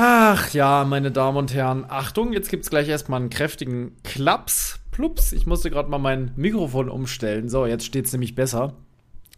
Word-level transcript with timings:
Ach 0.00 0.54
ja, 0.54 0.84
meine 0.84 1.10
Damen 1.10 1.38
und 1.38 1.52
Herren, 1.52 1.84
Achtung, 1.88 2.32
jetzt 2.32 2.50
gibt's 2.50 2.70
gleich 2.70 2.88
erstmal 2.88 3.20
einen 3.20 3.30
kräftigen 3.30 3.96
Klaps. 4.04 4.78
Plups, 4.92 5.32
ich 5.32 5.44
musste 5.44 5.70
gerade 5.70 5.90
mal 5.90 5.98
mein 5.98 6.30
Mikrofon 6.36 6.88
umstellen. 6.88 7.48
So, 7.48 7.66
jetzt 7.66 7.84
steht's 7.84 8.12
nämlich 8.12 8.36
besser. 8.36 8.74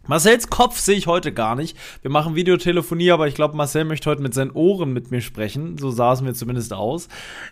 Marcells 0.05 0.49
Kopf 0.49 0.77
sehe 0.77 0.97
ich 0.97 1.07
heute 1.07 1.31
gar 1.31 1.55
nicht. 1.55 1.75
Wir 2.03 2.11
machen 2.11 2.35
Videotelefonie, 2.35 3.11
aber 3.11 3.27
ich 3.27 3.33
glaube, 3.33 3.57
Marcel 3.57 3.85
möchte 3.85 4.07
heute 4.09 4.21
mit 4.21 4.35
seinen 4.35 4.51
Ohren 4.51 4.93
mit 4.93 5.09
mir 5.09 5.21
sprechen. 5.21 5.79
So 5.79 5.89
saßen 5.89 6.25
wir 6.27 6.35
zumindest 6.35 6.73
aus. 6.73 7.07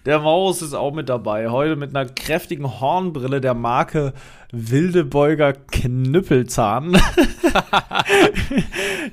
Der 0.06 0.20
Maus 0.20 0.62
ist 0.62 0.76
auch 0.76 0.94
mit 0.94 1.10
dabei. 1.10 1.50
Heute 1.50 1.76
mit 1.76 1.96
einer 1.96 2.08
kräftigen 2.10 2.80
Hornbrille 2.80 3.42
der 3.42 3.56
Marke 3.56 4.14
Wildebeuger 4.52 5.54
Knüppelzahn. 5.54 6.94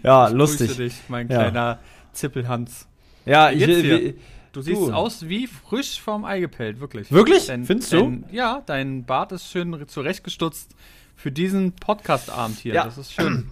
ja, 0.02 0.28
ich 0.28 0.34
lustig. 0.34 0.68
Grüße 0.68 0.82
dich, 0.82 0.94
mein 1.08 1.28
Ja. 1.28 1.44
kleiner 1.44 1.78
Zippelhans. 2.12 2.88
Ja, 3.26 3.50
Wie 3.50 3.64
ich, 3.64 3.84
ich, 3.84 4.14
Du 4.52 4.62
siehst 4.62 4.80
Du. 4.80 4.90
aus 4.90 5.28
wie 5.28 5.46
frisch 5.46 6.00
vom 6.00 6.24
Ei 6.24 6.40
gepellt, 6.40 6.80
wirklich. 6.80 7.12
Wirklich? 7.12 7.42
Findest 7.42 7.92
du? 7.92 7.98
Dein, 8.00 8.24
ja, 8.32 8.62
dein 8.64 9.04
Bart 9.04 9.30
ist 9.32 9.50
schön 9.50 9.86
zurechtgestutzt 9.86 10.74
für 11.14 11.30
diesen 11.30 11.72
Podcast-Abend 11.72 12.58
hier. 12.58 12.72
Ja. 12.72 12.84
Das 12.84 12.96
ist 12.96 13.12
schön. 13.12 13.50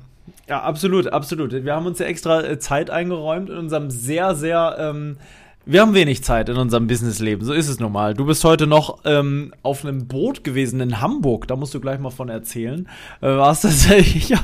Ja, 0.49 0.63
absolut, 0.63 1.09
absolut. 1.09 1.53
Wir 1.53 1.75
haben 1.75 1.85
uns 1.85 1.99
ja 1.99 2.07
extra 2.07 2.43
äh, 2.43 2.59
Zeit 2.59 2.89
eingeräumt 2.89 3.51
in 3.51 3.57
unserem 3.59 3.91
sehr, 3.91 4.35
sehr. 4.35 4.77
Ähm, 4.79 5.19
wir 5.67 5.81
haben 5.81 5.95
wenig 5.95 6.23
Zeit 6.23 6.49
in 6.51 6.57
unserem 6.57 6.87
Businessleben, 6.87 7.45
so 7.45 7.53
ist 7.55 7.69
es 7.69 7.81
normal. 7.81 8.15
Du 8.15 8.27
bist 8.27 8.45
heute 8.45 8.67
noch 8.67 8.99
ähm, 9.05 9.55
auf 9.63 9.85
einem 9.85 10.07
Boot 10.07 10.45
gewesen 10.45 10.81
in 10.81 11.01
Hamburg, 11.01 11.49
da 11.49 11.57
musst 11.57 11.73
du 11.73 11.81
gleich 11.81 11.99
mal 11.99 12.11
von 12.11 12.29
erzählen. 12.29 12.87
Äh, 13.23 13.29
warst 13.29 13.63
tatsächlich 13.63 14.29
ja. 14.29 14.41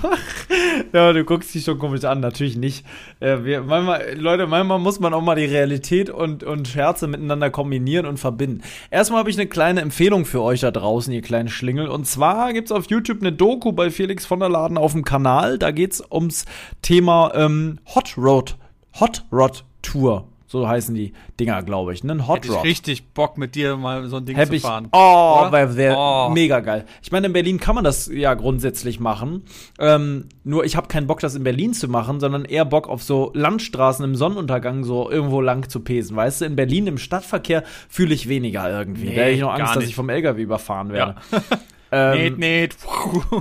ja, 0.92 1.12
du 1.12 1.24
guckst 1.24 1.54
dich 1.54 1.64
schon 1.64 1.78
komisch 1.78 2.04
an, 2.04 2.20
natürlich 2.20 2.56
nicht. 2.56 2.86
Äh, 3.20 3.44
wir, 3.44 3.62
manchmal, 3.62 4.14
Leute, 4.16 4.46
manchmal 4.46 4.78
muss 4.78 4.98
man 4.98 5.12
auch 5.12 5.20
mal 5.20 5.36
die 5.36 5.44
Realität 5.44 6.08
und, 6.08 6.42
und 6.42 6.68
Scherze 6.68 7.06
miteinander 7.06 7.50
kombinieren 7.50 8.06
und 8.06 8.16
verbinden. 8.16 8.62
Erstmal 8.90 9.20
habe 9.20 9.30
ich 9.30 9.36
eine 9.36 9.46
kleine 9.46 9.82
Empfehlung 9.82 10.24
für 10.24 10.40
euch 10.40 10.60
da 10.60 10.70
draußen, 10.70 11.12
ihr 11.12 11.22
kleinen 11.22 11.48
Schlingel. 11.50 11.88
Und 11.88 12.06
zwar 12.06 12.54
gibt's 12.54 12.72
auf 12.72 12.88
YouTube 12.88 13.20
eine 13.20 13.32
Doku 13.32 13.72
bei 13.72 13.90
Felix 13.90 14.24
von 14.24 14.40
der 14.40 14.48
Laden 14.48 14.78
auf 14.78 14.92
dem 14.92 15.04
Kanal. 15.04 15.58
Da 15.58 15.70
geht's 15.70 16.02
ums 16.10 16.46
Thema 16.80 17.32
ähm, 17.34 17.78
Hot 17.94 18.14
Rod. 18.16 18.56
Hot 18.98 19.24
Rod 19.30 19.64
Tour. 19.82 20.29
So 20.52 20.66
heißen 20.66 20.96
die 20.96 21.12
Dinger, 21.38 21.62
glaube 21.62 21.92
ich. 21.94 22.02
Ne? 22.02 22.10
Ein 22.12 22.26
Hot 22.26 22.38
Hätte 22.38 22.48
ich 22.48 22.54
Rod. 22.54 22.64
richtig 22.64 23.12
Bock 23.14 23.38
mit 23.38 23.54
dir 23.54 23.76
mal 23.76 24.08
so 24.08 24.16
ein 24.16 24.24
Ding 24.26 24.36
Hab 24.36 24.48
zu 24.48 24.54
ich, 24.54 24.62
fahren. 24.62 24.88
oh, 24.90 25.42
Oder? 25.42 25.52
wäre 25.52 25.76
wär 25.76 25.96
Oh. 25.96 26.28
mega 26.30 26.58
geil. 26.58 26.86
Ich 27.02 27.12
meine, 27.12 27.28
in 27.28 27.32
Berlin 27.32 27.60
kann 27.60 27.76
man 27.76 27.84
das 27.84 28.08
ja 28.12 28.34
grundsätzlich 28.34 28.98
machen. 28.98 29.44
Ähm, 29.78 30.24
nur 30.42 30.64
ich 30.64 30.74
habe 30.74 30.88
keinen 30.88 31.06
Bock, 31.06 31.20
das 31.20 31.36
in 31.36 31.44
Berlin 31.44 31.72
zu 31.72 31.86
machen, 31.86 32.18
sondern 32.18 32.44
eher 32.44 32.64
Bock 32.64 32.88
auf 32.88 33.04
so 33.04 33.30
Landstraßen 33.32 34.04
im 34.04 34.16
Sonnenuntergang 34.16 34.82
so 34.82 35.08
irgendwo 35.08 35.40
lang 35.40 35.68
zu 35.68 35.78
pesen. 35.80 36.16
Weißt 36.16 36.40
du, 36.40 36.46
in 36.46 36.56
Berlin 36.56 36.88
im 36.88 36.98
Stadtverkehr 36.98 37.62
fühle 37.88 38.12
ich 38.12 38.28
weniger 38.28 38.68
irgendwie. 38.68 39.10
Nee, 39.10 39.14
da 39.14 39.20
hätte 39.22 39.30
ich 39.34 39.40
noch 39.42 39.52
Angst, 39.54 39.76
dass 39.76 39.76
nicht. 39.82 39.90
ich 39.90 39.94
vom 39.94 40.08
LKW 40.08 40.42
überfahren 40.42 40.90
werde. 40.90 41.14
Ja. 41.30 41.38
Ähm, 41.92 42.18
Näht, 42.18 42.38
näht. 42.38 42.76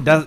das, 0.06 0.26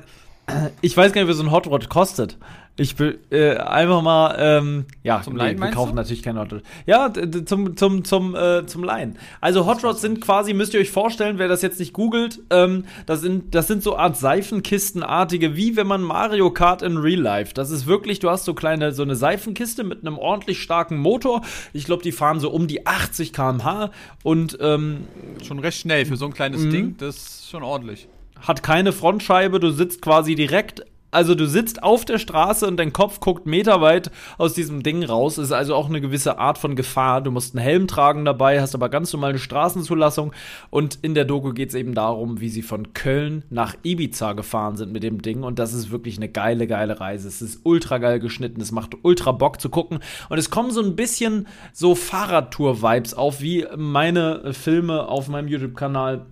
ich 0.80 0.96
weiß 0.96 1.12
gar 1.12 1.22
nicht, 1.22 1.28
wie 1.28 1.34
so 1.34 1.42
ein 1.42 1.50
Hot 1.50 1.66
Rod 1.66 1.88
kostet. 1.88 2.38
Ich 2.78 2.98
will 2.98 3.18
äh, 3.30 3.56
einfach 3.56 4.00
mal, 4.00 4.34
ähm, 4.38 4.86
ja, 5.02 5.20
Zum 5.20 5.36
Leihen, 5.36 5.60
wir 5.60 5.70
kaufen 5.72 5.90
du? 5.90 5.96
natürlich 5.96 6.22
kein 6.22 6.38
Hot 6.38 6.54
Rod. 6.54 6.62
Ja, 6.86 7.12
zum, 7.44 7.76
zum, 7.76 8.02
zum, 8.04 8.34
äh, 8.34 8.64
zum 8.64 8.82
Leihen. 8.82 9.18
Also 9.42 9.66
Hot 9.66 9.84
Rods 9.84 10.00
sind 10.00 10.22
quasi, 10.22 10.54
müsst 10.54 10.72
ihr 10.72 10.80
euch 10.80 10.90
vorstellen, 10.90 11.38
wer 11.38 11.48
das 11.48 11.60
jetzt 11.60 11.78
nicht 11.80 11.92
googelt, 11.92 12.40
ähm, 12.48 12.86
das 13.04 13.20
sind, 13.20 13.54
das 13.54 13.66
sind 13.66 13.82
so 13.82 13.96
Art 13.98 14.16
Seifenkistenartige, 14.16 15.56
wie 15.56 15.76
wenn 15.76 15.86
man 15.86 16.02
Mario 16.02 16.50
Kart 16.50 16.80
in 16.82 16.96
Real 16.96 17.20
Life. 17.20 17.52
Das 17.54 17.70
ist 17.70 17.86
wirklich, 17.86 18.20
du 18.20 18.30
hast 18.30 18.44
so 18.44 18.54
kleine, 18.54 18.92
so 18.92 19.02
eine 19.02 19.16
Seifenkiste 19.16 19.84
mit 19.84 20.00
einem 20.00 20.16
ordentlich 20.18 20.62
starken 20.62 20.96
Motor. 20.98 21.42
Ich 21.74 21.84
glaube, 21.84 22.02
die 22.02 22.12
fahren 22.12 22.40
so 22.40 22.50
um 22.50 22.66
die 22.68 22.86
80 22.86 23.32
km/h 23.34 23.90
und 24.22 24.56
ähm, 24.60 25.06
schon 25.46 25.58
recht 25.58 25.78
schnell 25.78 26.06
für 26.06 26.16
so 26.16 26.24
ein 26.26 26.32
kleines 26.34 26.62
Mhm. 26.62 26.70
Ding. 26.70 26.96
Das 26.98 27.16
ist 27.16 27.50
schon 27.50 27.62
ordentlich. 27.62 28.08
hat 28.40 28.62
keine 28.62 28.92
Frontscheibe, 28.92 29.60
du 29.60 29.70
sitzt 29.70 30.00
quasi 30.02 30.34
direkt, 30.34 30.84
also 31.12 31.34
du 31.34 31.46
sitzt 31.46 31.82
auf 31.82 32.06
der 32.06 32.18
Straße 32.18 32.66
und 32.66 32.78
dein 32.78 32.94
Kopf 32.94 33.20
guckt 33.20 33.44
meterweit 33.44 34.10
aus 34.38 34.54
diesem 34.54 34.82
Ding 34.82 35.04
raus. 35.04 35.36
Ist 35.36 35.52
also 35.52 35.74
auch 35.74 35.90
eine 35.90 36.00
gewisse 36.00 36.38
Art 36.38 36.56
von 36.56 36.74
Gefahr. 36.74 37.20
Du 37.20 37.30
musst 37.30 37.54
einen 37.54 37.62
Helm 37.62 37.86
tragen 37.86 38.24
dabei, 38.24 38.62
hast 38.62 38.74
aber 38.74 38.88
ganz 38.88 39.12
normal 39.12 39.30
eine 39.30 39.38
Straßenzulassung. 39.38 40.32
Und 40.70 40.98
in 41.02 41.14
der 41.14 41.26
Doku 41.26 41.52
geht 41.52 41.68
es 41.68 41.74
eben 41.74 41.94
darum, 41.94 42.40
wie 42.40 42.48
sie 42.48 42.62
von 42.62 42.94
Köln 42.94 43.44
nach 43.50 43.76
Ibiza 43.82 44.32
gefahren 44.32 44.78
sind 44.78 44.90
mit 44.90 45.02
dem 45.02 45.20
Ding. 45.20 45.42
Und 45.42 45.58
das 45.58 45.74
ist 45.74 45.90
wirklich 45.90 46.16
eine 46.16 46.30
geile, 46.30 46.66
geile 46.66 46.98
Reise. 46.98 47.28
Es 47.28 47.42
ist 47.42 47.60
ultra 47.64 47.98
geil 47.98 48.18
geschnitten, 48.18 48.62
es 48.62 48.72
macht 48.72 48.96
ultra 49.02 49.32
Bock 49.32 49.60
zu 49.60 49.68
gucken. 49.68 49.98
Und 50.30 50.38
es 50.38 50.48
kommen 50.48 50.70
so 50.70 50.80
ein 50.80 50.96
bisschen 50.96 51.46
so 51.74 51.94
Fahrradtour-Vibes 51.94 53.12
auf, 53.12 53.42
wie 53.42 53.66
meine 53.76 54.54
Filme 54.54 55.06
auf 55.08 55.28
meinem 55.28 55.48
YouTube-Kanal 55.48 56.24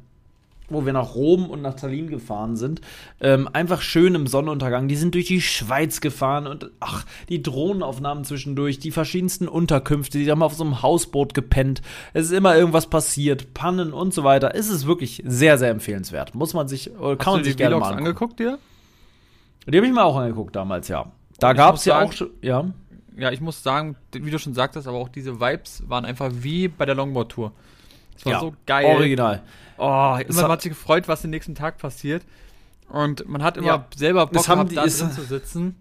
wo 0.71 0.87
wir 0.87 0.93
nach 0.93 1.15
Rom 1.15 1.51
und 1.51 1.61
nach 1.63 1.75
Tallinn 1.75 2.09
gefahren 2.09 2.57
sind. 2.57 2.81
Ähm, 3.21 3.49
einfach 3.53 3.83
schön 3.83 4.15
im 4.15 4.27
Sonnenuntergang. 4.27 4.89
Die 4.89 4.97
sind 4.97 5.15
durch 5.15 5.27
die 5.27 5.41
Schweiz 5.43 6.01
gefahren 6.01 6.47
und 6.47 6.71
ach, 6.81 7.05
die 7.29 7.43
Drohnenaufnahmen 7.43 8.25
zwischendurch, 8.25 8.79
die 8.79 8.91
verschiedensten 8.91 9.49
Unterkünfte, 9.49 10.19
die 10.19 10.31
haben 10.31 10.43
auf 10.43 10.55
so 10.55 10.65
einem 10.65 10.81
Hausboot 10.83 11.35
gepennt. 11.35 11.83
Es 12.15 12.27
ist 12.27 12.33
immer 12.33 12.57
irgendwas 12.57 12.87
passiert, 12.89 13.53
Pannen 13.53 13.93
und 13.93 14.15
so 14.15 14.25
weiter. 14.25 14.55
Es 14.55 14.69
ist 14.69 14.87
wirklich 14.87 15.23
sehr, 15.27 15.59
sehr 15.59 15.71
empfehlenswert. 15.71 16.35
Muss 16.35 16.55
man 16.55 16.69
sich, 16.69 16.91
oder 16.97 17.17
kann 17.17 17.27
Hast 17.27 17.35
man 17.35 17.45
sich 17.45 17.53
die 17.55 17.59
gerne 17.59 17.77
Vlogs 17.77 17.85
mal 17.85 17.91
angucken. 17.97 18.07
angeguckt 18.07 18.41
dir? 18.41 18.59
Die 19.67 19.77
habe 19.77 19.87
ich 19.87 19.93
mir 19.93 20.05
auch 20.05 20.17
angeguckt 20.17 20.57
damals, 20.57 20.89
ja. 20.89 21.11
Da 21.39 21.53
gab 21.53 21.75
es 21.77 21.85
ja 21.85 21.95
sagen- 21.95 22.09
auch 22.09 22.13
schon, 22.13 22.31
ja. 22.43 22.65
Ja, 23.17 23.31
ich 23.33 23.41
muss 23.41 23.63
sagen, 23.63 23.97
wie 24.13 24.31
du 24.31 24.39
schon 24.39 24.55
sagtest, 24.55 24.87
aber 24.89 24.97
auch 24.97 25.09
diese 25.09 25.41
Vibes 25.41 25.83
waren 25.89 26.05
einfach 26.07 26.31
wie 26.33 26.69
bei 26.69 26.87
der 26.87 26.95
Longboard-Tour. 26.95 27.53
Es 28.17 28.25
war 28.25 28.33
ja, 28.33 28.41
so 28.41 28.55
geil. 28.67 28.87
Original. 28.87 29.43
Oh, 29.81 30.17
immer 30.19 30.19
hat- 30.19 30.29
man 30.43 30.51
hat 30.53 30.63
sich 30.63 30.71
gefreut, 30.73 31.09
was 31.09 31.23
den 31.23 31.31
nächsten 31.31 31.55
Tag 31.55 31.79
passiert. 31.79 32.23
Und 32.89 33.29
man 33.29 33.43
hat 33.43 33.57
immer 33.57 33.67
Ja. 33.67 33.85
selber 33.97 34.27
Bock 34.27 34.45
gehabt, 34.45 34.71
die- 34.71 34.75
da 34.77 34.83
drin 34.83 34.91
zu 35.13 35.23
sitzen. 35.29 35.77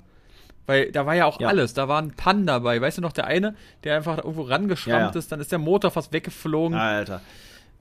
Weil 0.67 0.91
da 0.91 1.05
war 1.07 1.15
ja 1.15 1.25
auch 1.25 1.39
Ja. 1.41 1.47
alles. 1.47 1.73
Da 1.73 1.87
war 1.87 1.99
ein 1.99 2.11
Pan 2.11 2.45
dabei. 2.45 2.79
Weißt 2.79 2.99
du 2.99 3.01
noch, 3.01 3.11
der 3.11 3.25
eine, 3.25 3.55
der 3.83 3.95
einfach 3.97 4.17
irgendwo 4.19 4.43
rangeschrammt 4.43 5.15
Ja, 5.15 5.19
ist, 5.19 5.31
dann 5.31 5.39
ist 5.39 5.51
der 5.51 5.57
Motor 5.59 5.89
fast 5.89 6.13
weggeflogen. 6.13 6.77
Alter. 6.77 7.21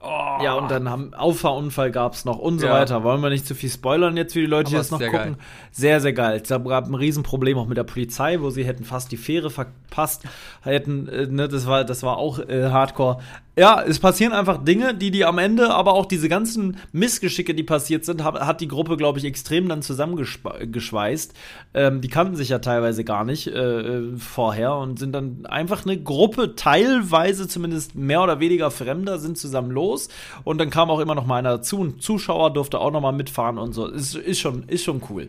Oh. 0.01 0.41
Ja, 0.41 0.53
und 0.53 0.71
dann 0.71 0.89
haben 0.89 1.13
Auffahrunfall 1.13 1.91
gab 1.91 2.13
es 2.13 2.23
noch 2.23 2.39
und 2.39 2.59
so 2.59 2.67
Ja. 2.67 2.71
weiter. 2.73 3.03
Wollen 3.03 3.21
wir 3.21 3.29
nicht 3.29 3.45
zu 3.45 3.53
viel 3.53 3.69
spoilern 3.69 4.15
jetzt 4.15 4.31
für 4.33 4.39
die 4.39 4.45
Leute, 4.45 4.71
das 4.71 4.91
noch 4.91 4.97
gucken. 4.99 5.11
geil. 5.13 5.35
Sehr, 5.71 5.99
sehr 5.99 6.13
geil. 6.13 6.39
Es 6.41 6.47
gab 6.49 6.65
ein 6.87 6.95
Riesenproblem 6.95 7.57
auch 7.57 7.67
mit 7.67 7.77
der 7.77 7.83
Polizei, 7.83 8.39
wo 8.39 8.49
sie 8.49 8.63
hätten 8.63 8.85
fast 8.85 9.11
die 9.11 9.17
Fähre 9.17 9.49
verpasst. 9.51 10.23
Hätten, 10.61 11.09
äh, 11.09 11.27
ne, 11.27 11.49
das 11.49 11.67
war, 11.67 11.83
das 11.83 12.01
war 12.01 12.17
auch 12.17 12.39
äh, 12.39 12.69
Hardcore. 12.71 13.19
Ja, 13.59 13.83
es 13.85 13.99
passieren 13.99 14.31
einfach 14.31 14.63
Dinge, 14.63 14.95
die 14.95 15.11
die 15.11 15.25
am 15.25 15.37
Ende, 15.37 15.71
aber 15.71 15.91
auch 15.91 16.05
diese 16.05 16.29
ganzen 16.29 16.77
Missgeschicke, 16.93 17.53
die 17.53 17.63
passiert 17.63 18.05
sind, 18.05 18.23
hab, 18.23 18.39
hat 18.39 18.61
die 18.61 18.69
Gruppe, 18.69 18.95
glaube 18.95 19.19
ich, 19.19 19.25
extrem 19.25 19.67
dann 19.67 19.81
zusammengeschweißt. 19.81 21.33
Ähm, 21.73 21.99
die 21.99 22.07
kannten 22.07 22.37
sich 22.37 22.47
ja 22.47 22.59
teilweise 22.59 23.03
gar 23.03 23.25
nicht 23.25 23.47
äh, 23.47 23.51
äh, 23.51 24.15
vorher 24.17 24.75
und 24.75 24.97
sind 24.97 25.11
dann 25.11 25.45
einfach 25.45 25.85
eine 25.85 26.01
Gruppe, 26.01 26.55
teilweise 26.55 27.49
zumindest 27.49 27.95
mehr 27.95 28.23
oder 28.23 28.39
weniger 28.39 28.71
Fremder, 28.71 29.19
sind 29.19 29.37
zusammen 29.37 29.71
los. 29.71 30.07
Und 30.45 30.57
dann 30.59 30.69
kam 30.69 30.89
auch 30.89 31.01
immer 31.01 31.15
noch 31.15 31.25
mal 31.25 31.35
einer 31.35 31.57
dazu. 31.57 31.83
Ein 31.83 31.99
Zuschauer 31.99 32.53
durfte 32.53 32.79
auch 32.79 32.91
noch 32.91 33.01
mal 33.01 33.11
mitfahren 33.11 33.57
und 33.57 33.73
so. 33.73 33.87
Ist, 33.87 34.15
ist, 34.15 34.39
schon, 34.39 34.69
ist 34.69 34.85
schon 34.85 35.01
cool. 35.09 35.27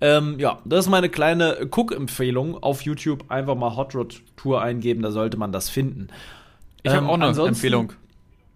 Ähm, 0.00 0.38
ja, 0.38 0.60
das 0.64 0.84
ist 0.84 0.90
meine 0.90 1.08
kleine 1.08 1.68
Cook-Empfehlung 1.68 2.62
auf 2.62 2.82
YouTube. 2.82 3.24
Einfach 3.28 3.56
mal 3.56 3.74
Hot 3.74 3.96
Rod 3.96 4.22
Tour 4.36 4.62
eingeben, 4.62 5.02
da 5.02 5.10
sollte 5.10 5.36
man 5.36 5.50
das 5.50 5.68
finden. 5.68 6.10
Ich 6.82 6.90
habe 6.92 7.04
ähm, 7.04 7.10
auch 7.10 7.14
eine 7.14 7.48
Empfehlung. 7.48 7.92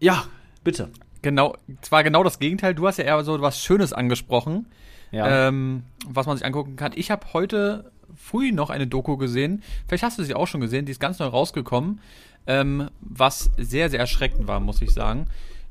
Ja, 0.00 0.24
bitte. 0.64 0.90
Genau, 1.22 1.56
zwar 1.80 2.04
genau 2.04 2.22
das 2.22 2.38
Gegenteil. 2.38 2.74
Du 2.74 2.86
hast 2.86 2.98
ja 2.98 3.04
eher 3.04 3.22
so 3.24 3.40
was 3.40 3.60
Schönes 3.62 3.92
angesprochen, 3.92 4.66
Ja. 5.10 5.48
ähm, 5.48 5.82
was 6.06 6.26
man 6.26 6.36
sich 6.36 6.46
angucken 6.46 6.76
kann. 6.76 6.92
Ich 6.94 7.10
habe 7.10 7.26
heute 7.32 7.90
früh 8.14 8.52
noch 8.52 8.70
eine 8.70 8.86
Doku 8.86 9.16
gesehen. 9.16 9.62
Vielleicht 9.88 10.04
hast 10.04 10.18
du 10.18 10.22
sie 10.22 10.34
auch 10.34 10.46
schon 10.46 10.60
gesehen. 10.60 10.86
Die 10.86 10.92
ist 10.92 11.00
ganz 11.00 11.18
neu 11.18 11.26
rausgekommen. 11.26 12.00
Ähm, 12.46 12.90
was 13.00 13.50
sehr, 13.56 13.90
sehr 13.90 13.98
erschreckend 14.00 14.46
war, 14.46 14.60
muss 14.60 14.80
ich 14.80 14.92
sagen. 14.92 15.26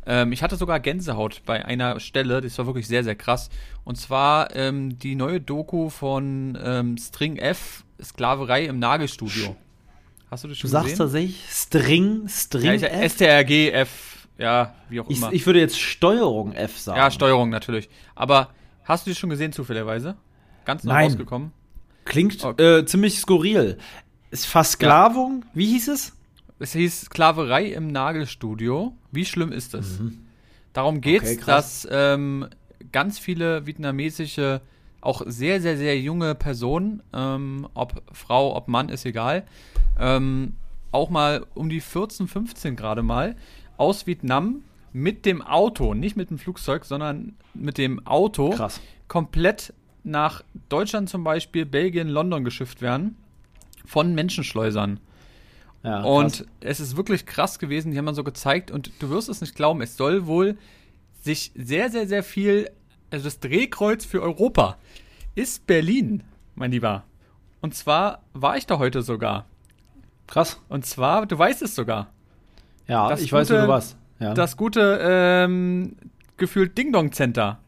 Ähm, 0.05 0.31
ich 0.33 0.43
hatte 0.43 0.55
sogar 0.57 0.79
Gänsehaut 0.79 1.41
bei 1.45 1.63
einer 1.65 1.99
Stelle, 1.99 2.41
das 2.41 2.57
war 2.57 2.65
wirklich 2.67 2.87
sehr, 2.87 3.03
sehr 3.03 3.15
krass. 3.15 3.49
Und 3.85 3.95
zwar 3.97 4.55
ähm, 4.55 4.99
die 4.99 5.15
neue 5.15 5.39
Doku 5.41 5.89
von 5.89 6.57
ähm, 6.61 6.97
String 6.97 7.37
F, 7.37 7.85
Sklaverei 8.03 8.65
im 8.65 8.77
Nagelstudio. 8.79 9.55
Hast 10.35 10.43
du 10.43 10.47
das 10.49 10.57
Du 10.57 10.61
schon 10.63 10.69
sagst 10.71 10.85
gesehen? 10.89 10.97
tatsächlich 10.97 11.41
String, 11.49 12.27
String 12.27 12.79
Ja, 12.81 12.87
F? 12.89 13.13
STRG 13.13 13.71
F, 13.71 14.27
ja, 14.37 14.75
wie 14.89 14.99
auch 14.99 15.09
Ich, 15.09 15.15
immer. 15.17 15.31
ich 15.31 15.45
würde 15.45 15.59
jetzt 15.61 15.79
Steuerung 15.79 16.51
F 16.51 16.77
sagen. 16.77 16.97
ja, 16.97 17.09
Steuerung 17.09 17.49
natürlich. 17.49 17.87
Aber 18.15 18.49
hast 18.83 19.05
du 19.05 19.11
die 19.11 19.15
schon 19.15 19.29
gesehen 19.29 19.53
zufälligerweise? 19.53 20.17
Ganz 20.65 20.83
neu 20.83 20.91
Nein. 20.91 21.03
rausgekommen? 21.05 21.51
Klingt 22.03 22.43
Okay. 22.43 22.79
äh, 22.79 22.85
ziemlich 22.85 23.17
skurril. 23.17 23.77
Ist 24.29 24.45
Versklavung? 24.45 25.45
Wie 25.53 25.67
hieß 25.67 25.87
es? 25.87 26.11
Es 26.59 26.73
hieß 26.73 27.03
Sklaverei 27.05 27.67
im 27.67 27.87
Nagelstudio. 27.87 28.93
Wie 29.13 29.23
schlimm 29.23 29.53
ist 29.53 29.73
das? 29.73 30.01
Darum 30.73 30.99
geht 30.99 31.23
es, 31.23 31.29
Mhm. 31.29 31.35
Okay, 31.37 31.45
dass 31.45 31.87
ähm, 31.89 32.47
ganz 32.91 33.19
viele 33.19 33.65
vietnamesische, 33.65 34.59
auch 35.05 35.21
sehr, 35.25 35.61
sehr, 35.61 35.77
sehr 35.77 35.99
junge 35.99 36.35
Personen, 36.35 37.03
ähm, 37.13 37.67
ob 37.73 38.01
Frau, 38.11 38.55
ob 38.55 38.67
Mann, 38.67 38.89
ist 38.89 39.05
egal, 39.05 39.43
ähm, 39.99 40.53
auch 40.91 41.09
mal 41.09 41.45
um 41.53 41.69
die 41.69 41.81
14, 41.81 42.27
15 42.27 42.75
gerade 42.75 43.03
mal, 43.03 43.35
aus 43.77 44.07
Vietnam 44.07 44.61
mit 44.93 45.25
dem 45.25 45.41
Auto, 45.41 45.93
nicht 45.93 46.15
mit 46.15 46.29
dem 46.29 46.37
Flugzeug, 46.37 46.85
sondern 46.85 47.35
mit 47.53 47.77
dem 47.77 48.05
Auto 48.07 48.51
Krass. 48.51 48.79
komplett 49.07 49.73
nach 50.03 50.43
Deutschland 50.69 51.09
zum 51.09 51.23
Beispiel, 51.23 51.65
Belgien, 51.65 52.07
London 52.07 52.43
geschifft 52.43 52.81
werden 52.81 53.17
von 53.85 54.15
Menschenschleusern. 54.15 54.99
Ja, 55.83 56.01
Und 56.03 56.45
es 56.61 56.79
ist 56.79 56.97
wirklich 56.97 57.25
krass 57.25 57.59
gewesen, 57.59 57.91
die 57.91 57.97
haben 57.97 58.05
dann 58.05 58.15
so 58.15 58.23
gezeigt 58.23 58.71
und 58.71 58.91
du 58.99 59.09
wirst 59.09 59.29
es 59.29 59.41
nicht 59.41 59.55
glauben, 59.55 59.81
es 59.81 59.97
soll 59.97 60.25
wohl 60.25 60.57
sich 61.21 61.51
sehr, 61.55 61.89
sehr, 61.89 62.07
sehr 62.07 62.23
viel, 62.23 62.69
also 63.11 63.25
das 63.25 63.39
Drehkreuz 63.39 64.05
für 64.05 64.21
Europa 64.21 64.77
ist 65.35 65.65
Berlin, 65.67 66.23
mein 66.55 66.71
Lieber. 66.71 67.03
Und 67.61 67.73
zwar 67.75 68.21
war 68.33 68.57
ich 68.57 68.65
da 68.67 68.77
heute 68.79 69.01
sogar. 69.01 69.45
krass. 70.27 70.59
Und 70.69 70.85
zwar, 70.85 71.25
du 71.25 71.37
weißt 71.37 71.61
es 71.61 71.75
sogar, 71.75 72.07
Ja, 72.87 73.09
Das 73.09 73.21
ich 73.21 73.31
weiß, 73.33 73.49
wo 73.49 73.53
gute- 73.53 73.61
du 73.63 73.67
warst. 73.67 73.97
Ja. 74.19 74.33
das 74.33 74.55
gute, 74.57 74.99
ähm, 75.01 75.95
gefühlt 76.37 76.77
Ding 76.77 76.91
Dong 76.93 77.11
Center. 77.11 77.59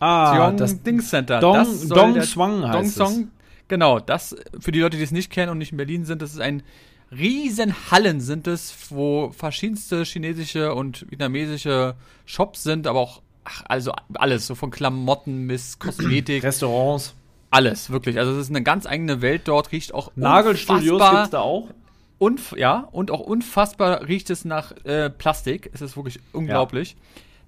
ah, 0.00 0.36
Dong 0.48 0.56
das 0.56 0.82
Ding 0.82 1.00
Center. 1.00 1.40
Dong, 1.40 1.54
das 1.54 1.88
Dong 1.88 2.20
Swang 2.22 2.60
Dong 2.62 2.70
heißt 2.72 2.88
es. 2.88 2.94
Song. 2.94 3.28
Genau, 3.68 3.98
das, 4.00 4.34
für 4.60 4.72
die 4.72 4.80
Leute, 4.80 4.96
die 4.96 5.02
es 5.02 5.10
nicht 5.12 5.30
kennen 5.30 5.50
und 5.52 5.58
nicht 5.58 5.72
in 5.72 5.76
Berlin 5.78 6.04
sind, 6.04 6.20
das 6.22 6.32
ist 6.34 6.40
ein 6.40 6.62
riesen 7.10 7.74
Hallen 7.90 8.20
sind 8.20 8.46
es, 8.46 8.90
wo 8.90 9.30
verschiedenste 9.30 10.02
chinesische 10.04 10.74
und 10.74 11.10
vietnamesische 11.10 11.94
Shops 12.26 12.62
sind, 12.62 12.86
aber 12.86 12.98
auch, 13.00 13.22
ach, 13.48 13.62
also 13.68 13.92
alles, 14.14 14.46
so 14.46 14.54
von 14.54 14.70
Klamotten 14.70 15.48
bis 15.48 15.78
Kosmetik, 15.78 16.42
Restaurants. 16.42 17.14
alles, 17.50 17.90
wirklich. 17.90 18.18
Also 18.18 18.32
es 18.32 18.38
ist 18.38 18.50
eine 18.50 18.62
ganz 18.62 18.86
eigene 18.86 19.22
Welt 19.22 19.42
dort, 19.46 19.72
riecht 19.72 19.94
auch 19.94 20.12
Nagelstudios 20.16 21.10
gibt's 21.10 21.30
da 21.30 21.40
auch. 21.40 21.68
Unf 22.18 22.54
ja, 22.56 22.88
und 22.90 23.10
auch 23.10 23.20
unfassbar 23.20 24.06
riecht 24.08 24.28
es 24.30 24.44
nach 24.44 24.72
äh, 24.84 25.08
Plastik. 25.08 25.70
Es 25.72 25.80
ist 25.80 25.96
wirklich 25.96 26.18
unglaublich. 26.32 26.96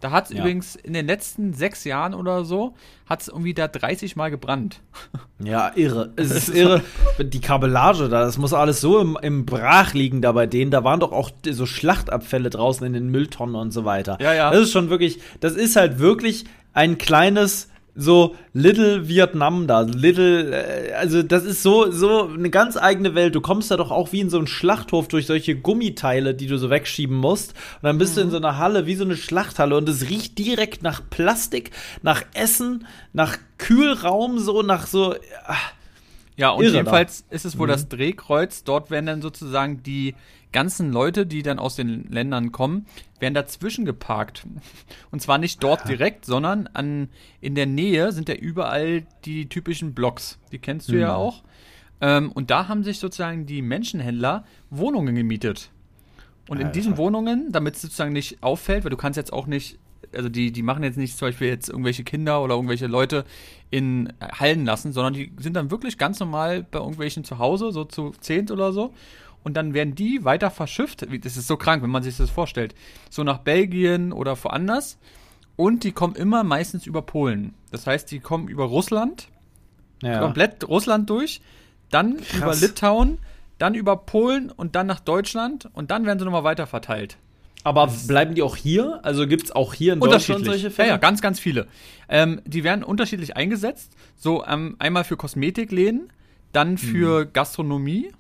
Da 0.01 0.11
hat 0.11 0.25
es 0.27 0.31
Ja. 0.33 0.39
übrigens 0.41 0.77
in 0.77 0.93
den 0.95 1.07
letzten 1.07 1.53
sechs 1.53 1.85
Jahren 1.85 2.15
oder 2.15 2.45
so, 2.45 2.75
hat 3.09 3.21
es 3.23 3.29
irgendwie 3.29 3.55
da 3.55 3.69
30 3.69 4.17
Mal 4.17 4.31
gebrannt. 4.31 4.81
Ja, 5.43 5.73
irre. 5.75 6.13
Es 6.17 6.31
ist 6.31 6.51
irre. 6.51 6.83
Die 7.19 7.41
Kabellage 7.41 8.11
da, 8.11 8.21
das 8.21 8.37
muss 8.37 8.53
alles 8.53 8.83
so 8.83 9.01
im, 9.01 9.17
im 9.23 9.47
Brach 9.47 9.95
liegen 9.95 10.21
da 10.21 10.33
bei 10.33 10.47
denen. 10.47 10.71
Da 10.71 10.85
waren 10.85 11.01
doch 11.01 11.13
auch 11.13 11.31
so 11.51 11.65
Schlachtabfälle 11.65 12.51
draußen 12.51 12.87
in 12.87 12.93
den 12.93 13.09
Mülltonnen 13.09 13.55
und 13.55 13.71
so 13.71 13.87
weiter. 13.87 14.19
Ja, 14.21 14.35
ja. 14.35 14.51
Das 14.51 14.61
ist 14.61 14.73
schon 14.73 14.91
wirklich, 14.91 15.19
das 15.41 15.55
ist 15.55 15.77
halt 15.77 15.99
wirklich 15.99 16.45
ein 16.75 16.99
kleines, 16.99 17.70
so 17.97 18.35
Little 18.53 19.09
Vietnam 19.09 19.67
da. 19.67 19.81
Little, 19.81 20.51
äh, 20.53 20.93
also 20.95 21.23
das 21.23 21.45
ist 21.45 21.63
so, 21.63 21.91
so 21.91 22.29
eine 22.29 22.51
ganz 22.51 22.77
eigene 22.77 23.15
Welt. 23.15 23.35
Du 23.35 23.41
kommst 23.41 23.71
da 23.71 23.77
doch 23.77 23.91
auch 23.91 24.13
wie 24.13 24.21
in 24.21 24.31
so 24.31 24.39
einen 24.39 24.47
Schlachthof 24.47 25.09
durch 25.09 25.27
solche 25.27 25.57
Gummiteile, 25.57 26.35
die 26.35 26.47
du 26.47 26.57
so 26.59 26.71
wegschieben 26.71 27.17
musst. 27.17 27.53
Und 27.77 27.85
dann 27.85 27.99
bist 27.99 28.17
du 28.17 28.21
Mhm. 28.21 28.27
in 28.27 28.31
so 28.31 28.37
einer 28.39 28.59
Halle, 28.59 28.87
wie 28.87 28.95
so 28.95 29.05
eine 29.05 29.17
Schlachthalle. 29.17 29.77
Und 29.77 29.89
es 29.89 30.09
riecht 30.09 30.39
direkt 30.39 30.83
nach 30.83 31.03
Plastik, 31.11 31.71
nach 32.03 32.23
Essen, 32.35 32.87
nach 33.13 33.37
Kühlraum, 33.59 34.39
so 34.39 34.63
nach 34.63 34.87
so. 34.87 35.15
ah, 35.47 35.57
Ja, 36.37 36.51
und 36.51 36.63
Irre 36.65 36.73
da. 36.73 36.79
jedenfalls 36.79 37.25
ist 37.31 37.45
es 37.45 37.59
wohl 37.59 37.69
das 37.69 37.89
Drehkreuz. 37.89 38.65
Dort 38.65 38.91
werden 38.91 39.07
dann 39.07 39.21
sozusagen 39.23 39.83
die 39.83 40.15
ganzen 40.53 40.93
Leute, 40.93 41.27
die 41.27 41.43
dann 41.43 41.59
aus 41.59 41.77
den 41.77 42.11
Ländern 42.11 42.53
kommen, 42.53 42.87
werden 43.19 43.35
dazwischen 43.35 43.85
geparkt. 43.85 44.47
Und 45.11 45.21
zwar 45.23 45.39
nicht 45.39 45.63
dort 45.63 45.89
direkt, 45.89 46.25
sondern 46.25 46.67
an, 46.73 47.09
in 47.41 47.55
der 47.55 47.67
Nähe 47.67 48.13
sind 48.13 48.29
ja 48.29 48.35
überall 48.35 49.05
die 49.25 49.49
typischen 49.49 49.95
Blocks. 49.95 50.39
Die 50.53 50.59
kennst 50.59 50.89
du 50.89 50.97
ja 50.99 51.09
Mhm. 51.09 51.15
auch. 51.15 51.43
Ähm, 52.01 52.33
und 52.33 52.51
da 52.51 52.67
haben 52.69 52.83
sich 52.83 52.99
sozusagen 52.99 53.47
die 53.47 53.61
Menschenhändler 53.63 54.45
Wohnungen 54.71 55.15
gemietet. 55.15 55.71
Und 56.49 56.57
in 56.59 56.67
Alter. 56.69 56.73
diesen 56.73 56.97
Wohnungen, 56.97 57.53
damit 57.53 57.77
es 57.77 57.83
sozusagen 57.83 58.13
nicht 58.13 58.43
auffällt, 58.43 58.85
weil 58.85 58.91
du 58.91 58.97
kannst 58.97 59.17
jetzt 59.17 59.33
auch 59.33 59.47
nicht, 59.47 59.79
also 60.15 60.29
die, 60.29 60.51
die 60.51 60.63
machen 60.63 60.83
jetzt 60.83 60.97
nicht 60.97 61.17
zum 61.17 61.29
Beispiel 61.29 61.49
jetzt 61.49 61.69
irgendwelche 61.69 62.03
Kinder 62.03 62.43
oder 62.43 62.55
irgendwelche 62.55 62.87
Leute 62.89 63.25
in 63.71 64.13
Hallen 64.21 64.65
lassen, 64.65 64.93
sondern 64.93 65.13
die 65.13 65.31
sind 65.39 65.55
dann 65.55 65.71
wirklich 65.71 65.99
ganz 65.99 66.19
normal 66.19 66.65
bei 66.69 66.79
irgendwelchen 66.81 67.23
zu 67.23 67.39
Hause, 67.39 67.71
so 67.71 67.85
zu 67.85 68.13
zehnt 68.21 68.51
oder 68.51 68.73
so. 68.73 68.93
Und 69.43 69.55
dann 69.55 69.73
werden 69.75 69.95
die 69.95 70.25
weiter 70.25 70.51
verschifft. 70.51 71.07
Das 71.25 71.37
ist 71.37 71.47
so 71.47 71.57
krank, 71.57 71.83
wenn 71.83 71.91
man 71.91 72.03
sich 72.03 72.17
das 72.17 72.31
vorstellt. 72.31 72.75
So 73.09 73.25
nach 73.25 73.39
Belgien 73.39 74.13
oder 74.13 74.37
woanders. 74.45 74.99
Und 75.57 75.85
die 75.85 75.93
kommen 75.93 76.15
immer 76.15 76.45
meistens 76.45 76.87
über 76.87 77.03
Polen. 77.03 77.55
Das 77.71 77.87
heißt, 77.87 78.11
die 78.11 78.21
kommen 78.21 78.49
über 78.49 78.65
Russland, 78.65 79.29
ja. 80.03 80.21
komplett 80.21 80.67
Russland 80.69 81.09
durch, 81.11 81.41
dann 81.91 82.17
über 82.35 82.47
Krass. 82.47 82.61
Litauen, 82.61 83.19
dann 83.59 83.75
über 83.75 83.97
Polen 83.97 84.51
und 84.51 84.75
dann 84.75 84.87
nach 84.87 85.01
Deutschland 85.01 85.69
und 85.75 85.91
dann 85.91 86.07
werden 86.07 86.19
sie 86.19 86.25
nochmal 86.25 86.45
weiter 86.45 86.67
verteilt. 86.67 87.19
Aber 87.63 87.89
bleiben 88.07 88.35
die 88.35 88.41
auch 88.43 88.57
hier? 88.57 89.01
Also 89.03 89.27
gibt 89.27 89.45
es 89.45 89.53
auch 89.53 89.75
hier 89.75 89.93
in 89.93 90.01
Deutschland 90.01 90.47
solche 90.47 90.69
Ja, 90.69 90.71
Fälle? 90.71 90.89
ja, 90.89 90.97
ganz, 90.97 91.21
ganz 91.21 91.39
viele. 91.39 91.67
Ähm, 92.09 92.41
die 92.47 92.65
werden 92.65 92.83
unterschiedlich 92.83 93.37
eingesetzt. 93.37 93.93
So 94.17 94.45
ähm, 94.47 94.77
einmal 94.79 95.05
für 95.05 95.19
Kosmetikläden, 95.19 96.11
dann 96.53 96.79
für 96.79 97.27
Mhm. 97.27 97.33
Gastronomie, 97.35 98.13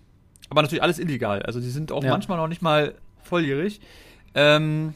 aber 0.50 0.62
natürlich 0.62 0.82
alles 0.82 0.98
illegal. 0.98 1.42
Also 1.42 1.60
die 1.60 1.70
sind 1.70 1.90
auch 1.92 2.04
Ja. 2.04 2.10
manchmal 2.10 2.36
noch 2.38 2.48
nicht 2.48 2.60
mal 2.62 2.94
volljährig. 3.22 3.80
Ähm, 4.34 4.94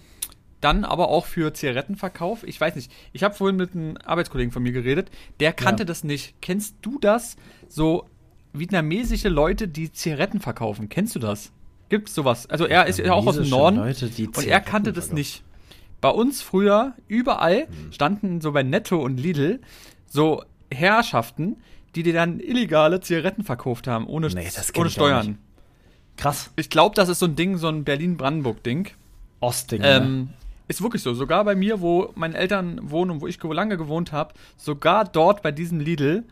dann 0.61 0.85
aber 0.85 1.09
auch 1.09 1.27
für 1.27 1.53
Zigarettenverkauf. 1.53 2.43
Ich 2.45 2.61
weiß 2.61 2.75
nicht. 2.77 2.91
Ich 3.13 3.23
habe 3.23 3.35
vorhin 3.35 3.57
mit 3.57 3.75
einem 3.75 3.97
Arbeitskollegen 4.05 4.51
von 4.53 4.63
mir 4.63 4.73
geredet. 4.73 5.11
Der 5.41 5.53
kannte 5.53 5.83
Ja. 5.83 5.87
das 5.87 6.05
nicht. 6.05 6.35
Kennst 6.41 6.77
du 6.83 6.99
das? 6.99 7.37
So 7.69 8.07
vietnamesische 8.53 9.29
Leute, 9.29 9.69
die 9.69 9.93
Zigaretten 9.93 10.41
verkaufen. 10.41 10.89
Kennst 10.89 11.15
du 11.15 11.19
das? 11.19 11.53
Gibt's 11.91 12.15
sowas? 12.15 12.49
Also 12.49 12.67
er 12.67 12.87
ist 12.87 12.99
ja 12.99 13.13
auch 13.13 13.27
aus 13.27 13.37
dem 13.37 13.49
Norden. 13.51 13.77
Leute, 13.77 14.07
Und 14.07 14.47
er 14.47 14.61
kannte 14.61 14.93
das 14.93 15.13
nicht. 15.13 15.43
Bei 16.01 16.09
uns 16.11 16.41
früher, 16.41 16.95
überall, 17.09 17.67
Mhm. 17.69 17.93
standen 17.93 18.41
so 18.41 18.53
bei 18.53 18.63
Netto 18.63 18.97
und 19.03 19.19
Lidl 19.19 19.61
so 20.07 20.43
Herrschaften, 20.71 21.57
die 21.95 22.03
dir 22.03 22.15
dann 22.15 22.41
illegale 22.41 23.01
Zigaretten 23.01 23.45
verkauft 23.45 23.87
haben, 23.87 24.07
ohne, 24.07 24.29
Nee, 24.29 24.49
ohne 24.77 24.91
Steuern. 24.91 25.39
Krass. 26.17 26.51
Ich 26.57 26.71
glaube, 26.71 26.95
das 26.95 27.09
ist 27.09 27.19
so 27.19 27.27
ein 27.27 27.37
Ding, 27.37 27.57
so 27.57 27.69
ein 27.69 27.85
Berlin-Brandenburg-Ding. 27.85 28.89
Ostding. 29.41 29.81
ne? 29.81 29.97
Ähm, 29.97 30.29
ist 30.69 30.83
wirklich 30.83 31.03
so. 31.03 31.13
Sogar 31.15 31.45
bei 31.45 31.55
mir, 31.55 31.81
wo 31.81 32.13
meine 32.15 32.37
Eltern 32.37 32.79
wohnen 32.83 33.11
und 33.11 33.21
wo 33.21 33.27
ich 33.27 33.43
lange 33.43 33.77
gewohnt 33.77 34.13
habe, 34.13 34.35
sogar 34.57 35.05
dort 35.05 35.43
bei 35.43 35.53
diesem 35.53 35.81
Lidl 35.81 36.25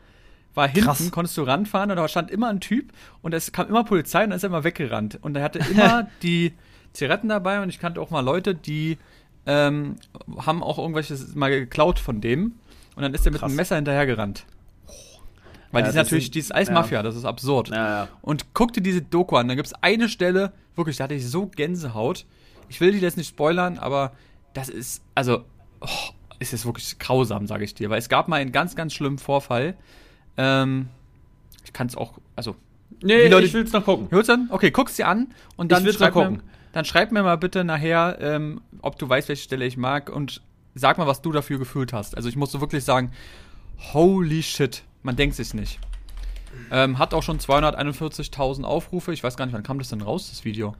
war 0.54 0.68
hinten, 0.68 0.86
Krass. 0.86 1.10
konntest 1.10 1.36
du 1.36 1.42
ranfahren 1.42 1.90
und 1.90 1.96
da 1.96 2.06
stand 2.08 2.30
immer 2.30 2.48
ein 2.48 2.60
Typ 2.60 2.92
und 3.22 3.32
es 3.34 3.52
kam 3.52 3.68
immer 3.68 3.84
Polizei 3.84 4.24
und 4.24 4.30
dann 4.30 4.36
ist 4.36 4.42
er 4.42 4.48
immer 4.48 4.64
weggerannt. 4.64 5.18
Und 5.22 5.36
er 5.36 5.42
hatte 5.42 5.58
immer 5.58 6.08
die 6.22 6.52
Zigaretten 6.92 7.28
dabei 7.28 7.62
und 7.62 7.68
ich 7.68 7.78
kannte 7.78 8.00
auch 8.00 8.10
mal 8.10 8.20
Leute, 8.20 8.54
die 8.54 8.98
ähm, 9.46 9.96
haben 10.38 10.62
auch 10.62 10.78
irgendwelches 10.78 11.34
mal 11.34 11.50
geklaut 11.50 11.98
von 11.98 12.20
dem 12.20 12.52
und 12.96 13.02
dann 13.02 13.14
ist 13.14 13.26
er 13.26 13.32
mit 13.32 13.42
einem 13.42 13.56
Messer 13.56 13.76
hinterhergerannt. 13.76 14.44
Weil 15.72 15.80
Ja, 15.80 15.86
die 15.86 15.90
ist 15.90 15.94
natürlich, 15.96 16.24
sind- 16.26 16.34
die 16.34 16.38
ist 16.40 16.54
Eismafia, 16.54 17.02
das 17.02 17.16
ist 17.16 17.24
absurd. 17.24 17.68
ja, 17.70 17.74
ja. 18.04 18.08
Und 18.20 18.52
guck 18.54 18.72
dir 18.72 18.82
diese 18.82 19.02
Doku 19.02 19.36
an. 19.36 19.48
Da 19.48 19.54
gibt 19.54 19.66
es 19.66 19.74
eine 19.82 20.08
Stelle, 20.08 20.52
wirklich, 20.76 20.98
da 20.98 21.04
hatte 21.04 21.14
ich 21.14 21.26
so 21.28 21.46
Gänsehaut. 21.46 22.26
Ich 22.68 22.80
will 22.80 22.92
die 22.92 22.98
jetzt 22.98 23.16
nicht 23.16 23.28
spoilern, 23.28 23.78
aber 23.78 24.12
das 24.54 24.68
ist, 24.68 25.02
also, 25.14 25.44
oh, 25.80 25.88
ist 26.38 26.52
jetzt 26.52 26.66
wirklich 26.66 26.98
grausam, 26.98 27.46
sage 27.46 27.64
ich 27.64 27.74
dir. 27.74 27.88
Weil 27.90 27.98
es 27.98 28.08
gab 28.08 28.28
mal 28.28 28.36
einen 28.40 28.52
ganz, 28.52 28.76
ganz 28.76 28.92
schlimmen 28.92 29.18
Vorfall. 29.18 29.74
Ähm, 30.36 30.88
ich 31.64 31.72
kann 31.72 31.86
es 31.86 31.96
auch, 31.96 32.18
also, 32.36 32.54
Nee, 33.02 33.28
Leute- 33.28 33.46
ich 33.46 33.54
will's 33.54 33.72
noch 33.72 33.84
gucken. 33.84 34.08
hörst 34.10 34.28
du? 34.28 34.36
Okay, 34.50 34.70
guck's 34.70 34.96
dir 34.96 35.08
an 35.08 35.28
und 35.56 35.72
dann 35.72 35.80
Ich 35.82 35.86
will's 35.86 35.96
schreib, 35.96 36.14
mal 36.14 36.30
mir, 36.30 36.36
gucken. 36.38 36.50
dann 36.72 36.84
schreib 36.84 37.12
mir 37.12 37.22
mal 37.22 37.36
bitte 37.36 37.64
nachher, 37.64 38.18
ähm, 38.20 38.60
ob 38.80 38.98
du 38.98 39.08
weißt, 39.08 39.28
welche 39.28 39.42
Stelle 39.42 39.64
ich 39.66 39.76
mag 39.76 40.08
und 40.10 40.42
sag 40.74 40.98
mal, 40.98 41.06
was 41.06 41.20
du 41.22 41.32
dafür 41.32 41.58
gefühlt 41.58 41.92
hast. 41.92 42.16
Also 42.16 42.28
ich 42.28 42.36
muss 42.36 42.52
so 42.52 42.60
wirklich 42.60 42.84
sagen, 42.84 43.10
holy 43.92 44.42
shit, 44.42 44.82
man 45.02 45.16
denkt 45.16 45.36
sich 45.36 45.54
nicht. 45.54 45.78
Ähm, 46.70 46.98
hat 46.98 47.14
auch 47.14 47.22
schon 47.22 47.38
241.000 47.38 48.64
Aufrufe. 48.64 49.12
Ich 49.12 49.24
weiß 49.24 49.36
gar 49.36 49.46
nicht, 49.46 49.54
wann 49.54 49.62
kam 49.62 49.78
das 49.78 49.88
denn 49.88 50.02
raus, 50.02 50.28
das 50.30 50.44
Video? 50.44 50.74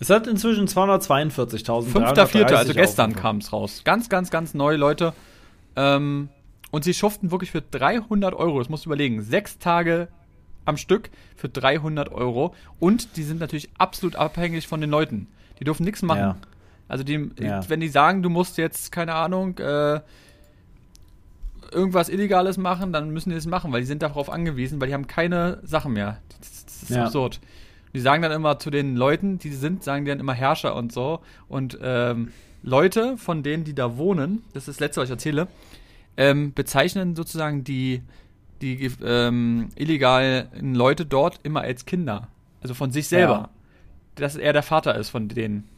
Es 0.00 0.10
hat 0.10 0.26
inzwischen 0.26 0.66
242.000. 0.66 1.92
5.4., 1.92 2.52
also 2.52 2.74
gestern 2.74 3.14
kam 3.14 3.38
es 3.38 3.52
raus. 3.52 3.82
Ganz, 3.84 4.08
ganz, 4.08 4.30
ganz 4.30 4.54
neue 4.54 4.76
Leute. 4.76 5.12
Ähm, 5.76 6.28
und 6.70 6.82
sie 6.82 6.94
schuften 6.94 7.30
wirklich 7.30 7.52
für 7.52 7.62
300 7.62 8.34
Euro, 8.34 8.58
das 8.58 8.68
musst 8.68 8.84
du 8.84 8.88
überlegen, 8.88 9.22
sechs 9.22 9.58
Tage 9.58 10.08
am 10.64 10.76
Stück 10.76 11.10
für 11.36 11.48
300 11.48 12.10
Euro. 12.10 12.54
Und 12.80 13.16
die 13.16 13.22
sind 13.22 13.38
natürlich 13.38 13.70
absolut 13.78 14.16
abhängig 14.16 14.66
von 14.66 14.80
den 14.80 14.90
Leuten. 14.90 15.28
Die 15.60 15.64
dürfen 15.64 15.84
nichts 15.84 16.02
machen. 16.02 16.18
Ja. 16.18 16.36
Also 16.88 17.04
die, 17.04 17.30
ja. 17.38 17.68
wenn 17.68 17.80
die 17.80 17.88
sagen, 17.88 18.22
du 18.22 18.28
musst 18.28 18.58
jetzt, 18.58 18.92
keine 18.92 19.14
Ahnung, 19.14 19.58
äh, 19.58 20.00
irgendwas 21.74 22.08
Illegales 22.08 22.56
machen, 22.56 22.92
dann 22.92 23.10
müssen 23.10 23.30
die 23.30 23.34
das 23.34 23.46
machen, 23.46 23.72
weil 23.72 23.80
die 23.80 23.86
sind 23.86 24.02
darauf 24.02 24.30
angewiesen, 24.30 24.80
weil 24.80 24.88
die 24.88 24.94
haben 24.94 25.06
keine 25.06 25.60
Sachen 25.62 25.92
mehr. 25.92 26.18
Das, 26.40 26.64
das 26.64 26.82
ist 26.84 26.90
ja. 26.90 27.04
absurd. 27.04 27.40
Die 27.92 28.00
sagen 28.00 28.22
dann 28.22 28.32
immer 28.32 28.58
zu 28.58 28.70
den 28.70 28.96
Leuten, 28.96 29.38
die 29.38 29.50
sind, 29.50 29.84
sagen 29.84 30.04
die 30.04 30.10
dann 30.10 30.20
immer 30.20 30.34
Herrscher 30.34 30.74
und 30.74 30.92
so. 30.92 31.20
Und 31.48 31.78
ähm, 31.82 32.32
Leute, 32.62 33.18
von 33.18 33.42
denen, 33.42 33.64
die 33.64 33.74
da 33.74 33.96
wohnen, 33.96 34.42
das 34.52 34.62
ist 34.62 34.76
das 34.76 34.80
Letzte, 34.80 35.00
was 35.00 35.08
ich 35.08 35.12
erzähle, 35.12 35.48
ähm, 36.16 36.52
bezeichnen 36.54 37.14
sozusagen 37.14 37.62
die, 37.62 38.02
die 38.62 38.90
ähm, 39.04 39.68
illegalen 39.76 40.74
Leute 40.74 41.06
dort 41.06 41.40
immer 41.42 41.60
als 41.60 41.86
Kinder. 41.86 42.28
Also 42.62 42.74
von 42.74 42.90
sich 42.90 43.06
selber. 43.06 43.32
Ja. 43.32 43.50
Dass 44.16 44.36
er 44.36 44.52
der 44.52 44.62
Vater 44.62 44.94
ist 44.96 45.10
von 45.10 45.28
denen. 45.28 45.68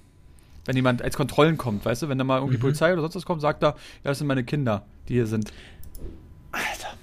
Wenn 0.64 0.76
jemand 0.76 1.02
als 1.02 1.16
Kontrollen 1.16 1.56
kommt, 1.58 1.84
weißt 1.84 2.02
du, 2.02 2.08
wenn 2.08 2.18
da 2.18 2.24
mal 2.24 2.38
irgendwie 2.38 2.56
mhm. 2.56 2.62
Polizei 2.62 2.92
oder 2.92 3.02
sonst 3.02 3.14
was 3.16 3.26
kommt, 3.26 3.40
sagt 3.40 3.62
er, 3.62 3.70
ja, 3.70 3.76
das 4.04 4.18
sind 4.18 4.26
meine 4.26 4.44
Kinder, 4.44 4.84
die 5.08 5.14
hier 5.14 5.26
sind. 5.26 5.52
Alter. 6.56 6.96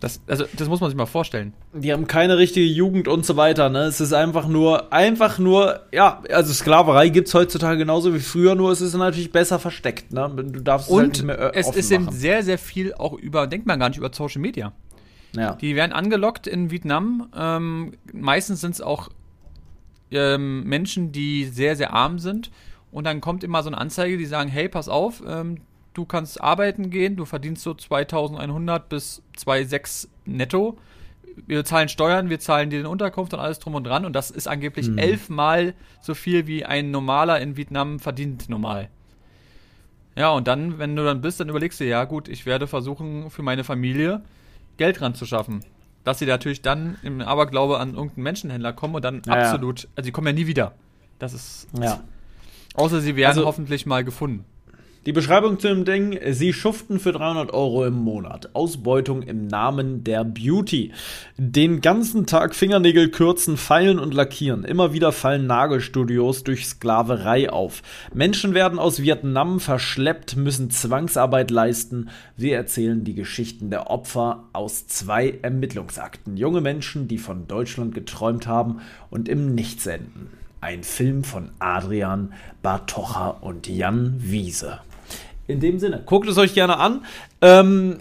Das, 0.00 0.20
also, 0.26 0.44
das 0.56 0.68
muss 0.68 0.80
man 0.80 0.90
sich 0.90 0.96
mal 0.96 1.06
vorstellen. 1.06 1.52
Die 1.72 1.92
haben 1.92 2.08
keine 2.08 2.36
richtige 2.36 2.66
Jugend 2.66 3.06
und 3.06 3.24
so 3.24 3.36
weiter, 3.36 3.68
ne? 3.68 3.82
Es 3.84 4.00
ist 4.00 4.12
einfach 4.12 4.48
nur, 4.48 4.92
einfach 4.92 5.38
nur, 5.38 5.82
ja, 5.92 6.24
also 6.28 6.52
Sklaverei 6.52 7.08
gibt 7.08 7.28
es 7.28 7.34
heutzutage 7.34 7.78
genauso 7.78 8.12
wie 8.12 8.18
früher, 8.18 8.56
nur 8.56 8.72
es 8.72 8.80
ist 8.80 8.94
natürlich 8.94 9.30
besser 9.30 9.60
versteckt, 9.60 10.12
ne? 10.12 10.28
Du 10.34 10.60
darfst 10.60 10.90
und 10.90 10.96
es 10.96 11.02
halt 11.02 11.12
nicht 11.12 11.24
mehr 11.24 11.54
äh, 11.54 11.58
es 11.58 11.68
ist 11.70 11.92
eben 11.92 12.10
sehr, 12.10 12.42
sehr 12.42 12.58
viel 12.58 12.94
auch 12.94 13.12
über, 13.12 13.46
denkt 13.46 13.66
man 13.66 13.78
gar 13.78 13.90
nicht 13.90 13.98
über 13.98 14.10
Social 14.12 14.40
Media. 14.40 14.72
Ja. 15.36 15.54
Die 15.54 15.76
werden 15.76 15.92
angelockt 15.92 16.48
in 16.48 16.72
Vietnam. 16.72 17.28
Ähm, 17.36 17.92
meistens 18.12 18.60
sind 18.60 18.72
es 18.72 18.80
auch 18.80 19.08
ähm, 20.10 20.64
Menschen, 20.64 21.12
die 21.12 21.44
sehr, 21.44 21.76
sehr 21.76 21.92
arm 21.92 22.18
sind. 22.18 22.50
Und 22.90 23.04
dann 23.04 23.20
kommt 23.20 23.44
immer 23.44 23.62
so 23.62 23.68
eine 23.68 23.78
Anzeige, 23.78 24.18
die 24.18 24.26
sagen, 24.26 24.50
hey, 24.50 24.68
pass 24.68 24.88
auf, 24.88 25.22
ähm, 25.26 25.58
du 25.94 26.04
kannst 26.04 26.40
arbeiten 26.40 26.90
gehen, 26.90 27.16
du 27.16 27.24
verdienst 27.24 27.62
so 27.62 27.74
2100 27.74 28.88
bis 28.88 29.22
2,6 29.38 30.08
netto. 30.24 30.78
Wir 31.46 31.64
zahlen 31.64 31.88
Steuern, 31.88 32.28
wir 32.28 32.40
zahlen 32.40 32.70
dir 32.70 32.80
den 32.80 32.86
Unterkunft 32.86 33.32
und 33.32 33.40
alles 33.40 33.58
drum 33.58 33.74
und 33.74 33.84
dran. 33.84 34.04
Und 34.04 34.12
das 34.12 34.30
ist 34.30 34.46
angeblich 34.46 34.88
mhm. 34.88 34.98
elfmal 34.98 35.74
so 36.00 36.14
viel, 36.14 36.46
wie 36.46 36.64
ein 36.64 36.90
Normaler 36.90 37.40
in 37.40 37.56
Vietnam 37.56 37.98
verdient 38.00 38.48
normal. 38.48 38.88
Ja, 40.14 40.30
und 40.30 40.46
dann, 40.46 40.78
wenn 40.78 40.94
du 40.94 41.04
dann 41.04 41.22
bist, 41.22 41.40
dann 41.40 41.48
überlegst 41.48 41.80
du, 41.80 41.84
ja 41.84 42.04
gut, 42.04 42.28
ich 42.28 42.44
werde 42.44 42.66
versuchen, 42.66 43.30
für 43.30 43.42
meine 43.42 43.64
Familie 43.64 44.22
Geld 44.76 45.00
ranzuschaffen. 45.00 45.64
Dass 46.04 46.18
sie 46.18 46.26
natürlich 46.26 46.60
dann 46.60 46.98
im 47.02 47.20
Aberglaube 47.22 47.78
an 47.78 47.94
irgendeinen 47.94 48.24
Menschenhändler 48.24 48.72
kommen 48.72 48.96
und 48.96 49.04
dann 49.04 49.22
ja, 49.24 49.34
absolut, 49.34 49.88
also 49.96 50.04
sie 50.04 50.12
kommen 50.12 50.26
ja 50.26 50.32
nie 50.32 50.46
wieder. 50.46 50.74
Das 51.18 51.32
ist. 51.32 51.68
Ja. 51.80 52.02
Außer 52.74 53.00
sie 53.00 53.16
werden 53.16 53.36
also, 53.36 53.46
hoffentlich 53.46 53.86
mal 53.86 54.02
gefunden. 54.02 54.44
Die 55.04 55.12
Beschreibung 55.12 55.58
zu 55.58 55.66
dem 55.66 55.84
Ding, 55.84 56.16
sie 56.30 56.52
schuften 56.52 57.00
für 57.00 57.10
300 57.10 57.52
Euro 57.52 57.84
im 57.84 57.94
Monat. 57.94 58.50
Ausbeutung 58.54 59.22
im 59.22 59.48
Namen 59.48 60.04
der 60.04 60.22
Beauty. 60.22 60.92
Den 61.36 61.80
ganzen 61.80 62.24
Tag 62.24 62.54
Fingernägel 62.54 63.10
kürzen, 63.10 63.56
feilen 63.56 63.98
und 63.98 64.14
lackieren. 64.14 64.62
Immer 64.62 64.92
wieder 64.92 65.10
fallen 65.10 65.48
Nagelstudios 65.48 66.44
durch 66.44 66.68
Sklaverei 66.68 67.50
auf. 67.50 67.82
Menschen 68.14 68.54
werden 68.54 68.78
aus 68.78 69.02
Vietnam 69.02 69.58
verschleppt, 69.58 70.36
müssen 70.36 70.70
Zwangsarbeit 70.70 71.50
leisten. 71.50 72.08
Wir 72.36 72.54
erzählen 72.54 73.02
die 73.02 73.14
Geschichten 73.14 73.70
der 73.70 73.90
Opfer 73.90 74.44
aus 74.52 74.86
zwei 74.86 75.36
Ermittlungsakten. 75.42 76.36
Junge 76.36 76.60
Menschen, 76.60 77.08
die 77.08 77.18
von 77.18 77.48
Deutschland 77.48 77.92
geträumt 77.92 78.46
haben 78.46 78.78
und 79.10 79.28
im 79.28 79.56
Nichts 79.56 79.84
enden. 79.84 80.30
Ein 80.60 80.84
Film 80.84 81.24
von 81.24 81.50
Adrian 81.58 82.32
Bartocha 82.62 83.30
und 83.30 83.66
Jan 83.66 84.14
Wiese. 84.18 84.78
In 85.46 85.60
dem 85.60 85.78
Sinne, 85.78 86.02
guckt 86.06 86.28
es 86.28 86.38
euch 86.38 86.54
gerne 86.54 86.78
an. 86.78 87.04
Ähm, 87.40 87.98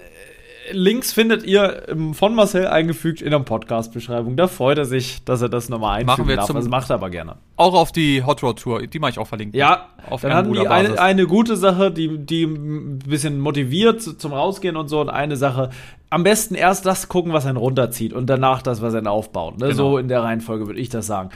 Links 0.73 1.11
findet 1.11 1.43
ihr 1.43 1.83
von 2.13 2.35
Marcel 2.35 2.67
eingefügt 2.67 3.21
in 3.21 3.31
der 3.31 3.39
Podcast-Beschreibung. 3.39 4.37
Da 4.37 4.47
freut 4.47 4.77
er 4.77 4.85
sich, 4.85 5.23
dass 5.23 5.41
er 5.41 5.49
das 5.49 5.69
nochmal 5.69 5.99
einfügen 5.99 6.07
Machen 6.07 6.27
wir 6.27 6.35
darf. 6.35 6.51
Das 6.51 6.67
macht 6.67 6.89
er 6.89 6.95
aber 6.95 7.09
gerne. 7.09 7.35
Auch 7.55 7.73
auf 7.73 7.91
die 7.91 8.23
Hot 8.23 8.43
Rod 8.43 8.59
Tour, 8.59 8.85
die 8.85 8.99
mache 8.99 9.11
ich 9.11 9.19
auch 9.19 9.27
verlinken. 9.27 9.57
Ja, 9.57 9.87
auf 10.09 10.21
dann 10.21 10.33
hatten 10.33 10.53
die 10.53 10.67
eine, 10.67 10.99
eine 10.99 11.27
gute 11.27 11.57
Sache, 11.57 11.91
die, 11.91 12.17
die 12.17 12.43
ein 12.43 12.99
bisschen 12.99 13.39
motiviert 13.39 14.01
zum 14.01 14.33
Rausgehen 14.33 14.75
und 14.75 14.87
so. 14.87 15.01
Und 15.01 15.09
eine 15.09 15.35
Sache, 15.35 15.71
am 16.09 16.23
besten 16.23 16.55
erst 16.55 16.85
das 16.85 17.07
gucken, 17.07 17.33
was 17.33 17.45
einen 17.45 17.57
runterzieht 17.57 18.13
und 18.13 18.27
danach 18.29 18.61
das, 18.61 18.81
was 18.81 18.93
einen 18.93 19.07
aufbaut. 19.07 19.59
Ne? 19.59 19.69
Genau. 19.69 19.75
So 19.75 19.97
in 19.97 20.07
der 20.07 20.23
Reihenfolge 20.23 20.67
würde 20.67 20.79
ich 20.79 20.89
das 20.89 21.07
sagen. 21.07 21.29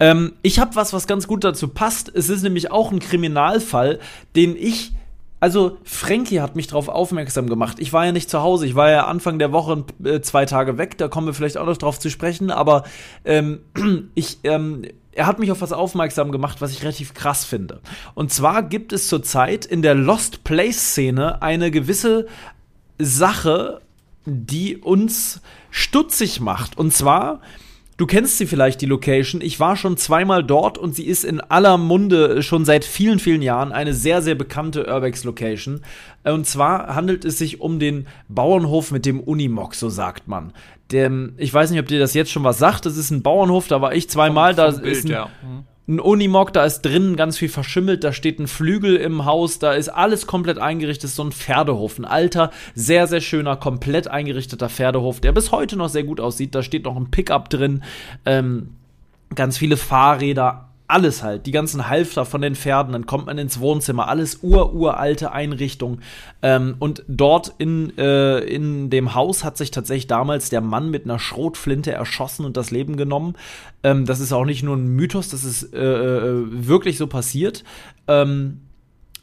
Ähm, 0.00 0.32
ich 0.42 0.58
habe 0.58 0.74
was, 0.74 0.92
was 0.92 1.06
ganz 1.06 1.28
gut 1.28 1.44
dazu 1.44 1.68
passt. 1.68 2.12
Es 2.14 2.28
ist 2.28 2.42
nämlich 2.42 2.70
auch 2.70 2.90
ein 2.90 2.98
Kriminalfall, 2.98 4.00
den 4.34 4.56
ich 4.56 4.92
also 5.44 5.76
Frankie 5.84 6.40
hat 6.40 6.56
mich 6.56 6.68
darauf 6.68 6.88
aufmerksam 6.88 7.50
gemacht. 7.50 7.76
Ich 7.78 7.92
war 7.92 8.06
ja 8.06 8.12
nicht 8.12 8.30
zu 8.30 8.40
Hause. 8.40 8.64
Ich 8.64 8.76
war 8.76 8.88
ja 8.88 9.04
Anfang 9.04 9.38
der 9.38 9.52
Woche 9.52 9.84
äh, 10.02 10.22
zwei 10.22 10.46
Tage 10.46 10.78
weg. 10.78 10.96
Da 10.96 11.08
kommen 11.08 11.26
wir 11.26 11.34
vielleicht 11.34 11.58
auch 11.58 11.66
noch 11.66 11.76
drauf 11.76 11.98
zu 11.98 12.08
sprechen. 12.08 12.50
Aber 12.50 12.84
ähm, 13.26 13.60
ich, 14.14 14.38
ähm, 14.44 14.86
er 15.12 15.26
hat 15.26 15.40
mich 15.40 15.52
auf 15.52 15.60
was 15.60 15.74
aufmerksam 15.74 16.32
gemacht, 16.32 16.62
was 16.62 16.70
ich 16.70 16.80
relativ 16.80 17.12
krass 17.12 17.44
finde. 17.44 17.82
Und 18.14 18.32
zwar 18.32 18.62
gibt 18.62 18.94
es 18.94 19.08
zurzeit 19.08 19.66
in 19.66 19.82
der 19.82 19.94
Lost 19.94 20.44
Place 20.44 20.92
Szene 20.92 21.42
eine 21.42 21.70
gewisse 21.70 22.26
Sache, 22.98 23.82
die 24.24 24.78
uns 24.78 25.42
stutzig 25.68 26.40
macht. 26.40 26.78
Und 26.78 26.94
zwar 26.94 27.42
Du 27.96 28.06
kennst 28.06 28.38
sie 28.38 28.46
vielleicht, 28.46 28.80
die 28.80 28.86
Location. 28.86 29.40
Ich 29.40 29.60
war 29.60 29.76
schon 29.76 29.96
zweimal 29.96 30.42
dort 30.42 30.78
und 30.78 30.96
sie 30.96 31.04
ist 31.04 31.24
in 31.24 31.40
aller 31.40 31.78
Munde 31.78 32.42
schon 32.42 32.64
seit 32.64 32.84
vielen, 32.84 33.20
vielen 33.20 33.42
Jahren 33.42 33.70
eine 33.70 33.94
sehr, 33.94 34.20
sehr 34.20 34.34
bekannte 34.34 34.86
Urbex-Location. 34.86 35.80
Und 36.24 36.46
zwar 36.46 36.94
handelt 36.94 37.24
es 37.24 37.38
sich 37.38 37.60
um 37.60 37.78
den 37.78 38.06
Bauernhof 38.28 38.90
mit 38.90 39.06
dem 39.06 39.20
Unimog, 39.20 39.76
so 39.76 39.88
sagt 39.88 40.26
man. 40.26 40.52
Dem, 40.90 41.34
ich 41.38 41.54
weiß 41.54 41.70
nicht, 41.70 41.80
ob 41.80 41.86
dir 41.86 42.00
das 42.00 42.14
jetzt 42.14 42.32
schon 42.32 42.44
was 42.44 42.58
sagt. 42.58 42.84
Das 42.84 42.96
ist 42.96 43.10
ein 43.10 43.22
Bauernhof, 43.22 43.68
da 43.68 43.80
war 43.80 43.94
ich 43.94 44.10
zweimal. 44.10 44.54
Da 44.54 44.70
Bild, 44.72 44.84
ist 44.84 45.04
ein, 45.04 45.10
ja. 45.10 45.30
Ein 45.86 46.00
Unimog, 46.00 46.52
da 46.52 46.64
ist 46.64 46.82
drinnen 46.82 47.14
ganz 47.14 47.36
viel 47.36 47.50
verschimmelt, 47.50 48.04
da 48.04 48.12
steht 48.12 48.38
ein 48.38 48.46
Flügel 48.46 48.96
im 48.96 49.26
Haus, 49.26 49.58
da 49.58 49.72
ist 49.72 49.90
alles 49.90 50.26
komplett 50.26 50.58
eingerichtet, 50.58 51.10
so 51.10 51.22
ein 51.22 51.32
Pferdehof, 51.32 51.98
ein 51.98 52.06
alter, 52.06 52.50
sehr, 52.74 53.06
sehr 53.06 53.20
schöner, 53.20 53.56
komplett 53.56 54.08
eingerichteter 54.08 54.70
Pferdehof, 54.70 55.20
der 55.20 55.32
bis 55.32 55.52
heute 55.52 55.76
noch 55.76 55.90
sehr 55.90 56.04
gut 56.04 56.20
aussieht, 56.20 56.54
da 56.54 56.62
steht 56.62 56.84
noch 56.84 56.96
ein 56.96 57.10
Pickup 57.10 57.50
drin, 57.50 57.82
ähm, 58.24 58.70
ganz 59.34 59.58
viele 59.58 59.76
Fahrräder, 59.76 60.70
alles 60.86 61.22
halt, 61.22 61.46
die 61.46 61.50
ganzen 61.50 61.88
Halfter 61.88 62.26
von 62.26 62.42
den 62.42 62.54
Pferden, 62.54 62.92
dann 62.92 63.06
kommt 63.06 63.26
man 63.26 63.38
ins 63.38 63.58
Wohnzimmer, 63.58 64.08
alles 64.08 64.40
ururalte 64.42 65.32
Einrichtung. 65.32 66.00
Ähm, 66.42 66.76
und 66.78 67.04
dort 67.08 67.54
in, 67.58 67.96
äh, 67.96 68.40
in 68.40 68.90
dem 68.90 69.14
Haus 69.14 69.44
hat 69.44 69.56
sich 69.56 69.70
tatsächlich 69.70 70.08
damals 70.08 70.50
der 70.50 70.60
Mann 70.60 70.90
mit 70.90 71.04
einer 71.04 71.18
Schrotflinte 71.18 71.92
erschossen 71.92 72.44
und 72.44 72.56
das 72.56 72.70
Leben 72.70 72.96
genommen. 72.96 73.34
Ähm, 73.82 74.04
das 74.04 74.20
ist 74.20 74.32
auch 74.32 74.44
nicht 74.44 74.62
nur 74.62 74.76
ein 74.76 74.88
Mythos, 74.88 75.30
das 75.30 75.44
ist 75.44 75.72
äh, 75.72 75.78
äh 75.78 76.44
wirklich 76.50 76.98
so 76.98 77.06
passiert. 77.06 77.64
Ähm, 78.06 78.60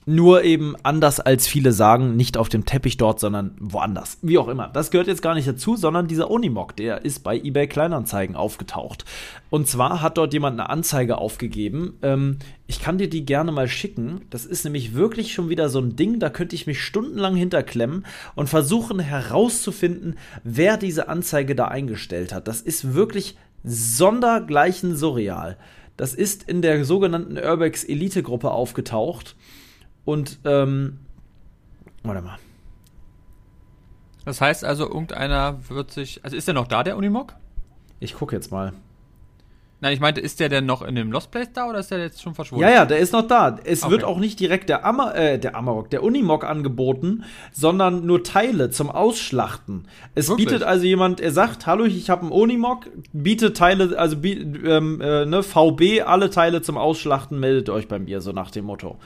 nur 0.05 0.43
eben 0.43 0.75
anders 0.81 1.19
als 1.19 1.47
viele 1.47 1.71
sagen, 1.71 2.15
nicht 2.15 2.37
auf 2.37 2.49
dem 2.49 2.65
Teppich 2.65 2.97
dort, 2.97 3.19
sondern 3.19 3.55
woanders. 3.59 4.17
Wie 4.21 4.37
auch 4.37 4.47
immer. 4.47 4.67
Das 4.67 4.89
gehört 4.89 5.07
jetzt 5.07 5.21
gar 5.21 5.35
nicht 5.35 5.47
dazu, 5.47 5.75
sondern 5.75 6.07
dieser 6.07 6.31
Unimog, 6.31 6.75
der 6.75 7.05
ist 7.05 7.19
bei 7.19 7.37
eBay 7.37 7.67
Kleinanzeigen 7.67 8.35
aufgetaucht. 8.35 9.05
Und 9.51 9.67
zwar 9.67 10.01
hat 10.01 10.17
dort 10.17 10.33
jemand 10.33 10.59
eine 10.59 10.69
Anzeige 10.69 11.19
aufgegeben. 11.19 11.97
Ähm, 12.01 12.37
ich 12.65 12.81
kann 12.81 12.97
dir 12.97 13.09
die 13.09 13.25
gerne 13.25 13.51
mal 13.51 13.67
schicken. 13.67 14.21
Das 14.31 14.45
ist 14.45 14.63
nämlich 14.63 14.95
wirklich 14.95 15.33
schon 15.33 15.49
wieder 15.49 15.69
so 15.69 15.79
ein 15.79 15.95
Ding, 15.95 16.19
da 16.19 16.29
könnte 16.29 16.55
ich 16.55 16.65
mich 16.65 16.81
stundenlang 16.83 17.35
hinterklemmen 17.35 18.05
und 18.35 18.49
versuchen 18.49 18.99
herauszufinden, 18.99 20.17
wer 20.43 20.77
diese 20.77 21.09
Anzeige 21.09 21.55
da 21.55 21.65
eingestellt 21.65 22.33
hat. 22.33 22.47
Das 22.47 22.61
ist 22.61 22.95
wirklich 22.95 23.37
sondergleichen 23.63 24.95
surreal. 24.95 25.57
Das 25.95 26.15
ist 26.15 26.49
in 26.49 26.63
der 26.63 26.83
sogenannten 26.85 27.37
Urbex 27.37 27.83
Elite 27.83 28.23
Gruppe 28.23 28.49
aufgetaucht. 28.49 29.35
Und, 30.05 30.39
ähm, 30.45 30.99
warte 32.03 32.21
mal. 32.21 32.37
Das 34.25 34.39
heißt 34.41 34.63
also, 34.63 34.87
irgendeiner 34.87 35.57
wird 35.69 35.91
sich. 35.91 36.23
Also 36.23 36.35
ist 36.37 36.47
der 36.47 36.53
noch 36.53 36.67
da, 36.67 36.83
der 36.83 36.97
Unimog? 36.97 37.35
Ich 37.99 38.13
gucke 38.13 38.35
jetzt 38.35 38.51
mal. 38.51 38.73
Nein, 39.83 39.93
ich 39.93 39.99
meinte, 39.99 40.21
ist 40.21 40.39
der 40.39 40.47
denn 40.47 40.67
noch 40.67 40.83
in 40.83 40.93
dem 40.93 41.11
Lost 41.11 41.31
Place 41.31 41.51
da 41.53 41.67
oder 41.67 41.79
ist 41.79 41.89
der 41.89 41.97
jetzt 41.97 42.21
schon 42.21 42.35
verschwunden? 42.35 42.61
Ja, 42.61 42.69
ja, 42.69 42.85
der 42.85 42.99
ist 42.99 43.13
noch 43.13 43.27
da. 43.27 43.57
Es 43.63 43.81
Okay. 43.81 43.91
wird 43.91 44.03
auch 44.03 44.19
nicht 44.19 44.39
direkt 44.39 44.69
der, 44.69 44.85
Ama 44.85 45.11
äh, 45.13 45.39
der 45.39 45.55
Amarok, 45.55 45.89
der 45.89 46.03
Unimog 46.03 46.43
angeboten, 46.43 47.23
sondern 47.51 48.05
nur 48.05 48.23
Teile 48.23 48.69
zum 48.69 48.91
Ausschlachten. 48.91 49.87
Es 50.13 50.29
Wirklich? 50.29 50.49
bietet 50.49 50.63
also 50.63 50.85
jemand, 50.85 51.19
er 51.19 51.31
sagt, 51.31 51.65
hallo, 51.65 51.85
ich 51.85 52.11
habe 52.11 52.21
einen 52.21 52.31
Unimog, 52.31 52.85
bietet 53.11 53.57
Teile, 53.57 53.97
also 53.97 54.17
ähm, 54.23 55.01
äh, 55.01 55.25
ne, 55.25 55.41
VB, 55.41 56.03
alle 56.05 56.29
Teile 56.29 56.61
zum 56.61 56.77
Ausschlachten, 56.77 57.39
meldet 57.39 57.69
euch 57.69 57.87
bei 57.87 57.97
mir, 57.97 58.21
so 58.21 58.33
nach 58.33 58.51
dem 58.51 58.65
Motto. 58.65 58.99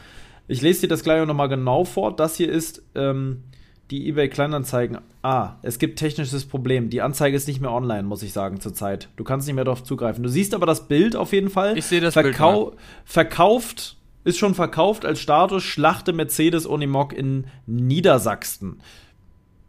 Ich 0.48 0.62
lese 0.62 0.82
dir 0.82 0.88
das 0.88 1.04
gleich 1.04 1.22
auch 1.22 1.26
nochmal 1.26 1.50
genau 1.50 1.86
vor. 1.86 2.16
Das 2.16 2.36
hier 2.36 2.50
ist 2.50 2.84
ähm, 2.94 3.44
die 3.92 4.08
eBay 4.08 4.30
Kleinanzeigen. 4.30 5.00
Ah, 5.22 5.56
es 5.62 5.80
gibt 5.80 6.00
technisches 6.00 6.46
Problem. 6.46 6.90
Die 6.90 7.02
Anzeige 7.02 7.36
ist 7.36 7.48
nicht 7.48 7.62
mehr 7.62 7.72
online, 7.72 8.04
muss 8.04 8.24
ich 8.24 8.34
sagen, 8.34 8.60
zurzeit. 8.60 9.10
Du 9.16 9.24
kannst 9.24 9.48
nicht 9.48 9.56
mehr 9.56 9.66
darauf 9.66 9.84
zugreifen. 9.84 10.24
Du 10.24 10.30
siehst 10.30 10.54
aber 10.54 10.66
das 10.66 10.88
Bild 10.88 11.16
auf 11.16 11.34
jeden 11.34 11.50
Fall. 11.50 11.78
Ich 11.78 11.86
sehe 11.86 12.02
das 12.02 12.14
Bild, 12.14 12.36
Verkau 12.36 12.74
Verkauft, 13.06 13.98
ist 14.24 14.38
schon 14.38 14.56
verkauft 14.56 15.06
als 15.06 15.20
Status 15.20 15.64
Schlachte 15.64 16.14
Mercedes 16.14 16.66
Unimog 16.66 17.14
in 17.14 17.46
Niedersachsen. 17.66 18.82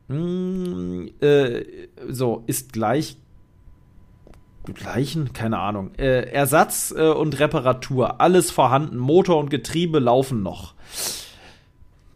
Hm, 0.08 1.10
äh, 1.20 1.64
so, 2.08 2.44
ist 2.46 2.72
gleich 2.72 3.16
gleichen, 4.74 5.32
keine 5.32 5.58
Ahnung. 5.58 5.94
Äh, 5.96 6.30
Ersatz 6.30 6.94
äh, 6.96 7.08
und 7.08 7.38
Reparatur, 7.38 8.20
alles 8.20 8.50
vorhanden. 8.50 8.96
Motor 8.96 9.38
und 9.38 9.50
Getriebe 9.50 9.98
laufen 9.98 10.42
noch. 10.42 10.74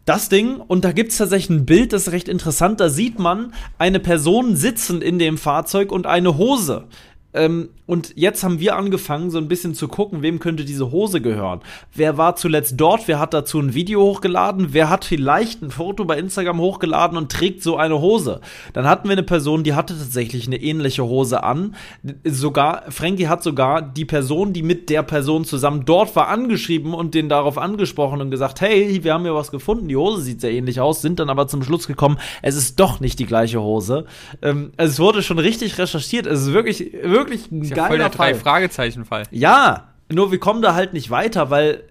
Das 0.05 0.29
Ding, 0.29 0.57
und 0.57 0.83
da 0.83 0.93
gibt 0.93 1.11
es 1.11 1.17
tatsächlich 1.17 1.59
ein 1.59 1.65
Bild, 1.65 1.93
das 1.93 2.07
ist 2.07 2.11
recht 2.11 2.27
interessant. 2.27 2.79
Da 2.79 2.89
sieht 2.89 3.19
man 3.19 3.53
eine 3.77 3.99
Person 3.99 4.55
sitzen 4.55 5.01
in 5.01 5.19
dem 5.19 5.37
Fahrzeug 5.37 5.91
und 5.91 6.07
eine 6.07 6.37
Hose. 6.37 6.85
Ähm, 7.33 7.69
und 7.85 8.13
jetzt 8.15 8.43
haben 8.43 8.59
wir 8.59 8.75
angefangen, 8.77 9.31
so 9.31 9.37
ein 9.37 9.47
bisschen 9.47 9.73
zu 9.75 9.87
gucken, 9.87 10.21
wem 10.21 10.39
könnte 10.39 10.63
diese 10.63 10.91
Hose 10.91 11.19
gehören. 11.19 11.59
Wer 11.93 12.17
war 12.17 12.35
zuletzt 12.35 12.75
dort? 12.77 13.07
Wer 13.07 13.19
hat 13.19 13.33
dazu 13.33 13.59
ein 13.59 13.73
Video 13.73 14.01
hochgeladen? 14.01 14.69
Wer 14.71 14.89
hat 14.89 15.03
vielleicht 15.03 15.61
ein 15.61 15.71
Foto 15.71 16.05
bei 16.05 16.17
Instagram 16.17 16.59
hochgeladen 16.59 17.17
und 17.17 17.31
trägt 17.31 17.63
so 17.63 17.75
eine 17.77 17.99
Hose? 17.99 18.39
Dann 18.73 18.87
hatten 18.87 19.09
wir 19.09 19.13
eine 19.13 19.23
Person, 19.23 19.63
die 19.63 19.73
hatte 19.73 19.97
tatsächlich 19.97 20.47
eine 20.47 20.61
ähnliche 20.61 21.03
Hose 21.03 21.43
an. 21.43 21.75
Sogar, 22.23 22.83
Frankie 22.89 23.27
hat 23.27 23.43
sogar 23.43 23.81
die 23.81 24.05
Person, 24.05 24.53
die 24.53 24.63
mit 24.63 24.89
der 24.89 25.03
Person 25.03 25.43
zusammen 25.43 25.83
dort 25.85 26.15
war, 26.15 26.29
angeschrieben 26.29 26.93
und 26.93 27.13
den 27.13 27.29
darauf 27.29 27.57
angesprochen 27.57 28.21
und 28.21 28.31
gesagt, 28.31 28.61
hey, 28.61 29.03
wir 29.03 29.13
haben 29.13 29.23
hier 29.23 29.35
was 29.35 29.51
gefunden, 29.51 29.87
die 29.87 29.97
Hose 29.97 30.21
sieht 30.21 30.41
sehr 30.41 30.51
ähnlich 30.51 30.79
aus, 30.79 31.01
sind 31.01 31.19
dann 31.19 31.29
aber 31.29 31.47
zum 31.47 31.63
Schluss 31.63 31.87
gekommen, 31.87 32.17
es 32.41 32.55
ist 32.55 32.79
doch 32.79 32.99
nicht 32.99 33.19
die 33.19 33.25
gleiche 33.25 33.61
Hose. 33.61 34.05
Ähm, 34.41 34.71
also 34.77 34.91
es 34.91 34.99
wurde 34.99 35.23
schon 35.23 35.39
richtig 35.39 35.77
recherchiert, 35.77 36.25
es 36.25 36.41
ist 36.41 36.53
wirklich, 36.53 36.93
wirklich 37.03 37.20
ein 37.29 37.61
ist 37.61 37.69
ja 37.69 37.75
voll 37.75 37.97
geiler 37.97 38.09
der 38.09 38.17
drei 38.17 38.33
Fall. 38.33 38.41
Fragezeichen-Fall. 38.41 39.23
Ja, 39.31 39.89
nur 40.11 40.31
wir 40.31 40.39
kommen 40.39 40.61
da 40.61 40.73
halt 40.73 40.93
nicht 40.93 41.09
weiter, 41.09 41.49
weil 41.49 41.83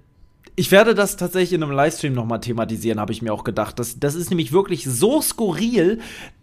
ich 0.56 0.70
werde 0.70 0.94
das 0.94 1.16
tatsächlich 1.16 1.54
in 1.54 1.62
einem 1.62 1.72
Livestream 1.72 2.12
nochmal 2.12 2.40
thematisieren, 2.40 3.00
habe 3.00 3.12
ich 3.12 3.22
mir 3.22 3.32
auch 3.32 3.44
gedacht. 3.44 3.78
Das, 3.78 3.98
das 3.98 4.14
ist 4.14 4.30
nämlich 4.30 4.52
wirklich 4.52 4.84
so 4.84 5.22
skurril. 5.22 6.00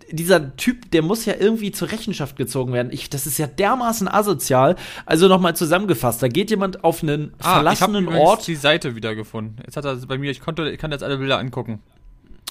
Dieser 0.10 0.56
Typ, 0.56 0.90
der 0.92 1.02
muss 1.02 1.26
ja 1.26 1.34
irgendwie 1.38 1.72
zur 1.72 1.92
Rechenschaft 1.92 2.38
gezogen 2.38 2.72
werden. 2.74 2.92
Ich, 2.92 3.10
das 3.10 3.28
ist 3.28 3.38
ja 3.38 3.46
dermaßen 3.46 4.08
asozial. 4.08 4.76
Also 5.06 5.28
nochmal 5.28 5.56
zusammengefasst, 5.56 6.24
da 6.24 6.30
geht 6.30 6.50
jemand 6.50 6.84
auf 6.84 7.04
einen 7.04 7.34
verlassenen 7.38 7.68
Ah, 7.68 7.74
ich 7.74 7.82
hab 7.82 7.90
übrigens 7.90 8.28
Ort. 8.28 8.48
die 8.48 8.56
Seite 8.56 8.96
wiedergefunden. 8.96 9.58
Jetzt 9.66 9.76
hat 9.78 9.86
er 9.86 9.98
bei 9.98 10.18
mir, 10.18 10.32
ich 10.32 10.40
konnte, 10.40 10.70
ich 10.70 10.80
kann 10.80 10.92
jetzt 10.92 11.04
alle 11.04 11.18
Bilder 11.18 11.38
angucken. 11.38 11.80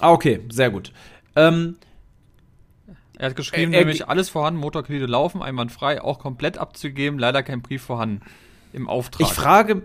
Ah, 0.00 0.12
okay, 0.12 0.40
sehr 0.50 0.70
gut. 0.70 0.92
Ähm, 1.34 1.76
Er 3.18 3.30
hat 3.30 3.36
geschrieben, 3.36 3.72
Er- 3.72 3.80
er- 3.80 3.84
nämlich 3.86 4.08
alles 4.08 4.28
vorhanden, 4.28 4.60
Motorkredite 4.60 5.06
laufen, 5.06 5.42
einwandfrei, 5.42 6.02
auch 6.02 6.18
komplett 6.18 6.58
abzugeben, 6.58 7.18
leider 7.18 7.42
kein 7.42 7.62
Brief 7.62 7.82
vorhanden. 7.82 8.20
Im 8.72 8.88
Auftrag. 8.88 9.26
Ich 9.26 9.32
frage 9.32 9.82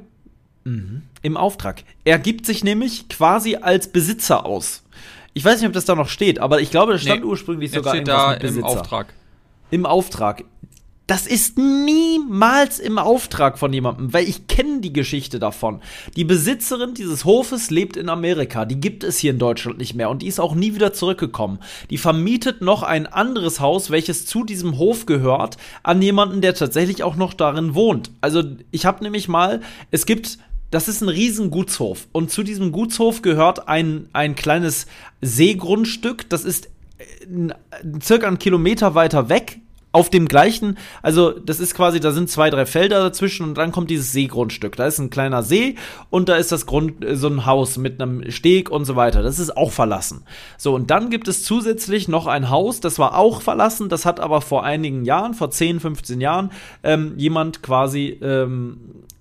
Mhm. 0.63 1.03
im 1.21 1.37
Auftrag. 1.37 1.83
Er 2.03 2.19
gibt 2.19 2.45
sich 2.45 2.63
nämlich 2.63 3.07
quasi 3.09 3.55
als 3.55 3.87
Besitzer 3.91 4.45
aus. 4.45 4.83
Ich 5.33 5.45
weiß 5.45 5.59
nicht, 5.61 5.67
ob 5.67 5.73
das 5.73 5.85
da 5.85 5.95
noch 5.95 6.09
steht, 6.09 6.39
aber 6.39 6.59
ich 6.61 6.71
glaube, 6.71 6.91
das 6.93 7.01
stand 7.03 7.21
Nee, 7.21 7.25
ursprünglich 7.27 7.71
sogar 7.71 7.95
steht 7.95 8.07
da 8.07 8.31
mit 8.31 8.43
im 8.43 8.47
Besitzer. 8.49 8.67
Auftrag. 8.67 9.13
Im 9.71 9.85
Auftrag. 9.85 10.43
Das 11.11 11.27
ist 11.27 11.57
niemals 11.57 12.79
im 12.79 12.97
Auftrag 12.97 13.59
von 13.59 13.73
jemandem, 13.73 14.13
weil 14.13 14.29
ich 14.29 14.47
kenne 14.47 14.79
die 14.79 14.93
Geschichte 14.93 15.39
davon. 15.39 15.81
Die 16.15 16.23
Besitzerin 16.23 16.93
dieses 16.93 17.25
Hofes 17.25 17.69
lebt 17.69 17.97
in 17.97 18.07
Amerika, 18.07 18.63
die 18.63 18.79
gibt 18.79 19.03
es 19.03 19.17
hier 19.17 19.31
in 19.31 19.37
Deutschland 19.37 19.77
nicht 19.77 19.93
mehr 19.93 20.09
und 20.09 20.21
die 20.21 20.27
ist 20.27 20.39
auch 20.39 20.55
nie 20.55 20.73
wieder 20.73 20.93
zurückgekommen. 20.93 21.59
Die 21.89 21.97
vermietet 21.97 22.61
noch 22.61 22.81
ein 22.81 23.07
anderes 23.07 23.59
Haus, 23.59 23.89
welches 23.89 24.25
zu 24.25 24.45
diesem 24.45 24.77
Hof 24.77 25.05
gehört, 25.05 25.57
an 25.83 26.01
jemanden, 26.01 26.39
der 26.39 26.53
tatsächlich 26.53 27.03
auch 27.03 27.17
noch 27.17 27.33
darin 27.33 27.75
wohnt. 27.75 28.09
Also 28.21 28.43
ich 28.71 28.85
habe 28.85 29.03
nämlich 29.03 29.27
mal, 29.27 29.59
es 29.91 30.05
gibt 30.05 30.37
das 30.69 30.87
ist 30.87 31.01
ein 31.01 31.09
riesen 31.09 31.51
Gutshof. 31.51 32.07
Und 32.13 32.31
zu 32.31 32.41
diesem 32.41 32.71
Gutshof 32.71 33.21
gehört 33.21 33.67
ein, 33.67 34.07
ein 34.13 34.35
kleines 34.35 34.87
Seegrundstück. 35.19 36.29
Das 36.29 36.45
ist 36.45 36.69
äh, 36.99 37.49
circa 38.01 38.27
einen 38.27 38.39
Kilometer 38.39 38.95
weiter 38.95 39.27
weg. 39.27 39.59
Auf 39.93 40.09
dem 40.09 40.27
gleichen, 40.27 40.77
also 41.01 41.31
das 41.31 41.59
ist 41.59 41.75
quasi, 41.75 41.99
da 41.99 42.11
sind 42.11 42.29
zwei, 42.29 42.49
drei 42.49 42.65
Felder 42.65 43.01
dazwischen 43.01 43.43
und 43.43 43.57
dann 43.57 43.73
kommt 43.73 43.89
dieses 43.89 44.13
Seegrundstück. 44.13 44.75
Da 44.77 44.87
ist 44.87 44.99
ein 44.99 45.09
kleiner 45.09 45.43
See 45.43 45.75
und 46.09 46.29
da 46.29 46.37
ist 46.37 46.51
das 46.51 46.65
Grund, 46.65 47.03
äh, 47.03 47.15
so 47.15 47.27
ein 47.27 47.45
Haus 47.45 47.77
mit 47.77 48.01
einem 48.01 48.31
Steg 48.31 48.69
und 48.69 48.85
so 48.85 48.95
weiter. 48.95 49.21
Das 49.21 49.37
ist 49.37 49.57
auch 49.57 49.71
verlassen. 49.71 50.23
So, 50.57 50.75
und 50.75 50.91
dann 50.91 51.09
gibt 51.09 51.27
es 51.27 51.43
zusätzlich 51.43 52.07
noch 52.07 52.27
ein 52.27 52.49
Haus, 52.49 52.79
das 52.79 52.99
war 52.99 53.17
auch 53.17 53.41
verlassen, 53.41 53.89
das 53.89 54.05
hat 54.05 54.19
aber 54.19 54.41
vor 54.41 54.63
einigen 54.63 55.03
Jahren, 55.03 55.33
vor 55.33 55.51
10, 55.51 55.81
15 55.81 56.21
Jahren, 56.21 56.51
ähm, 56.83 57.13
jemand 57.17 57.61
quasi 57.61 58.17
ähm, 58.21 58.77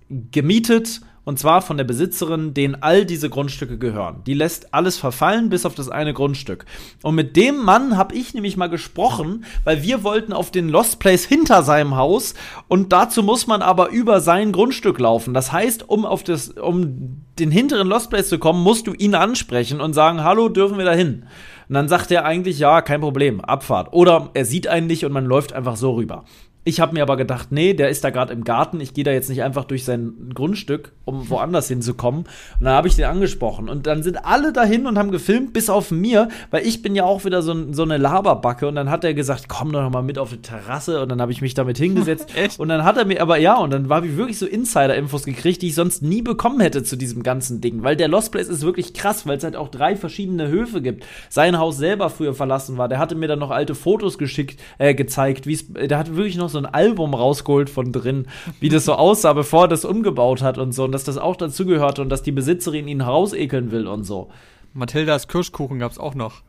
gemietet 0.08 1.00
und 1.24 1.38
zwar 1.38 1.62
von 1.62 1.76
der 1.76 1.84
Besitzerin, 1.84 2.54
denen 2.54 2.76
all 2.76 3.04
diese 3.04 3.30
Grundstücke 3.30 3.78
gehören. 3.78 4.22
Die 4.26 4.34
lässt 4.34 4.74
alles 4.74 4.96
verfallen, 4.96 5.50
bis 5.50 5.66
auf 5.66 5.74
das 5.74 5.88
eine 5.88 6.14
Grundstück. 6.14 6.64
Und 7.02 7.14
mit 7.14 7.36
dem 7.36 7.56
Mann 7.64 7.96
habe 7.96 8.14
ich 8.14 8.34
nämlich 8.34 8.56
mal 8.56 8.68
gesprochen, 8.68 9.44
weil 9.64 9.82
wir 9.82 10.02
wollten 10.02 10.32
auf 10.32 10.50
den 10.50 10.68
Lost 10.68 10.98
Place 10.98 11.24
hinter 11.24 11.62
seinem 11.62 11.96
Haus 11.96 12.34
und 12.68 12.92
dazu 12.92 13.22
muss 13.22 13.46
man 13.46 13.62
aber 13.62 13.90
über 13.90 14.20
sein 14.20 14.52
Grundstück 14.52 14.98
laufen. 14.98 15.34
Das 15.34 15.52
heißt, 15.52 15.88
um 15.88 16.04
auf 16.04 16.22
das, 16.22 16.50
um 16.50 17.22
den 17.38 17.50
hinteren 17.50 17.88
Lost 17.88 18.10
Place 18.10 18.28
zu 18.28 18.38
kommen, 18.38 18.62
musst 18.62 18.86
du 18.86 18.92
ihn 18.92 19.14
ansprechen 19.14 19.80
und 19.80 19.92
sagen, 19.92 20.22
hallo, 20.22 20.48
dürfen 20.48 20.78
wir 20.78 20.84
da 20.84 20.92
hin? 20.92 21.24
Und 21.68 21.74
dann 21.74 21.88
sagt 21.88 22.10
er 22.10 22.24
eigentlich, 22.24 22.58
ja, 22.58 22.82
kein 22.82 23.00
Problem, 23.00 23.40
Abfahrt. 23.40 23.92
Oder 23.92 24.30
er 24.34 24.44
sieht 24.44 24.66
einen 24.66 24.88
nicht 24.88 25.04
und 25.04 25.12
man 25.12 25.24
läuft 25.24 25.52
einfach 25.52 25.76
so 25.76 25.92
rüber. 25.92 26.24
Ich 26.70 26.78
habe 26.78 26.94
mir 26.94 27.02
aber 27.02 27.16
gedacht, 27.16 27.48
nee, 27.50 27.74
der 27.74 27.88
ist 27.88 28.04
da 28.04 28.10
gerade 28.10 28.32
im 28.32 28.44
Garten. 28.44 28.80
Ich 28.80 28.94
gehe 28.94 29.02
da 29.02 29.10
jetzt 29.10 29.28
nicht 29.28 29.42
einfach 29.42 29.64
durch 29.64 29.84
sein 29.84 30.30
Grundstück, 30.32 30.92
um 31.04 31.28
woanders 31.28 31.66
hinzukommen. 31.66 32.20
Und 32.20 32.64
dann 32.64 32.74
habe 32.74 32.86
ich 32.86 32.94
den 32.94 33.06
angesprochen. 33.06 33.68
Und 33.68 33.88
dann 33.88 34.04
sind 34.04 34.24
alle 34.24 34.52
dahin 34.52 34.86
und 34.86 34.96
haben 34.96 35.10
gefilmt, 35.10 35.52
bis 35.52 35.68
auf 35.68 35.90
mir, 35.90 36.28
weil 36.52 36.64
ich 36.64 36.80
bin 36.80 36.94
ja 36.94 37.02
auch 37.02 37.24
wieder 37.24 37.42
so, 37.42 37.72
so 37.72 37.82
eine 37.82 37.96
Laberbacke. 37.96 38.68
Und 38.68 38.76
dann 38.76 38.88
hat 38.88 39.02
er 39.02 39.14
gesagt, 39.14 39.48
komm 39.48 39.72
doch 39.72 39.82
noch 39.82 39.90
mal 39.90 40.04
mit 40.04 40.16
auf 40.16 40.30
die 40.30 40.42
Terrasse. 40.42 41.02
Und 41.02 41.08
dann 41.08 41.20
habe 41.20 41.32
ich 41.32 41.42
mich 41.42 41.54
damit 41.54 41.76
hingesetzt. 41.76 42.30
Und 42.58 42.68
dann 42.68 42.84
hat 42.84 42.96
er 42.96 43.04
mir, 43.04 43.20
aber 43.20 43.36
ja, 43.38 43.56
und 43.56 43.72
dann 43.72 43.88
habe 43.88 44.06
ich 44.06 44.16
wirklich 44.16 44.38
so 44.38 44.46
Insider-Infos 44.46 45.24
gekriegt, 45.24 45.62
die 45.62 45.68
ich 45.68 45.74
sonst 45.74 46.02
nie 46.02 46.22
bekommen 46.22 46.60
hätte 46.60 46.84
zu 46.84 46.94
diesem 46.94 47.24
ganzen 47.24 47.60
Ding. 47.60 47.82
Weil 47.82 47.96
der 47.96 48.06
Lost 48.06 48.30
Place 48.30 48.48
ist 48.48 48.62
wirklich 48.62 48.94
krass, 48.94 49.26
weil 49.26 49.38
es 49.38 49.44
halt 49.44 49.56
auch 49.56 49.68
drei 49.68 49.96
verschiedene 49.96 50.48
Höfe 50.48 50.82
gibt. 50.82 51.04
Sein 51.30 51.58
Haus 51.58 51.78
selber 51.78 52.10
früher 52.10 52.34
verlassen 52.34 52.78
war. 52.78 52.88
Der 52.88 52.98
hatte 52.98 53.16
mir 53.16 53.26
dann 53.26 53.40
noch 53.40 53.50
alte 53.50 53.74
Fotos 53.74 54.18
geschickt, 54.18 54.60
äh, 54.78 54.94
gezeigt, 54.94 55.46
wie 55.46 55.54
es, 55.54 55.72
der 55.72 55.98
hat 55.98 56.14
wirklich 56.14 56.36
noch 56.36 56.48
so 56.48 56.59
ein 56.60 56.66
Album 56.66 57.14
rausgeholt 57.14 57.70
von 57.70 57.92
drin, 57.92 58.26
wie 58.60 58.68
das 58.68 58.84
so 58.84 58.94
aussah, 58.94 59.32
bevor 59.32 59.64
er 59.64 59.68
das 59.68 59.84
umgebaut 59.84 60.42
hat 60.42 60.58
und 60.58 60.72
so. 60.72 60.84
Und 60.84 60.92
dass 60.92 61.04
das 61.04 61.18
auch 61.18 61.36
dazugehörte 61.36 62.02
und 62.02 62.08
dass 62.08 62.22
die 62.22 62.32
Besitzerin 62.32 62.88
ihn 62.88 63.00
rausekeln 63.00 63.70
will 63.72 63.86
und 63.86 64.04
so. 64.04 64.28
Mathildas 64.74 65.26
Kirschkuchen 65.28 65.78
gab's 65.80 65.98
auch 65.98 66.14
noch. 66.14 66.42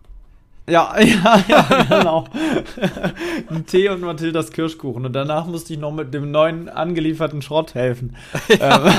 Ja, 0.69 0.93
ja, 0.99 1.43
ja, 1.47 1.83
genau. 1.89 2.25
Ein 3.49 3.65
Tee 3.65 3.89
und 3.89 4.01
Mathildas 4.01 4.51
Kirschkuchen. 4.51 5.05
Und 5.05 5.13
danach 5.13 5.47
musste 5.47 5.73
ich 5.73 5.79
noch 5.79 5.91
mit 5.91 6.13
dem 6.13 6.29
neuen 6.31 6.69
angelieferten 6.69 7.41
Schrott 7.41 7.73
helfen. 7.73 8.15
ähm, 8.49 8.93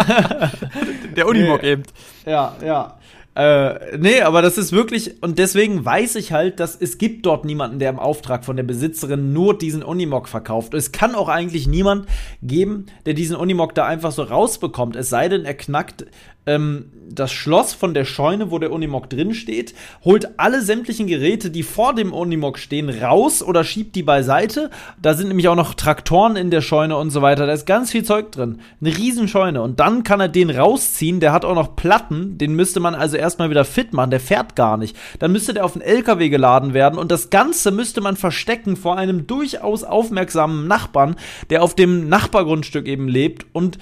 Der 1.16 1.27
Unimog 1.29 1.62
Nee. 1.62 1.70
eben. 1.72 1.83
ja, 2.27 2.55
ja. 2.64 2.94
Äh, 3.35 3.97
nee, 3.97 4.21
aber 4.21 4.42
das 4.42 4.59
ist 4.59 4.73
wirklich, 4.73 5.23
und 5.23 5.38
deswegen 5.38 5.83
weiß 5.85 6.16
ich 6.16 6.33
halt, 6.33 6.61
dass 6.61 6.77
es 6.79 6.99
gibt 6.99 7.25
dort 7.25 7.47
niemanden, 7.47 7.79
der 7.79 7.88
im 7.88 7.99
Auftrag 7.99 8.45
von 8.45 8.57
der 8.57 8.62
Besitzerin 8.62 9.33
nur 9.33 9.57
diesen 9.57 9.83
Unimog 9.83 10.29
verkauft. 10.29 10.75
Es 10.75 10.92
kann 10.92 11.14
auch 11.14 11.29
eigentlich 11.29 11.66
niemand 11.66 12.07
geben, 12.42 12.87
der 13.07 13.14
diesen 13.14 13.37
Unimog 13.37 13.75
da 13.75 13.87
einfach 13.87 14.12
so 14.12 14.23
rausbekommt. 14.23 14.97
Es 14.97 15.09
sei 15.09 15.31
denn, 15.31 15.47
er 15.47 15.55
knackt 15.55 16.05
ähm, 16.46 16.87
das 17.14 17.31
Schloss 17.31 17.74
von 17.74 17.94
der 17.94 18.05
Scheune, 18.05 18.50
wo 18.50 18.59
der 18.59 18.72
Unimog 18.72 19.11
drin 19.11 19.35
steht, 19.35 19.74
holt 20.05 20.38
alle 20.38 20.62
sämtlichen 20.62 21.07
Geräte, 21.07 21.50
die 21.50 21.62
vor 21.62 21.94
dem 21.94 22.12
Unimog 22.12 22.59
stehen, 22.59 22.88
raus 22.88 23.42
oder 23.42 23.64
schiebt 23.64 23.94
die 23.96 24.02
beiseite. 24.02 24.70
Da 25.00 25.14
sind 25.14 25.28
nämlich 25.28 25.48
auch 25.48 25.57
noch 25.57 25.74
Traktoren 25.74 26.37
in 26.37 26.50
der 26.50 26.62
Scheune 26.62 26.96
und 26.96 27.11
so 27.11 27.22
weiter. 27.22 27.46
Da 27.46 27.52
ist 27.52 27.66
ganz 27.66 27.90
viel 27.90 28.05
Zeug 28.05 28.33
drin. 28.33 28.61
Eine 28.81 28.96
Riesenscheune. 28.96 29.62
Und 29.62 29.78
dann 29.78 30.05
kann 30.05 30.20
er 30.20 30.28
den 30.28 30.50
rausziehen. 30.50 31.20
Der 31.20 31.33
hat 31.33 31.44
auch 31.44 31.55
noch 31.55 31.76
Platten. 31.76 32.38
Den 32.38 32.55
müsste 32.55 32.81
man 32.81 32.94
also 32.94 33.16
erstmal 33.16 33.50
wieder 33.50 33.64
fit 33.64 33.92
machen. 33.92 34.11
Der 34.11 34.20
fährt 34.20 34.57
gar 34.57 34.76
nicht. 34.76 34.96
Dann 35.18 35.33
müsste 35.33 35.55
der 35.55 35.64
auf 35.64 35.74
den 35.74 35.83
LKW 35.83 36.28
geladen 36.28 36.74
werden. 36.74 36.98
Und 36.98 37.11
das 37.11 37.31
Ganze 37.31 37.70
müsste 37.70 38.00
man 38.00 38.16
verstecken 38.16 38.76
vor 38.76 38.96
einem 38.96 39.26
durchaus 39.26 39.85
aufmerksamen 39.85 40.66
Nachbarn, 40.66 41.16
der 41.50 41.62
auf 41.62 41.74
dem 41.74 42.09
Nachbargrundstück 42.09 42.87
eben 42.87 43.09
lebt 43.09 43.46
und 43.52 43.78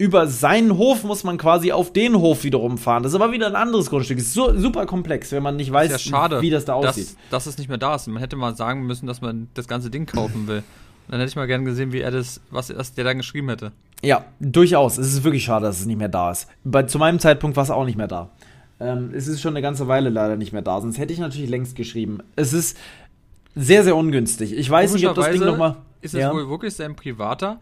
über 0.00 0.26
seinen 0.28 0.78
Hof 0.78 1.04
muss 1.04 1.24
man 1.24 1.36
quasi 1.36 1.72
auf 1.72 1.92
den 1.92 2.16
Hof 2.16 2.42
wiederum 2.42 2.78
fahren. 2.78 3.02
Das 3.02 3.12
ist 3.12 3.20
aber 3.20 3.32
wieder 3.32 3.48
ein 3.48 3.54
anderes 3.54 3.90
Grundstück. 3.90 4.16
Ist 4.16 4.32
so, 4.32 4.58
super 4.58 4.86
komplex, 4.86 5.30
wenn 5.30 5.42
man 5.42 5.56
nicht 5.56 5.70
weiß, 5.70 5.90
ja 5.90 5.98
schade, 5.98 6.40
wie 6.40 6.48
das 6.48 6.64
da 6.64 6.72
aussieht. 6.72 7.08
Dass, 7.28 7.44
dass 7.44 7.46
es 7.46 7.58
nicht 7.58 7.68
mehr 7.68 7.76
da 7.76 7.96
ist. 7.96 8.06
Man 8.06 8.16
hätte 8.16 8.34
mal 8.34 8.56
sagen 8.56 8.86
müssen, 8.86 9.06
dass 9.06 9.20
man 9.20 9.48
das 9.52 9.68
ganze 9.68 9.90
Ding 9.90 10.06
kaufen 10.06 10.46
will. 10.46 10.62
Dann 11.08 11.20
hätte 11.20 11.28
ich 11.28 11.36
mal 11.36 11.46
gerne 11.46 11.64
gesehen, 11.64 11.92
wie 11.92 12.00
er 12.00 12.10
das, 12.10 12.40
was, 12.50 12.74
was 12.74 12.94
der 12.94 13.04
dann 13.04 13.18
geschrieben 13.18 13.50
hätte. 13.50 13.72
Ja, 14.02 14.24
durchaus. 14.40 14.96
Es 14.96 15.12
ist 15.12 15.22
wirklich 15.22 15.44
schade, 15.44 15.66
dass 15.66 15.80
es 15.80 15.84
nicht 15.84 15.98
mehr 15.98 16.08
da 16.08 16.30
ist. 16.30 16.48
Bei, 16.64 16.84
zu 16.84 16.98
meinem 16.98 17.18
Zeitpunkt 17.18 17.58
war 17.58 17.64
es 17.64 17.70
auch 17.70 17.84
nicht 17.84 17.98
mehr 17.98 18.08
da. 18.08 18.30
Ähm, 18.80 19.10
es 19.14 19.28
ist 19.28 19.42
schon 19.42 19.52
eine 19.52 19.60
ganze 19.60 19.86
Weile 19.86 20.08
leider 20.08 20.36
nicht 20.36 20.54
mehr 20.54 20.62
da. 20.62 20.80
Sonst 20.80 20.96
hätte 20.96 21.12
ich 21.12 21.18
natürlich 21.18 21.50
längst 21.50 21.76
geschrieben. 21.76 22.20
Es 22.36 22.54
ist 22.54 22.78
sehr, 23.54 23.84
sehr 23.84 23.96
ungünstig. 23.96 24.54
Ich 24.54 24.70
weiß 24.70 24.94
nicht, 24.94 25.06
ob 25.06 25.14
das 25.14 25.30
Ding 25.30 25.44
nochmal. 25.44 25.76
Ist 26.00 26.14
es 26.14 26.20
ja. 26.20 26.32
wohl 26.32 26.48
wirklich 26.48 26.72
sein 26.72 26.96
privater? 26.96 27.60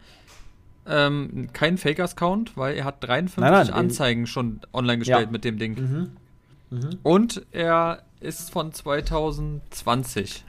Ähm, 0.89 1.49
kein 1.53 1.77
Fakers-Count, 1.77 2.57
weil 2.57 2.75
er 2.75 2.85
hat 2.85 3.03
53 3.03 3.39
nein, 3.39 3.51
nein, 3.51 3.69
Anzeigen 3.73 4.27
schon 4.27 4.61
online 4.73 4.99
gestellt 4.99 5.25
ja. 5.25 5.31
mit 5.31 5.45
dem 5.45 5.57
Ding. 5.57 5.75
Mhm. 5.75 6.77
Mhm. 6.77 6.89
Und 7.03 7.45
er 7.51 8.03
ist 8.19 8.51
von 8.51 8.71
2020. 8.71 10.45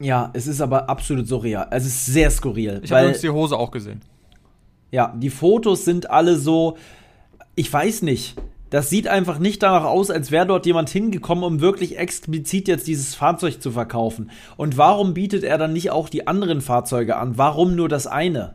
Ja, 0.00 0.30
es 0.32 0.46
ist 0.46 0.60
aber 0.60 0.88
absolut 0.88 1.28
surreal. 1.28 1.68
Es 1.70 1.86
ist 1.86 2.06
sehr 2.06 2.30
skurril. 2.30 2.80
Ich 2.82 2.90
habe 2.90 3.02
übrigens 3.02 3.20
die 3.20 3.30
Hose 3.30 3.56
auch 3.56 3.70
gesehen. 3.70 4.00
Ja, 4.90 5.14
die 5.16 5.30
Fotos 5.30 5.84
sind 5.84 6.10
alle 6.10 6.36
so. 6.36 6.76
Ich 7.54 7.72
weiß 7.72 8.02
nicht. 8.02 8.36
Das 8.70 8.88
sieht 8.88 9.06
einfach 9.06 9.38
nicht 9.38 9.62
danach 9.62 9.84
aus, 9.84 10.10
als 10.10 10.30
wäre 10.30 10.46
dort 10.46 10.64
jemand 10.64 10.88
hingekommen, 10.88 11.44
um 11.44 11.60
wirklich 11.60 11.98
explizit 11.98 12.68
jetzt 12.68 12.86
dieses 12.86 13.14
Fahrzeug 13.14 13.60
zu 13.60 13.70
verkaufen. 13.70 14.30
Und 14.56 14.78
warum 14.78 15.12
bietet 15.12 15.44
er 15.44 15.58
dann 15.58 15.74
nicht 15.74 15.90
auch 15.90 16.08
die 16.08 16.26
anderen 16.26 16.62
Fahrzeuge 16.62 17.16
an? 17.16 17.36
Warum 17.36 17.76
nur 17.76 17.90
das 17.90 18.06
eine? 18.06 18.54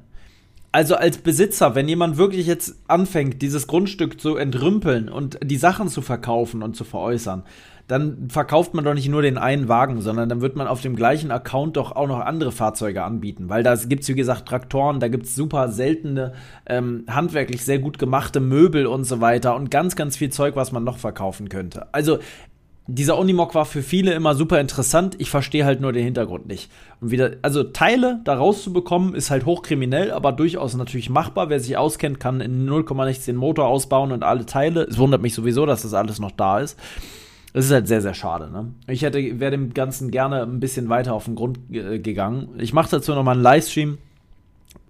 Also 0.77 0.93
als 0.95 1.17
Besitzer, 1.17 1.73
wenn 1.73 1.89
jemand 1.89 2.17
wirklich 2.17 2.45
jetzt 2.45 2.75
anfängt, 2.87 3.41
dieses 3.41 3.65
Grundstück 3.65 4.21
zu 4.21 4.35
entrümpeln 4.35 5.09
und 5.09 5.39
die 5.43 5.57
Sachen 5.57 5.87
zu 5.87 6.03
verkaufen 6.03 6.61
und 6.61 6.75
zu 6.75 6.83
veräußern, 6.83 7.41
dann 7.87 8.29
verkauft 8.29 8.75
man 8.75 8.85
doch 8.85 8.93
nicht 8.93 9.09
nur 9.09 9.23
den 9.23 9.39
einen 9.39 9.69
Wagen, 9.69 10.01
sondern 10.01 10.29
dann 10.29 10.41
wird 10.41 10.55
man 10.55 10.67
auf 10.67 10.81
dem 10.81 10.95
gleichen 10.95 11.31
Account 11.31 11.77
doch 11.77 11.93
auch 11.93 12.05
noch 12.05 12.19
andere 12.19 12.51
Fahrzeuge 12.51 13.03
anbieten. 13.03 13.49
Weil 13.49 13.63
da 13.63 13.73
gibt 13.73 14.03
es, 14.03 14.09
wie 14.09 14.13
gesagt, 14.13 14.47
Traktoren, 14.47 14.99
da 14.99 15.07
gibt 15.07 15.25
es 15.25 15.33
super 15.33 15.69
seltene, 15.69 16.33
ähm, 16.67 17.05
handwerklich 17.09 17.65
sehr 17.65 17.79
gut 17.79 17.97
gemachte 17.97 18.39
Möbel 18.39 18.85
und 18.85 19.03
so 19.03 19.19
weiter 19.19 19.55
und 19.55 19.71
ganz, 19.71 19.95
ganz 19.95 20.15
viel 20.15 20.29
Zeug, 20.29 20.55
was 20.55 20.71
man 20.71 20.83
noch 20.83 20.99
verkaufen 20.99 21.49
könnte. 21.49 21.91
Also 21.91 22.19
dieser 22.88 23.17
Unimog 23.17 23.54
war 23.54 23.65
für 23.65 23.84
viele 23.84 24.13
immer 24.13 24.34
super 24.34 24.62
interessant. 24.62 25.15
Ich 25.19 25.30
verstehe 25.30 25.65
halt 25.65 25.82
nur 25.82 25.91
den 25.91 26.06
Hintergrund 26.06 26.47
nicht. 26.47 26.71
Und 27.02 27.12
wieder, 27.12 27.32
also 27.41 27.63
Teile 27.63 28.21
da 28.23 28.36
rauszubekommen, 28.36 29.13
ist 29.13 29.30
halt 29.30 29.45
hochkriminell, 29.45 30.12
aber 30.12 30.32
durchaus 30.32 30.76
natürlich 30.76 31.10
machbar. 31.10 31.50
Wer 31.50 31.60
sich 31.60 31.78
auskennt, 31.78 32.19
kann 32.19 32.39
in 32.39 32.65
0, 32.65 32.86
den 33.28 33.36
Motor 33.36 33.67
ausbauen 33.67 34.12
und 34.12 34.23
alle 34.23 34.45
Teile. 34.45 34.84
Es 34.84 34.97
wundert 34.97 35.21
mich 35.21 35.34
sowieso, 35.34 35.65
dass 35.65 35.82
das 35.82 35.93
alles 35.93 36.19
noch 36.19 36.32
da 36.32 36.60
ist. 36.60 36.80
Es 37.54 37.65
ist 37.65 37.71
halt 37.71 37.88
sehr, 37.88 38.02
sehr 38.02 38.13
schade. 38.13 38.50
Ne? 38.52 38.73
Ich 38.88 39.02
wäre 39.02 39.52
dem 39.52 39.73
Ganzen 39.73 40.12
gerne 40.12 40.43
ein 40.43 40.60
bisschen 40.60 40.89
weiter 40.89 41.13
auf 41.13 41.26
den 41.26 41.36
Grund 41.36 41.60
gegangen. 41.69 42.50
Ich 42.60 42.73
mache 42.73 42.91
dazu 42.91 43.13
nochmal 43.13 43.36
einen 43.36 43.43
Livestream 43.43 43.97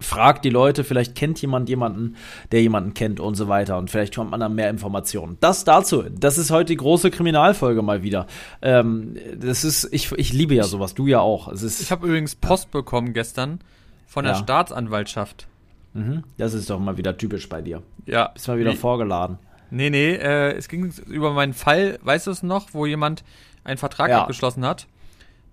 fragt 0.00 0.44
die 0.44 0.50
Leute, 0.50 0.84
vielleicht 0.84 1.14
kennt 1.14 1.40
jemand 1.42 1.68
jemanden, 1.68 2.16
der 2.52 2.62
jemanden 2.62 2.94
kennt 2.94 3.20
und 3.20 3.34
so 3.34 3.48
weiter 3.48 3.78
und 3.78 3.90
vielleicht 3.90 4.14
kommt 4.14 4.30
man 4.30 4.40
dann 4.40 4.54
mehr 4.54 4.70
Informationen. 4.70 5.36
Das 5.40 5.64
dazu. 5.64 6.04
Das 6.10 6.38
ist 6.38 6.50
heute 6.50 6.66
die 6.66 6.76
große 6.76 7.10
Kriminalfolge 7.10 7.82
mal 7.82 8.02
wieder. 8.02 8.26
Ähm, 8.62 9.16
das 9.36 9.64
ist, 9.64 9.88
ich, 9.92 10.12
ich 10.12 10.32
liebe 10.32 10.54
ja 10.54 10.64
sowas, 10.64 10.94
du 10.94 11.06
ja 11.06 11.20
auch. 11.20 11.48
Es 11.48 11.62
ist, 11.62 11.80
ich 11.80 11.90
habe 11.90 12.06
übrigens 12.06 12.36
Post 12.36 12.70
bekommen 12.70 13.12
gestern 13.12 13.60
von 14.06 14.24
der 14.24 14.34
ja. 14.34 14.38
Staatsanwaltschaft. 14.38 15.48
Mhm. 15.94 16.24
Das 16.36 16.54
ist 16.54 16.70
doch 16.70 16.78
mal 16.78 16.96
wieder 16.96 17.16
typisch 17.16 17.48
bei 17.48 17.60
dir. 17.60 17.82
Ja. 18.06 18.28
Bist 18.28 18.48
mal 18.48 18.58
wieder 18.58 18.70
nee. 18.70 18.76
vorgeladen. 18.76 19.38
Nee, 19.70 19.90
nee, 19.90 20.14
äh, 20.14 20.52
es 20.52 20.68
ging 20.68 20.92
über 21.06 21.32
meinen 21.32 21.52
Fall, 21.52 21.98
weißt 22.02 22.26
du 22.26 22.30
es 22.30 22.42
noch, 22.42 22.72
wo 22.72 22.86
jemand 22.86 23.22
einen 23.64 23.76
Vertrag 23.76 24.08
ja. 24.08 24.22
abgeschlossen 24.22 24.64
hat. 24.64 24.86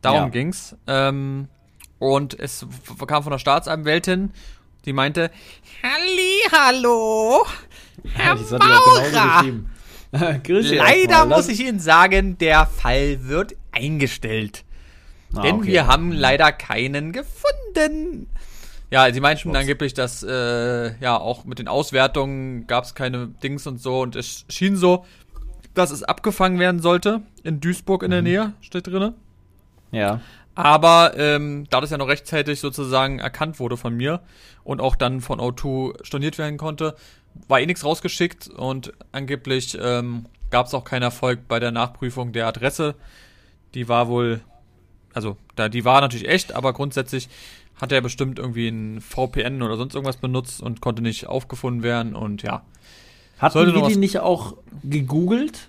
Darum 0.02 0.24
ja. 0.24 0.30
ging's. 0.30 0.76
Ähm, 0.88 1.48
und 2.00 2.38
es 2.40 2.66
kam 3.08 3.24
von 3.24 3.32
der 3.32 3.40
Staatsanwältin, 3.40 4.32
die 4.86 4.94
meinte, 4.94 5.32
Halli, 5.82 6.42
hallo, 6.52 7.46
Herr 8.14 8.36
ja, 8.36 8.58
Maurer. 8.58 9.64
Leider 10.48 11.26
muss 11.26 11.50
ich 11.50 11.60
Ihnen 11.60 11.80
sagen, 11.80 12.38
der 12.38 12.66
Fall 12.66 13.28
wird 13.28 13.56
eingestellt. 13.72 14.64
Ah, 15.36 15.42
Denn 15.42 15.56
okay. 15.56 15.68
wir 15.68 15.88
haben 15.88 16.12
leider 16.12 16.52
keinen 16.52 17.12
gefunden. 17.12 18.28
Ja, 18.92 19.12
sie 19.12 19.20
meinten 19.20 19.50
Ups. 19.50 19.58
angeblich, 19.58 19.94
dass 19.94 20.24
äh, 20.24 20.98
ja 21.00 21.18
auch 21.18 21.44
mit 21.44 21.60
den 21.60 21.68
Auswertungen 21.68 22.68
gab 22.68 22.86
es 22.86 22.96
keine 22.96 23.28
Dings 23.28 23.68
und 23.68 23.82
so 23.82 24.02
und 24.02 24.16
es 24.16 24.46
schien 24.48 24.78
so, 24.78 25.06
dass 25.74 25.92
es 25.92 26.04
abgefangen 26.04 26.60
werden 26.60 26.82
sollte 26.82 27.22
in 27.44 27.60
Duisburg 27.60 28.04
in 28.04 28.10
mhm. 28.10 28.12
der 28.12 28.22
Nähe, 28.22 28.54
steht 28.62 28.88
drinne. 28.88 29.14
Ja. 29.92 30.22
Aber 30.56 31.14
ähm, 31.18 31.68
da 31.70 31.82
das 31.82 31.90
ja 31.90 31.98
noch 31.98 32.08
rechtzeitig 32.08 32.62
sozusagen 32.62 33.20
erkannt 33.20 33.60
wurde 33.60 33.76
von 33.76 33.96
mir 33.96 34.22
und 34.64 34.80
auch 34.80 34.96
dann 34.96 35.20
von 35.20 35.40
O2 35.40 36.04
storniert 36.04 36.38
werden 36.38 36.58
konnte, 36.58 36.96
war 37.48 37.60
eh 37.60 37.66
nichts 37.66 37.84
rausgeschickt 37.84 38.48
und 38.48 38.94
angeblich 39.12 39.78
ähm, 39.80 40.26
gab 40.50 40.68
es 40.68 40.74
auch 40.74 40.86
keinen 40.86 41.04
Erfolg 41.04 41.48
bei 41.50 41.60
der 41.60 41.72
Nachprüfung 41.72 42.32
der 42.32 42.48
Adresse. 42.48 42.96
Die 43.74 43.90
war 43.90 44.08
wohl, 44.08 44.40
also 45.14 45.36
da 45.58 45.68
die 45.68 45.84
war 45.84 46.00
natürlich 46.00 46.30
echt, 46.30 46.54
aber 46.54 46.72
grundsätzlich 46.72 47.28
hat 47.76 47.92
er 47.92 48.00
bestimmt 48.00 48.40
irgendwie 48.40 48.70
ein 48.70 49.02
VPN 49.02 49.62
oder 49.62 49.76
sonst 49.76 49.96
irgendwas 49.96 50.18
benutzt 50.18 50.62
und 50.62 50.80
konnte 50.80 51.02
nicht 51.02 51.28
aufgefunden 51.28 51.84
werden 51.84 52.16
und 52.16 52.42
ja. 52.44 52.64
Hatten 53.38 53.74
wir 53.74 53.88
die 53.90 53.98
nicht 53.98 54.20
auch 54.20 54.56
gegoogelt? 54.84 55.68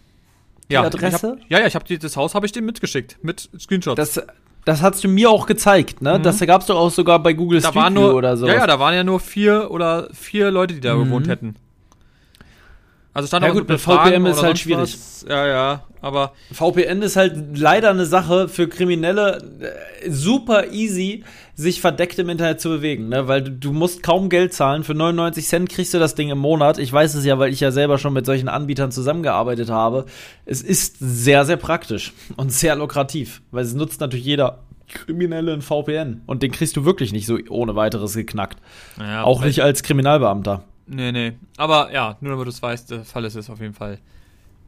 Die 0.69 0.75
ja, 0.75 0.83
Adresse? 0.83 1.31
Hab, 1.41 1.51
ja, 1.51 1.59
ja, 1.59 1.67
ich 1.67 1.75
habe 1.75 1.99
das 1.99 2.17
Haus 2.17 2.37
habe 2.37 2.47
ich 2.47 2.53
dem 2.53 2.65
mitgeschickt 2.65 3.19
mit 3.23 3.51
Screenshots. 3.59 3.97
Das 3.97 4.25
das 4.67 4.83
hast 4.83 5.05
du 5.05 5.09
mir 5.09 5.31
auch 5.31 5.47
gezeigt, 5.47 6.03
ne? 6.03 6.19
Mhm. 6.19 6.25
Das 6.25 6.41
gab 6.41 6.61
es 6.61 6.67
doch 6.67 6.77
auch 6.77 6.91
sogar 6.91 7.21
bei 7.21 7.33
Google 7.33 7.61
da 7.61 7.71
Street 7.71 7.95
View 7.95 8.11
oder 8.11 8.37
so. 8.37 8.49
Ja, 8.49 8.55
ja, 8.55 8.67
da 8.67 8.81
waren 8.81 8.95
ja 8.95 9.05
nur 9.05 9.21
vier 9.21 9.71
oder 9.71 10.09
vier 10.13 10.51
Leute, 10.51 10.75
die 10.75 10.81
da 10.81 10.97
mhm. 10.97 11.05
gewohnt 11.05 11.29
hätten. 11.29 11.55
Also 13.17 13.29
stand 13.29 13.47
ja, 13.47 13.51
auch 13.51 13.55
gut, 13.55 13.67
mit 13.67 13.81
VPN 13.81 14.27
ist 14.27 14.43
halt 14.43 14.59
schwierig. 14.59 14.93
Was. 14.93 15.25
Ja, 15.27 15.47
ja, 15.47 15.85
aber 16.03 16.33
VPN 16.53 17.01
ist 17.01 17.17
halt 17.17 17.57
leider 17.57 17.89
eine 17.89 18.05
Sache 18.05 18.47
für 18.47 18.69
Kriminelle 18.69 19.39
äh, 19.59 20.11
super 20.11 20.71
easy, 20.71 21.25
sich 21.55 21.81
verdeckt 21.81 22.19
im 22.19 22.29
Internet 22.29 22.61
zu 22.61 22.69
bewegen, 22.69 23.09
ne? 23.09 23.27
Weil 23.27 23.43
du, 23.43 23.53
du, 23.53 23.73
musst 23.73 24.03
kaum 24.03 24.29
Geld 24.29 24.53
zahlen. 24.53 24.85
Für 24.85 24.93
99 24.93 25.47
Cent 25.47 25.71
kriegst 25.71 25.95
du 25.95 25.99
das 25.99 26.15
Ding 26.15 26.29
im 26.29 26.37
Monat. 26.37 26.77
Ich 26.77 26.93
weiß 26.93 27.15
es 27.15 27.25
ja, 27.25 27.39
weil 27.39 27.51
ich 27.51 27.61
ja 27.61 27.71
selber 27.71 27.97
schon 27.97 28.13
mit 28.13 28.27
solchen 28.27 28.51
Anbietern 28.51 28.93
zusammengearbeitet 28.93 29.71
habe. 29.71 30.05
Es 30.45 30.61
ist 30.61 30.97
sehr, 31.01 31.47
sehr 31.47 31.57
praktisch 31.57 32.13
und 32.37 32.53
sehr 32.53 32.77
lukrativ, 32.77 33.41
weil 33.51 33.65
es 33.65 33.73
nutzt 33.73 34.03
natürlich 34.03 34.27
jeder 34.27 34.59
Kriminelle 34.89 35.55
ein 35.55 35.63
VPN. 35.63 36.21
Und 36.27 36.43
den 36.43 36.53
kriegst 36.53 36.77
du 36.77 36.85
wirklich 36.85 37.15
nicht 37.15 37.25
so 37.25 37.39
ohne 37.49 37.77
weiteres 37.77 38.13
geknackt. 38.13 38.59
Ja, 38.99 39.25
Auch 39.25 39.43
nicht 39.43 39.63
als 39.63 39.83
Kriminalbeamter. 39.83 40.65
Nee, 40.87 41.13
nee. 41.13 41.33
Aber 41.57 41.93
ja, 41.93 42.17
nur 42.21 42.33
damit 42.33 42.47
du 42.47 42.51
es 42.51 42.63
weißt, 42.63 42.91
der 42.91 43.05
Fall 43.05 43.25
ist 43.25 43.35
jetzt 43.35 43.51
auf 43.51 43.61
jeden 43.61 43.75
Fall 43.75 43.99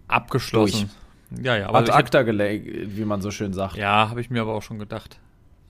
abgeschlossen. 0.08 0.90
Durch. 1.30 1.44
Ja, 1.44 1.56
ja. 1.56 1.68
Aber 1.68 1.78
Ad 1.78 1.92
acta 1.92 2.22
gelegt, 2.22 2.96
wie 2.96 3.04
man 3.04 3.20
so 3.20 3.30
schön 3.30 3.52
sagt. 3.52 3.76
Ja, 3.76 4.08
habe 4.08 4.20
ich 4.20 4.30
mir 4.30 4.42
aber 4.42 4.54
auch 4.54 4.62
schon 4.62 4.78
gedacht. 4.78 5.18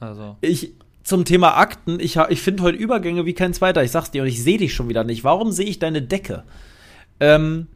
Also. 0.01 0.37
Ich, 0.41 0.73
zum 1.03 1.25
Thema 1.25 1.57
Akten, 1.57 2.01
ich, 2.01 2.17
ich 2.17 2.41
finde 2.41 2.63
heute 2.63 2.79
Übergänge 2.79 3.27
wie 3.27 3.35
kein 3.35 3.53
zweiter. 3.53 3.83
Ich 3.83 3.91
sag's 3.91 4.11
dir 4.11 4.23
und 4.23 4.29
ich 4.29 4.43
sehe 4.43 4.59
dich 4.59 4.75
schon 4.75 4.89
wieder 4.89 5.05
nicht. 5.05 5.25
Warum 5.25 5.53
sehe 5.53 5.67
ich 5.67 5.79
deine 5.79 6.03
Decke? 6.03 6.45
Ähm, 7.21 7.67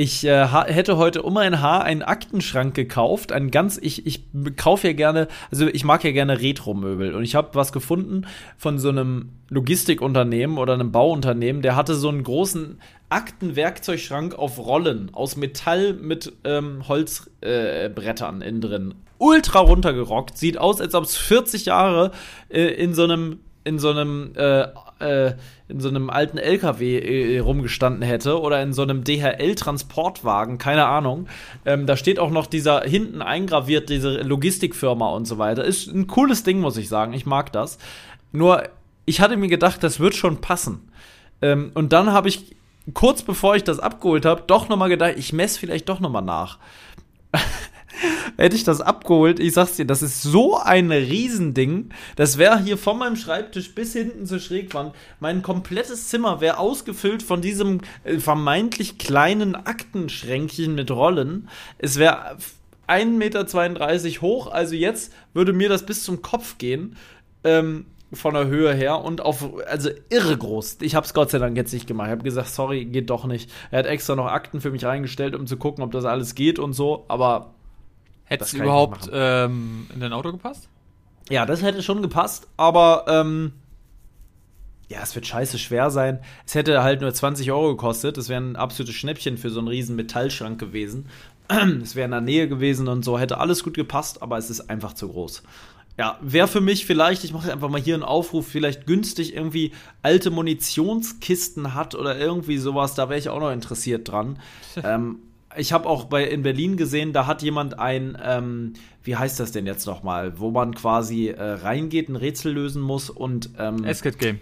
ich 0.00 0.24
äh, 0.24 0.46
hätte 0.46 0.96
heute 0.96 1.20
um 1.20 1.36
ein 1.36 1.60
Haar 1.60 1.84
einen 1.84 2.00
Aktenschrank 2.00 2.74
gekauft. 2.74 3.32
Ein 3.32 3.50
ganz, 3.50 3.76
ich, 3.76 4.06
ich 4.06 4.24
kaufe 4.56 4.86
ja 4.86 4.94
gerne, 4.94 5.28
also 5.50 5.66
ich 5.66 5.84
mag 5.84 6.02
ja 6.04 6.10
gerne 6.10 6.40
Retro-Möbel. 6.40 7.14
Und 7.14 7.22
ich 7.22 7.34
habe 7.34 7.50
was 7.52 7.70
gefunden 7.70 8.26
von 8.56 8.78
so 8.78 8.88
einem 8.88 9.32
Logistikunternehmen 9.50 10.56
oder 10.56 10.72
einem 10.72 10.90
Bauunternehmen, 10.90 11.60
der 11.60 11.76
hatte 11.76 11.94
so 11.96 12.08
einen 12.08 12.22
großen 12.22 12.80
Aktenwerkzeugschrank 13.10 14.34
auf 14.34 14.58
Rollen 14.58 15.10
aus 15.12 15.36
Metall 15.36 15.92
mit 15.92 16.32
ähm, 16.44 16.88
Holzbrettern 16.88 18.40
äh, 18.40 18.48
innen 18.48 18.60
drin. 18.62 18.94
Ultra 19.18 19.58
runtergerockt. 19.58 20.38
Sieht 20.38 20.56
aus, 20.56 20.80
als 20.80 20.94
ob 20.94 21.04
es 21.04 21.18
40 21.18 21.66
Jahre 21.66 22.12
äh, 22.48 22.62
in 22.62 22.94
so 22.94 23.04
einem 23.04 23.40
in 23.64 23.78
so 23.78 23.90
einem 23.90 24.32
äh, 24.36 24.62
äh, 25.00 25.34
in 25.70 25.80
so 25.80 25.88
einem 25.88 26.10
alten 26.10 26.38
LKW 26.38 26.98
äh, 26.98 27.38
rumgestanden 27.38 28.02
hätte 28.02 28.40
oder 28.40 28.62
in 28.62 28.72
so 28.72 28.82
einem 28.82 29.04
DHL-Transportwagen, 29.04 30.58
keine 30.58 30.86
Ahnung. 30.86 31.28
Ähm, 31.64 31.86
da 31.86 31.96
steht 31.96 32.18
auch 32.18 32.30
noch 32.30 32.46
dieser 32.46 32.82
hinten 32.82 33.22
eingraviert, 33.22 33.88
diese 33.88 34.22
Logistikfirma 34.22 35.08
und 35.10 35.26
so 35.26 35.38
weiter. 35.38 35.64
Ist 35.64 35.86
ein 35.88 36.06
cooles 36.06 36.42
Ding, 36.42 36.60
muss 36.60 36.76
ich 36.76 36.88
sagen. 36.88 37.12
Ich 37.12 37.26
mag 37.26 37.52
das. 37.52 37.78
Nur, 38.32 38.64
ich 39.06 39.20
hatte 39.20 39.36
mir 39.36 39.48
gedacht, 39.48 39.82
das 39.82 40.00
wird 40.00 40.14
schon 40.14 40.40
passen. 40.40 40.90
Ähm, 41.42 41.70
und 41.74 41.92
dann 41.92 42.12
habe 42.12 42.28
ich 42.28 42.56
kurz 42.94 43.22
bevor 43.22 43.56
ich 43.56 43.64
das 43.64 43.78
abgeholt 43.78 44.24
habe, 44.24 44.42
doch 44.46 44.68
noch 44.68 44.76
mal 44.76 44.88
gedacht, 44.88 45.14
ich 45.16 45.32
messe 45.32 45.58
vielleicht 45.58 45.88
doch 45.88 46.00
noch 46.00 46.10
mal 46.10 46.20
nach. 46.20 46.58
Hätte 48.36 48.56
ich 48.56 48.64
das 48.64 48.80
abgeholt, 48.80 49.40
ich 49.40 49.52
sag's 49.52 49.76
dir, 49.76 49.86
das 49.86 50.02
ist 50.02 50.22
so 50.22 50.58
ein 50.58 50.90
Riesending. 50.90 51.90
Das 52.16 52.38
wäre 52.38 52.60
hier 52.60 52.78
von 52.78 52.98
meinem 52.98 53.16
Schreibtisch 53.16 53.74
bis 53.74 53.92
hinten 53.92 54.26
zur 54.26 54.38
Schrägwand. 54.38 54.94
Mein 55.20 55.42
komplettes 55.42 56.08
Zimmer 56.08 56.40
wäre 56.40 56.58
ausgefüllt 56.58 57.22
von 57.22 57.40
diesem 57.40 57.80
äh, 58.04 58.18
vermeintlich 58.18 58.98
kleinen 58.98 59.54
Aktenschränkchen 59.54 60.74
mit 60.74 60.90
Rollen. 60.90 61.48
Es 61.78 61.98
wäre 61.98 62.36
1,32 62.88 63.06
Meter 63.16 64.22
hoch, 64.22 64.46
also 64.48 64.74
jetzt 64.74 65.12
würde 65.34 65.52
mir 65.52 65.68
das 65.68 65.86
bis 65.86 66.04
zum 66.04 66.22
Kopf 66.22 66.58
gehen. 66.58 66.96
Ähm, 67.44 67.86
von 68.12 68.34
der 68.34 68.46
Höhe 68.46 68.74
her 68.74 69.00
und 69.04 69.20
auf, 69.20 69.48
also 69.66 69.90
irre 70.08 70.36
groß. 70.36 70.78
Ich 70.80 70.94
habe 70.94 71.06
es 71.06 71.14
Gott 71.14 71.30
sei 71.30 71.38
Dank 71.38 71.56
jetzt 71.56 71.72
nicht 71.72 71.86
gemacht. 71.86 72.08
Ich 72.08 72.12
habe 72.12 72.24
gesagt, 72.24 72.48
sorry, 72.48 72.84
geht 72.84 73.10
doch 73.10 73.24
nicht. 73.24 73.50
Er 73.70 73.80
hat 73.80 73.86
extra 73.86 74.16
noch 74.16 74.26
Akten 74.26 74.60
für 74.60 74.70
mich 74.70 74.84
reingestellt, 74.84 75.36
um 75.36 75.46
zu 75.46 75.56
gucken, 75.56 75.84
ob 75.84 75.92
das 75.92 76.04
alles 76.04 76.34
geht 76.34 76.58
und 76.58 76.72
so, 76.72 77.04
aber 77.08 77.54
Hätte 78.30 78.44
es 78.44 78.52
überhaupt 78.52 79.10
ähm, 79.12 79.88
in 79.92 80.00
dein 80.00 80.12
Auto 80.12 80.30
gepasst? 80.30 80.68
Ja, 81.28 81.46
das 81.46 81.62
hätte 81.62 81.82
schon 81.82 82.00
gepasst, 82.00 82.46
aber 82.56 83.04
ähm, 83.08 83.52
ja, 84.88 85.00
es 85.02 85.14
wird 85.14 85.26
scheiße 85.26 85.58
schwer 85.58 85.90
sein. 85.90 86.20
Es 86.46 86.54
hätte 86.54 86.82
halt 86.82 87.00
nur 87.00 87.12
20 87.12 87.50
Euro 87.50 87.70
gekostet. 87.70 88.16
Das 88.16 88.28
wäre 88.28 88.40
ein 88.40 88.56
absolutes 88.56 88.94
Schnäppchen 88.94 89.36
für 89.36 89.50
so 89.50 89.58
einen 89.58 89.68
riesen 89.68 89.96
Metallschrank 89.96 90.58
gewesen. 90.58 91.08
Es 91.82 91.96
wäre 91.96 92.04
in 92.04 92.12
der 92.12 92.20
Nähe 92.20 92.48
gewesen 92.48 92.86
und 92.86 93.04
so, 93.04 93.18
hätte 93.18 93.38
alles 93.38 93.64
gut 93.64 93.74
gepasst, 93.74 94.22
aber 94.22 94.38
es 94.38 94.50
ist 94.50 94.70
einfach 94.70 94.92
zu 94.92 95.08
groß. 95.08 95.42
Ja, 95.98 96.16
wäre 96.22 96.46
für 96.46 96.60
mich 96.60 96.86
vielleicht, 96.86 97.24
ich 97.24 97.32
mache 97.32 97.52
einfach 97.52 97.68
mal 97.68 97.80
hier 97.80 97.94
einen 97.94 98.04
Aufruf, 98.04 98.46
vielleicht 98.46 98.86
günstig 98.86 99.34
irgendwie 99.34 99.72
alte 100.02 100.30
Munitionskisten 100.30 101.74
hat 101.74 101.96
oder 101.96 102.16
irgendwie 102.16 102.58
sowas, 102.58 102.94
da 102.94 103.08
wäre 103.08 103.18
ich 103.18 103.28
auch 103.28 103.40
noch 103.40 103.50
interessiert 103.50 104.08
dran. 104.08 104.38
ähm, 104.84 105.18
ich 105.56 105.72
habe 105.72 105.88
auch 105.88 106.04
bei 106.04 106.24
in 106.24 106.42
Berlin 106.42 106.76
gesehen, 106.76 107.12
da 107.12 107.26
hat 107.26 107.42
jemand 107.42 107.78
ein, 107.78 108.16
ähm, 108.22 108.74
wie 109.02 109.16
heißt 109.16 109.40
das 109.40 109.52
denn 109.52 109.66
jetzt 109.66 109.86
nochmal, 109.86 110.38
wo 110.38 110.50
man 110.50 110.74
quasi 110.74 111.28
äh, 111.28 111.42
reingeht, 111.42 112.08
ein 112.08 112.16
Rätsel 112.16 112.52
lösen 112.52 112.82
muss 112.82 113.10
und 113.10 113.50
ähm, 113.58 113.84
Escape 113.84 114.16
Game. 114.16 114.40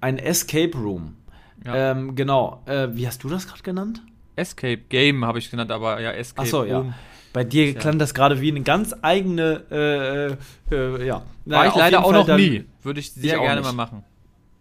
Ein 0.00 0.18
Escape 0.18 0.76
Room. 0.76 1.16
Ja. 1.64 1.92
Ähm, 1.92 2.14
genau. 2.14 2.62
Äh, 2.66 2.88
wie 2.92 3.06
hast 3.06 3.24
du 3.24 3.28
das 3.28 3.46
gerade 3.46 3.62
genannt? 3.62 4.02
Escape 4.36 4.78
Game 4.88 5.24
habe 5.24 5.38
ich 5.38 5.50
genannt, 5.50 5.72
aber 5.72 6.00
ja, 6.00 6.12
Escape 6.12 6.46
Ach 6.46 6.50
so, 6.50 6.60
Room. 6.60 6.68
Ja. 6.68 6.94
Bei 7.32 7.44
dir 7.44 7.72
ja. 7.72 7.78
klang 7.78 7.98
das 7.98 8.14
gerade 8.14 8.40
wie 8.40 8.50
eine 8.50 8.62
ganz 8.62 8.94
eigene, 9.02 10.38
äh, 10.70 10.74
äh, 10.74 11.06
ja. 11.06 11.22
War 11.44 11.66
ich 11.66 11.74
leider 11.74 12.04
auch 12.04 12.12
noch 12.12 12.36
nie. 12.36 12.64
Würde 12.82 13.00
ich 13.00 13.12
sehr 13.12 13.36
ich 13.36 13.40
gerne 13.40 13.60
mal 13.60 13.72
machen. 13.72 14.04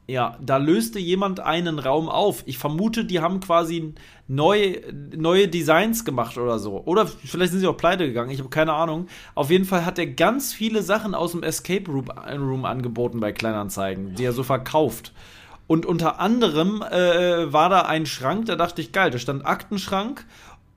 Ja, 0.10 0.38
da 0.41 0.56
löste 0.56 1.00
jemand 1.00 1.41
einen 1.41 1.80
Raum 1.80 2.08
auf. 2.08 2.43
Ich 2.46 2.58
vermute, 2.58 3.04
die 3.04 3.20
haben 3.20 3.41
quasi 3.41 3.93
neue, 4.30 4.82
neue 5.13 5.50
Designs 5.50 6.06
gemacht 6.06 6.38
oder 6.38 6.60
so. 6.60 6.82
Oder 6.86 7.08
vielleicht 7.08 7.52
sind 7.52 7.60
sie 7.60 7.67
auch 7.67 7.76
pleite 7.76 8.08
gegangen, 8.08 8.32
ich 8.32 8.39
habe 8.39 8.50
keine 8.50 8.72
Ahnung. 8.72 9.08
Auf 9.36 9.50
jeden 9.50 9.65
Fall 9.65 9.86
hat 9.86 10.00
er 10.00 10.08
ganz 10.08 10.54
viele 10.54 10.82
Sachen 10.82 11.13
aus 11.13 11.34
dem 11.34 11.43
Escape 11.43 11.91
Room, 11.91 12.10
Room 12.10 12.63
angeboten 12.63 13.20
bei 13.20 13.34
Kleinanzeigen, 13.34 14.15
die 14.15 14.24
er 14.24 14.32
so 14.32 14.43
verkauft. 14.43 15.12
Und 15.67 15.86
unter 15.86 16.22
anderem 16.22 16.82
äh, 16.82 17.52
war 17.52 17.67
da 17.67 17.82
ein 17.82 18.06
Schrank, 18.06 18.46
da 18.46 18.56
dachte 18.56 18.82
ich, 18.82 18.93
geil, 18.93 19.12
da 19.12 19.17
stand 19.17 19.46
Aktenschrank 19.46 20.26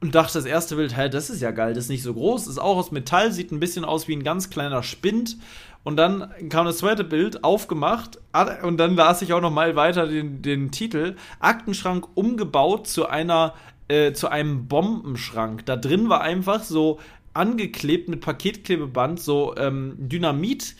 und 0.01 0.17
dachte 0.17 0.35
das 0.35 0.45
erste 0.45 0.75
Bild, 0.75 0.97
hey, 0.97 1.09
das 1.09 1.31
ist 1.31 1.41
ja 1.41 1.53
geil, 1.53 1.75
das 1.75 1.85
ist 1.85 1.91
nicht 1.91 2.03
so 2.03 2.15
groß, 2.15 2.49
ist 2.49 2.59
auch 2.59 2.77
aus 2.77 2.91
Metall, 2.91 3.31
sieht 3.31 3.53
ein 3.53 3.61
bisschen 3.61 3.85
aus 3.85 4.09
wie 4.09 4.17
ein 4.17 4.25
ganz 4.25 4.51
kleiner 4.51 4.83
Spind 4.83 5.37
und 5.83 5.97
dann 5.97 6.31
kam 6.51 6.67
das 6.67 6.79
zweite 6.79 7.05
Bild, 7.05 7.43
aufgemacht, 7.43 8.19
und 8.63 8.77
dann 8.77 8.97
las 8.97 9.23
ich 9.23 9.33
auch 9.33 9.41
noch 9.41 9.51
mal 9.51 9.77
weiter 9.77 10.07
den, 10.07 10.43
den 10.43 10.71
Titel: 10.71 11.17
Aktenschrank 11.39 12.07
umgebaut 12.15 12.87
zu 12.87 13.09
einer, 13.09 13.55
äh, 13.89 14.13
zu 14.13 14.29
einem 14.29 14.69
Bombenschrank. 14.69 15.65
Da 15.67 15.77
drin 15.77 16.09
war 16.09 16.21
einfach 16.21 16.63
so 16.63 16.99
angeklebt 17.33 18.09
mit 18.09 18.21
Paketklebeband, 18.21 19.21
so 19.21 19.55
ähm, 19.57 19.95
Dynamit 19.99 20.75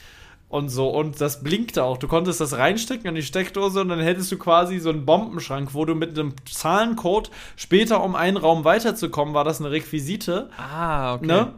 und 0.51 0.69
so. 0.69 0.91
Und 0.91 1.21
das 1.21 1.43
blinkte 1.43 1.85
auch. 1.85 1.97
Du 1.97 2.09
konntest 2.09 2.41
das 2.41 2.59
reinstecken 2.59 3.07
in 3.07 3.15
die 3.15 3.23
Steckdose 3.23 3.81
und 3.81 3.89
dann 3.89 4.01
hättest 4.01 4.31
du 4.33 4.37
quasi 4.37 4.81
so 4.81 4.91
einen 4.91 5.07
Bombenschrank, 5.07 5.73
wo 5.73 5.85
du 5.87 5.95
mit 5.95 6.19
einem 6.19 6.35
Zahlencode 6.45 7.31
später, 7.57 8.03
um 8.03 8.17
einen 8.17 8.37
Raum 8.37 8.65
weiterzukommen, 8.65 9.33
war 9.33 9.45
das 9.45 9.61
eine 9.61 9.71
Requisite. 9.71 10.51
Ah, 10.59 11.15
okay. 11.15 11.27
Ne? 11.27 11.55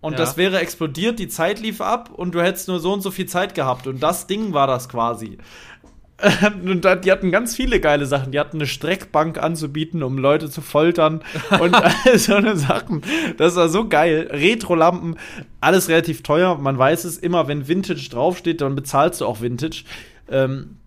Und 0.00 0.12
ja. 0.12 0.18
das 0.18 0.36
wäre 0.36 0.60
explodiert, 0.60 1.18
die 1.18 1.28
Zeit 1.28 1.60
lief 1.60 1.80
ab 1.80 2.10
und 2.12 2.34
du 2.34 2.42
hättest 2.42 2.68
nur 2.68 2.80
so 2.80 2.92
und 2.92 3.00
so 3.00 3.10
viel 3.10 3.26
Zeit 3.26 3.54
gehabt. 3.54 3.86
Und 3.86 4.02
das 4.02 4.26
Ding 4.26 4.52
war 4.52 4.66
das 4.66 4.88
quasi. 4.88 5.38
und 6.64 6.86
die 7.04 7.12
hatten 7.12 7.30
ganz 7.30 7.54
viele 7.54 7.80
geile 7.80 8.06
Sachen. 8.06 8.32
Die 8.32 8.40
hatten 8.40 8.56
eine 8.56 8.66
Streckbank 8.66 9.42
anzubieten, 9.42 10.02
um 10.02 10.16
Leute 10.16 10.48
zu 10.48 10.62
foltern 10.62 11.22
und 11.60 11.76
so 12.16 12.34
eine 12.34 12.56
Sachen. 12.56 13.02
Das 13.36 13.56
war 13.56 13.68
so 13.68 13.88
geil. 13.88 14.28
Retro-Lampen, 14.30 15.16
alles 15.60 15.88
relativ 15.88 16.22
teuer. 16.22 16.56
Man 16.56 16.78
weiß 16.78 17.04
es 17.04 17.18
immer, 17.18 17.48
wenn 17.48 17.68
Vintage 17.68 18.08
draufsteht, 18.10 18.60
dann 18.60 18.74
bezahlst 18.74 19.20
du 19.20 19.26
auch 19.26 19.40
Vintage. 19.40 19.84
Ähm, 20.30 20.78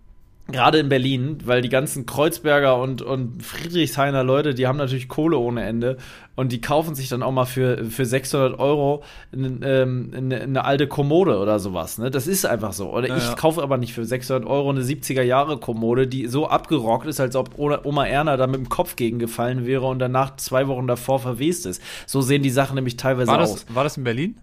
gerade 0.52 0.78
in 0.78 0.88
Berlin, 0.88 1.38
weil 1.44 1.62
die 1.62 1.68
ganzen 1.68 2.06
Kreuzberger 2.06 2.76
und, 2.76 3.02
und 3.02 3.42
Friedrichshainer 3.42 4.24
Leute, 4.24 4.54
die 4.54 4.66
haben 4.66 4.76
natürlich 4.76 5.08
Kohle 5.08 5.38
ohne 5.38 5.64
Ende 5.64 5.96
und 6.36 6.52
die 6.52 6.60
kaufen 6.60 6.94
sich 6.94 7.08
dann 7.08 7.22
auch 7.22 7.32
mal 7.32 7.44
für, 7.44 7.84
für 7.84 8.06
600 8.06 8.58
Euro 8.58 9.02
eine, 9.32 9.58
ähm, 9.62 10.12
eine, 10.16 10.40
eine 10.40 10.64
alte 10.64 10.86
Kommode 10.86 11.38
oder 11.38 11.58
sowas. 11.58 11.98
Ne? 11.98 12.10
Das 12.10 12.26
ist 12.26 12.46
einfach 12.46 12.72
so. 12.72 12.90
Oder 12.92 13.08
ja, 13.08 13.16
ich 13.16 13.24
ja. 13.24 13.34
kaufe 13.34 13.62
aber 13.62 13.76
nicht 13.76 13.92
für 13.92 14.04
600 14.04 14.48
Euro 14.48 14.70
eine 14.70 14.82
70er-Jahre-Kommode, 14.82 16.06
die 16.06 16.28
so 16.28 16.48
abgerockt 16.48 17.06
ist, 17.06 17.20
als 17.20 17.36
ob 17.36 17.58
Oma 17.58 18.06
Erna 18.06 18.36
da 18.36 18.46
mit 18.46 18.56
dem 18.56 18.68
Kopf 18.68 18.96
gegengefallen 18.96 19.66
wäre 19.66 19.86
und 19.86 19.98
danach 19.98 20.36
zwei 20.36 20.66
Wochen 20.66 20.86
davor 20.86 21.18
verwest 21.18 21.66
ist. 21.66 21.82
So 22.06 22.22
sehen 22.22 22.42
die 22.42 22.50
Sachen 22.50 22.74
nämlich 22.74 22.96
teilweise 22.96 23.30
war 23.30 23.38
das, 23.38 23.52
aus. 23.52 23.66
War 23.68 23.84
das 23.84 23.96
in 23.96 24.04
Berlin? 24.04 24.36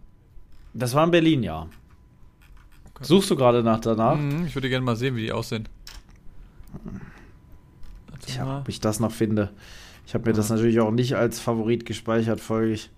Das 0.73 0.93
war 0.93 1.03
in 1.03 1.11
Berlin, 1.11 1.41
ja. 1.43 1.67
Okay. 2.93 3.05
Suchst 3.05 3.29
du 3.29 3.35
gerade 3.35 3.63
nach 3.63 3.79
danach? 3.79 4.17
Mhm, 4.17 4.45
ich 4.47 4.55
würde 4.55 4.69
gerne 4.69 4.85
mal 4.85 4.95
sehen, 4.95 5.15
wie 5.15 5.21
die 5.21 5.31
aussehen. 5.31 5.67
Ja, 8.35 8.59
ob 8.59 8.69
ich 8.69 8.79
das 8.79 8.99
noch 8.99 9.11
finde. 9.11 9.51
Ich 10.05 10.13
habe 10.13 10.25
mir 10.25 10.31
ja. 10.31 10.37
das 10.37 10.49
natürlich 10.49 10.79
auch 10.79 10.91
nicht 10.91 11.15
als 11.15 11.39
Favorit 11.39 11.85
gespeichert, 11.85 12.39
folglich. 12.39 12.89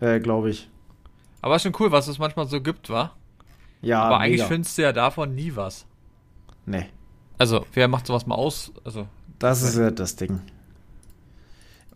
Äh, 0.00 0.20
glaube 0.20 0.50
ich. 0.50 0.68
Aber 1.40 1.56
ist 1.56 1.62
schon 1.62 1.76
cool, 1.78 1.92
was 1.92 2.08
es 2.08 2.18
manchmal 2.18 2.46
so 2.46 2.60
gibt, 2.60 2.90
wa? 2.90 3.12
Ja. 3.80 4.02
Aber 4.02 4.18
eigentlich 4.18 4.42
findest 4.42 4.76
du 4.76 4.82
ja 4.82 4.92
davon 4.92 5.34
nie 5.34 5.54
was. 5.54 5.86
Nee. 6.66 6.86
Also, 7.38 7.66
wer 7.72 7.88
macht 7.88 8.06
sowas 8.06 8.26
mal 8.26 8.34
aus? 8.34 8.72
Also. 8.84 9.06
Das 9.38 9.62
ist 9.62 9.76
ja 9.76 9.90
das 9.90 10.16
Ding. 10.16 10.40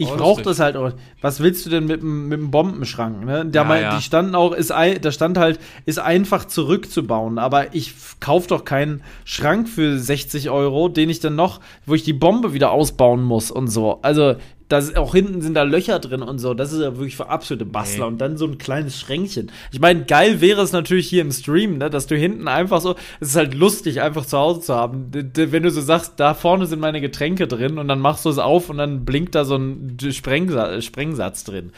Ich 0.00 0.10
oh, 0.10 0.16
brauche 0.16 0.40
das 0.40 0.60
halt 0.60 0.76
auch. 0.76 0.92
Was 1.20 1.40
willst 1.40 1.66
du 1.66 1.70
denn 1.70 1.84
mit, 1.84 2.02
mit 2.02 2.40
dem 2.40 2.50
Bombenschrank? 2.50 3.22
Ne? 3.22 3.44
Der 3.44 3.62
ja, 3.62 3.68
mein, 3.68 3.82
ja. 3.82 3.96
Die 3.96 4.02
standen 4.02 4.34
auch, 4.34 4.52
ist, 4.52 4.70
da 4.70 5.12
stand 5.12 5.36
halt, 5.36 5.60
ist 5.84 5.98
einfach 5.98 6.46
zurückzubauen. 6.46 7.38
Aber 7.38 7.74
ich 7.74 7.92
kaufe 8.18 8.48
doch 8.48 8.64
keinen 8.64 9.02
Schrank 9.26 9.68
für 9.68 9.98
60 9.98 10.48
Euro, 10.48 10.88
den 10.88 11.10
ich 11.10 11.20
dann 11.20 11.34
noch, 11.34 11.60
wo 11.84 11.94
ich 11.94 12.02
die 12.02 12.14
Bombe 12.14 12.54
wieder 12.54 12.70
ausbauen 12.70 13.22
muss 13.22 13.50
und 13.50 13.68
so. 13.68 13.98
Also 14.00 14.36
das, 14.70 14.94
auch 14.94 15.14
hinten 15.14 15.42
sind 15.42 15.54
da 15.54 15.64
Löcher 15.64 15.98
drin 15.98 16.22
und 16.22 16.38
so. 16.38 16.54
Das 16.54 16.72
ist 16.72 16.80
ja 16.80 16.96
wirklich 16.96 17.16
für 17.16 17.28
absolute 17.28 17.64
Bastler. 17.64 18.06
Nee. 18.06 18.12
Und 18.12 18.20
dann 18.20 18.36
so 18.36 18.46
ein 18.46 18.56
kleines 18.56 18.98
Schränkchen. 18.98 19.50
Ich 19.72 19.80
meine, 19.80 20.04
geil 20.04 20.40
wäre 20.40 20.62
es 20.62 20.70
natürlich 20.70 21.08
hier 21.08 21.22
im 21.22 21.32
Stream, 21.32 21.78
ne, 21.78 21.90
dass 21.90 22.06
du 22.06 22.16
hinten 22.16 22.46
einfach 22.46 22.80
so, 22.80 22.94
es 23.18 23.30
ist 23.30 23.36
halt 23.36 23.54
lustig, 23.54 24.00
einfach 24.00 24.24
zu 24.24 24.38
Hause 24.38 24.60
zu 24.60 24.74
haben. 24.76 25.10
Wenn 25.12 25.64
du 25.64 25.70
so 25.72 25.80
sagst, 25.80 26.14
da 26.18 26.34
vorne 26.34 26.66
sind 26.66 26.78
meine 26.78 27.00
Getränke 27.00 27.48
drin 27.48 27.78
und 27.78 27.88
dann 27.88 27.98
machst 27.98 28.24
du 28.24 28.28
es 28.28 28.38
auf 28.38 28.70
und 28.70 28.78
dann 28.78 29.04
blinkt 29.04 29.34
da 29.34 29.44
so 29.44 29.56
ein 29.56 29.98
Sprengsatz, 30.12 30.84
Sprengsatz 30.84 31.42
drin. 31.42 31.72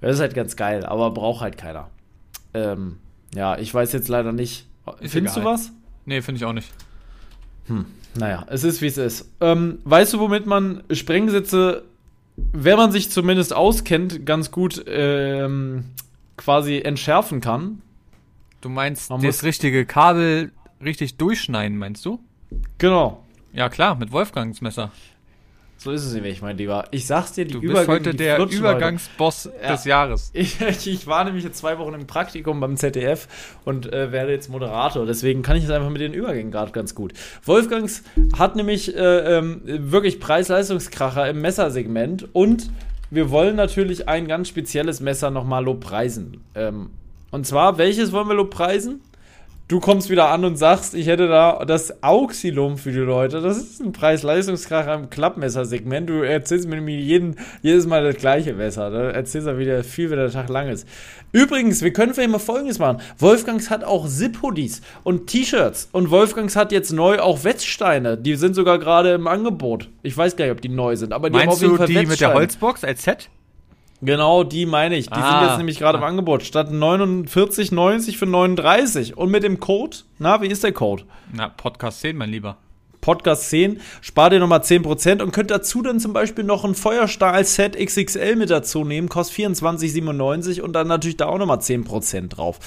Das 0.00 0.16
ist 0.16 0.20
halt 0.20 0.34
ganz 0.34 0.56
geil, 0.56 0.84
aber 0.84 1.12
braucht 1.12 1.42
halt 1.42 1.56
keiner. 1.56 1.90
Ähm, 2.54 2.96
ja, 3.36 3.56
ich 3.56 3.72
weiß 3.72 3.92
jetzt 3.92 4.08
leider 4.08 4.32
nicht. 4.32 4.66
Ist 4.98 5.12
Findest 5.12 5.36
egal. 5.36 5.44
du 5.44 5.54
was? 5.54 5.72
Nee, 6.06 6.22
finde 6.22 6.38
ich 6.40 6.44
auch 6.44 6.52
nicht. 6.52 6.72
Hm, 7.68 7.86
naja, 8.16 8.44
es 8.48 8.64
ist 8.64 8.82
wie 8.82 8.88
es 8.88 8.98
ist. 8.98 9.30
Ähm, 9.40 9.78
weißt 9.84 10.14
du, 10.14 10.18
womit 10.18 10.44
man 10.44 10.82
Sprengsitze 10.90 11.84
wenn 12.36 12.76
man 12.76 12.92
sich 12.92 13.10
zumindest 13.10 13.52
auskennt, 13.52 14.24
ganz 14.24 14.50
gut 14.50 14.84
ähm, 14.86 15.84
quasi 16.36 16.78
entschärfen 16.78 17.40
kann. 17.40 17.82
Du 18.60 18.68
meinst 18.68 19.10
man 19.10 19.20
das 19.20 19.42
richtige 19.42 19.84
Kabel 19.84 20.52
richtig 20.82 21.16
durchschneiden, 21.16 21.78
meinst 21.78 22.04
du? 22.04 22.20
Genau. 22.78 23.24
Ja 23.52 23.68
klar, 23.68 23.96
mit 23.96 24.12
Wolfgangs 24.12 24.60
Messer. 24.60 24.90
So 25.82 25.90
ist 25.90 26.04
es 26.04 26.12
nämlich, 26.14 26.40
mein 26.42 26.56
Lieber. 26.56 26.84
Ich 26.92 27.06
sag's 27.08 27.32
dir, 27.32 27.44
die 27.44 27.54
Du 27.54 27.60
bist 27.60 27.72
Übergänge, 27.72 27.92
heute 27.98 28.14
der 28.14 28.36
flutschen 28.36 28.60
Übergangsboss 28.60 29.50
Ja. 29.60 29.72
des 29.72 29.84
Jahres. 29.84 30.30
Ich, 30.34 30.60
ich 30.86 31.06
war 31.08 31.24
nämlich 31.24 31.42
jetzt 31.42 31.58
zwei 31.58 31.76
Wochen 31.78 31.94
im 31.94 32.06
Praktikum 32.06 32.60
beim 32.60 32.76
ZDF 32.76 33.26
und 33.64 33.92
äh, 33.92 34.12
werde 34.12 34.30
jetzt 34.30 34.48
Moderator. 34.48 35.06
Deswegen 35.06 35.42
kann 35.42 35.56
ich 35.56 35.64
es 35.64 35.70
einfach 35.70 35.90
mit 35.90 36.00
den 36.00 36.14
Übergängen 36.14 36.52
gerade 36.52 36.70
ganz 36.70 36.94
gut. 36.94 37.14
Wolfgangs 37.44 38.04
hat 38.38 38.54
nämlich 38.54 38.94
äh, 38.94 39.38
ähm, 39.38 39.62
wirklich 39.64 40.20
Preis-Leistungskracher 40.20 41.28
im 41.28 41.40
Messersegment 41.40 42.28
und 42.32 42.70
wir 43.10 43.30
wollen 43.30 43.56
natürlich 43.56 44.08
ein 44.08 44.28
ganz 44.28 44.48
spezielles 44.48 45.00
Messer 45.00 45.30
nochmal 45.30 45.64
lobpreisen. 45.64 46.42
Ähm, 46.54 46.90
und 47.32 47.44
zwar, 47.46 47.76
welches 47.78 48.12
wollen 48.12 48.28
wir 48.28 48.34
lobpreisen? 48.34 49.00
Du 49.72 49.80
kommst 49.80 50.10
wieder 50.10 50.28
an 50.28 50.44
und 50.44 50.56
sagst, 50.56 50.92
ich 50.92 51.06
hätte 51.06 51.28
da 51.28 51.64
das 51.64 52.02
Auxilum 52.02 52.76
für 52.76 52.92
die 52.92 52.98
Leute. 52.98 53.40
Das 53.40 53.56
ist 53.56 53.80
ein 53.80 53.92
Preis-Leistungskracher 53.92 54.92
im 54.92 55.08
Klappmessersegment. 55.08 56.10
Du 56.10 56.20
erzählst 56.20 56.68
mir 56.68 56.74
nämlich 56.74 57.02
jeden, 57.02 57.36
jedes 57.62 57.86
Mal 57.86 58.04
das 58.04 58.16
gleiche 58.16 58.52
Messer. 58.52 58.90
Da 58.90 59.08
erzählst 59.12 59.48
du 59.48 59.56
wieder 59.56 59.82
viel, 59.82 60.10
wenn 60.10 60.18
der 60.18 60.30
Tag 60.30 60.50
lang 60.50 60.68
ist. 60.68 60.86
Übrigens, 61.32 61.80
wir 61.80 61.90
können 61.90 62.12
vielleicht 62.12 62.28
mal 62.28 62.38
Folgendes 62.38 62.78
machen. 62.78 63.00
Wolfgangs 63.16 63.70
hat 63.70 63.82
auch 63.82 64.06
Zip-Hoodies 64.06 64.82
und 65.04 65.28
T-Shirts. 65.28 65.88
Und 65.92 66.10
Wolfgangs 66.10 66.54
hat 66.54 66.70
jetzt 66.70 66.92
neu 66.92 67.20
auch 67.20 67.42
Wetzsteine. 67.42 68.18
Die 68.18 68.34
sind 68.34 68.54
sogar 68.54 68.78
gerade 68.78 69.14
im 69.14 69.26
Angebot. 69.26 69.88
Ich 70.02 70.14
weiß 70.14 70.36
gar 70.36 70.44
nicht, 70.44 70.52
ob 70.52 70.60
die 70.60 70.68
neu 70.68 70.96
sind, 70.96 71.14
aber 71.14 71.30
die 71.30 71.38
haben 71.38 71.48
auf 71.48 71.54
Meinst 71.54 71.62
jeden 71.62 71.72
du 71.72 71.78
Fall 71.78 71.86
die 71.86 71.94
mit 71.94 72.02
der 72.02 72.10
Wetzsteine. 72.10 72.34
Holzbox 72.34 72.84
als 72.84 73.04
Set? 73.04 73.30
Genau, 74.04 74.42
die 74.42 74.66
meine 74.66 74.96
ich. 74.96 75.08
Die 75.08 75.14
sind 75.14 75.22
Ah. 75.24 75.46
jetzt 75.46 75.58
nämlich 75.58 75.78
gerade 75.78 75.98
im 75.98 76.04
Angebot. 76.04 76.42
Statt 76.42 76.70
49,90 76.72 78.18
für 78.18 78.26
39. 78.26 79.16
Und 79.16 79.30
mit 79.30 79.44
dem 79.44 79.60
Code, 79.60 79.98
na, 80.18 80.42
wie 80.42 80.48
ist 80.48 80.64
der 80.64 80.72
Code? 80.72 81.04
Na, 81.32 81.48
Podcast 81.48 82.00
10, 82.00 82.16
mein 82.16 82.30
Lieber. 82.30 82.56
Podcast 83.00 83.48
10, 83.50 83.80
spart 84.00 84.32
ihr 84.32 84.38
nochmal 84.40 84.60
10% 84.62 85.22
und 85.22 85.32
könnt 85.32 85.50
dazu 85.50 85.82
dann 85.82 85.98
zum 86.00 86.12
Beispiel 86.12 86.44
noch 86.44 86.64
ein 86.64 86.74
Feuerstahl-Set 86.76 87.76
XXL 87.76 88.36
mit 88.36 88.50
dazu 88.50 88.84
nehmen, 88.84 89.08
kostet 89.08 89.36
24,97 89.38 90.60
und 90.60 90.72
dann 90.72 90.86
natürlich 90.88 91.16
da 91.16 91.26
auch 91.26 91.38
nochmal 91.38 91.58
10% 91.58 92.28
drauf. 92.28 92.58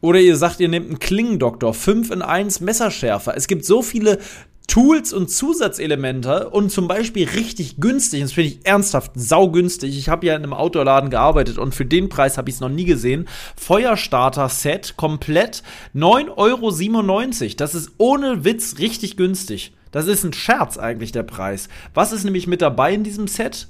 Oder 0.00 0.20
ihr 0.20 0.36
sagt, 0.36 0.60
ihr 0.60 0.68
nehmt 0.68 0.88
einen 0.88 0.98
Klingendoktor, 1.00 1.72
5 1.74 2.10
in 2.10 2.22
1 2.22 2.60
Messerschärfer. 2.60 3.36
Es 3.36 3.46
gibt 3.46 3.64
so 3.64 3.80
viele 3.82 4.18
Tools 4.66 5.12
und 5.12 5.30
Zusatzelemente 5.30 6.48
und 6.48 6.70
zum 6.70 6.88
Beispiel 6.88 7.28
richtig 7.28 7.76
günstig, 7.76 8.22
das 8.22 8.32
finde 8.32 8.50
ich 8.50 8.66
ernsthaft 8.66 9.12
saugünstig. 9.14 9.96
Ich 9.98 10.08
habe 10.08 10.26
ja 10.26 10.34
in 10.34 10.42
einem 10.42 10.54
Outdoor-Laden 10.54 11.10
gearbeitet 11.10 11.58
und 11.58 11.74
für 11.74 11.84
den 11.84 12.08
Preis 12.08 12.38
habe 12.38 12.48
ich 12.48 12.56
es 12.56 12.60
noch 12.60 12.70
nie 12.70 12.84
gesehen. 12.84 13.28
Feuerstarter-Set 13.56 14.96
komplett 14.96 15.62
9,97 15.94 16.36
Euro. 16.36 17.54
Das 17.56 17.74
ist 17.74 17.92
ohne 17.98 18.44
Witz 18.44 18.78
richtig 18.78 19.16
günstig. 19.16 19.74
Das 19.92 20.08
ist 20.08 20.24
ein 20.24 20.32
Scherz 20.32 20.76
eigentlich 20.76 21.12
der 21.12 21.22
Preis. 21.22 21.68
Was 21.92 22.12
ist 22.12 22.24
nämlich 22.24 22.46
mit 22.46 22.62
dabei 22.62 22.94
in 22.94 23.04
diesem 23.04 23.28
Set? 23.28 23.68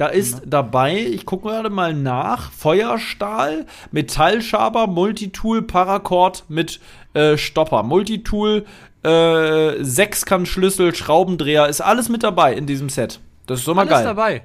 Da 0.00 0.06
ist 0.06 0.44
dabei, 0.46 0.96
ich 0.98 1.26
gucke 1.26 1.50
gerade 1.50 1.68
mal 1.68 1.92
nach, 1.92 2.52
Feuerstahl, 2.52 3.66
Metallschaber, 3.90 4.86
Multitool, 4.86 5.60
Paracord 5.60 6.44
mit 6.48 6.80
äh, 7.12 7.36
Stopper. 7.36 7.82
Multitool, 7.82 8.64
äh, 9.02 9.82
Sechskantschlüssel, 9.82 10.94
Schraubendreher, 10.94 11.66
ist 11.68 11.80
alles 11.80 12.08
mit 12.08 12.22
dabei 12.22 12.54
in 12.54 12.66
diesem 12.66 12.88
Set. 12.88 13.20
Das 13.46 13.60
ist 13.60 13.64
so 13.64 13.74
mal 13.74 13.82
Alles 13.82 13.92
geil. 13.92 14.04
dabei. 14.04 14.42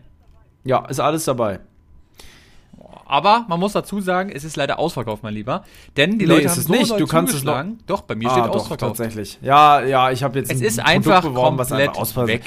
Ja, 0.63 0.85
ist 0.87 0.99
alles 0.99 1.25
dabei. 1.25 1.59
Aber 3.07 3.45
man 3.47 3.59
muss 3.59 3.73
dazu 3.73 4.01
sagen, 4.01 4.31
es 4.33 4.43
ist 4.43 4.55
leider 4.55 4.79
ausverkauft, 4.79 5.21
mein 5.21 5.33
Lieber. 5.35 5.63
Denn 5.95 6.17
die 6.17 6.25
Nee, 6.25 6.25
Leute 6.25 6.41
ist 6.45 6.51
haben 6.53 6.59
es 6.59 6.65
so 6.65 6.73
nicht. 6.73 6.99
Du 6.99 7.05
kannst 7.05 7.33
es 7.33 7.39
zugeschlagen. 7.41 7.77
Doch, 7.85 8.01
bei 8.01 8.15
mir 8.15 8.29
Ah, 8.29 8.31
steht 8.31 8.45
doch, 8.45 8.55
ausverkauft. 8.55 8.97
tatsächlich. 8.97 9.37
Ja, 9.43 9.83
ja, 9.83 10.09
ich 10.09 10.23
habe 10.23 10.39
jetzt 10.39 10.51
Es 10.51 10.57
ein 10.59 10.65
ist 10.65 10.75
Produkt 10.77 10.89
einfach 10.89 11.21
beworben, 11.21 11.57
was 11.59 11.67
komplett 11.69 11.89
einfach 11.89 12.01
ausfallen 12.01 12.27
weg. 12.29 12.41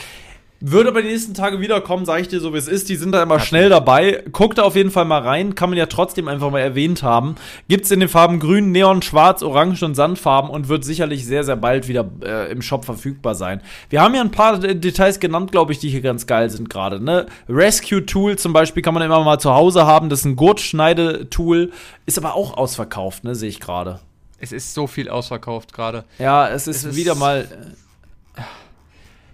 Wird 0.61 0.89
aber 0.89 1.03
die 1.03 1.09
nächsten 1.09 1.35
Tage 1.35 1.61
wiederkommen, 1.61 2.05
sage 2.05 2.23
ich 2.23 2.29
dir 2.29 2.41
so, 2.41 2.53
wie 2.53 2.59
es 2.59 2.67
ist. 2.67 2.89
Die 2.89 2.97
sind 2.97 3.13
da 3.13 3.23
immer 3.23 3.39
schnell 3.39 3.69
dabei. 3.69 4.25
Guck 4.33 4.57
da 4.57 4.63
auf 4.63 4.75
jeden 4.75 4.91
Fall 4.91 5.05
mal 5.05 5.21
rein. 5.23 5.55
Kann 5.55 5.71
man 5.71 5.79
ja 5.79 5.87
trotzdem 5.87 6.27
einfach 6.27 6.51
mal 6.51 6.59
erwähnt 6.59 7.05
haben. 7.05 7.37
Gibt's 7.69 7.93
in 7.93 8.01
den 8.01 8.09
Farben 8.09 8.41
Grün, 8.41 8.73
Neon, 8.73 9.01
Schwarz, 9.03 9.43
Orange 9.43 9.85
und 9.85 9.95
Sandfarben 9.95 10.51
und 10.51 10.69
wird 10.69 10.85
sicherlich 10.85 11.25
sehr, 11.25 11.45
sehr 11.45 11.55
bald 11.55 11.87
wieder 11.87 12.11
äh, 12.25 12.51
im 12.51 12.61
Shop 12.61 12.85
verfügbar 12.85 13.37
sein. 13.37 13.61
Wir 13.89 14.03
haben 14.03 14.17
ja 14.17 14.21
ein 14.21 14.33
paar 14.33 14.63
äh, 14.65 14.75
Details 14.75 15.21
genannt, 15.21 15.53
glaube 15.53 15.71
ich, 15.71 15.79
die 15.79 15.91
hier 15.91 16.01
ganz 16.01 16.27
geil 16.27 16.51
sind 16.51 16.69
gerade. 16.69 16.99
Ne? 17.03 17.27
Rescue 17.49 18.05
Tool 18.05 18.37
zum 18.37 18.53
Beispiel 18.53 18.83
kann 18.83 18.95
man 18.95 19.05
immer 19.05 19.23
mal 19.23 19.39
zu 19.39 19.55
Hause 19.55 19.87
haben. 19.87 20.09
Das 20.09 20.21
ist 20.21 20.25
ein 20.25 20.35
Gurtschneidetool. 20.35 21.71
Ist 22.07 22.19
aber 22.19 22.35
auch 22.35 22.57
ausverkauft, 22.57 23.23
ne? 23.23 23.35
Sehe 23.37 23.49
ich 23.49 23.61
gerade. 23.61 24.01
Es 24.41 24.53
ist 24.53 24.75
so 24.75 24.87
viel 24.89 25.09
ausverkauft 25.09 25.73
gerade. 25.73 26.05
Ja, 26.19 26.49
es 26.49 26.67
ist, 26.67 26.79
Es 26.79 26.85
ist- 26.85 26.97
wieder 26.97 27.15
mal. 27.15 27.47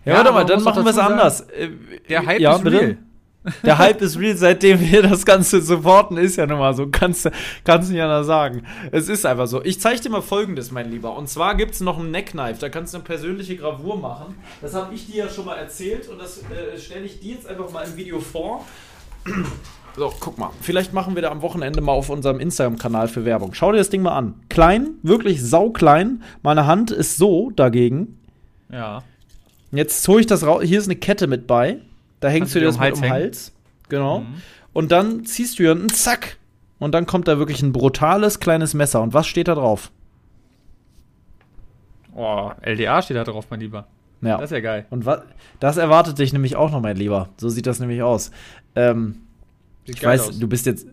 Ja, 0.05 0.15
warte 0.15 0.33
mal, 0.33 0.45
dann 0.45 0.63
machen 0.63 0.85
wir 0.85 0.91
es 0.91 0.99
anders. 0.99 1.41
Äh, 1.43 1.71
Der 2.09 2.27
Hype 2.27 2.41
ja, 2.41 2.57
ist 2.57 2.65
bitte? 2.65 2.81
real. 2.81 2.99
Der 3.63 3.77
Hype 3.77 4.01
ist 4.01 4.19
real, 4.19 4.37
seitdem 4.37 4.81
wir 4.81 5.03
das 5.03 5.27
Ganze 5.27 5.61
supporten, 5.61 6.17
ist 6.17 6.37
ja 6.37 6.47
nun 6.47 6.59
mal 6.59 6.75
so. 6.75 6.89
Kannst 6.91 7.27
du 7.27 7.31
kannst 7.65 7.91
nicht 7.91 8.01
anders 8.01 8.27
sagen. 8.27 8.63
Es 8.91 9.11
ist 9.11 9.27
einfach 9.27 9.47
so. 9.47 9.63
Ich 9.63 9.81
zeige 9.81 10.01
dir 10.01 10.09
mal 10.09 10.23
folgendes, 10.23 10.71
mein 10.71 10.91
Lieber. 10.91 11.15
Und 11.15 11.29
zwar 11.29 11.55
gibt 11.55 11.75
es 11.75 11.81
noch 11.81 11.99
einen 11.99 12.11
Neckknife. 12.11 12.59
Da 12.59 12.71
kannst 12.71 12.95
du 12.95 12.99
eine 12.99 13.05
persönliche 13.05 13.57
Gravur 13.57 13.99
machen. 13.99 14.37
Das 14.63 14.75
habe 14.75 14.95
ich 14.95 15.07
dir 15.07 15.25
ja 15.25 15.29
schon 15.31 15.45
mal 15.45 15.57
erzählt 15.57 16.09
und 16.09 16.19
das 16.19 16.39
äh, 16.39 16.79
stelle 16.79 17.05
ich 17.05 17.21
dir 17.21 17.35
jetzt 17.35 17.47
einfach 17.47 17.71
mal 17.71 17.85
im 17.85 17.97
Video 17.97 18.19
vor. 18.21 18.65
So, 19.97 20.13
guck 20.19 20.39
mal. 20.39 20.51
Vielleicht 20.61 20.93
machen 20.93 21.15
wir 21.15 21.23
da 21.23 21.31
am 21.31 21.41
Wochenende 21.41 21.81
mal 21.81 21.93
auf 21.93 22.11
unserem 22.11 22.41
Instagram-Kanal 22.41 23.07
für 23.07 23.25
Werbung. 23.25 23.55
Schau 23.55 23.71
dir 23.71 23.79
das 23.79 23.91
Ding 23.91 24.03
mal 24.03 24.17
an. 24.17 24.35
Klein, 24.49 24.95
wirklich 25.05 25.41
sauklein. 25.41 26.25
Meine 26.43 26.67
Hand 26.67 26.91
ist 26.91 27.17
so 27.17 27.53
dagegen. 27.55 28.19
Ja. 28.73 29.05
Jetzt 29.77 30.07
hole 30.09 30.21
ich 30.21 30.27
das 30.27 30.47
raus. 30.47 30.63
Hier 30.65 30.79
ist 30.79 30.87
eine 30.87 30.97
Kette 30.97 31.27
mit 31.27 31.47
bei. 31.47 31.79
Da 32.21 32.29
hängst 32.29 32.41
Kannst 32.41 32.55
du 32.55 32.59
dir 32.61 32.67
das 32.67 32.79
mit 32.79 32.95
um 32.95 33.03
den 33.03 33.11
Hals. 33.11 33.53
Genau. 33.89 34.21
Mhm. 34.21 34.35
Und 34.73 34.93
dann 34.93 35.25
ziehst 35.25 35.59
du 35.59 35.65
hier 35.65 35.73
einen 35.73 35.89
Zack. 35.89 36.39
Und 36.79 36.93
dann 36.93 37.07
kommt 37.07 37.29
da 37.29 37.39
wirklich 37.39 37.63
ein 37.63 37.73
brutales 37.73 38.41
kleines 38.41 38.75
Messer. 38.75 39.01
Und 39.01 39.15
was 39.15 39.27
steht 39.27 39.49
da 39.49 39.55
drauf? 39.55 39.91
Oh, 42.15 42.51
LDA 42.63 43.03
steht 43.03 43.17
da 43.17 43.25
drauf, 43.25 43.47
mein 43.51 43.61
Lieber. 43.61 43.87
Ja. 44.21 44.39
Das 44.39 44.51
ist 44.51 44.55
ja 44.55 44.61
geil. 44.61 44.87
und 44.91 45.05
was? 45.05 45.23
Das 45.61 45.77
erwartet 45.77 46.19
dich 46.19 46.33
nämlich 46.33 46.57
auch 46.57 46.71
noch, 46.71 46.81
mein 46.81 46.97
Lieber. 46.97 47.29
So 47.37 47.49
sieht 47.49 47.67
das 47.67 47.81
nämlich 47.81 48.03
aus. 48.03 48.31
Ähm, 48.75 49.17
ich 49.85 50.03
weiß, 50.03 50.29
aus. 50.29 50.39
du 50.39 50.49
bist 50.49 50.67
jetzt. 50.67 50.87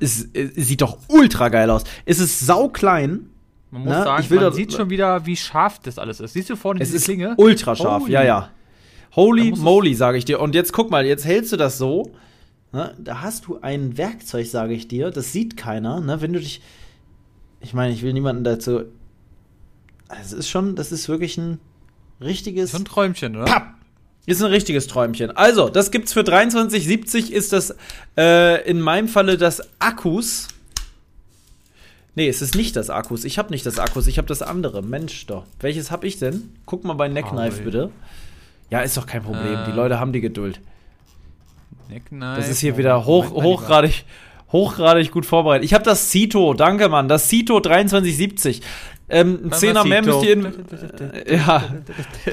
Es, 0.00 0.28
es 0.32 0.68
sieht 0.68 0.80
doch 0.80 0.98
ultra 1.08 1.48
geil 1.48 1.70
aus. 1.70 1.84
Es 2.04 2.18
ist 2.18 2.40
sauklein. 2.40 3.30
Man 3.70 3.82
muss 3.82 3.90
Na, 3.92 4.04
sagen, 4.04 4.22
ich 4.22 4.30
will 4.30 4.40
man 4.40 4.52
sieht 4.52 4.72
schon 4.72 4.90
wieder, 4.90 5.26
wie 5.26 5.36
scharf 5.36 5.80
das 5.80 5.98
alles 5.98 6.20
ist. 6.20 6.32
Siehst 6.32 6.48
du 6.50 6.56
vorne 6.56 6.80
Es 6.80 6.88
diese 6.88 6.98
ist 6.98 7.04
Klinge? 7.04 7.34
ultra 7.36 7.74
scharf. 7.74 8.02
Holy. 8.02 8.12
Ja, 8.12 8.22
ja. 8.22 8.50
Holy 9.14 9.52
moly, 9.52 9.94
sage 9.94 10.18
ich 10.18 10.24
dir. 10.24 10.40
Und 10.40 10.54
jetzt 10.54 10.72
guck 10.72 10.90
mal, 10.90 11.04
jetzt 11.06 11.24
hältst 11.24 11.52
du 11.52 11.56
das 11.56 11.78
so. 11.78 12.12
Ne? 12.72 12.94
Da 12.98 13.22
hast 13.22 13.46
du 13.46 13.58
ein 13.60 13.96
Werkzeug, 13.96 14.46
sage 14.46 14.74
ich 14.74 14.88
dir. 14.88 15.10
Das 15.10 15.32
sieht 15.32 15.56
keiner. 15.56 16.00
Ne? 16.00 16.20
Wenn 16.20 16.32
du 16.32 16.38
dich. 16.40 16.60
Ich 17.60 17.72
meine, 17.74 17.92
ich 17.92 18.02
will 18.02 18.12
niemanden 18.12 18.44
dazu. 18.44 18.82
Es 20.20 20.32
ist 20.32 20.48
schon, 20.48 20.76
das 20.76 20.92
ist 20.92 21.08
wirklich 21.08 21.36
ein 21.38 21.58
richtiges. 22.20 22.72
So 22.72 22.78
ein 22.78 22.84
Träumchen, 22.84 23.36
oder? 23.36 23.46
Papp! 23.46 23.74
Ist 24.26 24.42
ein 24.42 24.50
richtiges 24.50 24.86
Träumchen. 24.88 25.30
Also, 25.36 25.68
das 25.68 25.90
gibt's 25.92 26.12
für 26.12 26.20
23,70 26.20 27.30
ist 27.30 27.52
das 27.52 27.76
äh, 28.18 28.68
in 28.68 28.80
meinem 28.80 29.06
Falle 29.08 29.36
das 29.38 29.62
Akkus. 29.78 30.48
Nee, 32.16 32.28
es 32.28 32.40
ist 32.42 32.54
nicht 32.56 32.74
das 32.76 32.88
Akkus. 32.90 33.24
Ich 33.24 33.38
habe 33.38 33.50
nicht 33.50 33.64
das 33.66 33.78
Akkus, 33.78 34.06
ich 34.06 34.16
habe 34.18 34.26
das 34.26 34.40
andere. 34.42 34.82
Mensch 34.82 35.26
doch. 35.26 35.44
Welches 35.60 35.90
habe 35.90 36.06
ich 36.06 36.18
denn? 36.18 36.50
Guck 36.64 36.82
mal 36.82 36.94
bei 36.94 37.08
Neckknife 37.08 37.56
Paul. 37.58 37.64
bitte. 37.64 37.90
Ja, 38.70 38.80
ist 38.80 38.96
doch 38.96 39.06
kein 39.06 39.22
Problem. 39.22 39.58
Die 39.66 39.70
Äh. 39.70 39.74
Leute 39.74 40.00
haben 40.00 40.12
die 40.12 40.22
Geduld. 40.22 40.60
Neckknife. 41.90 42.40
Das 42.40 42.48
ist 42.48 42.58
hier 42.60 42.72
Moment, 42.72 42.78
wieder 42.84 43.04
hoch, 43.04 43.30
hochgradig, 43.30 44.04
hochgradig 44.50 45.10
gut 45.12 45.26
vorbereitet. 45.26 45.64
Ich 45.66 45.74
habe 45.74 45.84
das 45.84 46.10
Cito, 46.10 46.54
danke 46.54 46.88
Mann, 46.88 47.06
das 47.06 47.28
Cito 47.28 47.60
2370. 47.60 48.62
Ähm, 49.08 49.38
ein 49.44 49.52
Zehner 49.52 49.84
mehr 49.84 50.02
müsst 50.02 50.24
ihr 50.24 50.32
in, 50.32 50.46
äh, 50.46 51.36
ja, 51.36 51.62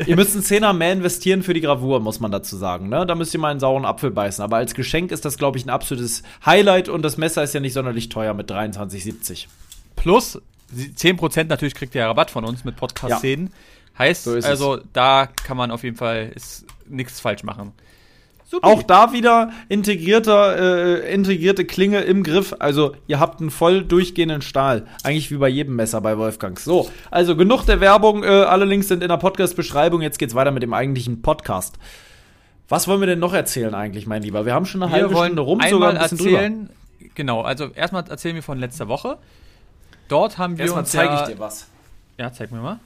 ihr 0.08 0.15
müsst 0.15 0.34
einen 0.34 0.43
Zehner 0.43 0.74
mehr 0.74 0.93
investieren 0.93 1.43
für 1.43 1.54
die 1.54 1.62
Gravur, 1.62 2.00
muss 2.00 2.19
man 2.19 2.32
dazu 2.32 2.56
sagen. 2.58 2.89
Ne? 2.89 3.06
Da 3.06 3.13
müsst 3.13 3.32
ihr 3.34 3.39
mal 3.39 3.52
einen 3.52 3.60
sauren 3.60 3.86
Apfel 3.86 4.10
beißen. 4.10 4.43
Aber 4.43 4.58
als 4.58 4.74
Geschenk 4.74 5.12
ist 5.12 5.24
das, 5.26 5.38
glaube 5.38 5.60
ich, 5.60 5.65
ein 5.65 5.69
absolutes 5.69 6.24
Highlight 6.46 6.89
und 6.89 7.04
das 7.04 7.17
Messer 7.17 7.43
ist 7.43 7.54
ja 7.54 7.60
nicht 7.60 7.74
sonderlich 7.74 8.10
teuer 8.10 8.34
mit 8.34 8.48
2370. 8.50 9.50
Plus 9.95 10.41
sie- 10.71 10.93
10% 10.95 11.49
natürlich 11.49 11.75
kriegt 11.75 11.95
ihr 11.95 12.06
Rabatt 12.06 12.32
von 12.32 12.45
uns 12.45 12.63
mit 12.63 12.75
Podcast 12.75 13.12
Ja. 13.12 13.19
10. 13.19 13.51
Heißt, 13.97 14.23
So 14.23 14.36
ist 14.36 14.45
also 14.45 14.79
da 14.93 15.27
kann 15.27 15.56
man 15.58 15.69
auf 15.71 15.84
jeden 15.84 15.95
Fall 15.97 16.32
ist 16.36 16.65
nichts 16.88 17.19
falsch 17.19 17.43
machen. 17.43 17.73
Supi. 18.45 18.67
Auch 18.67 18.84
da 18.84 19.13
wieder 19.13 19.51
integrierter, 19.69 21.01
äh, 21.03 21.13
integrierte 21.13 21.65
Klinge 21.65 22.01
im 22.01 22.21
Griff. 22.23 22.56
Also 22.60 22.95
ihr 23.08 23.19
habt 23.19 23.39
einen 23.39 23.49
voll 23.49 23.84
durchgehenden 23.84 24.41
Stahl. 24.43 24.86
Eigentlich 25.03 25.32
wie 25.32 25.38
bei 25.38 25.47
jedem 25.49 25.75
Messer 25.75 26.01
bei 26.01 26.17
Wolfgangs. 26.17 26.63
So, 26.63 26.89
also 27.10 27.36
genug 27.36 27.65
der 27.65 27.79
Werbung. 27.82 28.23
Äh, 28.23 28.27
alle 28.27 28.65
Links 28.65 28.88
sind 28.89 29.01
in 29.01 29.10
der 29.10 29.17
Podcast-Beschreibung. 29.17 30.01
Jetzt 30.01 30.19
geht's 30.19 30.36
weiter 30.36 30.51
mit 30.51 30.62
dem 30.62 30.73
eigentlichen 30.73 31.21
Podcast. 31.23 31.77
Was 32.69 32.88
wollen 32.88 32.99
wir 32.99 33.08
denn 33.08 33.19
noch 33.19 33.34
erzählen 33.34 33.73
eigentlich, 33.73 34.06
mein 34.08 34.21
Lieber? 34.23 34.45
Wir 34.45 34.53
haben 34.53 34.65
schon 34.65 34.82
eine 34.84 34.91
wir 34.91 35.01
halbe 35.01 35.15
Stunde 35.15 35.41
rum, 35.41 35.60
sogar 35.69 35.89
ein 35.91 35.97
bisschen 35.99 36.17
drüber. 36.17 36.32
erzählen. 36.41 36.69
Genau, 37.15 37.41
also 37.41 37.67
erstmal 37.73 38.08
erzählen 38.08 38.36
wir 38.36 38.43
von 38.43 38.58
letzter 38.60 38.88
Woche. 38.88 39.17
Dort 40.08 40.38
haben 40.38 40.58
wir 40.58 40.63
Erstmal 40.63 40.84
uns 40.84 40.92
zeige 40.92 41.13
ja, 41.13 41.22
ich 41.22 41.36
dir 41.36 41.39
was. 41.39 41.68
Ja, 42.18 42.32
zeig 42.32 42.52
mir 42.52 42.62
mal. 42.62 42.80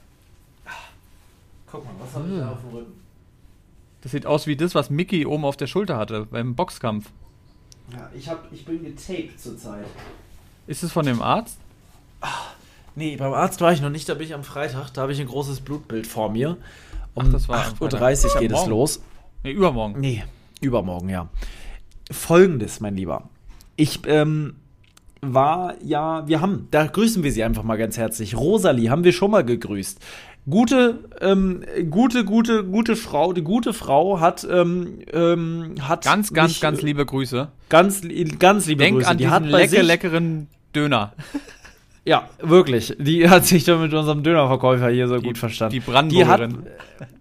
Guck 1.70 1.84
mal, 1.84 1.92
was 2.00 2.14
habe 2.14 2.28
ich 2.32 2.40
da 2.40 2.52
auf 2.52 2.60
dem 2.60 2.70
Rücken? 2.70 2.92
Das 4.00 4.12
sieht 4.12 4.26
aus 4.26 4.46
wie 4.46 4.56
das, 4.56 4.74
was 4.74 4.90
Mickey 4.90 5.26
oben 5.26 5.44
auf 5.44 5.56
der 5.56 5.66
Schulter 5.66 5.96
hatte 5.96 6.26
beim 6.26 6.54
Boxkampf. 6.54 7.10
Ja, 7.92 8.10
ich, 8.14 8.28
hab, 8.28 8.50
ich 8.52 8.64
bin 8.64 8.82
getaped 8.84 9.40
zurzeit. 9.40 9.86
Ist 10.66 10.82
es 10.82 10.92
von 10.92 11.04
dem 11.04 11.20
Arzt? 11.20 11.58
Nee, 12.94 13.16
beim 13.16 13.32
Arzt 13.32 13.60
war 13.60 13.72
ich 13.72 13.80
noch 13.80 13.90
nicht, 13.90 14.08
da 14.08 14.14
bin 14.14 14.26
ich 14.26 14.34
am 14.34 14.44
Freitag. 14.44 14.90
Da 14.90 15.02
habe 15.02 15.12
ich 15.12 15.20
ein 15.20 15.26
großes 15.26 15.60
Blutbild 15.60 16.06
vor 16.06 16.30
mir. 16.30 16.56
Um 17.14 17.26
Ach, 17.26 17.32
das 17.32 17.48
war 17.48 17.66
am 17.66 17.74
8.30 17.74 18.34
Uhr 18.34 18.40
geht 18.40 18.52
es 18.52 18.66
los. 18.66 19.02
Nee, 19.42 19.52
übermorgen. 19.52 20.00
Nee, 20.00 20.24
übermorgen, 20.60 21.08
ja. 21.08 21.28
Folgendes, 22.10 22.80
mein 22.80 22.96
Lieber. 22.96 23.28
Ich 23.76 24.00
ähm, 24.06 24.56
war 25.20 25.74
ja, 25.82 26.26
wir 26.26 26.40
haben, 26.40 26.68
da 26.70 26.86
grüßen 26.86 27.22
wir 27.22 27.32
sie 27.32 27.42
einfach 27.42 27.62
mal 27.62 27.76
ganz 27.76 27.96
herzlich. 27.96 28.36
Rosalie 28.36 28.90
haben 28.90 29.04
wir 29.04 29.12
schon 29.12 29.30
mal 29.30 29.44
gegrüßt. 29.44 29.98
Gute, 30.48 31.04
ähm, 31.20 31.62
gute, 31.90 32.24
gute, 32.24 32.64
gute 32.64 32.96
Frau, 32.96 33.32
die 33.34 33.42
gute 33.42 33.74
Frau 33.74 34.20
hat, 34.20 34.46
ähm, 34.50 35.00
ähm, 35.12 35.74
hat 35.80 36.04
Ganz, 36.04 36.32
ganz, 36.32 36.52
mich, 36.52 36.60
ganz 36.60 36.80
liebe 36.80 37.04
Grüße. 37.04 37.48
ganz, 37.68 38.00
ganz 38.38 38.66
liebe 38.66 38.82
Denk 38.82 38.96
Grüße. 38.96 39.08
an 39.08 39.18
die 39.18 39.24
diesen 39.24 39.34
hat 39.34 39.42
bei 39.42 39.58
lecker, 39.62 39.68
sich, 39.68 39.82
leckeren 39.82 40.48
Döner. 40.74 41.12
Ja, 42.08 42.30
wirklich. 42.40 42.96
Die 42.98 43.28
hat 43.30 43.44
sich 43.44 43.64
da 43.64 43.76
mit 43.76 43.92
unserem 43.92 44.22
Dönerverkäufer 44.22 44.88
hier 44.88 45.08
so 45.08 45.20
gut 45.20 45.36
verstanden. 45.36 45.72
Die 45.74 45.80
Die 45.80 46.24
hat, 46.24 46.38
Brandenburgerin. 46.38 46.66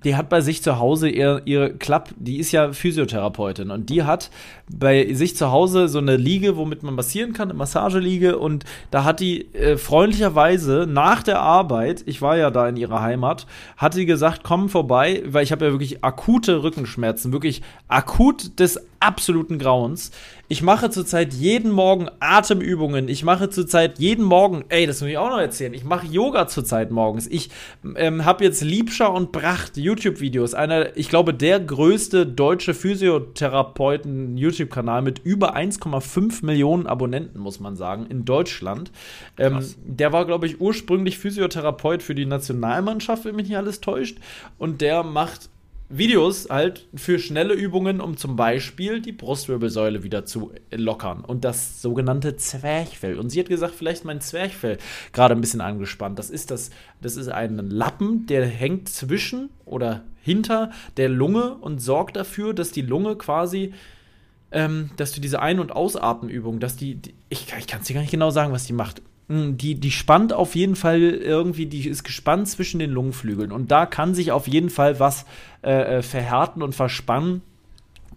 die 0.05 0.15
hat 0.15 0.29
bei 0.29 0.39
sich 0.39 0.63
zu 0.63 0.79
Hause 0.79 1.09
ihr, 1.09 1.41
ihre 1.43 1.73
Klapp, 1.73 2.11
die 2.15 2.37
ist 2.37 2.53
ja 2.53 2.71
Physiotherapeutin 2.71 3.69
und 3.69 3.89
die 3.89 4.03
hat 4.03 4.31
bei 4.71 5.13
sich 5.13 5.35
zu 5.35 5.51
Hause 5.51 5.89
so 5.89 5.99
eine 5.99 6.15
Liege, 6.15 6.55
womit 6.55 6.83
man 6.83 6.95
massieren 6.95 7.33
kann, 7.33 7.49
eine 7.49 7.57
Massageliege 7.57 8.37
und 8.39 8.63
da 8.89 9.03
hat 9.03 9.19
die 9.19 9.53
äh, 9.53 9.75
freundlicherweise 9.75 10.87
nach 10.89 11.21
der 11.21 11.41
Arbeit, 11.41 12.03
ich 12.05 12.21
war 12.21 12.37
ja 12.37 12.49
da 12.49 12.69
in 12.69 12.77
ihrer 12.77 13.01
Heimat, 13.01 13.45
hat 13.75 13.93
sie 13.93 14.05
gesagt, 14.05 14.43
komm 14.43 14.69
vorbei, 14.69 15.21
weil 15.25 15.43
ich 15.43 15.51
habe 15.51 15.65
ja 15.65 15.71
wirklich 15.71 16.01
akute 16.05 16.63
Rückenschmerzen, 16.63 17.33
wirklich 17.33 17.61
akut 17.89 18.57
des 18.57 18.79
absoluten 18.99 19.59
Grauens. 19.59 20.11
Ich 20.49 20.61
mache 20.61 20.89
zurzeit 20.89 21.33
jeden 21.33 21.71
Morgen 21.71 22.07
Atemübungen. 22.21 23.09
Ich 23.09 23.25
mache 23.25 23.49
zurzeit 23.49 23.99
jeden 23.99 24.23
Morgen, 24.23 24.63
ey, 24.69 24.87
das 24.87 25.01
muss 25.01 25.09
ich 25.09 25.17
auch 25.17 25.29
noch 25.29 25.39
erzählen. 25.39 25.73
Ich 25.73 25.83
mache 25.83 26.07
Yoga 26.07 26.47
zurzeit 26.47 26.89
morgens. 26.89 27.27
Ich 27.27 27.49
ähm, 27.95 28.23
habe 28.23 28.45
jetzt 28.45 28.63
Liebscher 28.63 29.13
und 29.13 29.33
Bracht 29.33 29.75
YouTube-Videos. 29.75 30.53
Einer, 30.53 30.95
ich 30.95 31.09
glaube, 31.09 31.33
der 31.33 31.59
größte 31.59 32.25
deutsche 32.25 32.73
Physiotherapeuten-YouTube-Kanal 32.73 35.01
mit 35.01 35.19
über 35.19 35.57
1,5 35.57 36.45
Millionen 36.45 36.87
Abonnenten, 36.87 37.39
muss 37.39 37.59
man 37.59 37.75
sagen, 37.75 38.05
in 38.05 38.23
Deutschland. 38.23 38.93
Ähm, 39.37 39.59
der 39.83 40.13
war, 40.13 40.25
glaube 40.25 40.47
ich, 40.47 40.61
ursprünglich 40.61 41.17
Physiotherapeut 41.17 42.01
für 42.01 42.15
die 42.15 42.25
Nationalmannschaft, 42.25 43.25
wenn 43.25 43.35
mich 43.35 43.49
nicht 43.49 43.57
alles 43.57 43.81
täuscht. 43.81 44.17
Und 44.57 44.79
der 44.79 45.03
macht 45.03 45.49
Videos 45.89 46.49
halt 46.49 46.87
für 46.95 47.17
schnelle 47.17 47.53
Übungen, 47.53 48.01
um 48.01 48.17
zum 48.17 48.35
Beispiel 48.35 49.01
die 49.01 49.13
Brustwirbelsäule 49.13 50.03
wieder 50.03 50.25
zu 50.25 50.51
lockern 50.69 51.23
und 51.23 51.45
das 51.45 51.81
sogenannte 51.81 52.35
Zwerchfell. 52.35 53.17
Und 53.17 53.29
sie 53.29 53.39
hat 53.39 53.47
gesagt, 53.47 53.73
vielleicht 53.73 54.03
mein 54.03 54.19
Zwerchfell 54.19 54.77
gerade 55.13 55.33
ein 55.33 55.41
bisschen 55.41 55.61
angespannt. 55.61 56.19
Das 56.19 56.29
ist 56.29 56.51
das, 56.51 56.71
das 57.01 57.15
ist 57.15 57.29
ein 57.29 57.57
Lappen, 57.69 58.25
der 58.25 58.45
hängt 58.45 58.89
zwischen 58.89 59.49
oder 59.63 60.03
hinter 60.21 60.71
der 60.97 61.07
Lunge 61.07 61.55
und 61.55 61.79
sorgt 61.79 62.17
dafür, 62.17 62.53
dass 62.53 62.71
die 62.71 62.81
Lunge 62.81 63.15
quasi 63.15 63.73
ähm, 64.51 64.91
dass 64.95 65.11
du 65.11 65.21
diese 65.21 65.41
Ein- 65.41 65.59
und 65.59 65.71
Ausatmenübung, 65.71 66.59
dass 66.59 66.77
die, 66.77 66.95
die 66.95 67.13
ich, 67.29 67.47
ich 67.59 67.67
kann 67.67 67.81
es 67.81 67.87
dir 67.87 67.93
gar 67.93 68.01
nicht 68.01 68.11
genau 68.11 68.29
sagen, 68.29 68.53
was 68.53 68.65
die 68.65 68.73
macht. 68.73 69.01
Mm, 69.27 69.57
Die, 69.57 69.75
die 69.75 69.91
spannt 69.91 70.33
auf 70.33 70.55
jeden 70.55 70.75
Fall 70.75 71.01
irgendwie, 71.01 71.65
die 71.65 71.87
ist 71.87 72.03
gespannt 72.03 72.47
zwischen 72.47 72.79
den 72.79 72.91
Lungenflügeln. 72.91 73.51
Und 73.51 73.71
da 73.71 73.85
kann 73.85 74.15
sich 74.15 74.31
auf 74.31 74.47
jeden 74.47 74.69
Fall 74.69 74.99
was 74.99 75.25
äh, 75.63 75.97
äh, 75.97 76.01
verhärten 76.01 76.61
und 76.61 76.75
verspannen. 76.75 77.41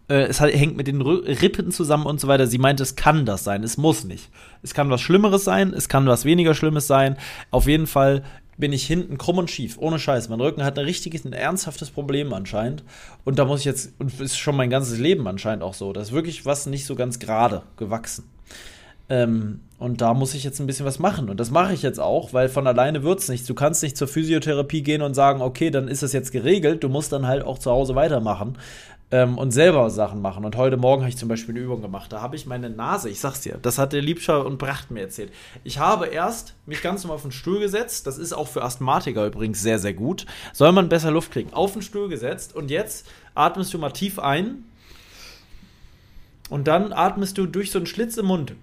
Äh, 0.08 0.22
es 0.24 0.40
hängt 0.40 0.76
mit 0.76 0.86
den 0.86 1.00
Rippen 1.02 1.70
zusammen 1.72 2.06
und 2.06 2.20
so 2.20 2.28
weiter. 2.28 2.46
Sie 2.46 2.58
meint, 2.58 2.80
es 2.80 2.96
kann 2.96 3.26
das 3.26 3.44
sein, 3.44 3.62
es 3.64 3.76
muss 3.76 4.04
nicht. 4.04 4.28
Es 4.62 4.74
kann 4.74 4.90
was 4.90 5.00
Schlimmeres 5.00 5.44
sein, 5.44 5.72
es 5.72 5.88
kann 5.88 6.06
was 6.06 6.24
weniger 6.24 6.54
Schlimmes 6.54 6.86
sein. 6.86 7.16
Auf 7.50 7.66
jeden 7.66 7.86
Fall 7.86 8.22
bin 8.56 8.72
ich 8.72 8.86
hinten 8.86 9.16
krumm 9.18 9.38
und 9.38 9.50
schief, 9.50 9.78
ohne 9.78 9.98
Scheiß. 9.98 10.28
Mein 10.28 10.40
Rücken 10.40 10.62
hat 10.62 10.78
ein 10.78 10.84
richtiges, 10.84 11.24
ein 11.24 11.32
ernsthaftes 11.32 11.90
Problem 11.90 12.32
anscheinend. 12.34 12.84
Und 13.24 13.38
da 13.38 13.46
muss 13.46 13.60
ich 13.60 13.64
jetzt, 13.64 13.94
und 13.98 14.20
ist 14.20 14.36
schon 14.36 14.54
mein 14.54 14.68
ganzes 14.68 14.98
Leben 14.98 15.26
anscheinend 15.26 15.62
auch 15.62 15.74
so. 15.74 15.92
Da 15.92 16.02
ist 16.02 16.12
wirklich 16.12 16.44
was 16.44 16.66
nicht 16.66 16.84
so 16.84 16.94
ganz 16.94 17.18
gerade 17.18 17.62
gewachsen. 17.78 18.24
Ähm, 19.10 19.60
und 19.78 20.00
da 20.00 20.14
muss 20.14 20.34
ich 20.34 20.44
jetzt 20.44 20.60
ein 20.60 20.66
bisschen 20.66 20.86
was 20.86 20.98
machen. 20.98 21.28
Und 21.28 21.40
das 21.40 21.50
mache 21.50 21.72
ich 21.72 21.82
jetzt 21.82 21.98
auch, 21.98 22.32
weil 22.32 22.48
von 22.48 22.66
alleine 22.66 23.02
wird 23.02 23.18
es 23.18 23.28
nichts. 23.28 23.46
Du 23.46 23.54
kannst 23.54 23.82
nicht 23.82 23.96
zur 23.96 24.08
Physiotherapie 24.08 24.82
gehen 24.82 25.02
und 25.02 25.14
sagen, 25.14 25.42
okay, 25.42 25.70
dann 25.70 25.88
ist 25.88 26.02
es 26.02 26.12
jetzt 26.12 26.32
geregelt. 26.32 26.84
Du 26.84 26.88
musst 26.88 27.12
dann 27.12 27.26
halt 27.26 27.42
auch 27.44 27.58
zu 27.58 27.70
Hause 27.70 27.94
weitermachen 27.94 28.56
ähm, 29.10 29.38
und 29.38 29.50
selber 29.50 29.90
Sachen 29.90 30.22
machen. 30.22 30.44
Und 30.44 30.56
heute 30.56 30.76
Morgen 30.76 31.02
habe 31.02 31.08
ich 31.08 31.16
zum 31.16 31.28
Beispiel 31.28 31.54
eine 31.54 31.64
Übung 31.64 31.82
gemacht. 31.82 32.12
Da 32.12 32.20
habe 32.20 32.36
ich 32.36 32.46
meine 32.46 32.70
Nase, 32.70 33.08
ich 33.08 33.20
sag's 33.20 33.40
dir, 33.40 33.58
das 33.60 33.78
hat 33.78 33.92
der 33.92 34.02
Liebscher 34.02 34.44
und 34.44 34.58
Bracht 34.58 34.90
mir 34.90 35.00
erzählt. 35.00 35.32
Ich 35.64 35.78
habe 35.78 36.06
erst 36.06 36.54
mich 36.66 36.82
ganz 36.82 37.02
normal 37.02 37.16
auf 37.16 37.22
den 37.22 37.32
Stuhl 37.32 37.58
gesetzt. 37.58 38.06
Das 38.06 38.18
ist 38.18 38.32
auch 38.32 38.48
für 38.48 38.62
Asthmatiker 38.62 39.26
übrigens 39.26 39.62
sehr, 39.62 39.78
sehr 39.78 39.94
gut. 39.94 40.26
Soll 40.52 40.72
man 40.72 40.88
besser 40.88 41.10
Luft 41.10 41.32
kriegen. 41.32 41.52
Auf 41.52 41.72
den 41.72 41.82
Stuhl 41.82 42.08
gesetzt 42.08 42.54
und 42.54 42.70
jetzt 42.70 43.08
atmest 43.34 43.74
du 43.74 43.78
mal 43.78 43.90
tief 43.90 44.18
ein. 44.18 44.64
Und 46.50 46.64
dann 46.66 46.92
atmest 46.92 47.38
du 47.38 47.46
durch 47.46 47.70
so 47.70 47.78
einen 47.78 47.86
Schlitz 47.86 48.16
im 48.16 48.26
Mund. 48.26 48.54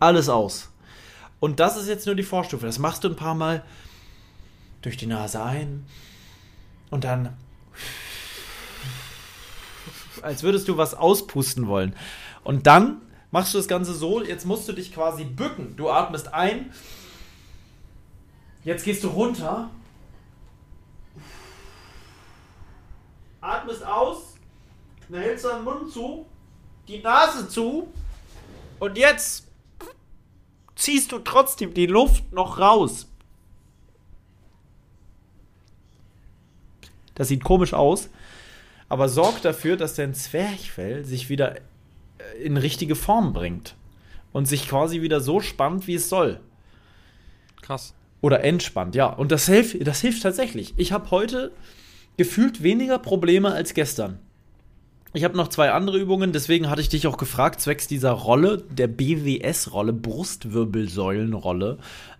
Alles 0.00 0.28
aus. 0.28 0.70
Und 1.40 1.60
das 1.60 1.76
ist 1.76 1.88
jetzt 1.88 2.06
nur 2.06 2.14
die 2.14 2.22
Vorstufe. 2.22 2.64
Das 2.64 2.78
machst 2.78 3.04
du 3.04 3.08
ein 3.08 3.16
paar 3.16 3.34
Mal 3.34 3.64
durch 4.82 4.96
die 4.96 5.06
Nase 5.06 5.42
ein 5.42 5.84
und 6.90 7.04
dann 7.04 7.36
als 10.22 10.42
würdest 10.42 10.68
du 10.68 10.76
was 10.76 10.94
auspusten 10.94 11.66
wollen. 11.66 11.94
Und 12.44 12.66
dann 12.66 13.00
machst 13.30 13.54
du 13.54 13.58
das 13.58 13.68
Ganze 13.68 13.94
so, 13.94 14.22
jetzt 14.22 14.46
musst 14.46 14.68
du 14.68 14.72
dich 14.72 14.92
quasi 14.92 15.24
bücken. 15.24 15.76
Du 15.76 15.90
atmest 15.90 16.32
ein, 16.32 16.72
jetzt 18.64 18.84
gehst 18.84 19.04
du 19.04 19.08
runter, 19.08 19.70
atmest 23.40 23.84
aus, 23.84 24.34
dann 25.08 25.20
hältst 25.20 25.44
du 25.44 25.48
den 25.48 25.64
Mund 25.64 25.92
zu, 25.92 26.26
die 26.86 27.00
Nase 27.00 27.48
zu 27.48 27.88
und 28.78 28.96
jetzt 28.96 29.46
ziehst 30.74 31.12
du 31.12 31.18
trotzdem 31.18 31.74
die 31.74 31.86
Luft 31.86 32.32
noch 32.32 32.58
raus. 32.58 33.06
Das 37.14 37.28
sieht 37.28 37.42
komisch 37.42 37.74
aus, 37.74 38.08
aber 38.88 39.08
sorgt 39.08 39.44
dafür, 39.44 39.76
dass 39.76 39.94
dein 39.94 40.14
Zwerchfell 40.14 41.04
sich 41.04 41.28
wieder 41.28 41.56
äh, 41.56 42.42
in 42.42 42.56
richtige 42.56 42.94
Form 42.94 43.32
bringt 43.32 43.74
und 44.32 44.46
sich 44.46 44.68
quasi 44.68 45.02
wieder 45.02 45.20
so 45.20 45.40
spannt, 45.40 45.88
wie 45.88 45.94
es 45.94 46.08
soll. 46.08 46.40
Krass. 47.60 47.94
Oder 48.20 48.44
entspannt, 48.44 48.94
ja. 48.94 49.06
Und 49.06 49.32
das 49.32 49.46
hilft, 49.46 49.84
das 49.86 50.00
hilft 50.00 50.22
tatsächlich. 50.22 50.74
Ich 50.76 50.92
habe 50.92 51.10
heute 51.10 51.52
gefühlt 52.18 52.62
weniger 52.62 52.98
Probleme 52.98 53.52
als 53.52 53.72
gestern. 53.72 54.18
Ich 55.14 55.24
habe 55.24 55.38
noch 55.38 55.48
zwei 55.48 55.70
andere 55.70 55.98
Übungen, 55.98 56.32
deswegen 56.32 56.68
hatte 56.68 56.82
ich 56.82 56.90
dich 56.90 57.06
auch 57.06 57.16
gefragt, 57.16 57.62
zwecks 57.62 57.86
dieser 57.86 58.10
Rolle, 58.10 58.62
der 58.70 58.88
BWS-Rolle, 58.88 59.94
Brustwirbelsäulenrolle. 59.94 61.78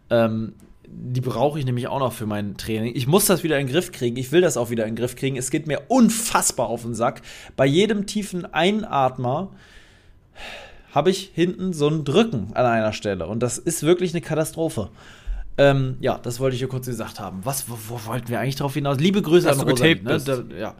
Ähm, 0.09 0.55
die 0.91 1.21
brauche 1.21 1.59
ich 1.59 1.67
nämlich 1.67 1.89
auch 1.89 1.99
noch 1.99 2.15
für 2.15 2.25
mein 2.25 2.57
Training. 2.57 2.95
Ich 2.95 3.07
muss 3.07 3.27
das 3.27 3.43
wieder 3.43 3.59
in 3.59 3.67
den 3.67 3.73
Griff 3.73 3.93
kriegen. 3.93 4.17
Ich 4.17 4.33
will 4.33 4.41
das 4.41 4.57
auch 4.57 4.71
wieder 4.71 4.85
in 4.85 4.95
den 4.95 4.97
Griff 4.97 5.17
kriegen. 5.17 5.37
Es 5.37 5.51
geht 5.51 5.67
mir 5.67 5.83
unfassbar 5.89 6.69
auf 6.69 6.83
den 6.83 6.95
Sack. 6.95 7.21
Bei 7.57 7.67
jedem 7.67 8.07
tiefen 8.07 8.47
Einatmer 8.47 9.51
habe 10.93 11.11
ich 11.11 11.31
hinten 11.35 11.75
so 11.75 11.89
ein 11.89 12.05
Drücken 12.05 12.53
an 12.55 12.65
einer 12.65 12.95
Stelle. 12.95 13.27
Und 13.27 13.43
das 13.43 13.59
ist 13.59 13.83
wirklich 13.83 14.15
eine 14.15 14.23
Katastrophe. 14.23 14.89
Ähm, 15.59 15.97
ja, 16.01 16.19
das 16.19 16.39
wollte 16.41 16.55
ich 16.55 16.61
hier 16.61 16.69
kurz 16.69 16.87
gesagt 16.87 17.19
haben. 17.19 17.41
Was, 17.43 17.69
wo, 17.69 17.77
wo 17.89 18.07
wollten 18.07 18.29
wir 18.29 18.41
eigentlich 18.41 18.57
drauf 18.57 18.75
hinaus? 18.75 18.99
Liebe 18.99 19.21
Grüße 19.21 19.49
Dass 19.49 19.59
an 19.59 19.67
du 19.67 19.73
Rosalie, 19.73 19.97
bist. 19.97 20.29
Da, 20.29 20.43
ja. 20.57 20.75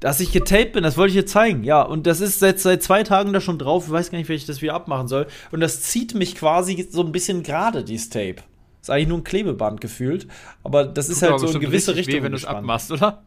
Dass 0.00 0.20
ich 0.20 0.32
getaped 0.32 0.72
bin, 0.72 0.82
das 0.82 0.96
wollte 0.96 1.10
ich 1.14 1.20
dir 1.20 1.26
zeigen. 1.26 1.64
Ja, 1.64 1.82
und 1.82 2.06
das 2.06 2.20
ist 2.20 2.40
seit, 2.40 2.58
seit 2.58 2.82
zwei 2.82 3.02
Tagen 3.02 3.32
da 3.32 3.40
schon 3.40 3.58
drauf. 3.58 3.84
Ich 3.86 3.92
weiß 3.92 4.10
gar 4.10 4.18
nicht, 4.18 4.28
wie 4.28 4.34
ich 4.34 4.46
das 4.46 4.62
wieder 4.62 4.74
abmachen 4.74 5.06
soll. 5.08 5.26
Und 5.52 5.60
das 5.60 5.82
zieht 5.82 6.14
mich 6.14 6.34
quasi 6.34 6.86
so 6.90 7.02
ein 7.02 7.12
bisschen 7.12 7.42
gerade, 7.42 7.84
dieses 7.84 8.08
Tape. 8.08 8.36
Ist 8.80 8.90
eigentlich 8.90 9.08
nur 9.08 9.18
ein 9.18 9.24
Klebeband 9.24 9.80
gefühlt. 9.80 10.26
Aber 10.64 10.84
das 10.84 11.08
ist 11.08 11.20
Tut 11.20 11.22
halt 11.22 11.32
aber 11.32 11.38
so 11.40 11.46
in 11.46 11.52
bestimmt 11.52 11.64
gewisse 11.70 11.94
Richtung. 11.96 12.14
weh, 12.14 12.22
wenn 12.22 12.32
du 12.32 12.38
es 12.38 12.44
abmachst, 12.44 12.92
oder? 12.92 13.22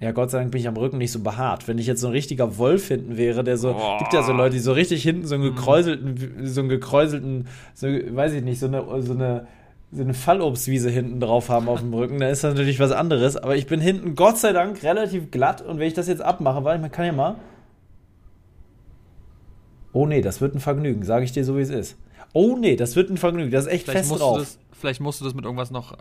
Ja, 0.00 0.12
Gott 0.12 0.30
sei 0.30 0.38
Dank 0.40 0.50
bin 0.50 0.60
ich 0.60 0.68
am 0.68 0.76
Rücken 0.76 0.98
nicht 0.98 1.12
so 1.12 1.20
behaart. 1.20 1.68
Wenn 1.68 1.78
ich 1.78 1.86
jetzt 1.86 2.00
so 2.00 2.08
ein 2.08 2.12
richtiger 2.12 2.58
Wolf 2.58 2.88
hinten 2.88 3.16
wäre, 3.16 3.44
der 3.44 3.56
so, 3.56 3.72
Boah. 3.72 3.98
gibt 3.98 4.12
ja 4.12 4.22
so 4.22 4.32
Leute, 4.32 4.54
die 4.56 4.60
so 4.60 4.72
richtig 4.72 5.02
hinten 5.02 5.26
so 5.26 5.34
einen 5.36 5.44
gekräuselten, 5.44 6.46
so 6.46 6.60
einen 6.60 6.68
gekräuselten, 6.68 7.46
so, 7.74 7.86
weiß 7.86 8.32
ich 8.34 8.42
nicht, 8.42 8.58
so 8.58 8.66
eine, 8.66 8.84
so 9.02 9.12
eine, 9.12 9.46
so 9.94 10.02
eine 10.02 10.14
Fallobstwiese 10.14 10.90
hinten 10.90 11.20
drauf 11.20 11.48
haben 11.48 11.68
auf 11.68 11.80
dem 11.80 11.94
Rücken, 11.94 12.18
dann 12.18 12.30
ist 12.30 12.44
das 12.44 12.54
natürlich 12.54 12.80
was 12.80 12.92
anderes. 12.92 13.36
Aber 13.36 13.56
ich 13.56 13.66
bin 13.66 13.80
hinten, 13.80 14.14
Gott 14.14 14.38
sei 14.38 14.52
Dank, 14.52 14.82
relativ 14.82 15.30
glatt 15.30 15.62
und 15.62 15.78
wenn 15.78 15.86
ich 15.86 15.94
das 15.94 16.08
jetzt 16.08 16.22
abmache, 16.22 16.64
weil 16.64 16.78
man 16.78 16.90
kann 16.90 17.06
ja 17.06 17.12
mal. 17.12 17.36
Oh 19.92 20.06
nee, 20.06 20.20
das 20.20 20.40
wird 20.40 20.54
ein 20.54 20.60
Vergnügen, 20.60 21.04
sage 21.04 21.24
ich 21.24 21.32
dir 21.32 21.44
so, 21.44 21.56
wie 21.56 21.62
es 21.62 21.70
ist. 21.70 21.96
Oh 22.32 22.56
nee, 22.56 22.74
das 22.74 22.96
wird 22.96 23.10
ein 23.10 23.16
Vergnügen, 23.16 23.52
das 23.52 23.66
ist 23.66 23.72
echt 23.72 23.84
Vielleicht 23.84 24.08
fest 24.08 24.20
drauf. 24.20 24.38
das, 24.38 24.58
vielleicht 24.72 25.00
musst 25.00 25.20
du 25.20 25.24
das 25.24 25.34
mit 25.34 25.44
irgendwas 25.44 25.70
noch 25.70 25.96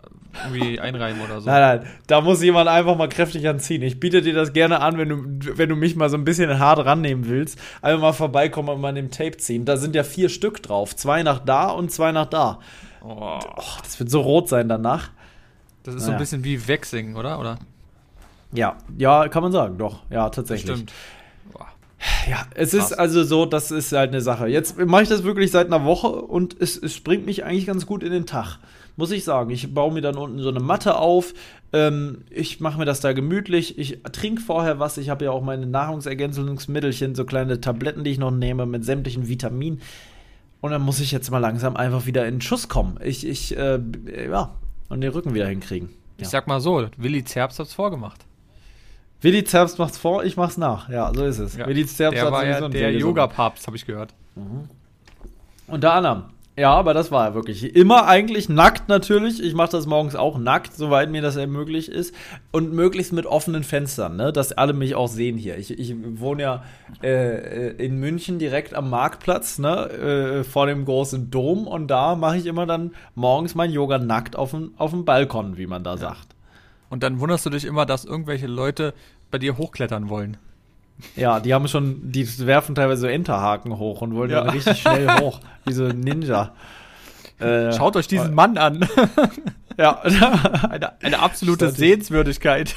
irgendwie 0.45 0.79
einreiben 0.79 1.21
oder 1.21 1.39
so. 1.39 1.47
Nein, 1.47 1.79
nein, 1.79 1.89
da 2.07 2.21
muss 2.21 2.41
jemand 2.41 2.67
einfach 2.69 2.97
mal 2.97 3.07
kräftig 3.07 3.47
anziehen. 3.47 3.83
Ich 3.83 3.99
biete 3.99 4.23
dir 4.23 4.33
das 4.33 4.51
gerne 4.51 4.81
an, 4.81 4.97
wenn 4.97 5.09
du, 5.09 5.57
wenn 5.57 5.69
du 5.69 5.75
mich 5.75 5.95
mal 5.95 6.09
so 6.09 6.17
ein 6.17 6.23
bisschen 6.23 6.57
hart 6.57 6.83
rannehmen 6.83 7.27
willst. 7.27 7.59
Einfach 7.83 8.01
mal 8.01 8.13
vorbeikommen 8.13 8.69
und 8.69 8.81
mal 8.81 8.89
an 8.89 8.95
dem 8.95 9.11
Tape 9.11 9.37
ziehen. 9.37 9.65
Da 9.65 9.77
sind 9.77 9.93
ja 9.95 10.03
vier 10.03 10.29
Stück 10.29 10.63
drauf. 10.63 10.95
Zwei 10.95 11.21
nach 11.21 11.37
da 11.37 11.69
und 11.69 11.91
zwei 11.91 12.11
nach 12.11 12.25
da. 12.25 12.59
Oh, 13.03 13.39
Oh, 13.57 13.61
das 13.83 13.99
wird 13.99 14.09
so 14.09 14.21
rot 14.21 14.49
sein 14.49 14.69
danach. 14.69 15.09
das 15.83 15.95
ist 15.95 16.01
so 16.01 16.07
Naja. 16.07 16.17
ein 16.17 16.21
bisschen 16.21 16.43
wie 16.43 16.67
Waxing, 16.67 17.15
oder? 17.15 17.39
oder? 17.39 17.59
Ja, 18.53 18.77
ja, 18.97 19.27
kann 19.29 19.43
man 19.43 19.51
sagen, 19.51 19.77
doch. 19.77 20.03
Ja, 20.09 20.29
tatsächlich. 20.29 20.71
Stimmt. 20.75 20.93
Boah. 21.51 21.67
Ja, 22.29 22.45
es 22.55 22.73
ist 22.73 22.89
Krass. 22.89 22.93
also 22.93 23.23
so, 23.23 23.45
das 23.45 23.71
ist 23.71 23.91
halt 23.91 24.11
eine 24.11 24.21
Sache. 24.21 24.47
Jetzt 24.47 24.77
mache 24.77 25.03
ich 25.03 25.09
das 25.09 25.23
wirklich 25.23 25.51
seit 25.51 25.67
einer 25.67 25.83
Woche 25.85 26.07
und 26.07 26.55
es, 26.61 26.77
es 26.77 26.93
springt 26.95 27.25
mich 27.25 27.43
eigentlich 27.45 27.65
ganz 27.65 27.85
gut 27.85 28.03
in 28.03 28.11
den 28.11 28.25
Tag. 28.25 28.59
Muss 28.95 29.09
ich 29.09 29.23
sagen. 29.23 29.49
Ich 29.49 29.73
baue 29.73 29.91
mir 29.91 30.01
dann 30.01 30.17
unten 30.17 30.37
so 30.39 30.49
eine 30.49 30.59
Matte 30.59 30.97
auf. 30.97 31.33
Ähm, 31.73 32.19
ich 32.29 32.59
mache 32.59 32.77
mir 32.77 32.85
das 32.85 32.99
da 32.99 33.11
gemütlich. 33.13 33.79
Ich 33.79 33.99
trinke 34.11 34.39
vorher 34.41 34.77
was. 34.79 34.97
Ich 34.99 35.09
habe 35.09 35.25
ja 35.25 35.31
auch 35.31 35.41
meine 35.41 35.65
Nahrungsergänzungsmittelchen, 35.65 37.15
so 37.15 37.25
kleine 37.25 37.59
Tabletten, 37.59 38.03
die 38.03 38.11
ich 38.11 38.19
noch 38.19 38.31
nehme 38.31 38.65
mit 38.67 38.85
sämtlichen 38.85 39.27
Vitaminen. 39.27 39.81
Und 40.63 40.71
dann 40.71 40.81
muss 40.81 41.01
ich 41.01 41.11
jetzt 41.11 41.29
mal 41.29 41.39
langsam 41.39 41.75
einfach 41.75 42.05
wieder 42.05 42.25
in 42.25 42.35
den 42.35 42.41
Schuss 42.41 42.69
kommen. 42.69 42.97
Ich, 43.03 43.27
ich, 43.27 43.57
äh, 43.57 43.81
ja, 44.29 44.51
und 44.87 45.01
den 45.01 45.11
Rücken 45.11 45.33
wieder 45.33 45.45
hinkriegen. 45.45 45.89
Ich 46.15 46.23
Ja. 46.23 46.29
sag 46.29 46.47
mal 46.47 46.61
so, 46.61 46.87
Willi 46.95 47.25
Zerbst 47.25 47.59
hat's 47.59 47.73
vorgemacht. 47.73 48.21
Willi 49.19 49.43
Zerbst 49.43 49.77
macht's 49.77 49.97
vor, 49.97 50.23
ich 50.23 50.37
mach's 50.37 50.55
nach. 50.55 50.87
Ja, 50.87 51.13
so 51.13 51.25
ist 51.25 51.39
es. 51.39 51.57
Ja. 51.57 51.67
Willi 51.67 51.85
Zerbst 51.85 52.15
Der 52.17 52.27
hat 52.27 52.31
war 52.31 52.45
ja 52.45 52.65
der. 52.69 52.93
Yoga-Papst, 52.93 53.67
habe 53.67 53.75
ich 53.75 53.85
gehört. 53.85 54.13
Unter 55.67 55.93
anderem. 55.93 56.23
Ja, 56.55 56.71
aber 56.75 56.93
das 56.93 57.11
war 57.11 57.25
er 57.25 57.33
wirklich. 57.33 57.75
Immer 57.75 58.05
eigentlich 58.05 58.47
nackt 58.47 58.87
natürlich. 58.87 59.41
Ich 59.41 59.55
mache 59.55 59.71
das 59.71 59.87
morgens 59.87 60.15
auch 60.15 60.37
nackt, 60.37 60.75
soweit 60.75 61.09
mir 61.09 61.23
das 61.23 61.35
möglich 61.35 61.89
ist. 61.89 62.13
Und 62.51 62.73
möglichst 62.73 63.11
mit 63.11 63.25
offenen 63.25 63.63
Fenstern, 63.63 64.17
ne? 64.17 64.31
dass 64.31 64.51
alle 64.51 64.73
mich 64.73 64.93
auch 64.93 65.07
sehen 65.07 65.35
hier. 65.35 65.57
Ich, 65.57 65.71
ich 65.71 65.95
wohne 66.19 66.43
ja 66.43 66.63
äh, 67.01 67.69
äh, 67.69 67.83
in 67.83 67.99
München 67.99 68.37
direkt 68.37 68.75
am 68.75 68.91
Marktplatz, 68.91 69.57
ne? 69.57 69.89
äh, 69.89 70.43
vor 70.43 70.67
dem 70.67 70.85
großen 70.85 71.31
Dom. 71.31 71.65
Und 71.65 71.87
da 71.87 72.15
mache 72.15 72.37
ich 72.37 72.45
immer 72.45 72.67
dann 72.67 72.91
morgens 73.15 73.55
mein 73.55 73.71
Yoga 73.71 73.97
nackt 73.97 74.35
auf 74.35 74.51
dem, 74.51 74.75
auf 74.77 74.91
dem 74.91 75.05
Balkon, 75.05 75.57
wie 75.57 75.67
man 75.67 75.83
da 75.83 75.97
sagt. 75.97 76.35
Und 76.91 77.01
dann 77.01 77.19
wunderst 77.19 77.47
du 77.47 77.49
dich 77.49 77.65
immer, 77.65 77.87
dass 77.87 78.05
irgendwelche 78.05 78.45
Leute 78.45 78.93
bei 79.31 79.39
dir 79.39 79.57
hochklettern 79.57 80.09
wollen. 80.09 80.37
Ja, 81.15 81.39
die 81.39 81.53
haben 81.53 81.67
schon, 81.67 82.11
die 82.11 82.27
werfen 82.45 82.75
teilweise 82.75 83.01
so 83.01 83.07
Enterhaken 83.07 83.77
hoch 83.77 84.01
und 84.01 84.15
wollen 84.15 84.29
Ja. 84.31 84.41
dann 84.43 84.49
richtig 84.53 84.81
schnell 84.81 85.09
hoch, 85.19 85.39
wie 85.65 85.73
so 85.73 85.85
ein 85.85 85.99
Ninja. 85.99 86.53
Äh, 87.39 87.73
Schaut 87.73 87.95
euch 87.95 88.07
diesen 88.07 88.33
Mann 88.33 88.57
an. 88.57 88.87
Ja, 89.75 90.01
Eine, 90.01 91.01
eine 91.01 91.17
absolute 91.19 91.65
Statt- 91.65 91.77
Sehenswürdigkeit. 91.77 92.75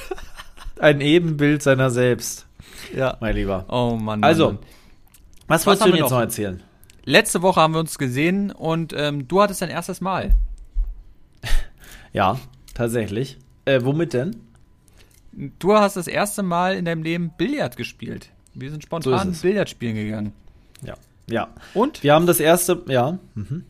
ein 0.79 0.99
Ebenbild 0.99 1.61
seiner 1.61 1.91
selbst, 1.91 2.47
Ja. 2.95 3.17
mein 3.19 3.35
Lieber. 3.35 3.65
Oh 3.69 3.95
Mann. 4.01 4.23
Also, 4.23 4.47
Mann. 4.47 4.57
was, 5.45 5.61
Was 5.61 5.65
wolltest 5.67 5.85
du 5.85 5.91
wir 5.93 5.99
jetzt 5.99 6.03
noch? 6.05 6.17
noch 6.17 6.21
erzählen? 6.21 6.63
Letzte 7.05 7.43
Woche 7.43 7.61
haben 7.61 7.73
wir 7.75 7.79
uns 7.81 7.99
gesehen 7.99 8.51
und 8.51 8.93
ähm, 8.97 9.27
du 9.27 9.41
hattest 9.43 9.61
dein 9.61 9.69
erstes 9.69 10.01
Mal. 10.01 10.33
Ja, 12.13 12.39
tatsächlich. 12.73 13.37
Äh, 13.65 13.81
womit 13.83 14.13
denn? 14.13 14.35
Du 15.59 15.73
hast 15.75 15.95
das 15.97 16.07
erste 16.07 16.41
Mal 16.41 16.75
in 16.75 16.85
deinem 16.85 17.03
Leben 17.03 17.31
Billard 17.37 17.77
gespielt. 17.77 18.29
Wir 18.55 18.71
sind 18.71 18.81
So 18.81 18.87
spontan 18.87 19.29
es. 19.29 19.41
Billard 19.41 19.69
spielen 19.69 19.95
gegangen. 19.95 20.33
Ja. 20.83 20.95
Ja. 21.29 21.49
Und? 21.75 22.01
Wir 22.03 22.13
haben 22.15 22.25
das 22.25 22.39
erste, 22.39 22.83
ja. 22.87 23.19
Mhm. 23.35 23.63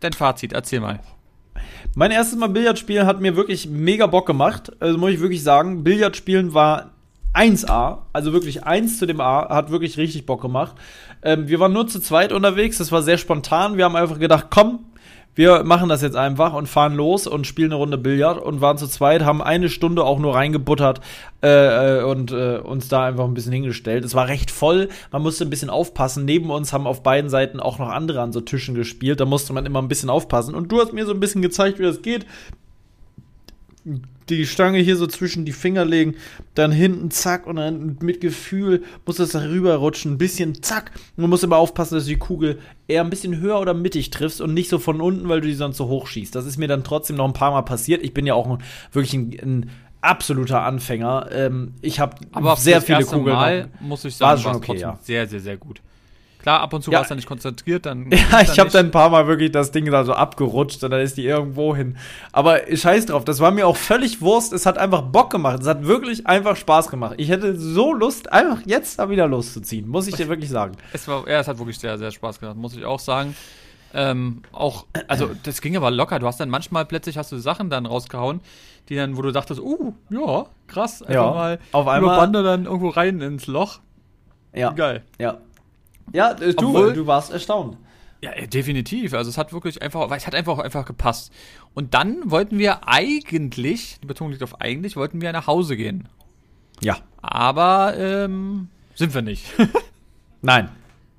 Dein 0.00 0.14
Fazit, 0.14 0.54
erzähl 0.54 0.80
mal. 0.80 1.00
Mein 1.94 2.10
erstes 2.10 2.38
Mal 2.38 2.48
Billard 2.48 2.78
spielen 2.78 3.04
hat 3.06 3.20
mir 3.20 3.36
wirklich 3.36 3.68
mega 3.68 4.06
Bock 4.06 4.26
gemacht. 4.26 4.72
Also 4.80 4.96
muss 4.96 5.10
ich 5.10 5.20
wirklich 5.20 5.42
sagen, 5.42 5.84
Billard 5.84 6.16
spielen 6.16 6.54
war 6.54 6.92
1A, 7.34 7.98
also 8.14 8.32
wirklich 8.32 8.64
1 8.64 8.98
zu 8.98 9.06
dem 9.06 9.20
A, 9.20 9.48
hat 9.50 9.70
wirklich 9.70 9.98
richtig 9.98 10.24
Bock 10.24 10.40
gemacht. 10.40 10.74
Ähm, 11.22 11.48
wir 11.48 11.60
waren 11.60 11.72
nur 11.72 11.86
zu 11.86 12.00
zweit 12.00 12.32
unterwegs, 12.32 12.78
das 12.78 12.92
war 12.92 13.02
sehr 13.02 13.18
spontan. 13.18 13.76
Wir 13.76 13.84
haben 13.84 13.96
einfach 13.96 14.18
gedacht, 14.18 14.46
komm, 14.48 14.86
wir 15.38 15.62
machen 15.62 15.88
das 15.88 16.02
jetzt 16.02 16.16
einfach 16.16 16.52
und 16.52 16.66
fahren 16.66 16.96
los 16.96 17.28
und 17.28 17.46
spielen 17.46 17.70
eine 17.70 17.76
Runde 17.76 17.96
Billard 17.96 18.42
und 18.42 18.60
waren 18.60 18.76
zu 18.76 18.88
zweit, 18.88 19.24
haben 19.24 19.40
eine 19.40 19.68
Stunde 19.68 20.02
auch 20.02 20.18
nur 20.18 20.34
reingebuttert 20.34 21.00
äh, 21.44 22.00
äh, 22.00 22.02
und 22.02 22.32
äh, 22.32 22.58
uns 22.58 22.88
da 22.88 23.04
einfach 23.04 23.24
ein 23.24 23.34
bisschen 23.34 23.52
hingestellt. 23.52 24.04
Es 24.04 24.16
war 24.16 24.26
recht 24.26 24.50
voll, 24.50 24.88
man 25.12 25.22
musste 25.22 25.44
ein 25.44 25.50
bisschen 25.50 25.70
aufpassen. 25.70 26.24
Neben 26.24 26.50
uns 26.50 26.72
haben 26.72 26.88
auf 26.88 27.04
beiden 27.04 27.30
Seiten 27.30 27.60
auch 27.60 27.78
noch 27.78 27.88
andere 27.88 28.20
an 28.20 28.32
so 28.32 28.40
Tischen 28.40 28.74
gespielt, 28.74 29.20
da 29.20 29.26
musste 29.26 29.52
man 29.52 29.64
immer 29.64 29.80
ein 29.80 29.86
bisschen 29.86 30.10
aufpassen. 30.10 30.56
Und 30.56 30.72
du 30.72 30.80
hast 30.80 30.92
mir 30.92 31.06
so 31.06 31.12
ein 31.12 31.20
bisschen 31.20 31.40
gezeigt, 31.40 31.78
wie 31.78 31.84
das 31.84 32.02
geht 32.02 32.26
die 34.30 34.46
Stange 34.46 34.78
hier 34.78 34.96
so 34.96 35.06
zwischen 35.06 35.44
die 35.44 35.52
Finger 35.52 35.84
legen, 35.84 36.14
dann 36.54 36.72
hinten 36.72 37.10
zack 37.10 37.46
und 37.46 37.56
dann 37.56 37.98
mit 38.00 38.20
Gefühl 38.20 38.82
muss 39.06 39.16
das 39.16 39.30
da 39.30 39.40
rüberrutschen, 39.40 40.12
ein 40.12 40.18
bisschen 40.18 40.62
zack. 40.62 40.92
Und 41.16 41.22
du 41.22 41.28
musst 41.28 41.44
immer 41.44 41.56
aufpassen, 41.56 41.94
dass 41.94 42.04
du 42.04 42.10
die 42.10 42.18
Kugel 42.18 42.58
eher 42.86 43.02
ein 43.02 43.10
bisschen 43.10 43.40
höher 43.40 43.60
oder 43.60 43.74
mittig 43.74 44.10
triffst 44.10 44.40
und 44.40 44.54
nicht 44.54 44.68
so 44.68 44.78
von 44.78 45.00
unten, 45.00 45.28
weil 45.28 45.40
du 45.40 45.48
die 45.48 45.54
sonst 45.54 45.76
so 45.76 45.88
hoch 45.88 46.06
schießt. 46.06 46.34
Das 46.34 46.46
ist 46.46 46.58
mir 46.58 46.68
dann 46.68 46.84
trotzdem 46.84 47.16
noch 47.16 47.26
ein 47.26 47.32
paar 47.32 47.50
Mal 47.50 47.62
passiert. 47.62 48.02
Ich 48.02 48.14
bin 48.14 48.26
ja 48.26 48.34
auch 48.34 48.48
ein, 48.48 48.58
wirklich 48.92 49.14
ein, 49.14 49.30
ein 49.40 49.70
absoluter 50.00 50.62
Anfänger. 50.62 51.28
Ähm, 51.32 51.74
ich 51.80 52.00
habe 52.00 52.16
sehr 52.56 52.80
viele 52.80 53.04
Kugeln. 53.04 53.36
Mal, 53.36 53.68
muss 53.80 54.04
ich 54.04 54.16
sagen, 54.16 54.40
schon 54.40 54.44
war 54.46 54.52
es 54.52 54.56
okay, 54.58 54.66
trotzdem 54.66 54.88
ja. 54.88 54.98
sehr, 55.02 55.26
sehr, 55.26 55.40
sehr 55.40 55.56
gut. 55.56 55.80
Klar, 56.40 56.60
ab 56.60 56.72
und 56.72 56.82
zu 56.82 56.90
Ja. 56.92 56.98
warst 57.00 57.10
du 57.10 57.14
nicht 57.16 57.26
konzentriert, 57.26 57.84
dann. 57.86 58.10
Ja, 58.30 58.40
ich 58.42 58.58
habe 58.58 58.70
dann 58.70 58.86
ein 58.86 58.90
paar 58.92 59.10
Mal 59.10 59.26
wirklich 59.26 59.50
das 59.50 59.72
Ding 59.72 59.90
da 59.90 60.04
so 60.04 60.12
abgerutscht 60.12 60.82
und 60.84 60.90
dann 60.90 61.00
ist 61.00 61.16
die 61.16 61.24
irgendwo 61.26 61.74
hin. 61.74 61.96
Aber 62.32 62.60
scheiß 62.74 63.06
drauf, 63.06 63.24
das 63.24 63.40
war 63.40 63.50
mir 63.50 63.66
auch 63.66 63.76
völlig 63.76 64.20
Wurst. 64.20 64.52
Es 64.52 64.64
hat 64.64 64.78
einfach 64.78 65.02
Bock 65.02 65.30
gemacht. 65.30 65.60
Es 65.62 65.66
hat 65.66 65.84
wirklich 65.84 66.26
einfach 66.26 66.56
Spaß 66.56 66.88
gemacht. 66.90 67.14
Ich 67.18 67.28
hätte 67.28 67.58
so 67.58 67.92
Lust, 67.92 68.32
einfach 68.32 68.60
jetzt 68.66 68.98
da 68.98 69.10
wieder 69.10 69.26
loszuziehen, 69.26 69.88
muss 69.88 70.06
ich 70.06 70.14
dir 70.14 70.28
wirklich 70.28 70.48
sagen. 70.50 70.76
Es 70.92 71.08
war, 71.08 71.28
ja, 71.28 71.40
es 71.40 71.48
hat 71.48 71.58
wirklich 71.58 71.78
sehr, 71.78 71.98
sehr 71.98 72.10
Spaß 72.12 72.38
gemacht, 72.40 72.56
muss 72.56 72.76
ich 72.76 72.84
auch 72.84 73.00
sagen. 73.00 73.34
Ähm, 73.94 74.42
auch, 74.52 74.84
also 75.08 75.30
das 75.44 75.60
ging 75.62 75.74
aber 75.76 75.90
locker. 75.90 76.18
Du 76.18 76.26
hast 76.26 76.38
dann 76.38 76.50
manchmal 76.50 76.84
plötzlich 76.84 77.16
hast 77.18 77.32
du 77.32 77.38
Sachen 77.38 77.70
dann 77.70 77.86
rausgehauen, 77.86 78.40
die 78.90 78.96
dann, 78.96 79.16
wo 79.16 79.22
du 79.22 79.32
dachtest, 79.32 79.60
uh, 79.60 79.94
ja, 80.10 80.46
krass, 80.66 81.02
einfach 81.02 81.14
Ja, 81.14 81.30
mal 81.30 81.58
auf 81.72 81.88
einmal- 81.88 82.16
Bande 82.18 82.42
dann 82.42 82.66
irgendwo 82.66 82.90
rein 82.90 83.20
ins 83.22 83.46
Loch. 83.46 83.80
Ja, 84.54 84.70
Geil. 84.72 85.02
ja. 85.18 85.38
Ja, 86.12 86.32
äh, 86.32 86.54
du, 86.54 86.68
Obwohl- 86.68 86.92
du 86.92 87.06
warst 87.06 87.30
erstaunt. 87.32 87.76
Ja, 88.20 88.32
äh, 88.32 88.48
definitiv. 88.48 89.14
Also 89.14 89.30
es 89.30 89.38
hat 89.38 89.52
wirklich 89.52 89.80
einfach, 89.82 90.10
es 90.10 90.26
hat 90.26 90.34
einfach 90.34 90.58
einfach 90.58 90.84
gepasst. 90.84 91.32
Und 91.74 91.94
dann 91.94 92.30
wollten 92.30 92.58
wir 92.58 92.88
eigentlich, 92.88 93.98
die 94.02 94.06
Betonung 94.06 94.32
liegt 94.32 94.42
auf 94.42 94.60
eigentlich, 94.60 94.96
wollten 94.96 95.20
wir 95.20 95.32
nach 95.32 95.46
Hause 95.46 95.76
gehen. 95.76 96.08
Ja. 96.80 96.96
Aber 97.22 97.94
ähm, 97.96 98.68
sind 98.94 99.14
wir 99.14 99.22
nicht. 99.22 99.44
Nein. 100.42 100.70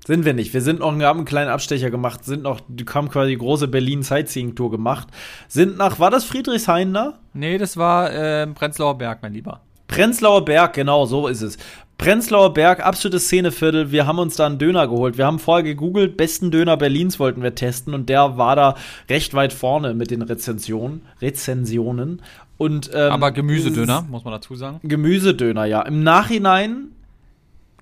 Sind 0.06 0.24
wir 0.24 0.32
nicht. 0.32 0.54
Wir 0.54 0.62
sind 0.62 0.80
noch, 0.80 0.98
wir 0.98 1.06
haben 1.06 1.18
einen 1.18 1.26
kleinen 1.26 1.50
Abstecher 1.50 1.90
gemacht, 1.90 2.24
sind 2.24 2.42
noch, 2.42 2.60
die 2.68 2.86
haben 2.86 3.10
quasi 3.10 3.32
die 3.32 3.38
große 3.38 3.68
Berlin 3.68 4.02
Sightseeing 4.02 4.54
Tour 4.54 4.70
gemacht. 4.70 5.08
Sind 5.46 5.76
nach, 5.76 5.98
war 6.00 6.10
das 6.10 6.24
Friedrichshain 6.24 6.92
da? 6.94 7.18
nee, 7.34 7.58
das 7.58 7.76
war 7.76 8.10
ähm, 8.12 8.54
Prenzlauer 8.54 8.96
Berg, 8.96 9.18
mein 9.22 9.34
Lieber. 9.34 9.60
Prenzlauer 9.90 10.44
Berg, 10.44 10.74
genau, 10.74 11.04
so 11.04 11.26
ist 11.26 11.42
es. 11.42 11.58
Prenzlauer 11.98 12.54
Berg, 12.54 12.80
absolutes 12.80 13.24
Szeneviertel. 13.26 13.90
Wir 13.92 14.06
haben 14.06 14.18
uns 14.18 14.36
da 14.36 14.46
einen 14.46 14.58
Döner 14.58 14.88
geholt. 14.88 15.18
Wir 15.18 15.26
haben 15.26 15.38
vorher 15.38 15.64
gegoogelt, 15.64 16.16
besten 16.16 16.50
Döner 16.50 16.76
Berlins 16.76 17.18
wollten 17.18 17.42
wir 17.42 17.54
testen 17.54 17.92
und 17.92 18.08
der 18.08 18.38
war 18.38 18.56
da 18.56 18.76
recht 19.10 19.34
weit 19.34 19.52
vorne 19.52 19.92
mit 19.92 20.10
den 20.10 20.22
Rezensionen. 20.22 21.02
Rezensionen. 21.20 22.22
Und, 22.56 22.90
ähm, 22.94 23.12
Aber 23.12 23.32
Gemüsedöner, 23.32 24.06
muss 24.08 24.24
man 24.24 24.32
dazu 24.32 24.54
sagen. 24.54 24.80
Gemüsedöner, 24.82 25.64
ja. 25.64 25.82
Im 25.82 26.02
Nachhinein 26.02 26.92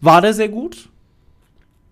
war 0.00 0.20
der 0.20 0.34
sehr 0.34 0.48
gut. 0.48 0.88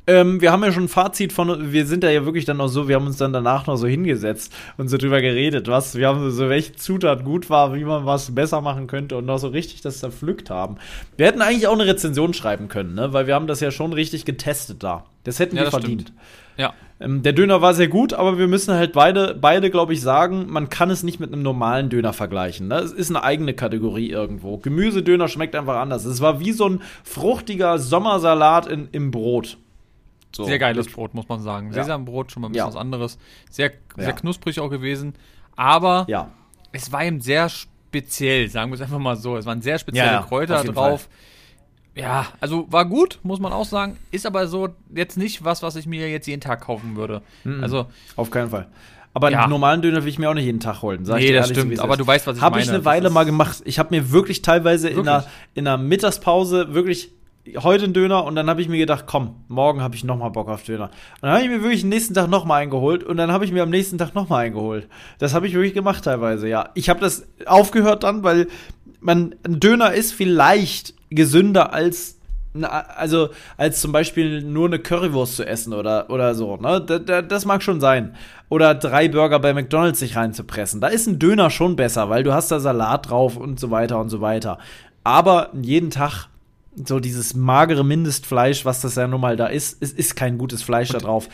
Ähm, 0.08 0.40
wir 0.40 0.52
haben 0.52 0.62
ja 0.62 0.70
schon 0.70 0.84
ein 0.84 0.88
Fazit 0.88 1.32
von, 1.32 1.72
wir 1.72 1.84
sind 1.84 2.04
da 2.04 2.10
ja 2.10 2.24
wirklich 2.24 2.44
dann 2.44 2.58
noch 2.58 2.68
so, 2.68 2.86
wir 2.86 2.94
haben 2.94 3.06
uns 3.06 3.16
dann 3.16 3.32
danach 3.32 3.66
noch 3.66 3.76
so 3.76 3.88
hingesetzt 3.88 4.54
und 4.76 4.88
so 4.88 4.98
drüber 4.98 5.20
geredet, 5.20 5.66
was, 5.66 5.96
wir 5.96 6.06
haben 6.06 6.30
so, 6.30 6.48
welche 6.48 6.76
Zutat 6.76 7.24
gut 7.24 7.50
war, 7.50 7.74
wie 7.74 7.84
man 7.84 8.06
was 8.06 8.32
besser 8.32 8.60
machen 8.60 8.86
könnte 8.86 9.16
und 9.16 9.26
noch 9.26 9.38
so 9.38 9.48
richtig 9.48 9.80
das 9.80 9.98
zerpflückt 9.98 10.48
haben. 10.48 10.76
Wir 11.16 11.26
hätten 11.26 11.42
eigentlich 11.42 11.66
auch 11.66 11.72
eine 11.74 11.86
Rezension 11.86 12.34
schreiben 12.34 12.68
können, 12.68 12.94
ne, 12.94 13.12
weil 13.12 13.26
wir 13.26 13.34
haben 13.34 13.48
das 13.48 13.58
ja 13.58 13.72
schon 13.72 13.92
richtig 13.92 14.24
getestet 14.24 14.82
da. 14.84 15.06
Das 15.24 15.40
hätten 15.40 15.56
Ja, 15.56 15.62
wir 15.62 15.70
das 15.70 15.74
verdient. 15.74 16.02
stimmt. 16.02 16.18
Ja. 16.56 16.72
Ähm, 17.00 17.22
der 17.22 17.32
Döner 17.32 17.60
war 17.60 17.74
sehr 17.74 17.88
gut, 17.88 18.12
aber 18.14 18.38
wir 18.38 18.46
müssen 18.46 18.74
halt 18.74 18.92
beide, 18.92 19.34
beide 19.34 19.70
glaube 19.70 19.92
ich, 19.92 20.00
sagen, 20.00 20.46
man 20.48 20.68
kann 20.70 20.88
es 20.88 21.02
nicht 21.02 21.18
mit 21.18 21.32
einem 21.32 21.42
normalen 21.42 21.88
Döner 21.90 22.12
vergleichen. 22.12 22.68
Ne? 22.68 22.76
Es 22.76 22.92
ist 22.92 23.10
eine 23.10 23.24
eigene 23.24 23.54
Kategorie 23.54 24.08
irgendwo. 24.08 24.56
Gemüsedöner 24.58 25.26
schmeckt 25.26 25.56
einfach 25.56 25.76
anders. 25.76 26.04
Es 26.04 26.20
war 26.20 26.38
wie 26.40 26.52
so 26.52 26.68
ein 26.68 26.80
fruchtiger 27.04 27.78
Sommersalat 27.78 28.66
in, 28.68 28.88
im 28.92 29.10
Brot. 29.10 29.58
So. 30.34 30.44
Sehr 30.44 30.58
geiles 30.58 30.88
Brot, 30.88 31.14
muss 31.14 31.28
man 31.28 31.40
sagen. 31.40 31.68
Ja. 31.72 31.82
Sesambrot, 31.82 32.30
schon 32.32 32.42
mal 32.42 32.48
ein 32.48 32.52
bisschen 32.52 32.66
Ja. 32.66 32.74
was 32.74 32.76
anderes. 32.80 33.18
Sehr, 33.50 33.72
sehr 33.96 34.06
Ja. 34.08 34.12
knusprig 34.12 34.60
auch 34.60 34.68
gewesen. 34.68 35.14
Aber 35.56 36.06
es 36.72 36.92
war 36.92 37.04
eben 37.04 37.20
sehr 37.20 37.48
speziell, 37.48 38.48
sagen 38.50 38.70
wir 38.70 38.74
es 38.74 38.82
einfach 38.82 38.98
mal 38.98 39.16
so. 39.16 39.36
Es 39.36 39.46
waren 39.46 39.62
sehr 39.62 39.78
spezielle 39.78 40.20
Kräuter 40.28 40.62
drauf. 40.64 41.08
Ja, 41.94 42.26
also 42.40 42.66
war 42.70 42.84
gut, 42.84 43.20
muss 43.22 43.40
man 43.40 43.54
auch 43.54 43.64
sagen. 43.64 43.96
Ist 44.10 44.26
aber 44.26 44.46
so 44.48 44.68
jetzt 44.94 45.16
nicht 45.16 45.44
was, 45.44 45.62
was 45.62 45.76
ich 45.76 45.86
mir 45.86 46.10
jetzt 46.10 46.26
jeden 46.26 46.42
Tag 46.42 46.60
kaufen 46.60 46.94
würde. 46.96 47.22
Mhm. 47.44 47.62
Also, 47.62 47.86
Auf 48.16 48.30
keinen 48.30 48.50
Fall. 48.50 48.66
Aber 49.14 49.30
Ja. 49.30 49.40
einen 49.40 49.50
normalen 49.50 49.80
Döner 49.80 50.02
will 50.02 50.10
ich 50.10 50.18
mir 50.18 50.28
auch 50.28 50.34
nicht 50.34 50.44
jeden 50.44 50.60
Tag 50.60 50.82
holen. 50.82 51.06
Sag 51.06 51.20
ich 51.20 51.28
Nee, 51.30 51.32
das 51.32 51.48
so, 51.48 51.54
stimmt, 51.54 51.72
es 51.72 51.78
aber 51.80 51.96
du 51.96 52.06
weißt, 52.06 52.26
was 52.26 52.36
ich 52.36 52.42
Habe 52.42 52.60
ich 52.60 52.66
meine. 52.66 52.76
eine 52.78 52.84
Weile 52.84 53.08
mal 53.08 53.24
gemacht. 53.24 53.62
Ich 53.64 53.78
habe 53.78 53.96
mir 53.96 54.10
wirklich 54.12 54.42
teilweise 54.42 54.90
in 54.90 54.98
einer, 55.00 55.20
Wirklich? 55.20 55.32
in 55.54 55.66
einer 55.66 55.78
Mittagspause 55.78 56.74
wirklich 56.74 57.12
heute 57.58 57.84
einen 57.84 57.92
Döner 57.92 58.24
und 58.24 58.34
dann 58.34 58.48
habe 58.48 58.60
ich 58.60 58.68
mir 58.68 58.78
gedacht, 58.78 59.04
komm, 59.06 59.44
morgen 59.48 59.82
habe 59.82 59.94
ich 59.94 60.04
noch 60.04 60.16
mal 60.16 60.28
Bock 60.28 60.48
auf 60.48 60.64
Döner. 60.64 60.84
Und 60.84 61.22
dann 61.22 61.32
habe 61.32 61.42
ich 61.42 61.48
mir 61.48 61.62
wirklich 61.62 61.82
den 61.82 61.90
nächsten 61.90 62.14
Tag 62.14 62.28
noch 62.28 62.44
mal 62.44 62.56
eingeholt 62.56 63.04
und 63.04 63.16
dann 63.16 63.32
habe 63.32 63.44
ich 63.44 63.52
mir 63.52 63.62
am 63.62 63.70
nächsten 63.70 63.98
Tag 63.98 64.14
noch 64.14 64.28
mal 64.28 64.38
eingeholt. 64.38 64.88
Das 65.18 65.34
habe 65.34 65.46
ich 65.46 65.54
wirklich 65.54 65.74
gemacht 65.74 66.04
teilweise, 66.04 66.48
ja. 66.48 66.70
Ich 66.74 66.88
habe 66.88 67.00
das 67.00 67.26
aufgehört 67.46 68.02
dann, 68.02 68.22
weil 68.22 68.48
man 69.00 69.34
ein 69.44 69.60
Döner 69.60 69.92
ist 69.92 70.12
vielleicht 70.12 70.94
gesünder 71.10 71.72
als 71.72 72.16
also 72.64 73.28
als 73.56 73.80
zum 73.82 73.92
Beispiel 73.92 74.42
nur 74.42 74.66
eine 74.66 74.78
Currywurst 74.78 75.36
zu 75.36 75.46
essen 75.46 75.74
oder, 75.74 76.08
oder 76.10 76.34
so. 76.34 76.56
Ne? 76.56 76.80
Da, 76.80 76.98
da, 76.98 77.20
das 77.20 77.44
mag 77.44 77.62
schon 77.62 77.80
sein. 77.80 78.14
Oder 78.48 78.74
drei 78.74 79.08
Burger 79.08 79.38
bei 79.40 79.52
McDonalds 79.52 79.98
sich 79.98 80.16
reinzupressen. 80.16 80.80
Da 80.80 80.88
ist 80.88 81.06
ein 81.06 81.18
Döner 81.18 81.50
schon 81.50 81.76
besser, 81.76 82.08
weil 82.08 82.22
du 82.22 82.32
hast 82.32 82.50
da 82.50 82.60
Salat 82.60 83.10
drauf 83.10 83.36
und 83.36 83.60
so 83.60 83.70
weiter 83.70 84.00
und 84.00 84.08
so 84.08 84.20
weiter. 84.22 84.58
Aber 85.04 85.50
jeden 85.60 85.90
Tag 85.90 86.28
so 86.84 87.00
dieses 87.00 87.34
magere 87.34 87.84
Mindestfleisch, 87.84 88.64
was 88.64 88.80
das 88.80 88.96
ja 88.96 89.06
nun 89.06 89.20
mal 89.20 89.36
da 89.36 89.46
ist, 89.46 89.78
es 89.80 89.92
ist 89.92 90.16
kein 90.16 90.38
gutes 90.38 90.62
Fleisch 90.62 90.90
da 90.90 90.98
drauf. 90.98 91.28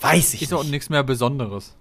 Weiß 0.00 0.34
ich 0.34 0.42
ist 0.42 0.52
auch 0.52 0.62
nicht. 0.62 0.72
nichts 0.72 0.90
mehr 0.90 1.04
Besonderes. 1.04 1.76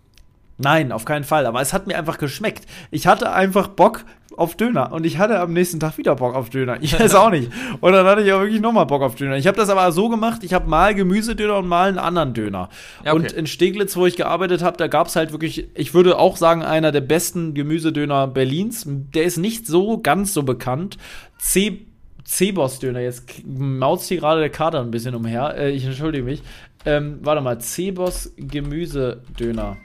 Nein, 0.57 0.91
auf 0.91 1.05
keinen 1.05 1.23
Fall. 1.23 1.45
Aber 1.45 1.61
es 1.61 1.71
hat 1.71 1.87
mir 1.87 1.97
einfach 1.97 2.17
geschmeckt. 2.17 2.65
Ich 2.91 3.07
hatte 3.07 3.31
einfach 3.31 3.69
Bock 3.69 4.03
auf 4.35 4.55
Döner 4.55 4.91
und 4.91 5.05
ich 5.05 5.17
hatte 5.17 5.39
am 5.39 5.53
nächsten 5.53 5.79
Tag 5.79 5.97
wieder 5.97 6.15
Bock 6.15 6.35
auf 6.35 6.49
Döner. 6.49 6.77
Ich 6.81 6.99
weiß 6.99 7.15
auch 7.15 7.29
nicht. 7.29 7.49
Und 7.79 7.93
dann 7.93 8.05
hatte 8.05 8.21
ich 8.21 8.31
auch 8.33 8.41
wirklich 8.41 8.59
nochmal 8.59 8.85
Bock 8.85 9.01
auf 9.01 9.15
Döner. 9.15 9.37
Ich 9.37 9.47
habe 9.47 9.57
das 9.57 9.69
aber 9.69 9.89
so 9.93 10.09
gemacht, 10.09 10.43
ich 10.43 10.53
habe 10.53 10.69
mal 10.69 10.93
Gemüsedöner 10.93 11.57
und 11.57 11.67
mal 11.67 11.87
einen 11.87 11.97
anderen 11.97 12.33
Döner. 12.33 12.69
Ja, 13.05 13.13
okay. 13.13 13.21
Und 13.21 13.31
in 13.31 13.47
Steglitz, 13.47 13.95
wo 13.95 14.05
ich 14.05 14.17
gearbeitet 14.17 14.61
habe, 14.61 14.75
da 14.75 14.87
gab 14.87 15.07
es 15.07 15.15
halt 15.15 15.31
wirklich, 15.31 15.69
ich 15.75 15.93
würde 15.93 16.17
auch 16.19 16.35
sagen, 16.35 16.61
einer 16.61 16.91
der 16.91 17.01
besten 17.01 17.53
Gemüsedöner 17.53 18.27
Berlins. 18.27 18.83
Der 18.85 19.23
ist 19.23 19.37
nicht 19.37 19.65
so 19.65 19.97
ganz 19.97 20.33
so 20.33 20.43
bekannt. 20.43 20.97
C 21.37 21.85
Cebos-Döner, 22.25 22.99
jetzt 22.99 23.23
maust 23.45 24.07
hier 24.07 24.17
gerade 24.17 24.41
der 24.41 24.49
Kater 24.49 24.81
ein 24.81 24.91
bisschen 24.91 25.15
umher. 25.15 25.55
Äh, 25.55 25.71
ich 25.71 25.85
entschuldige 25.85 26.23
mich. 26.23 26.43
Ähm, 26.85 27.19
warte 27.21 27.41
mal, 27.41 27.59
Cebos 27.59 28.33
Gemüsedöner. 28.37 29.77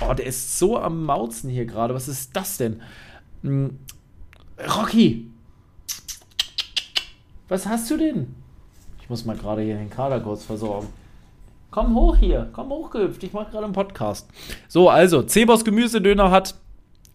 Oh, 0.00 0.12
der 0.12 0.26
ist 0.26 0.58
so 0.58 0.78
am 0.78 1.04
Mauzen 1.04 1.50
hier 1.50 1.66
gerade. 1.66 1.94
Was 1.94 2.08
ist 2.08 2.36
das 2.36 2.58
denn? 2.58 2.82
Hm. 3.42 3.78
Rocky! 4.76 5.30
Was 7.48 7.66
hast 7.66 7.90
du 7.90 7.96
denn? 7.96 8.34
Ich 9.00 9.08
muss 9.08 9.24
mal 9.24 9.36
gerade 9.36 9.62
hier 9.62 9.76
den 9.76 9.90
Kader 9.90 10.20
kurz 10.20 10.44
versorgen. 10.44 10.88
Komm 11.70 11.94
hoch 11.94 12.16
hier, 12.16 12.48
komm 12.52 12.70
hochgehüpft. 12.70 13.22
Ich 13.22 13.32
mache 13.32 13.50
gerade 13.50 13.64
einen 13.64 13.72
Podcast. 13.72 14.28
So, 14.66 14.88
also, 14.88 15.22
Cebos 15.22 15.64
Gemüsedöner 15.64 16.30
hat 16.30 16.54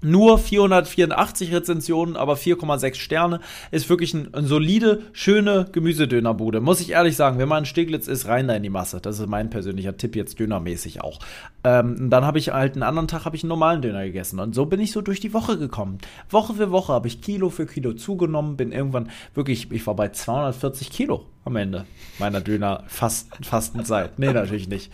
nur 0.01 0.37
484 0.37 1.53
Rezensionen, 1.53 2.15
aber 2.15 2.33
4,6 2.33 2.95
Sterne. 2.95 3.39
Ist 3.71 3.89
wirklich 3.89 4.13
ein, 4.13 4.33
ein 4.33 4.45
solide, 4.45 5.03
schöne 5.13 5.67
Gemüsedönerbude. 5.71 6.61
Muss 6.61 6.81
ich 6.81 6.91
ehrlich 6.91 7.15
sagen, 7.15 7.37
wenn 7.39 7.47
man 7.47 7.59
in 7.59 7.65
Steglitz 7.65 8.07
ist, 8.07 8.27
rein 8.27 8.47
da 8.47 8.55
in 8.55 8.63
die 8.63 8.69
Masse. 8.69 8.99
Das 9.01 9.19
ist 9.19 9.27
mein 9.27 9.49
persönlicher 9.49 9.97
Tipp 9.97 10.15
jetzt 10.15 10.39
dönermäßig 10.39 11.01
auch. 11.01 11.19
Ähm, 11.63 12.09
dann 12.09 12.25
habe 12.25 12.39
ich 12.39 12.51
halt 12.51 12.73
einen 12.73 12.83
anderen 12.83 13.07
Tag 13.07 13.25
habe 13.25 13.35
ich 13.35 13.43
einen 13.43 13.49
normalen 13.49 13.81
Döner 13.81 14.03
gegessen 14.03 14.39
und 14.39 14.55
so 14.55 14.65
bin 14.65 14.79
ich 14.79 14.91
so 14.91 15.01
durch 15.01 15.19
die 15.19 15.33
Woche 15.33 15.57
gekommen. 15.57 15.99
Woche 16.29 16.55
für 16.55 16.71
Woche 16.71 16.93
habe 16.93 17.07
ich 17.07 17.21
Kilo 17.21 17.49
für 17.49 17.65
Kilo 17.65 17.93
zugenommen, 17.93 18.57
bin 18.57 18.71
irgendwann 18.71 19.09
wirklich, 19.35 19.71
ich 19.71 19.85
war 19.85 19.95
bei 19.95 20.09
240 20.09 20.89
Kilo 20.89 21.25
am 21.45 21.55
Ende 21.55 21.85
meiner 22.19 22.41
Döner 22.41 22.83
Fastenzeit. 22.87 24.17
Nee, 24.17 24.33
natürlich 24.33 24.67
nicht. 24.67 24.91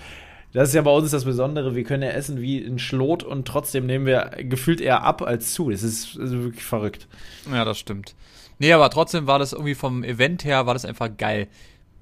Das 0.57 0.69
ist 0.69 0.73
ja 0.73 0.81
bei 0.81 0.89
uns 0.89 1.11
das 1.11 1.23
Besondere, 1.25 1.75
wir 1.75 1.83
können 1.83 2.01
ja 2.01 2.09
essen 2.09 2.41
wie 2.41 2.57
ein 2.65 2.79
Schlot 2.79 3.21
und 3.21 3.47
trotzdem 3.47 3.85
nehmen 3.85 4.07
wir 4.07 4.31
gefühlt 4.39 4.81
eher 4.81 5.03
ab 5.03 5.21
als 5.21 5.53
zu. 5.53 5.69
Das 5.69 5.83
ist 5.83 6.17
also 6.19 6.41
wirklich 6.45 6.63
verrückt. 6.63 7.07
Ja, 7.51 7.63
das 7.63 7.77
stimmt. 7.77 8.15
Nee, 8.57 8.73
aber 8.73 8.89
trotzdem 8.89 9.27
war 9.27 9.37
das 9.37 9.53
irgendwie 9.53 9.75
vom 9.75 10.03
Event 10.03 10.45
her, 10.45 10.65
war 10.65 10.73
das 10.73 10.83
einfach 10.83 11.09
geil. 11.15 11.47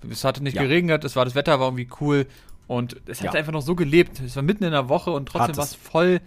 Es 0.09 0.23
hatte 0.23 0.41
nicht 0.41 0.55
Ja. 0.55 0.61
geregnet, 0.63 1.03
es 1.03 1.17
war 1.17 1.25
das 1.25 1.35
Wetter 1.35 1.59
war 1.59 1.67
irgendwie 1.67 1.89
cool 1.99 2.27
und 2.67 2.95
es 3.07 3.19
hat 3.19 3.33
Ja. 3.33 3.39
einfach 3.39 3.51
noch 3.51 3.61
so 3.61 3.75
gelebt. 3.75 4.21
Es 4.21 4.37
war 4.37 4.43
mitten 4.43 4.63
in 4.63 4.71
der 4.71 4.87
Woche 4.87 5.11
und 5.11 5.33
Hat 5.33 5.37
trotzdem 5.39 5.57
war 5.57 5.65
es 5.65 5.75
voll 5.75 6.21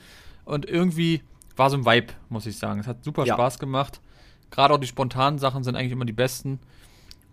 und 0.45 0.67
irgendwie 0.69 1.23
war 1.57 1.71
so 1.71 1.79
ein 1.79 1.87
Vibe, 1.87 2.13
muss 2.29 2.45
ich 2.45 2.59
sagen. 2.59 2.79
Es 2.81 2.87
hat 2.87 3.03
super 3.05 3.25
Ja. 3.25 3.37
Spaß 3.37 3.59
gemacht. 3.59 4.03
Gerade 4.51 4.75
auch 4.75 4.79
die 4.79 4.87
spontanen 4.87 5.39
Sachen 5.39 5.65
sind 5.65 5.77
eigentlich 5.77 5.93
immer 5.93 6.05
die 6.05 6.13
besten. 6.13 6.59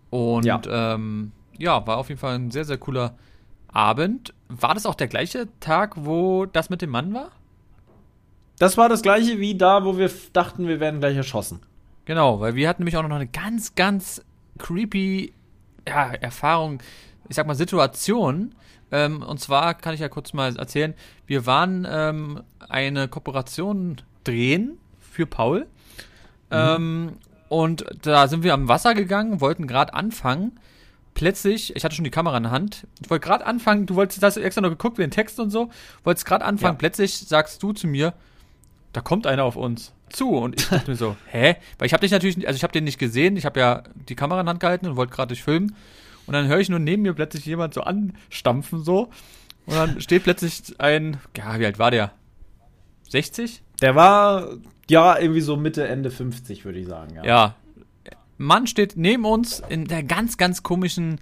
Und 0.08 0.46
Ja. 0.46 0.62
ähm, 0.66 1.32
ja, 1.58 1.86
war 1.86 1.98
auf 1.98 2.08
jeden 2.08 2.18
Fall 2.20 2.36
ein 2.36 2.50
sehr, 2.50 2.64
sehr 2.64 2.78
cooler 2.78 3.14
Abend. 3.76 4.32
War 4.48 4.74
das 4.74 4.86
auch 4.86 4.94
der 4.94 5.08
gleiche 5.08 5.48
Tag, 5.60 5.94
wo 5.96 6.46
das 6.46 6.70
mit 6.70 6.82
dem 6.82 6.90
Mann 6.90 7.12
war? 7.12 7.30
Das 8.58 8.78
war 8.78 8.88
das 8.88 9.02
gleiche 9.02 9.38
wie 9.38 9.54
da, 9.54 9.84
wo 9.84 9.98
wir 9.98 10.10
dachten, 10.32 10.66
wir 10.66 10.80
werden 10.80 11.00
gleich 11.00 11.16
erschossen. 11.16 11.60
Genau, 12.06 12.40
weil 12.40 12.54
wir 12.54 12.68
hatten 12.68 12.82
nämlich 12.82 12.96
auch 12.96 13.02
noch 13.02 13.14
eine 13.14 13.26
ganz, 13.26 13.74
ganz 13.74 14.22
creepy 14.58 15.32
ja, 15.86 16.12
Erfahrung, 16.12 16.78
ich 17.28 17.36
sag 17.36 17.46
mal 17.46 17.54
Situation. 17.54 18.54
Ähm, 18.90 19.22
und 19.22 19.40
zwar 19.40 19.74
kann 19.74 19.92
ich 19.92 20.00
ja 20.00 20.08
kurz 20.08 20.32
mal 20.32 20.56
erzählen, 20.56 20.94
wir 21.26 21.44
waren 21.44 21.86
ähm, 21.90 22.42
eine 22.68 23.08
Kooperation 23.08 24.00
drehen 24.24 24.78
für 25.00 25.26
Paul. 25.26 25.66
Ähm, 26.50 27.18
und 27.48 27.84
da 28.02 28.28
sind 28.28 28.42
wir 28.42 28.54
am 28.54 28.68
Wasser 28.68 28.94
gegangen, 28.94 29.40
wollten 29.40 29.66
gerade 29.66 29.92
anfangen. 29.92 30.58
Plötzlich, 31.16 31.74
ich 31.74 31.82
hatte 31.82 31.94
schon 31.94 32.04
die 32.04 32.10
Kamera 32.10 32.36
in 32.36 32.42
der 32.42 32.52
Hand, 32.52 32.86
ich 33.02 33.08
wollte 33.08 33.26
gerade 33.26 33.46
anfangen, 33.46 33.86
du 33.86 33.94
wolltest, 33.94 34.22
hast 34.22 34.36
extra 34.36 34.60
noch 34.60 34.68
geguckt, 34.68 34.98
den 34.98 35.10
Text 35.10 35.40
und 35.40 35.48
so, 35.48 35.70
wolltest 36.04 36.26
gerade 36.26 36.44
anfangen, 36.44 36.74
Ja. 36.74 36.78
plötzlich 36.78 37.16
sagst 37.16 37.62
du 37.62 37.72
zu 37.72 37.86
mir, 37.86 38.12
da 38.92 39.00
kommt 39.00 39.26
einer 39.26 39.44
auf 39.44 39.56
uns 39.56 39.94
zu 40.10 40.28
und 40.36 40.60
ich 40.60 40.68
dachte 40.68 40.90
mir 40.90 40.96
so, 40.96 41.16
hä? 41.30 41.56
Weil 41.78 41.86
ich 41.86 41.94
habe 41.94 42.02
dich 42.02 42.10
natürlich, 42.12 42.36
nicht- 42.36 42.46
also 42.46 42.56
ich 42.58 42.62
habe 42.62 42.72
den 42.74 42.84
nicht 42.84 42.98
gesehen, 42.98 43.38
ich 43.38 43.46
habe 43.46 43.58
ja 43.58 43.82
die 44.10 44.14
Kamera 44.14 44.40
in 44.40 44.46
der 44.46 44.50
Hand 44.50 44.60
gehalten 44.60 44.86
und 44.86 44.96
wollte 44.96 45.14
gerade 45.14 45.32
dich 45.34 45.42
filmen 45.42 45.74
und 46.26 46.34
dann 46.34 46.48
höre 46.48 46.58
ich 46.60 46.68
nur 46.68 46.80
neben 46.80 47.00
mir 47.02 47.14
plötzlich 47.14 47.46
jemand 47.46 47.72
so 47.72 47.80
anstampfen 47.80 48.84
so 48.84 49.08
und 49.64 49.74
dann 49.74 50.00
steht 50.02 50.22
plötzlich 50.24 50.62
ein, 50.78 51.16
ja, 51.34 51.58
wie 51.58 51.64
alt 51.64 51.78
war 51.78 51.90
der? 51.90 52.12
60? 53.08 53.62
Der 53.80 53.94
war, 53.94 54.48
ja, 54.90 55.18
irgendwie 55.18 55.40
so 55.40 55.56
Mitte, 55.56 55.88
Ende 55.88 56.10
50, 56.10 56.64
würde 56.66 56.78
ich 56.78 56.86
sagen. 56.86 57.14
Ja. 57.14 57.24
Ja. 57.24 57.54
Mann 58.38 58.66
steht 58.66 58.96
neben 58.96 59.24
uns 59.24 59.62
in 59.68 59.86
der 59.86 60.02
ganz, 60.02 60.36
ganz 60.36 60.62
komischen 60.62 61.20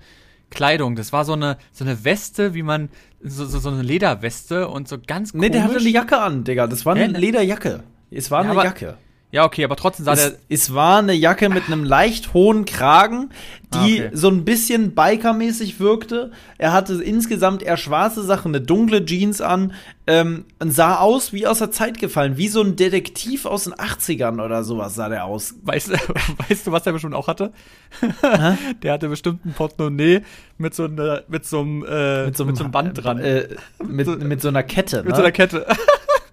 Kleidung. 0.51 0.97
Das 0.97 1.13
war 1.13 1.25
so 1.25 1.33
eine, 1.33 1.59
so 1.73 1.85
eine 1.85 2.05
Weste, 2.05 2.55
wie 2.55 2.63
man, 2.63 2.89
so, 3.23 3.45
so, 3.47 3.59
so 3.59 3.71
eine 3.71 3.83
Lederweste 3.83 4.69
und 4.69 4.89
so 4.89 4.99
ganz 5.05 5.33
komisch. 5.33 5.47
Nee, 5.49 5.53
der 5.53 5.65
hatte 5.65 5.77
eine 5.79 5.89
Jacke 5.89 6.19
an, 6.19 6.45
Digga. 6.45 6.67
Das 6.67 6.87
war 6.87 6.95
eine 6.95 7.15
Hä? 7.15 7.21
Lederjacke. 7.21 7.83
Es 8.11 8.31
war 8.31 8.45
Ja, 8.45 8.51
eine 8.53 8.63
Jacke. 8.63 8.97
Ja, 9.35 9.45
okay, 9.45 9.65
aber 9.65 9.75
trotzdem 9.75 10.05
sah 10.05 10.13
Es, 10.13 10.21
der, 10.21 10.33
es 10.49 10.75
war 10.75 11.01
eine 11.01 11.13
Jacke 11.13 11.49
mit 11.49 11.67
einem 11.67 11.83
leicht 11.83 12.35
hohen 12.35 12.67
Kragen, 12.67 13.31
die 13.75 14.01
Ah, 14.01 14.05
okay. 14.07 14.11
so 14.13 14.29
ein 14.29 14.45
bisschen 14.45 14.95
Biker-mäßig 14.95 15.81
wirkte. 15.81 16.31
Er 16.57 16.73
hatte 16.73 17.03
insgesamt 17.03 17.65
eher 17.65 17.77
schwarze 17.77 18.23
Sachen, 18.23 18.55
eine 18.55 18.65
dunkle 18.65 19.05
Jeans 19.05 19.41
an 19.41 19.73
ähm, 20.07 20.45
und 20.61 20.71
sah 20.71 20.99
aus 20.99 21.33
wie 21.33 21.49
aus 21.49 21.59
der 21.59 21.73
Zeit 21.73 21.99
gefallen, 21.99 22.37
wie 22.37 22.47
so 22.47 22.63
ein 22.63 22.77
Detektiv 22.77 23.45
aus 23.45 23.65
den 23.65 23.75
80ern 23.75 24.41
oder 24.41 24.63
sowas 24.63 24.95
sah 24.95 25.09
der 25.09 25.25
aus. 25.25 25.57
weißt, 25.65 25.89
du- 25.89 25.95
weißt 26.49 26.69
du, 26.69 26.71
was 26.71 26.85
der 26.85 26.93
bestimmt 26.93 27.15
auch 27.17 27.27
hatte? 27.27 27.53
der 28.85 28.93
hatte 28.93 29.09
bestimmt 29.09 29.45
ein 29.45 29.53
Portemonnaie 29.53 30.21
mit 30.59 30.77
so, 30.77 30.85
einer, 30.85 31.25
mit 31.27 31.45
so 31.45 31.59
einem, 31.59 31.85
äh, 31.85 32.27
mit 32.27 32.37
so 32.37 32.45
einem, 32.45 32.71
Band 32.71 33.03
dran. 33.03 33.19
Äh, 33.19 33.49
mit, 33.85 34.07
mit 34.23 34.41
so 34.41 34.47
einer 34.47 34.63
Kette. 34.63 34.99
mit 34.99 35.07
ne? 35.09 35.15
so 35.17 35.23
einer 35.23 35.33
Kette. 35.33 35.67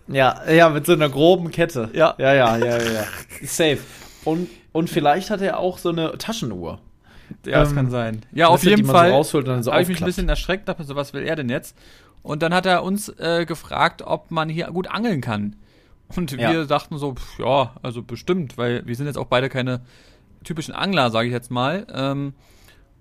Ja, 0.08 0.50
ja, 0.50 0.70
mit 0.70 0.86
so 0.86 0.94
einer 0.94 1.10
groben 1.10 1.52
Kette. 1.52 1.90
Ja. 1.94 2.16
Ja, 2.18 2.34
ja, 2.34 2.58
ja, 2.58 2.78
ja. 2.78 2.92
ja. 2.92 3.04
Safe. 3.44 3.80
Und, 4.26 4.50
und 4.72 4.90
vielleicht 4.90 5.30
hat 5.30 5.42
er 5.42 5.60
auch 5.60 5.78
so 5.78 5.90
eine 5.90 6.18
Taschenuhr. 6.18 6.80
Ja, 7.46 7.60
das 7.62 7.70
Ähm, 7.70 7.76
kann 7.76 7.90
sein. 7.90 8.22
Ja, 8.34 8.48
auf 8.48 8.64
jeden 8.64 8.86
man 8.86 8.88
so 8.88 8.92
Fall 8.94 9.12
rausholt 9.12 9.48
und 9.48 9.54
dann 9.54 9.64
so 9.64 9.72
habe 9.72 9.82
ich 9.84 9.88
mich 9.88 10.02
ein 10.02 10.06
bisschen 10.06 10.28
erschreckt, 10.30 10.68
dachte 10.68 10.84
so, 10.84 10.96
was 10.96 11.14
will 11.14 11.24
er 11.24 11.36
denn 11.36 11.50
jetzt? 11.50 11.78
Und 12.24 12.44
dann 12.44 12.54
hat 12.54 12.66
er 12.66 12.84
uns 12.84 13.10
äh, 13.10 13.46
gefragt, 13.46 14.02
ob 14.06 14.32
man 14.32 14.50
hier 14.50 14.68
gut 14.68 14.88
angeln 14.90 15.22
kann. 15.22 15.56
Und 16.16 16.32
Ja. 16.34 16.52
wir 16.52 16.66
dachten 16.66 16.98
so, 16.98 17.14
pf, 17.16 17.40
ja, 17.40 17.74
also 17.82 18.04
bestimmt, 18.04 18.58
weil 18.58 18.86
wir 18.86 18.96
sind 18.96 19.06
jetzt 19.08 19.18
auch 19.18 19.28
beide 19.28 19.48
keine 19.50 19.82
typischen 20.44 20.74
Angler, 20.74 21.10
sage 21.10 21.28
ich 21.28 21.34
jetzt 21.34 21.52
mal. 21.52 21.88
Ähm, 21.94 22.34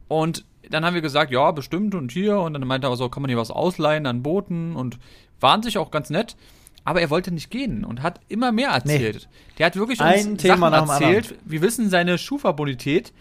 und 0.08 0.44
dann 0.70 0.84
haben 0.84 0.94
wir 0.94 1.00
gesagt, 1.02 1.32
ja, 1.32 1.50
bestimmt 1.50 1.94
und 1.94 2.12
hier. 2.12 2.38
Und 2.38 2.54
dann 2.54 2.66
meinte 2.66 2.86
er 2.86 2.96
so, 2.96 3.08
kann 3.08 3.22
man 3.22 3.28
hier 3.30 3.38
was 3.38 3.50
ausleihen 3.50 4.06
an 4.06 4.22
Booten 4.22 4.76
und 4.76 4.98
waren 5.40 5.62
sich 5.62 5.76
auch 5.78 5.90
ganz 5.90 6.10
nett. 6.10 6.36
Aber 6.84 7.00
er 7.00 7.10
wollte 7.10 7.30
nicht 7.32 7.50
gehen 7.50 7.84
und 7.84 8.02
hat 8.02 8.20
immer 8.28 8.52
mehr 8.52 8.70
erzählt. 8.70 9.28
Der 9.58 9.66
hat 9.66 9.76
wirklich 9.76 10.00
uns 10.00 10.08
Ein 10.08 10.38
Thema 10.38 10.70
Sachen 10.70 10.88
erzählt. 10.90 11.34
Wir 11.44 11.60
wissen 11.62 11.90
seine 11.90 12.18
Schufa-Bonität. 12.18 13.12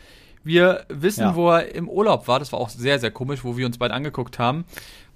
Wir 0.43 0.86
wissen, 0.89 1.22
Ja. 1.22 1.36
wo 1.36 1.49
er 1.51 1.76
im 1.76 1.89
Urlaub 1.89 2.28
war. 2.28 2.39
Das 2.39 2.51
war 2.53 2.60
auch 2.60 2.70
sehr, 2.70 2.99
sehr 2.99 3.12
komisch, 3.12 3.43
wo 3.43 3.57
wir 3.57 3.66
uns 3.66 3.78
beide 3.78 3.93
angeguckt 3.93 4.39
haben. 4.39 4.64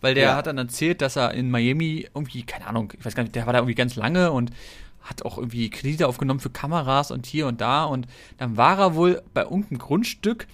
Weil 0.01 0.13
der 0.15 0.23
Ja. 0.23 0.35
hat 0.35 0.47
dann 0.47 0.57
erzählt, 0.57 1.01
dass 1.01 1.15
er 1.15 1.33
in 1.33 1.49
Miami 1.49 2.07
irgendwie, 2.13 2.43
keine 2.43 2.67
Ahnung, 2.67 2.91
ich 2.99 3.05
weiß 3.05 3.15
gar 3.15 3.23
nicht, 3.23 3.35
der 3.35 3.45
war 3.45 3.53
da 3.53 3.59
irgendwie 3.59 3.75
ganz 3.75 3.95
lange 3.95 4.31
und 4.31 4.51
hat 5.01 5.23
auch 5.23 5.37
irgendwie 5.37 5.69
Kredite 5.69 6.07
aufgenommen 6.07 6.39
für 6.41 6.49
Kameras 6.49 7.11
und 7.11 7.25
hier 7.25 7.47
und 7.47 7.61
da. 7.61 7.85
Und 7.85 8.07
dann 8.37 8.57
war 8.57 8.77
er 8.79 8.95
wohl 8.95 9.21
bei 9.33 9.43
irgendeinem 9.43 9.79
Grundstück 9.79 10.47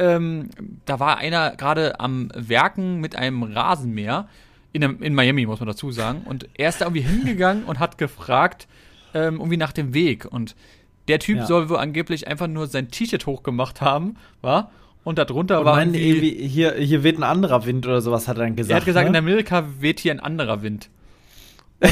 ähm, 0.00 0.50
da 0.84 1.00
war 1.00 1.16
einer 1.18 1.56
gerade 1.56 1.98
am 1.98 2.30
Werken 2.32 3.00
mit 3.00 3.16
einem 3.16 3.42
Rasenmäher 3.42 4.28
in, 4.72 4.84
einem, 4.84 5.02
in 5.02 5.14
Miami, 5.14 5.46
muss 5.46 5.60
man 5.60 5.66
dazu 5.66 5.90
sagen. 5.90 6.22
Und 6.24 6.48
er 6.54 6.68
ist 6.68 6.80
da 6.80 6.86
irgendwie 6.86 7.02
hingegangen 7.02 7.64
und 7.64 7.78
hat 7.78 7.98
gefragt, 7.98 8.68
ähm, 9.14 9.36
irgendwie 9.36 9.56
nach 9.56 9.72
dem 9.72 9.94
Weg. 9.94 10.26
Und 10.26 10.54
der 11.08 11.18
Typ 11.18 11.38
Ja. 11.38 11.46
soll 11.46 11.68
wohl 11.70 11.78
angeblich 11.78 12.28
einfach 12.28 12.46
nur 12.46 12.66
sein 12.66 12.90
T-Shirt 12.90 13.26
hochgemacht 13.26 13.80
haben, 13.80 14.16
war? 14.42 14.70
Und 15.04 15.16
darunter 15.18 15.60
Und 15.60 15.64
war 15.64 15.80
irgendwie, 15.80 16.08
irgendwie, 16.08 16.46
hier, 16.48 16.74
hier 16.74 17.02
weht 17.02 17.18
ein 17.18 17.22
anderer 17.22 17.64
Wind 17.64 17.86
oder 17.86 18.02
sowas, 18.02 18.28
hat 18.28 18.36
er 18.36 18.44
dann 18.44 18.56
gesagt. 18.56 18.72
er 18.72 18.76
hat 18.76 18.84
gesagt, 18.84 19.04
ne? 19.04 19.10
in 19.10 19.16
Amerika 19.16 19.64
weht 19.80 20.00
hier 20.00 20.12
ein 20.12 20.20
anderer 20.20 20.62
Wind. 20.62 20.90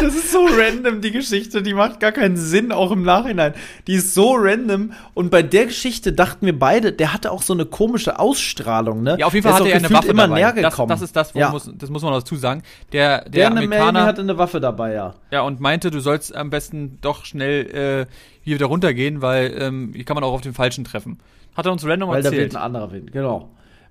Das 0.00 0.14
ist 0.14 0.30
so 0.30 0.46
random, 0.46 1.00
die 1.00 1.10
Geschichte, 1.10 1.62
die 1.62 1.72
macht 1.72 2.00
gar 2.00 2.12
keinen 2.12 2.36
Sinn, 2.36 2.70
auch 2.70 2.90
im 2.90 3.02
Nachhinein. 3.02 3.54
Die 3.86 3.94
ist 3.94 4.14
so 4.14 4.34
random. 4.36 4.92
Und 5.14 5.30
bei 5.30 5.42
der 5.42 5.66
Geschichte 5.66 6.12
dachten 6.12 6.44
wir 6.44 6.58
beide, 6.58 6.92
der 6.92 7.12
hatte 7.12 7.30
auch 7.30 7.42
so 7.42 7.54
eine 7.54 7.64
komische 7.64 8.18
Ausstrahlung, 8.18 9.02
ne? 9.02 9.16
Ja, 9.18 9.26
auf 9.26 9.34
jeden 9.34 9.44
Fall 9.44 9.54
hatte 9.54 9.64
auch 9.64 9.68
er 9.68 9.76
eine 9.76 9.90
Waffe 9.90 10.08
immer 10.08 10.28
dabei. 10.28 10.40
näher 10.40 10.52
das, 10.52 10.72
gekommen. 10.72 10.88
das 10.88 11.02
ist 11.02 11.16
das, 11.16 11.34
wo 11.34 11.38
ja. 11.38 11.50
muss, 11.50 11.70
das 11.74 11.88
muss 11.88 12.02
man 12.02 12.12
dazu 12.12 12.36
sagen. 12.36 12.62
Der, 12.92 13.22
der, 13.22 13.30
Der, 13.30 13.46
Amerikaner 13.48 14.04
hatte 14.04 14.20
eine 14.20 14.36
Waffe 14.36 14.60
dabei, 14.60 14.92
ja. 14.92 15.14
Ja, 15.30 15.42
und 15.42 15.60
meinte, 15.60 15.90
du 15.90 16.00
sollst 16.00 16.34
am 16.34 16.50
besten 16.50 16.98
doch 17.00 17.24
schnell 17.24 18.06
äh, 18.06 18.12
hier 18.42 18.56
wieder 18.56 18.66
runtergehen, 18.66 19.22
weil 19.22 19.56
ähm, 19.58 19.92
hier 19.94 20.04
kann 20.04 20.14
man 20.16 20.24
auch 20.24 20.32
auf 20.32 20.42
den 20.42 20.54
Falschen 20.54 20.84
treffen. 20.84 21.18
Hat 21.56 21.64
er 21.64 21.72
uns 21.72 21.86
random 21.86 22.10
Weil 22.10 22.22
da 22.22 22.30
weht 22.30 22.38
erzählt. 22.38 22.56
ein 22.56 22.62
anderer 22.62 22.92
Wind, 22.92 23.12
genau. 23.12 23.48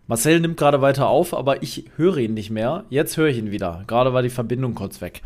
Marcel 0.07 0.39
nimmt 0.39 0.57
gerade 0.57 0.81
weiter 0.81 1.07
auf, 1.07 1.33
aber 1.33 1.63
ich 1.63 1.85
höre 1.95 2.17
ihn 2.17 2.33
nicht 2.35 2.51
mehr. 2.51 2.83
Jetzt 2.89 3.17
höre 3.17 3.27
ich 3.27 3.37
ihn 3.37 3.51
wieder. 3.51 3.83
Gerade 3.87 4.13
war 4.13 4.21
die 4.21 4.29
Verbindung 4.29 4.75
kurz 4.75 5.01
weg. 5.01 5.21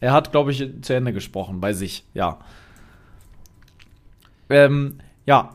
Er 0.00 0.12
hat, 0.12 0.32
glaube 0.32 0.50
ich, 0.50 0.68
zu 0.82 0.94
Ende 0.94 1.12
gesprochen 1.12 1.60
bei 1.60 1.72
sich, 1.72 2.04
ja. 2.12 2.38
Ähm, 4.50 4.98
ja. 5.26 5.50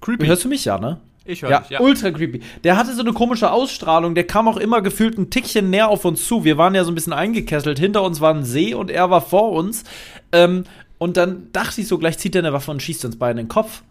Creepy. 0.00 0.26
Hörst 0.26 0.44
du 0.44 0.48
mich 0.48 0.64
ja, 0.64 0.78
ne? 0.78 1.00
Ich 1.24 1.42
höre 1.42 1.50
Ja, 1.50 1.60
dich, 1.60 1.70
ja. 1.70 1.80
ultra 1.80 2.10
creepy. 2.10 2.40
Der 2.62 2.76
hatte 2.76 2.94
so 2.94 3.00
eine 3.00 3.12
komische 3.12 3.50
Ausstrahlung, 3.50 4.14
der 4.14 4.26
kam 4.26 4.46
auch 4.46 4.56
immer 4.58 4.80
gefühlt 4.80 5.18
ein 5.18 5.30
Tickchen 5.30 5.70
näher 5.70 5.88
auf 5.88 6.04
uns 6.04 6.26
zu. 6.26 6.44
Wir 6.44 6.56
waren 6.58 6.74
ja 6.74 6.84
so 6.84 6.92
ein 6.92 6.94
bisschen 6.94 7.12
eingekesselt. 7.12 7.78
Hinter 7.78 8.02
uns 8.02 8.20
war 8.20 8.32
ein 8.32 8.44
See 8.44 8.74
und 8.74 8.90
er 8.90 9.10
war 9.10 9.20
vor 9.20 9.52
uns. 9.52 9.84
Ähm, 10.32 10.64
und 10.98 11.16
dann 11.16 11.48
dachte 11.52 11.80
ich 11.80 11.88
so, 11.88 11.98
gleich 11.98 12.18
zieht 12.18 12.34
er 12.36 12.42
eine 12.42 12.52
Waffe 12.52 12.70
und 12.70 12.82
schießt 12.82 13.04
uns 13.04 13.18
beide 13.18 13.40
in 13.40 13.46
den 13.46 13.48
Kopf. 13.48 13.82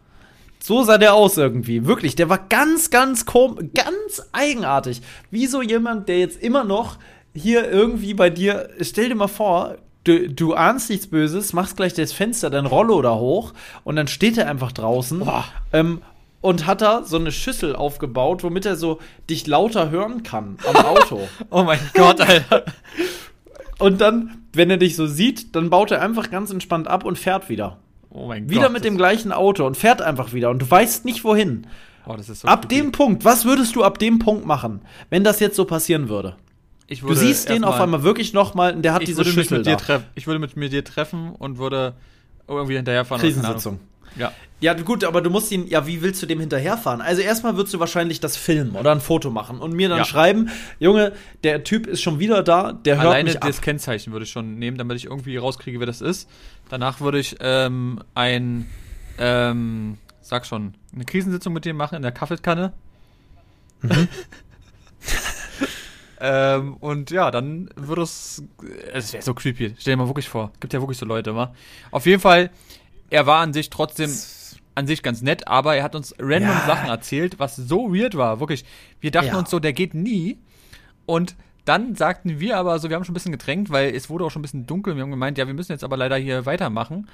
So 0.66 0.82
sah 0.82 0.97
der 0.97 1.13
aus 1.13 1.38
irgendwie. 1.38 1.86
Wirklich, 1.86 2.16
der 2.16 2.28
war 2.28 2.39
ganz, 2.39 2.89
ganz 2.89 3.28
kom 3.28 3.70
ganz 3.76 4.24
eigenartig. 4.32 5.03
Wie 5.30 5.45
so 5.45 5.61
jemand, 5.61 6.09
der 6.09 6.18
jetzt 6.18 6.41
immer 6.41 6.63
noch 6.63 6.97
hier 7.36 7.70
irgendwie 7.70 8.16
bei 8.16 8.32
dir, 8.32 8.70
stell 8.82 9.09
dir 9.09 9.16
mal 9.16 9.28
vor, 9.28 9.76
du, 10.05 10.28
du 10.28 10.55
ahnst 10.55 10.89
nichts 10.89 11.05
Böses, 11.05 11.53
machst 11.53 11.78
gleich 11.78 11.93
das 11.93 12.13
Fenster, 12.13 12.49
dein 12.49 12.66
Rollo 12.66 12.99
da 13.03 13.13
hoch 13.13 13.53
und 13.84 13.95
dann 13.95 14.07
steht 14.07 14.39
er 14.39 14.49
einfach 14.49 14.72
draußen 14.72 15.30
ähm, 15.72 16.01
und 16.41 16.66
hat 16.66 16.82
da 16.82 17.03
so 17.03 17.18
eine 17.18 17.32
Schüssel 17.32 17.76
aufgebaut, 17.76 18.43
womit 18.43 18.66
er 18.66 18.76
so 18.76 18.97
dich 19.30 19.45
lauter 19.45 19.91
hören 19.91 20.24
kann 20.24 20.57
am 20.68 20.78
Auto. 20.78 21.28
Oh 21.51 21.61
mein 21.61 21.80
Gott, 21.93 22.20
Alter. 22.22 22.66
und 23.78 24.01
dann, 24.01 24.41
wenn 24.53 24.72
er 24.72 24.78
dich 24.78 24.95
so 24.95 25.05
sieht, 25.05 25.55
dann 25.55 25.70
baut 25.70 25.91
er 25.91 26.01
einfach 26.01 26.32
ganz 26.32 26.49
entspannt 26.49 26.88
ab 26.88 27.05
und 27.05 27.20
fährt 27.20 27.49
wieder. 27.49 27.78
Oh 28.16 28.28
mein 28.28 28.49
Wieder 28.49 28.63
Gott. 28.63 28.72
mit 28.72 28.86
dem 28.86 28.95
gleichen 28.95 29.34
Auto 29.34 29.66
und 29.66 29.76
fährt 29.76 30.01
einfach 30.01 30.32
wieder 30.32 30.49
und 30.49 30.61
du 30.61 30.72
weißt 30.72 31.03
nicht 31.03 31.24
wohin. 31.26 31.68
Oh, 32.07 32.16
so 32.18 32.47
Ab 32.47 32.70
dem 32.70 32.91
Punkt, 32.91 33.26
was 33.26 33.45
würdest 33.45 33.76
du 33.76 33.84
ab 33.84 33.99
dem 33.99 34.20
Punkt 34.20 34.45
machen, 34.45 34.82
wenn 35.09 35.24
das 35.24 35.39
jetzt 35.39 35.55
so 35.55 35.66
passieren 35.66 36.07
würde? 36.07 36.36
Ich 36.88 37.01
Du 37.01 37.07
würde 37.07 37.20
siehst 37.20 37.49
den 37.49 37.63
auf 37.63 37.82
einmal 37.82 38.03
wirklich 38.03 38.32
nochmal 38.32 38.76
und 38.76 38.84
der 38.84 38.93
hat 38.93 39.01
diese 39.01 39.18
würde 39.18 39.32
Schüssel. 39.32 39.66
Ich 40.13 40.28
würde 40.28 40.39
mit 40.39 40.55
mir 40.55 40.70
dir 40.70 40.84
treffen 40.84 41.32
und 41.32 41.57
würde 41.57 41.93
irgendwie 42.47 42.76
hinterherfahren. 42.76 43.22
Krisensitzung. 43.22 43.74
Ahnung. 43.74 43.88
Ja. 44.16 44.32
Ja, 44.61 44.74
gut, 44.74 45.03
aber 45.03 45.22
du 45.22 45.30
musst 45.30 45.51
ihn, 45.51 45.68
ja, 45.68 45.86
wie 45.86 46.01
willst 46.01 46.22
du 46.24 46.26
dem 46.26 46.39
hinterherfahren? 46.39 47.01
Also 47.01 47.22
erstmal 47.22 47.57
würdest 47.57 47.74
du 47.74 47.80
wahrscheinlich 47.80 48.22
das 48.22 48.38
filmen 48.38 48.76
oder 48.78 48.91
ein 48.91 49.01
Foto 49.01 49.30
machen 49.30 49.59
und 49.59 49.74
mir 49.74 49.89
dann 49.89 49.99
Ja. 49.99 50.05
schreiben, 50.05 50.49
Junge, 50.80 51.11
der 51.43 51.66
Typ 51.66 51.86
ist 51.88 52.01
schon 52.01 52.20
wieder 52.20 52.41
da, 52.41 52.72
der 52.72 52.95
hört 52.95 53.07
Alleine 53.07 53.30
mich 53.30 53.36
ab. 53.41 53.47
das 53.47 53.61
Kennzeichen 53.61 54.13
würde 54.13 54.24
ich 54.24 54.32
schon 54.32 54.57
nehmen, 54.57 54.78
damit 54.78 54.95
ich 54.97 55.05
irgendwie 55.05 55.36
rauskriege, 55.36 55.80
wer 55.80 55.86
das 55.88 55.99
ist. 56.01 56.30
Danach 56.70 57.01
würde 57.01 57.20
ich 57.20 57.36
ähm, 57.41 57.99
ein, 58.16 58.68
ähm, 59.20 59.97
sag 60.22 60.45
schon, 60.45 60.74
eine 60.93 61.03
Krisensitzung 61.03 61.51
mit 61.51 61.66
dem 61.66 61.76
machen 61.76 61.95
in 61.95 62.01
der 62.01 62.13
Kaffeekanne. 62.13 62.72
Mhm. 63.82 64.07
ähm, 66.22 66.76
und 66.78 67.11
ja, 67.11 67.30
dann 67.30 67.70
würde 67.76 68.03
es, 68.03 68.41
es 68.93 69.13
wäre 69.13 69.24
so 69.24 69.34
creepy. 69.34 69.76
Stell 69.78 69.93
dir 69.93 69.97
mal 69.97 70.07
wirklich 70.07 70.30
vor. 70.30 70.51
Gibt 70.59 70.74
ja 70.74 70.80
wirklich 70.82 70.97
so 70.97 71.05
Leute, 71.05 71.36
wa? 71.36 71.53
Auf 71.91 72.05
jeden 72.05 72.22
Fall, 72.22 72.51
er 73.10 73.26
war 73.26 73.41
an 73.41 73.53
sich 73.53 73.70
trotzdem 73.70 74.12
an 74.78 74.88
sich 74.88 75.03
ganz 75.03 75.22
nett, 75.22 75.47
aber 75.47 75.76
er 75.78 75.84
hat 75.84 75.95
uns 75.95 76.14
random 76.20 76.49
Ja. 76.49 76.66
Sachen 76.66 76.89
erzählt, 76.89 77.39
was 77.39 77.56
so 77.56 77.93
weird 77.93 78.16
war. 78.18 78.39
Wirklich. 78.41 78.66
Wir 78.99 79.12
dachten 79.12 79.28
Ja. 79.30 79.38
uns 79.39 79.49
so, 79.49 79.60
der 79.60 79.72
geht 79.72 79.93
nie. 79.93 80.38
Und 81.06 81.36
dann 81.64 81.95
sagten 81.95 82.39
wir 82.41 82.58
aber 82.58 82.78
so, 82.80 82.89
wir 82.89 82.95
haben 82.97 83.06
schon 83.06 83.14
ein 83.14 83.16
bisschen 83.16 83.32
gedrängt, 83.32 83.70
weil 83.70 83.95
es 83.95 84.10
wurde 84.10 84.26
auch 84.26 84.32
schon 84.32 84.41
ein 84.41 84.43
bisschen 84.43 84.68
dunkel. 84.68 84.95
Wir 84.95 85.03
haben 85.03 85.12
gemeint, 85.12 85.38
ja, 85.38 85.47
wir 85.47 85.53
müssen 85.53 85.72
jetzt 85.72 85.84
aber 85.86 85.95
leider 85.97 86.18
hier 86.18 86.45
weitermachen. 86.45 87.08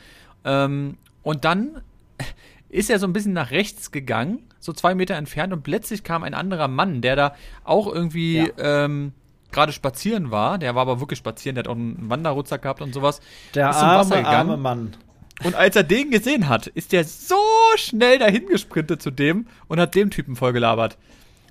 Ähm, 0.44 0.98
und 1.22 1.46
dann 1.46 1.82
ist 2.70 2.90
er 2.90 2.98
so 3.00 3.06
ein 3.06 3.14
bisschen 3.14 3.34
nach 3.34 3.52
rechts 3.52 3.92
gegangen, 3.92 4.40
so 4.60 4.74
zwei 4.74 4.96
Meter 4.96 5.16
entfernt, 5.16 5.54
und 5.54 5.62
plötzlich 5.64 6.04
kam 6.04 6.24
ein 6.24 6.34
anderer 6.34 6.68
Mann, 6.68 7.02
der 7.02 7.16
da 7.16 7.36
auch 7.64 7.86
irgendwie 7.88 8.38
Ja. 8.58 8.86
ähm, 8.86 9.14
gerade 9.52 9.72
spazieren 9.72 10.32
war. 10.32 10.58
Der 10.58 10.74
war 10.76 10.82
aber 10.84 11.00
wirklich 11.00 11.20
spazieren, 11.20 11.56
der 11.56 11.66
hat 11.66 11.68
auch 11.70 11.76
einen 11.76 12.10
Wanderrucksack 12.10 12.62
gehabt 12.64 12.82
und 12.82 12.94
sowas. 12.94 13.20
der 13.54 13.70
ist 13.70 13.76
arme, 13.76 14.26
arme 14.26 14.58
Mann. 14.58 14.96
Und 15.44 15.56
als 15.56 15.76
er 15.76 15.84
den 15.84 16.12
gesehen 16.12 16.48
hat, 16.50 16.68
ist 16.68 16.92
der 16.92 17.04
so 17.04 17.36
schnell 17.76 18.20
dahin 18.20 18.46
gesprintet 18.48 19.02
zu 19.02 19.12
dem 19.12 19.48
und 19.68 19.80
hat 19.80 19.96
dem 19.96 20.12
Typen 20.12 20.36
vollgelabert. 20.36 20.98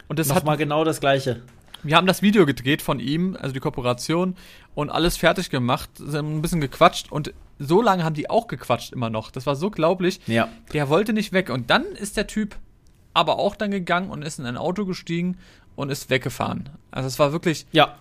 Und 0.09 0.19
das 0.19 0.31
hat 0.31 0.39
Nochmal 0.39 0.57
genau 0.57 0.85
das 0.85 1.01
Gleiche. 1.01 1.43
wir 1.83 1.97
haben 1.97 2.07
das 2.07 2.23
Video 2.23 2.47
gedreht 2.47 2.83
von 2.83 3.01
ihm, 3.01 3.37
also 3.41 3.53
die 3.53 3.61
Kooperation, 3.61 4.37
und 4.75 4.91
alles 4.91 5.17
fertig 5.17 5.51
gemacht, 5.51 5.91
ein 6.01 6.43
bisschen 6.43 6.61
gequatscht 6.61 7.11
und 7.11 7.33
so 7.59 7.83
lange 7.83 8.05
haben 8.05 8.15
die 8.15 8.31
auch 8.31 8.47
gequatscht 8.47 8.93
immer 8.93 9.11
noch. 9.11 9.31
Das 9.31 9.47
war 9.47 9.55
so 9.55 9.71
glaublich. 9.71 10.21
Ja. 10.27 10.49
Der 10.73 10.89
wollte 10.89 11.13
nicht 11.13 11.33
weg. 11.33 11.51
Und 11.51 11.71
dann 11.71 11.85
ist 11.85 12.17
der 12.17 12.27
Typ 12.27 12.57
aber 13.13 13.39
auch 13.39 13.55
dann 13.57 13.71
gegangen 13.71 14.11
und 14.11 14.23
ist 14.23 14.39
in 14.39 14.47
ein 14.47 14.57
Auto 14.57 14.87
gestiegen 14.87 15.37
und 15.77 15.91
ist 15.91 16.11
weggefahren. 16.11 16.71
Also 16.91 17.07
es 17.09 17.19
war 17.19 17.33
wirklich 17.33 17.67
Ja. 17.73 17.97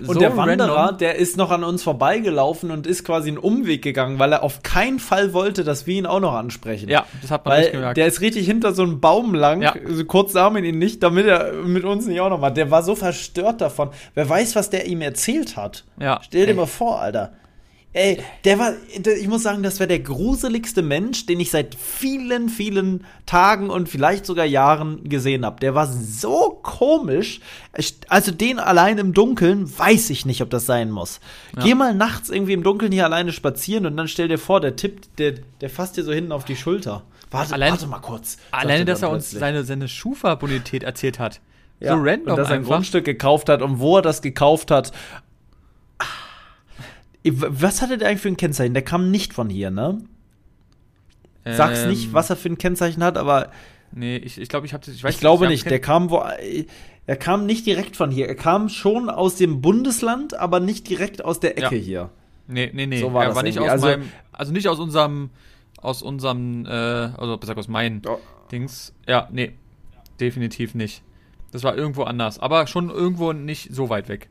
Und 0.00 0.14
so 0.14 0.20
der 0.20 0.36
Wanderer, 0.36 0.74
random. 0.76 0.98
der 0.98 1.14
ist 1.16 1.36
noch 1.36 1.50
an 1.50 1.64
uns 1.64 1.82
vorbeigelaufen 1.82 2.70
und 2.70 2.86
ist 2.86 3.04
quasi 3.04 3.28
einen 3.28 3.38
Umweg 3.38 3.82
gegangen, 3.82 4.18
weil 4.18 4.32
er 4.32 4.42
auf 4.42 4.62
keinen 4.62 4.98
Fall 4.98 5.32
wollte, 5.32 5.64
dass 5.64 5.86
wir 5.86 5.96
ihn 5.96 6.06
auch 6.06 6.20
noch 6.20 6.34
ansprechen. 6.34 6.88
Ja, 6.88 7.06
das 7.22 7.30
hat 7.30 7.44
man 7.44 7.54
Weil 7.54 7.60
nicht 7.62 7.72
gemerkt. 7.72 7.96
der 7.96 8.06
ist 8.06 8.20
richtig 8.20 8.46
hinter 8.46 8.72
so 8.74 8.82
einem 8.82 9.00
Baum 9.00 9.34
lang, 9.34 9.62
Ja. 9.62 9.74
so 9.88 10.04
kurz 10.04 10.32
sah 10.32 10.50
man 10.50 10.64
ihn 10.64 10.78
nicht, 10.78 11.02
damit 11.02 11.26
er 11.26 11.52
mit 11.52 11.84
uns 11.84 12.06
nicht 12.06 12.20
auch 12.20 12.30
noch 12.30 12.40
mal. 12.40 12.50
Der 12.50 12.70
war 12.70 12.82
so 12.82 12.94
verstört 12.94 13.60
davon. 13.60 13.90
Wer 14.14 14.28
weiß, 14.28 14.56
was 14.56 14.70
der 14.70 14.86
ihm 14.86 15.00
erzählt 15.00 15.56
hat. 15.56 15.84
Ja. 16.00 16.20
Stell 16.22 16.46
dir 16.46 16.50
Ey. 16.52 16.56
mal 16.56 16.66
vor, 16.66 17.00
Alter. 17.00 17.32
Ey, 17.96 18.22
der 18.44 18.58
war, 18.58 18.74
ich 18.92 19.26
muss 19.26 19.42
sagen, 19.42 19.62
das 19.62 19.80
wäre 19.80 19.88
der 19.88 20.00
gruseligste 20.00 20.82
Mensch, 20.82 21.24
den 21.24 21.40
ich 21.40 21.50
seit 21.50 21.74
vielen, 21.74 22.50
vielen 22.50 23.06
Tagen 23.24 23.70
und 23.70 23.88
vielleicht 23.88 24.26
sogar 24.26 24.44
Jahren 24.44 25.08
gesehen 25.08 25.46
habe. 25.46 25.60
Der 25.60 25.74
war 25.74 25.86
so 25.86 26.60
komisch. 26.62 27.40
Also 28.08 28.32
den 28.32 28.58
allein 28.58 28.98
im 28.98 29.14
Dunkeln 29.14 29.66
weiß 29.78 30.10
ich 30.10 30.26
nicht, 30.26 30.42
ob 30.42 30.50
das 30.50 30.66
sein 30.66 30.90
muss. 30.90 31.20
Ja. 31.56 31.62
Geh 31.62 31.74
mal 31.74 31.94
nachts 31.94 32.28
irgendwie 32.28 32.52
im 32.52 32.62
Dunkeln 32.62 32.92
hier 32.92 33.06
alleine 33.06 33.32
spazieren 33.32 33.86
und 33.86 33.96
dann 33.96 34.08
stell 34.08 34.28
dir 34.28 34.38
vor, 34.38 34.60
der 34.60 34.76
tippt, 34.76 35.18
der, 35.18 35.32
der 35.62 35.70
fasst 35.70 35.96
dir 35.96 36.04
so 36.04 36.12
hinten 36.12 36.32
auf 36.32 36.44
die 36.44 36.56
Schulter. 36.56 37.02
Warte, 37.30 37.54
Allein- 37.54 37.70
warte 37.70 37.86
mal 37.86 38.00
kurz. 38.00 38.36
Alleine, 38.50 38.84
dass 38.84 39.00
er 39.00 39.08
uns 39.08 39.24
plötzlich. 39.24 39.40
seine, 39.40 39.64
seine 39.64 39.88
Schufa-Bonität 39.88 40.82
erzählt 40.82 41.18
hat. 41.18 41.40
Ja, 41.80 41.92
so 41.94 42.02
random 42.02 42.32
und 42.32 42.36
dass 42.38 42.48
er 42.48 42.54
ein 42.54 42.58
einfach. 42.60 42.72
Grundstück 42.72 43.04
gekauft 43.04 43.48
hat 43.48 43.60
und 43.62 43.80
wo 43.80 43.96
er 43.96 44.02
das 44.02 44.22
gekauft 44.22 44.70
hat. 44.70 44.92
Was 47.34 47.82
hatte 47.82 47.98
der 47.98 48.08
eigentlich 48.08 48.20
für 48.22 48.28
ein 48.28 48.36
Kennzeichen? 48.36 48.74
Der 48.74 48.82
kam 48.84 49.10
nicht 49.10 49.32
von 49.34 49.48
hier, 49.48 49.70
ne? 49.70 49.98
Sag's 51.44 51.84
Ähm, 51.84 51.90
nicht, 51.90 52.12
was 52.12 52.30
er 52.30 52.36
für 52.36 52.48
ein 52.48 52.58
Kennzeichen 52.58 53.02
hat, 53.04 53.16
aber 53.16 53.50
Nee, 53.92 54.16
ich, 54.16 54.38
ich 54.40 54.48
glaube, 54.48 54.66
ich 54.66 54.74
habe 54.74 54.90
ich 54.90 55.02
weiß 55.04 55.14
ich 55.14 55.20
glaube 55.20 55.44
hab 55.44 55.50
nicht. 55.50 55.70
Der 55.70 55.80
kam 55.80 56.10
wo, 56.10 56.22
er 57.06 57.16
kam 57.16 57.46
nicht 57.46 57.64
direkt 57.66 57.96
von 57.96 58.10
hier. 58.10 58.26
Er 58.26 58.34
kam 58.34 58.68
schon 58.68 59.08
aus 59.08 59.36
dem 59.36 59.60
Bundesland, 59.62 60.34
aber 60.34 60.58
nicht 60.60 60.88
direkt 60.88 61.24
aus 61.24 61.38
der 61.38 61.56
Ecke 61.56 61.76
Ja. 61.76 61.82
hier. 61.82 62.10
Nee, 62.48 62.70
nee, 62.74 62.86
nee. 62.86 63.00
So 63.00 63.12
war 63.12 63.22
er 63.22 63.28
das 63.28 63.36
war 63.36 63.42
nicht 63.44 63.58
aus. 63.60 63.68
Also- 63.70 63.86
meinem, 63.86 64.10
also 64.32 64.52
nicht 64.52 64.68
aus 64.68 64.78
unserem, 64.80 65.30
aus 65.80 66.02
unserem, 66.02 66.66
äh, 66.66 66.68
also 66.70 67.36
besser 67.38 67.56
aus 67.56 67.68
meinen 67.68 68.02
Ja. 68.04 68.18
Dings. 68.50 68.92
Ja, 69.08 69.28
nee, 69.32 69.52
definitiv 70.20 70.74
nicht. 70.74 71.02
Das 71.52 71.62
war 71.62 71.76
irgendwo 71.76 72.02
anders, 72.02 72.38
aber 72.40 72.66
schon 72.66 72.90
irgendwo 72.90 73.32
nicht 73.32 73.72
so 73.72 73.88
weit 73.88 74.08
weg. 74.08 74.28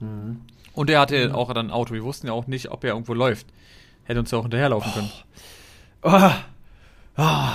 Mhm. 0.00 0.40
Und 0.76 0.90
er 0.90 1.00
hatte 1.00 1.34
auch 1.34 1.52
dann 1.54 1.68
ein 1.68 1.72
Auto. 1.72 1.94
Wir 1.94 2.04
wussten 2.04 2.26
ja 2.26 2.34
auch 2.34 2.46
nicht, 2.46 2.70
ob 2.70 2.84
er 2.84 2.90
irgendwo 2.90 3.14
läuft. 3.14 3.46
Hätte 4.04 4.20
uns 4.20 4.30
ja 4.30 4.38
auch 4.38 4.42
hinterherlaufen 4.42 4.92
können. 4.92 5.10
Oh, 6.02 6.30
oh, 7.16 7.48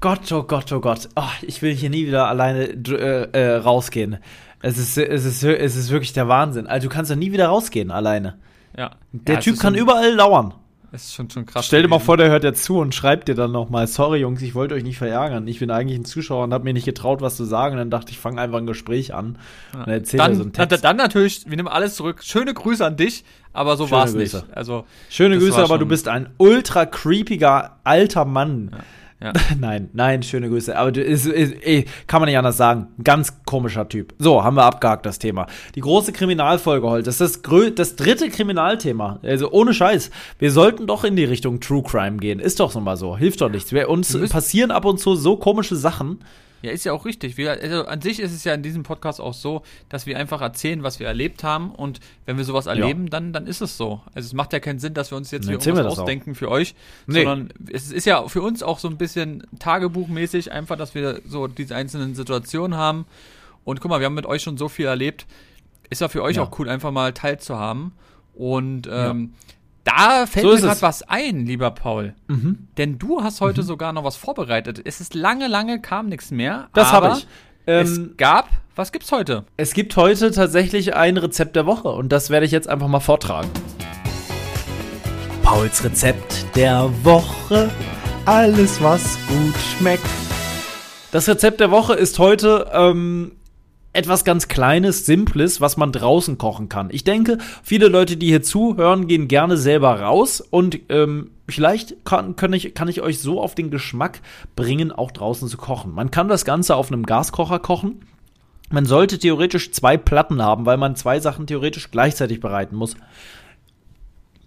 Gott, 0.00 0.32
oh 0.32 0.42
Gott, 0.42 0.72
oh 0.72 0.80
Gott. 0.80 1.08
Oh, 1.14 1.22
ich 1.42 1.62
will 1.62 1.72
hier 1.72 1.88
nie 1.88 2.04
wieder 2.04 2.26
alleine 2.26 2.64
äh, 2.64 3.30
äh, 3.30 3.56
rausgehen. 3.58 4.18
Es 4.60 4.76
ist, 4.76 4.98
es, 4.98 5.24
ist, 5.24 5.44
es 5.44 5.76
ist 5.76 5.90
wirklich 5.90 6.12
der 6.12 6.26
Wahnsinn. 6.26 6.66
Also 6.66 6.88
du 6.88 6.94
kannst 6.94 7.10
ja 7.10 7.16
nie 7.16 7.30
wieder 7.30 7.46
rausgehen 7.46 7.92
alleine. 7.92 8.38
Ja. 8.76 8.90
Der 9.12 9.36
ja, 9.36 9.40
Typ 9.40 9.60
kann 9.60 9.76
überall 9.76 10.12
lauern. 10.12 10.52
Es 10.94 11.04
ist 11.04 11.14
schon, 11.14 11.30
schon 11.30 11.46
krass. 11.46 11.66
Stell 11.66 11.80
dir 11.80 11.88
mal 11.88 12.00
vor, 12.00 12.18
der 12.18 12.28
hört 12.28 12.44
ja 12.44 12.52
zu 12.52 12.78
und 12.78 12.94
schreibt 12.94 13.28
dir 13.28 13.34
dann 13.34 13.50
nochmal, 13.50 13.86
sorry 13.86 14.18
Jungs, 14.20 14.42
ich 14.42 14.54
wollte 14.54 14.74
euch 14.74 14.82
nicht 14.82 14.98
verärgern. 14.98 15.48
Ich 15.48 15.58
bin 15.58 15.70
eigentlich 15.70 15.98
ein 15.98 16.04
Zuschauer 16.04 16.44
und 16.44 16.52
habe 16.52 16.64
mir 16.64 16.74
nicht 16.74 16.84
getraut, 16.84 17.22
was 17.22 17.36
zu 17.36 17.44
sagen. 17.44 17.72
Und 17.72 17.78
dann 17.78 17.90
dachte 17.90 18.12
ich, 18.12 18.18
fange 18.18 18.38
einfach 18.38 18.58
ein 18.58 18.66
Gespräch 18.66 19.14
an 19.14 19.38
und 19.72 19.88
erzähl 19.88 20.18
dann, 20.18 20.34
so 20.34 20.42
einen 20.42 20.52
dann, 20.52 20.68
Text. 20.68 20.84
dann 20.84 20.96
natürlich, 20.96 21.48
wir 21.48 21.56
nehmen 21.56 21.68
alles 21.68 21.96
zurück. 21.96 22.22
Schöne 22.22 22.52
Grüße 22.52 22.84
an 22.84 22.98
dich, 22.98 23.24
aber 23.54 23.78
so 23.78 23.90
war 23.90 24.04
es 24.04 24.12
nicht. 24.12 24.44
Also, 24.52 24.84
Schöne 25.08 25.36
das 25.36 25.44
Grüße, 25.44 25.62
aber 25.62 25.78
du 25.78 25.86
bist 25.86 26.08
ein 26.08 26.28
ultra 26.36 26.84
creepiger 26.84 27.78
alter 27.84 28.26
Mann. 28.26 28.70
ja. 28.72 28.78
Nein, 29.58 29.90
nein, 29.92 30.22
schöne 30.22 30.48
Grüße. 30.48 30.76
Aber 30.76 30.90
du 30.92 31.00
ist, 31.00 31.26
ist, 31.26 31.54
ey, 31.62 31.86
kann 32.06 32.20
man 32.20 32.28
nicht 32.28 32.38
anders 32.38 32.56
sagen. 32.56 32.88
Ganz 33.02 33.44
komischer 33.44 33.88
Typ. 33.88 34.14
So, 34.18 34.42
haben 34.42 34.56
wir 34.56 34.64
abgehakt 34.64 35.06
das 35.06 35.18
Thema. 35.18 35.46
Die 35.74 35.80
große 35.80 36.12
Kriminalfolge 36.12 36.88
heute. 36.88 37.04
Das 37.04 37.20
ist 37.20 37.36
das, 37.36 37.42
grö 37.42 37.70
das 37.70 37.96
dritte 37.96 38.28
Kriminalthema. 38.30 39.20
Also 39.22 39.50
ohne 39.52 39.74
Scheiß. 39.74 40.10
Wir 40.38 40.50
sollten 40.50 40.86
doch 40.86 41.04
in 41.04 41.16
die 41.16 41.24
Richtung 41.24 41.60
True 41.60 41.82
Crime 41.82 42.16
gehen. 42.16 42.40
Ist 42.40 42.60
doch 42.60 42.70
so 42.70 42.80
mal 42.80 42.96
so. 42.96 43.16
Hilft 43.16 43.40
doch 43.40 43.50
nichts. 43.50 43.72
Wir, 43.72 43.88
uns 43.88 44.16
passieren 44.30 44.70
ab 44.70 44.84
und 44.84 44.98
zu 44.98 45.14
so 45.14 45.36
komische 45.36 45.76
Sachen. 45.76 46.18
Ja, 46.62 46.70
ist 46.70 46.84
ja 46.84 46.92
auch 46.92 47.04
richtig. 47.04 47.36
Wir, 47.36 47.50
also 47.52 47.86
an 47.86 48.00
sich 48.00 48.20
ist 48.20 48.32
es 48.32 48.44
ja 48.44 48.54
in 48.54 48.62
diesem 48.62 48.82
Podcast 48.84 49.20
auch 49.20 49.34
so, 49.34 49.62
dass 49.88 50.06
wir 50.06 50.16
einfach 50.18 50.40
erzählen, 50.40 50.82
was 50.82 51.00
wir 51.00 51.06
erlebt 51.08 51.42
haben. 51.44 51.70
Und 51.72 52.00
wenn 52.24 52.36
wir 52.36 52.44
sowas 52.44 52.66
erleben, 52.66 53.10
dann, 53.10 53.32
dann 53.32 53.46
ist 53.46 53.60
es 53.60 53.76
so. 53.76 54.00
Also 54.14 54.26
es 54.26 54.32
macht 54.32 54.52
ja 54.52 54.60
keinen 54.60 54.78
Sinn, 54.78 54.94
dass 54.94 55.10
wir 55.10 55.16
uns 55.16 55.30
jetzt 55.32 55.44
hier 55.46 55.52
irgendwas 55.54 55.84
das 55.84 55.94
auch. 55.98 55.98
ausdenken 56.02 56.34
für 56.34 56.48
euch. 56.50 56.74
Nee. 57.06 57.24
Sondern 57.24 57.48
es 57.70 57.90
ist 57.90 58.06
ja 58.06 58.26
für 58.28 58.42
uns 58.42 58.62
auch 58.62 58.78
so 58.78 58.88
ein 58.88 58.96
bisschen 58.96 59.46
tagebuchmäßig, 59.58 60.52
einfach, 60.52 60.76
dass 60.76 60.94
wir 60.94 61.20
so 61.26 61.48
diese 61.48 61.74
einzelnen 61.74 62.14
Situationen 62.14 62.78
haben. 62.78 63.06
Und 63.64 63.80
guck 63.80 63.90
mal, 63.90 64.00
wir 64.00 64.06
haben 64.06 64.14
mit 64.14 64.26
euch 64.26 64.42
schon 64.42 64.56
so 64.56 64.68
viel 64.68 64.86
erlebt. 64.86 65.26
Ist 65.90 66.00
ja 66.00 66.08
für 66.08 66.22
euch 66.22 66.36
Ja. 66.36 66.42
auch 66.44 66.58
cool, 66.58 66.68
einfach 66.68 66.90
mal 66.90 67.12
teilzuhaben. 67.12 67.92
Und 68.34 68.88
ähm, 68.90 69.34
da 69.96 70.26
fällt 70.26 70.44
So 70.44 70.52
mir 70.52 70.60
gerade 70.60 70.72
es. 70.76 70.82
was 70.82 71.02
ein, 71.02 71.46
lieber 71.46 71.70
Paul. 71.70 72.14
Denn 72.78 72.98
du 72.98 73.22
hast 73.22 73.40
heute 73.40 73.62
sogar 73.62 73.92
noch 73.92 74.04
was 74.04 74.16
vorbereitet. 74.16 74.80
Es 74.84 75.00
ist 75.00 75.14
lange, 75.14 75.48
lange 75.48 75.80
kam 75.80 76.08
nichts 76.08 76.30
mehr. 76.30 76.68
Das 76.74 76.92
aber 76.92 77.08
habe 77.10 77.18
ich. 77.18 77.26
es 77.66 77.98
Ähm, 77.98 78.14
gab, 78.16 78.48
was 78.74 78.92
gibt's 78.92 79.12
heute? 79.12 79.44
es 79.56 79.74
gibt 79.74 79.96
heute 79.96 80.30
tatsächlich 80.30 80.94
ein 80.96 81.16
Rezept 81.16 81.56
der 81.56 81.66
Woche 81.66 81.88
und 81.88 82.10
das 82.10 82.30
werde 82.30 82.46
ich 82.46 82.52
jetzt 82.52 82.68
einfach 82.68 82.88
mal 82.88 83.00
vortragen. 83.00 83.50
Pauls 85.42 85.82
Rezept 85.84 86.46
der 86.56 86.90
Woche. 87.02 87.70
Alles, 88.24 88.82
was 88.82 89.18
gut 89.28 89.54
schmeckt. 89.78 90.06
Das 91.10 91.28
Rezept 91.28 91.60
der 91.60 91.70
Woche 91.70 91.94
ist 91.94 92.18
heute 92.18 92.70
ähm, 92.72 93.32
etwas 93.92 94.24
ganz 94.24 94.48
Kleines, 94.48 95.04
Simples, 95.04 95.60
was 95.60 95.76
man 95.76 95.92
draußen 95.92 96.38
kochen 96.38 96.68
kann. 96.68 96.88
Ich 96.90 97.04
denke, 97.04 97.38
viele 97.62 97.88
Leute, 97.88 98.16
die 98.16 98.28
hier 98.28 98.42
zuhören, 98.42 99.06
gehen 99.06 99.28
gerne 99.28 99.56
selber 99.56 100.00
raus 100.00 100.40
und 100.40 100.80
ähm, 100.88 101.30
vielleicht 101.48 102.04
kann, 102.04 102.36
kann, 102.36 102.52
ich, 102.52 102.74
kann 102.74 102.88
ich 102.88 103.02
euch 103.02 103.18
so 103.18 103.40
auf 103.40 103.54
den 103.54 103.70
Geschmack 103.70 104.20
bringen, 104.56 104.92
auch 104.92 105.10
draußen 105.10 105.48
zu 105.48 105.58
kochen. 105.58 105.92
Man 105.92 106.10
kann 106.10 106.28
das 106.28 106.44
Ganze 106.44 106.76
auf 106.76 106.90
einem 106.90 107.04
Gaskocher 107.04 107.58
kochen. 107.58 108.00
Man 108.70 108.86
sollte 108.86 109.18
theoretisch 109.18 109.72
zwei 109.72 109.98
Platten 109.98 110.40
haben, 110.40 110.64
weil 110.64 110.78
man 110.78 110.96
zwei 110.96 111.20
Sachen 111.20 111.46
theoretisch 111.46 111.90
gleichzeitig 111.90 112.40
bereiten 112.40 112.74
muss. 112.74 112.96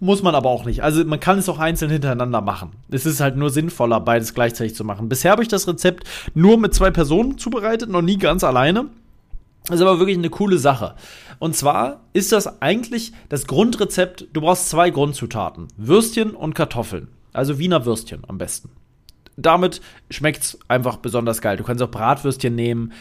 Muss 0.00 0.22
man 0.22 0.34
aber 0.34 0.50
auch 0.50 0.64
nicht. 0.64 0.82
Also 0.82 1.04
man 1.04 1.20
kann 1.20 1.38
es 1.38 1.48
auch 1.48 1.60
einzeln 1.60 1.90
hintereinander 1.90 2.40
machen. 2.40 2.72
Es 2.90 3.06
ist 3.06 3.20
halt 3.20 3.36
nur 3.36 3.50
sinnvoller, 3.50 4.00
beides 4.00 4.34
gleichzeitig 4.34 4.74
zu 4.74 4.84
machen. 4.84 5.08
Bisher 5.08 5.30
habe 5.30 5.42
ich 5.42 5.48
das 5.48 5.68
Rezept 5.68 6.04
nur 6.34 6.58
mit 6.58 6.74
zwei 6.74 6.90
Personen 6.90 7.38
zubereitet, 7.38 7.88
noch 7.88 8.02
nie 8.02 8.18
ganz 8.18 8.42
alleine. 8.42 8.86
Das 9.66 9.76
ist 9.76 9.82
aber 9.82 9.98
wirklich 9.98 10.16
eine 10.16 10.30
coole 10.30 10.58
Sache. 10.58 10.94
Und 11.38 11.56
zwar 11.56 12.04
ist 12.12 12.32
das 12.32 12.62
eigentlich 12.62 13.12
das 13.28 13.46
Grundrezept, 13.46 14.28
du 14.32 14.40
brauchst 14.40 14.70
zwei 14.70 14.90
Grundzutaten. 14.90 15.68
Würstchen 15.76 16.30
und 16.30 16.54
Kartoffeln. 16.54 17.08
Also 17.32 17.58
Wiener 17.58 17.84
Würstchen 17.84 18.22
am 18.28 18.38
besten. 18.38 18.70
Damit 19.36 19.82
schmeckt's 20.08 20.58
einfach 20.68 20.96
besonders 20.96 21.42
geil. 21.42 21.58
Du 21.58 21.64
kannst 21.64 21.82
auch 21.82 21.90
Bratwürstchen 21.90 22.54
nehmen. 22.54 22.92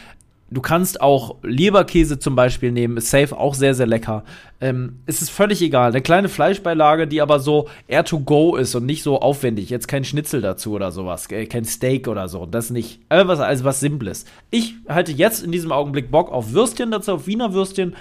Du 0.51 0.61
kannst 0.61 1.01
auch 1.01 1.37
Leberkäse 1.41 2.19
zum 2.19 2.35
Beispiel 2.35 2.71
nehmen, 2.71 2.97
ist 2.97 3.09
safe 3.09 3.35
auch 3.35 3.55
sehr, 3.55 3.73
sehr 3.73 3.87
lecker. 3.87 4.23
Ähm, 4.61 4.99
es 5.07 5.23
ist 5.23 5.31
völlig 5.31 5.59
egal. 5.61 5.89
Eine 5.89 6.01
kleine 6.01 6.29
Fleischbeilage, 6.29 7.07
die 7.07 7.19
aber 7.19 7.39
so 7.39 7.67
air 7.87 8.05
to 8.05 8.19
go 8.19 8.55
ist 8.55 8.75
und 8.75 8.85
nicht 8.85 9.01
so 9.01 9.19
aufwendig. 9.19 9.71
Jetzt 9.71 9.87
kein 9.87 10.03
Schnitzel 10.03 10.41
dazu 10.41 10.73
oder 10.73 10.91
sowas, 10.91 11.31
äh, 11.31 11.47
kein 11.47 11.65
Steak 11.65 12.07
oder 12.07 12.27
so. 12.27 12.45
Das 12.45 12.69
nicht. 12.69 12.99
Was, 13.09 13.39
also 13.39 13.63
was 13.63 13.79
Simples. 13.79 14.25
Ich 14.51 14.75
halte 14.87 15.11
jetzt 15.11 15.43
in 15.43 15.51
diesem 15.51 15.71
Augenblick 15.71 16.11
Bock 16.11 16.31
auf 16.31 16.51
Würstchen 16.51 16.91
dazu, 16.91 17.13
auf 17.13 17.25
Wiener 17.25 17.53
Würstchen 17.53 17.95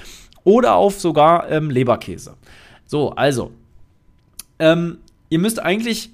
oder 0.44 0.74
auf 0.74 1.00
sogar 1.00 1.50
ähm, 1.50 1.70
Leberkäse. 1.70 2.34
So, 2.84 3.10
also. 3.12 3.52
Ähm, 4.58 4.98
ihr 5.30 5.38
müsst 5.38 5.60
eigentlich, 5.60 6.10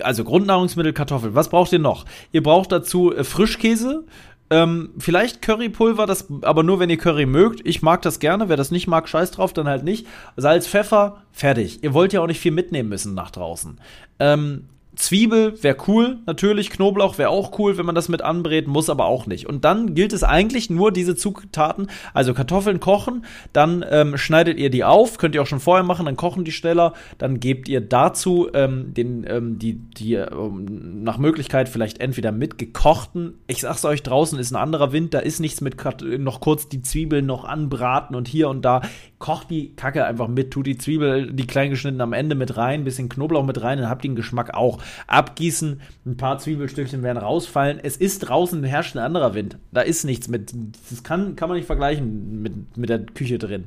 also 0.00 0.22
Grundnahrungsmittel, 0.22 0.92
Kartoffeln. 0.92 1.34
Was 1.34 1.48
braucht 1.48 1.72
ihr 1.72 1.80
noch? 1.80 2.04
Ihr 2.30 2.44
braucht 2.44 2.70
dazu 2.70 3.12
äh, 3.12 3.24
Frischkäse. 3.24 4.04
Ähm, 4.50 4.90
vielleicht 4.98 5.42
Currypulver, 5.42 6.06
das 6.06 6.26
aber 6.42 6.62
nur, 6.62 6.78
wenn 6.78 6.90
ihr 6.90 6.98
Curry 6.98 7.26
mögt. 7.26 7.66
Ich 7.66 7.82
mag 7.82 8.02
das 8.02 8.18
gerne. 8.18 8.48
Wer 8.48 8.56
das 8.56 8.70
nicht 8.70 8.86
mag, 8.86 9.08
scheiß 9.08 9.30
drauf, 9.30 9.52
dann 9.52 9.68
halt 9.68 9.84
nicht. 9.84 10.06
Salz, 10.36 10.66
Pfeffer, 10.66 11.22
fertig. 11.32 11.82
Ihr 11.82 11.94
wollt 11.94 12.12
ja 12.12 12.20
auch 12.20 12.26
nicht 12.26 12.40
viel 12.40 12.52
mitnehmen 12.52 12.88
müssen 12.88 13.14
nach 13.14 13.30
draußen. 13.30 13.80
Ähm, 14.20 14.68
Zwiebel 14.96 15.62
wäre 15.62 15.76
cool, 15.88 16.18
natürlich. 16.26 16.70
Knoblauch 16.70 17.18
wäre 17.18 17.30
auch 17.30 17.58
cool, 17.58 17.76
wenn 17.78 17.86
man 17.86 17.94
das 17.94 18.08
mit 18.08 18.22
anbrät, 18.22 18.66
muss 18.68 18.88
aber 18.90 19.06
auch 19.06 19.26
nicht. 19.26 19.46
Und 19.46 19.64
dann 19.64 19.94
gilt 19.94 20.12
es 20.12 20.22
eigentlich 20.22 20.70
nur, 20.70 20.92
diese 20.92 21.16
Zutaten, 21.16 21.88
also 22.12 22.34
Kartoffeln 22.34 22.80
kochen, 22.80 23.24
dann 23.52 23.84
ähm, 23.88 24.16
schneidet 24.16 24.58
ihr 24.58 24.70
die 24.70 24.84
auf, 24.84 25.18
könnt 25.18 25.34
ihr 25.34 25.42
auch 25.42 25.46
schon 25.46 25.60
vorher 25.60 25.84
machen, 25.84 26.06
dann 26.06 26.16
kochen 26.16 26.44
die 26.44 26.52
schneller, 26.52 26.92
dann 27.18 27.40
gebt 27.40 27.68
ihr 27.68 27.80
dazu 27.80 28.48
ähm, 28.54 28.94
den, 28.94 29.24
ähm, 29.28 29.58
die, 29.58 29.74
die 29.74 30.14
ähm, 30.14 31.02
nach 31.02 31.18
Möglichkeit 31.18 31.68
vielleicht 31.68 32.00
entweder 32.00 32.32
mit 32.32 32.58
gekochten, 32.58 33.34
ich 33.46 33.60
sag's 33.60 33.84
euch, 33.84 34.02
draußen 34.02 34.38
ist 34.38 34.52
ein 34.52 34.56
anderer 34.56 34.92
Wind, 34.92 35.14
da 35.14 35.18
ist 35.18 35.40
nichts 35.40 35.60
mit 35.60 35.78
Kat- 35.78 36.02
noch 36.02 36.40
kurz 36.40 36.68
die 36.68 36.82
Zwiebeln 36.82 37.26
noch 37.26 37.44
anbraten 37.44 38.16
und 38.16 38.28
hier 38.28 38.48
und 38.48 38.64
da. 38.64 38.82
Kocht 39.24 39.48
die 39.48 39.74
Kacke 39.74 40.04
einfach 40.04 40.28
mit, 40.28 40.50
tut 40.50 40.66
die 40.66 40.76
Zwiebel, 40.76 41.32
die 41.32 41.46
klein 41.46 41.70
geschnitten 41.70 42.02
am 42.02 42.12
Ende 42.12 42.34
mit 42.34 42.58
rein, 42.58 42.84
bisschen 42.84 43.08
Knoblauch 43.08 43.46
mit 43.46 43.62
rein, 43.62 43.78
dann 43.78 43.88
habt 43.88 44.04
ihr 44.04 44.10
den 44.10 44.16
Geschmack 44.16 44.52
auch. 44.52 44.82
Abgießen, 45.06 45.80
ein 46.04 46.18
paar 46.18 46.36
Zwiebelstückchen 46.38 47.02
werden 47.02 47.16
rausfallen. 47.16 47.80
Es 47.82 47.96
ist 47.96 48.18
draußen 48.18 48.62
herrscht 48.64 48.96
ein 48.96 49.02
anderer 49.02 49.32
Wind. 49.32 49.56
Da 49.72 49.80
ist 49.80 50.04
nichts 50.04 50.28
mit. 50.28 50.52
Das 50.90 51.02
kann, 51.04 51.36
kann 51.36 51.48
man 51.48 51.56
nicht 51.56 51.64
vergleichen 51.64 52.42
mit, 52.42 52.76
mit 52.76 52.90
der 52.90 52.98
Küche 52.98 53.38
drin. 53.38 53.64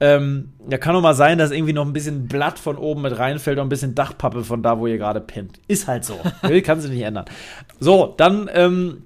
Ähm, 0.00 0.48
ja, 0.68 0.78
kann 0.78 0.96
auch 0.96 1.00
mal 1.00 1.14
sein, 1.14 1.38
dass 1.38 1.52
irgendwie 1.52 1.74
noch 1.74 1.86
ein 1.86 1.92
bisschen 1.92 2.26
Blatt 2.26 2.58
von 2.58 2.76
oben 2.76 3.02
mit 3.02 3.16
reinfällt 3.16 3.58
und 3.58 3.66
ein 3.66 3.68
bisschen 3.68 3.94
Dachpappe 3.94 4.42
von 4.42 4.64
da, 4.64 4.80
wo 4.80 4.88
ihr 4.88 4.98
gerade 4.98 5.20
pennt. 5.20 5.60
Ist 5.68 5.86
halt 5.86 6.04
so. 6.04 6.18
Kann 6.64 6.80
sich 6.80 6.90
nicht 6.90 7.02
ändern. 7.02 7.26
So, 7.78 8.14
dann 8.16 8.50
ähm, 8.52 9.04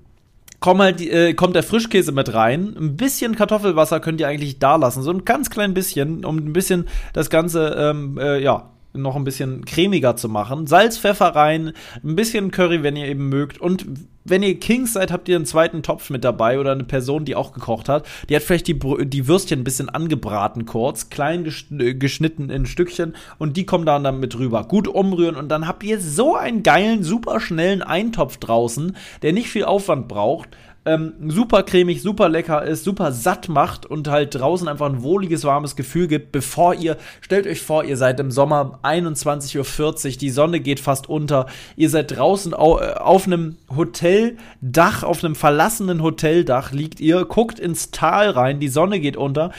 komm 0.63 0.81
halt, 0.81 1.01
äh, 1.03 1.35
kommt 1.35 1.57
der 1.57 1.63
Frischkäse 1.63 2.13
mit 2.13 2.33
rein. 2.33 2.75
Ein 2.79 2.97
bisschen 2.97 3.35
Kartoffelwasser 3.35 4.01
könnt 4.01 4.21
ihr 4.21 4.29
eigentlich 4.29 4.59
da 4.61 4.77
lassen. 4.77 5.03
So 5.03 5.11
ein 5.11 5.27
ganz 5.27 5.51
klein 5.51 5.75
bisschen, 5.75 6.25
um 6.25 6.39
ein 6.39 6.53
bisschen 6.55 6.89
das 7.13 7.29
Ganze, 7.29 7.77
ähm, 7.77 8.17
äh, 8.17 8.41
ja, 8.41 8.71
noch 8.95 9.17
ein 9.17 9.25
bisschen 9.25 9.65
cremiger 9.65 10.17
zu 10.17 10.29
machen. 10.29 10.67
Salz, 10.67 10.99
Pfeffer 10.99 11.35
rein, 11.35 11.73
ein 12.03 12.17
bisschen 12.17 12.51
Curry, 12.51 12.83
wenn 12.83 12.97
ihr 12.97 13.07
eben 13.07 13.29
mögt. 13.29 13.59
Und 13.59 13.87
wenn 14.25 14.43
ihr 14.43 14.59
Kings 14.61 14.93
seid, 14.93 15.11
habt 15.11 15.29
ihr 15.29 15.37
einen 15.37 15.47
zweiten 15.47 15.83
Topf 15.83 16.11
mit 16.11 16.25
dabei 16.25 16.61
oder 16.61 16.73
eine 16.73 16.85
Person, 16.85 17.25
die 17.25 17.35
auch 17.35 17.53
gekocht 17.53 17.89
hat. 17.89 18.07
Die 18.29 18.37
hat 18.37 18.43
vielleicht 18.43 18.69
die, 18.69 18.79
die 19.07 19.27
Würstchen 19.27 19.61
ein 19.61 19.65
bisschen 19.65 19.89
angebraten 19.89 20.67
kurz, 20.67 21.11
klein 21.11 21.51
äh, 21.79 21.95
geschnitten 21.95 22.51
in 22.51 22.67
Stückchen 22.67 23.17
und 23.39 23.57
die 23.57 23.67
kommen 23.67 23.87
dann, 23.87 24.05
dann 24.05 24.21
mit 24.21 24.39
rüber. 24.39 24.65
Gut 24.65 24.87
umrühren 24.87 25.37
und 25.37 25.49
dann 25.49 25.67
habt 25.67 25.83
ihr 25.83 26.01
so 26.01 26.37
einen 26.37 26.63
geilen, 26.63 27.03
super 27.03 27.41
schnellen 27.41 27.83
Eintopf 27.83 28.37
draußen, 28.37 28.97
der 29.23 29.33
nicht 29.33 29.49
viel 29.49 29.65
Aufwand 29.65 30.09
braucht 30.09 30.51
ähm, 30.85 31.13
super 31.29 31.63
cremig, 31.63 32.03
super 32.03 32.29
lecker 32.29 32.65
ist, 32.65 32.85
super 32.85 33.13
satt 33.13 33.49
macht 33.49 33.87
und 33.87 34.09
halt 34.09 34.35
draußen 34.35 34.67
einfach 34.67 34.87
ein 34.87 35.03
wohliges, 35.03 35.45
warmes 35.45 35.77
Gefühl 35.77 36.09
gibt, 36.09 36.33
bevor 36.33 36.75
ihr, 36.75 36.97
stellt 37.21 37.47
euch 37.47 37.63
vor, 37.63 37.85
ihr 37.85 37.97
seid 37.97 38.19
im 38.19 38.31
Sommer 38.31 38.81
21.40 38.83 39.59
Uhr, 39.59 40.19
die 40.19 40.31
Sonne 40.31 40.61
geht 40.61 40.81
fast 40.81 41.09
unter, 41.09 41.47
ihr 41.77 41.89
seid 41.89 42.17
draußen 42.17 42.53
au, 42.53 42.81
äh, 42.81 42.95
auf 42.95 43.27
einem 43.27 43.57
Hoteldach, 43.75 45.05
auf 45.05 45.23
einem 45.23 45.37
verlassenen 45.37 46.03
Hoteldach 46.03 46.73
liegt 46.73 47.01
ihr, 47.01 47.25
guckt 47.25 47.61
ins 47.61 47.93
Tal 47.93 48.31
rein, 48.31 48.59
die 48.59 48.69
Sonne 48.69 48.99
geht 48.99 49.17
unter, 49.17 49.53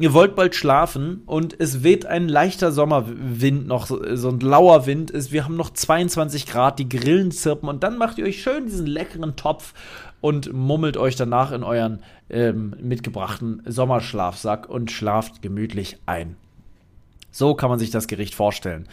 Ihr 0.00 0.12
wollt 0.12 0.36
bald 0.36 0.54
schlafen 0.54 1.22
und 1.26 1.56
es 1.58 1.82
weht 1.82 2.06
ein 2.06 2.28
leichter 2.28 2.70
Sommerwind 2.70 3.66
noch, 3.66 3.86
so 3.88 3.98
so 4.14 4.28
ein 4.28 4.38
lauer 4.38 4.86
Wind 4.86 5.10
ist. 5.10 5.32
Wir 5.32 5.44
haben 5.44 5.56
noch 5.56 5.70
22 5.70 6.46
Grad, 6.46 6.78
die 6.78 6.88
Grillen 6.88 7.32
zirpen 7.32 7.68
und 7.68 7.82
dann 7.82 7.98
macht 7.98 8.18
ihr 8.18 8.24
euch 8.24 8.40
schön 8.40 8.66
diesen 8.66 8.86
leckeren 8.86 9.34
Topf 9.34 9.74
und 10.20 10.52
mummelt 10.52 10.96
euch 10.96 11.16
danach 11.16 11.52
in 11.52 11.62
euren 11.62 12.02
ähm, 12.30 12.74
mitgebrachten 12.80 13.62
Sommerschlafsack 13.66 14.68
und 14.68 14.90
schlaft 14.90 15.42
gemütlich 15.42 15.98
ein. 16.06 16.36
So 17.30 17.54
kann 17.54 17.70
man 17.70 17.78
sich 17.78 17.90
das 17.90 18.08
Gericht 18.08 18.34
vorstellen. 18.34 18.88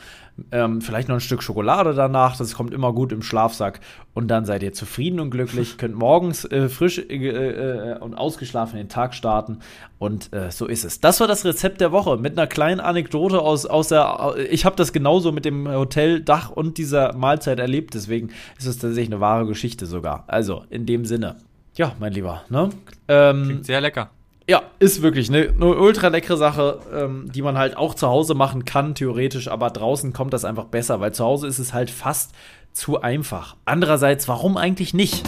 Ähm, 0.52 0.82
vielleicht 0.82 1.08
noch 1.08 1.16
ein 1.16 1.22
Stück 1.22 1.42
Schokolade 1.42 1.94
danach, 1.94 2.36
das 2.36 2.56
kommt 2.56 2.74
immer 2.74 2.92
gut 2.92 3.14
im 3.14 3.22
Schlafsack. 3.22 3.80
Und 4.14 4.28
dann 4.28 4.44
seid 4.46 4.64
ihr 4.64 4.74
zufrieden 4.74 5.22
und 5.22 5.30
glücklich, 5.30 5.78
könnt 5.78 5.96
morgens 5.96 6.44
äh, 6.46 6.68
frisch 6.68 7.00
äh, 7.00 7.14
äh, 7.14 7.98
und 8.00 8.16
ausgeschlafen 8.16 8.78
den 8.78 8.90
Tag 8.90 9.14
starten. 9.14 9.60
Und 9.98 10.34
äh, 10.34 10.52
so 10.52 10.66
ist 10.66 10.84
es. 10.84 11.00
Das 11.00 11.22
war 11.22 11.28
das 11.28 11.46
Rezept 11.46 11.80
der 11.80 11.94
Woche 11.94 12.18
mit 12.18 12.38
einer 12.38 12.48
kleinen 12.48 12.82
Anekdote 12.82 13.40
aus, 13.40 13.66
aus 13.66 13.88
der. 13.88 14.36
Ich 14.50 14.66
habe 14.66 14.76
das 14.76 14.92
genauso 14.92 15.32
mit 15.32 15.46
dem 15.46 15.70
Hoteldach 15.70 16.50
und 16.50 16.78
dieser 16.78 17.16
Mahlzeit 17.16 17.60
erlebt, 17.60 17.94
deswegen 17.94 18.30
ist 18.58 18.66
es 18.66 18.78
tatsächlich 18.78 19.14
eine 19.14 19.22
wahre 19.22 19.46
Geschichte 19.46 19.86
sogar. 19.86 20.26
Also 20.28 20.64
in 20.70 20.86
dem 20.86 21.06
Sinne. 21.06 21.38
Ja, 21.76 21.94
mein 22.00 22.14
Lieber, 22.14 22.44
ne? 22.50 22.70
Ähm, 23.08 23.44
Klingt 23.46 23.66
sehr 23.66 23.82
lecker. 23.82 24.10
Ja, 24.48 24.62
ist 24.78 25.02
wirklich 25.02 25.30
eine, 25.30 25.50
eine 25.50 25.76
ultra 25.76 26.10
leckere 26.10 26.38
Sache, 26.38 26.80
ähm, 26.94 27.32
die 27.34 27.42
man 27.42 27.58
halt 27.58 27.78
auch 27.78 27.96
zu 27.96 28.08
Hause 28.08 28.36
machen 28.36 28.64
kann, 28.64 28.94
theoretisch, 28.94 29.48
aber 29.48 29.72
draußen 29.72 30.14
kommt 30.14 30.34
das 30.34 30.46
einfach 30.46 30.66
besser, 30.66 31.00
weil 31.00 31.14
zu 31.14 31.26
Hause 31.26 31.48
ist 31.48 31.58
es 31.58 31.74
halt 31.74 31.90
fast 31.90 32.32
zu 32.72 33.02
einfach. 33.02 33.56
Andererseits, 33.66 34.28
warum 34.28 34.58
eigentlich 34.58 34.94
nicht? 34.94 35.28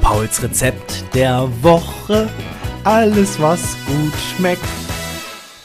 Pauls 0.00 0.44
Rezept 0.44 1.04
der 1.12 1.48
Woche. 1.60 2.28
Alles, 2.84 3.40
was 3.40 3.76
gut 3.86 4.14
schmeckt 4.36 4.83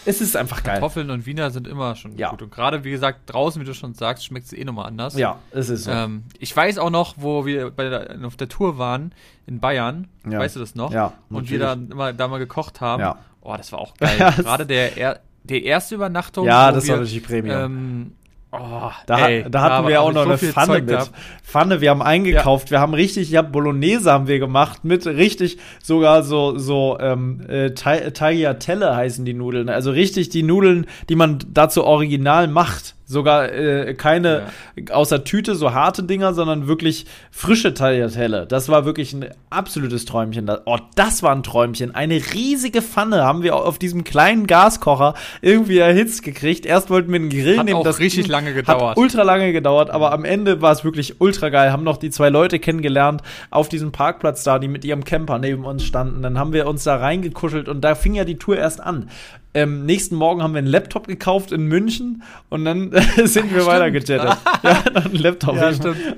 es 0.09 0.21
ist 0.21 0.35
einfach 0.35 0.63
geil. 0.63 0.75
Kartoffeln 0.75 1.11
und 1.11 1.25
Wiener 1.25 1.51
sind 1.51 1.67
immer 1.67 1.95
schon 1.95 2.17
ja. 2.17 2.31
gut. 2.31 2.41
Und 2.41 2.51
gerade, 2.51 2.83
wie 2.83 2.91
gesagt, 2.91 3.21
draußen, 3.27 3.61
wie 3.61 3.65
du 3.65 3.73
schon 3.73 3.93
sagst, 3.93 4.25
schmeckt 4.25 4.47
es 4.47 4.53
eh 4.53 4.63
nochmal 4.63 4.87
anders. 4.87 5.15
Ja, 5.15 5.37
es 5.51 5.69
ist 5.69 5.83
so. 5.83 5.91
Ähm, 5.91 6.23
ich 6.39 6.55
weiß 6.55 6.79
auch 6.79 6.89
noch, 6.89 7.15
wo 7.17 7.45
wir 7.45 7.69
bei 7.69 7.89
der, 7.89 8.17
auf 8.25 8.35
der 8.35 8.49
Tour 8.49 8.77
waren 8.77 9.13
in 9.45 9.59
Bayern. 9.59 10.07
Ja. 10.29 10.39
Weißt 10.39 10.55
du 10.55 10.59
das 10.59 10.73
noch? 10.73 10.91
Ja. 10.91 11.13
Und 11.29 11.49
wir 11.49 11.59
dann 11.59 11.91
immer 11.91 12.11
da 12.11 12.27
mal 12.27 12.39
gekocht 12.39 12.81
haben. 12.81 13.01
Ja. 13.01 13.19
Oh, 13.41 13.55
das 13.55 13.71
war 13.71 13.79
auch 13.79 13.95
geil. 13.97 14.17
gerade 14.37 14.65
der, 14.65 14.97
er, 14.97 15.19
der 15.43 15.63
erste 15.63 15.95
Übernachtung. 15.95 16.45
Ja, 16.45 16.71
das 16.71 16.85
wir, 16.85 16.93
war 16.93 16.99
natürlich 17.01 17.23
Premium. 17.23 17.63
Ähm, 17.63 18.11
Oh, 18.51 18.89
da, 19.05 19.27
ey, 19.27 19.45
da 19.47 19.61
hatten 19.61 19.87
wir 19.87 20.01
auch 20.01 20.11
noch 20.11 20.23
so 20.23 20.29
eine 20.29 20.37
Pfanne 20.39 20.73
mit. 20.75 20.87
Gehabt. 20.87 21.11
Pfanne, 21.43 21.81
wir 21.81 21.91
haben 21.91 22.01
eingekauft, 22.01 22.69
ja. 22.69 22.71
wir 22.71 22.79
haben 22.79 22.95
richtig, 22.95 23.29
ja, 23.29 23.43
Bolognese 23.43 24.11
haben 24.11 24.27
wir 24.27 24.39
gemacht 24.39 24.83
mit 24.83 25.05
richtig 25.05 25.59
sogar 25.83 26.23
so 26.23 26.57
so 26.57 26.97
ähm, 26.99 27.41
äh, 27.47 27.71
Tagliatelle 27.71 28.95
heißen 28.95 29.23
die 29.23 29.35
Nudeln, 29.35 29.69
also 29.69 29.91
richtig 29.91 30.29
die 30.29 30.41
Nudeln, 30.41 30.87
die 31.09 31.15
man 31.15 31.37
dazu 31.53 31.85
original 31.85 32.47
macht. 32.47 32.95
Sogar 33.11 33.51
äh, 33.51 33.95
keine 33.95 34.43
ja. 34.75 34.93
außer 34.93 35.23
Tüte 35.23 35.55
so 35.55 35.73
harte 35.73 36.03
Dinger, 36.03 36.35
sondern 36.35 36.67
wirklich 36.67 37.07
frische 37.31 37.73
Tagliatelle. 37.73 38.45
Das 38.45 38.69
war 38.69 38.85
wirklich 38.85 39.13
ein 39.13 39.25
absolutes 39.49 40.05
Träumchen. 40.05 40.47
Oh, 40.65 40.77
das 40.93 41.23
war 41.23 41.31
ein 41.31 41.41
Träumchen. 41.41 41.95
Eine 41.95 42.21
riesige 42.35 42.83
Pfanne 42.83 43.23
haben 43.23 43.41
wir 43.41 43.55
auf 43.55 43.79
diesem 43.79 44.03
kleinen 44.03 44.45
Gaskocher 44.45 45.15
irgendwie 45.41 45.79
erhitzt 45.79 46.21
gekriegt. 46.21 46.67
Erst 46.67 46.91
wollten 46.91 47.11
wir 47.11 47.15
einen 47.15 47.31
Grill 47.31 47.57
hat 47.57 47.65
nehmen. 47.65 47.79
Auch 47.79 47.83
das 47.83 47.97
richtig 47.97 48.27
lange 48.27 48.53
gedauert. 48.53 48.91
Hat 48.91 48.97
ultra 48.97 49.23
lange 49.23 49.53
gedauert, 49.53 49.89
aber 49.89 50.11
am 50.11 50.23
Ende 50.23 50.61
war 50.61 50.71
es 50.71 50.83
wirklich 50.83 51.19
ultra 51.19 51.49
geil. 51.49 51.71
Haben 51.71 51.83
noch 51.83 51.97
die 51.97 52.11
zwei 52.11 52.29
Leute 52.29 52.59
kennengelernt 52.59 53.23
auf 53.49 53.69
diesem 53.69 53.91
Parkplatz 53.91 54.43
da, 54.43 54.59
die 54.59 54.67
mit 54.67 54.85
ihrem 54.85 55.03
Camper 55.03 55.39
neben 55.39 55.65
uns 55.65 55.83
standen. 55.83 56.21
Dann 56.21 56.37
haben 56.37 56.53
wir 56.53 56.67
uns 56.67 56.83
da 56.83 56.97
reingekuschelt 56.97 57.69
und 57.69 57.81
da 57.81 57.95
fing 57.95 58.13
ja 58.13 58.23
die 58.23 58.37
Tour 58.37 58.57
erst 58.57 58.81
an. 58.81 59.09
Ähm, 59.53 59.85
nächsten 59.85 60.15
Morgen 60.15 60.43
haben 60.43 60.53
wir 60.53 60.59
einen 60.59 60.67
Laptop 60.67 61.07
gekauft 61.07 61.51
in 61.51 61.65
München 61.65 62.21
und 62.49 62.65
dann 62.65 62.91
sind 63.23 63.53
wir 63.53 63.65
weitergechattet. 63.65 64.37
ja, 64.63 64.83
dann 64.93 65.05
einen 65.05 65.15
Laptop 65.15 65.55
ja, 65.55 65.71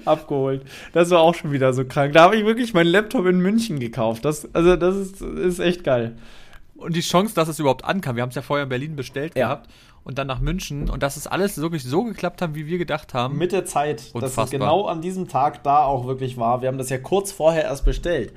abgeholt. 0.03 0.63
Das 0.91 1.09
war 1.11 1.21
auch 1.21 1.33
schon 1.33 1.53
wieder 1.53 1.73
so 1.73 1.85
krank. 1.85 2.13
Da 2.13 2.23
habe 2.23 2.35
ich 2.35 2.45
wirklich 2.45 2.73
meinen 2.73 2.87
Laptop 2.87 3.25
in 3.27 3.39
München 3.39 3.79
gekauft. 3.79 4.25
Das, 4.25 4.53
also, 4.53 4.75
das 4.75 4.97
ist, 4.97 5.21
ist 5.21 5.59
echt 5.59 5.85
geil. 5.85 6.17
Und 6.75 6.95
die 6.95 7.01
Chance, 7.01 7.33
dass 7.33 7.47
es 7.47 7.59
überhaupt 7.59 7.85
ankam, 7.85 8.17
wir 8.17 8.23
haben 8.23 8.29
es 8.29 8.35
ja 8.35 8.41
vorher 8.41 8.63
in 8.63 8.69
Berlin 8.69 8.95
bestellt 8.97 9.33
ja. 9.37 9.45
gehabt 9.45 9.69
und 10.03 10.17
dann 10.17 10.27
nach 10.27 10.39
München 10.39 10.89
und 10.89 11.03
dass 11.03 11.15
es 11.15 11.27
alles 11.27 11.57
wirklich 11.57 11.83
so 11.83 12.03
geklappt 12.03 12.41
hat, 12.41 12.55
wie 12.55 12.65
wir 12.65 12.77
gedacht 12.77 13.13
haben. 13.13 13.37
Mit 13.37 13.51
der 13.51 13.65
Zeit, 13.65 14.09
Unfassbar. 14.13 14.21
dass 14.21 14.37
es 14.45 14.51
genau 14.51 14.85
an 14.87 15.01
diesem 15.01 15.27
Tag 15.27 15.63
da 15.63 15.85
auch 15.85 16.07
wirklich 16.07 16.37
war. 16.37 16.61
Wir 16.61 16.67
haben 16.67 16.77
das 16.77 16.89
ja 16.89 16.97
kurz 16.97 17.31
vorher 17.31 17.63
erst 17.63 17.85
bestellt. 17.85 18.33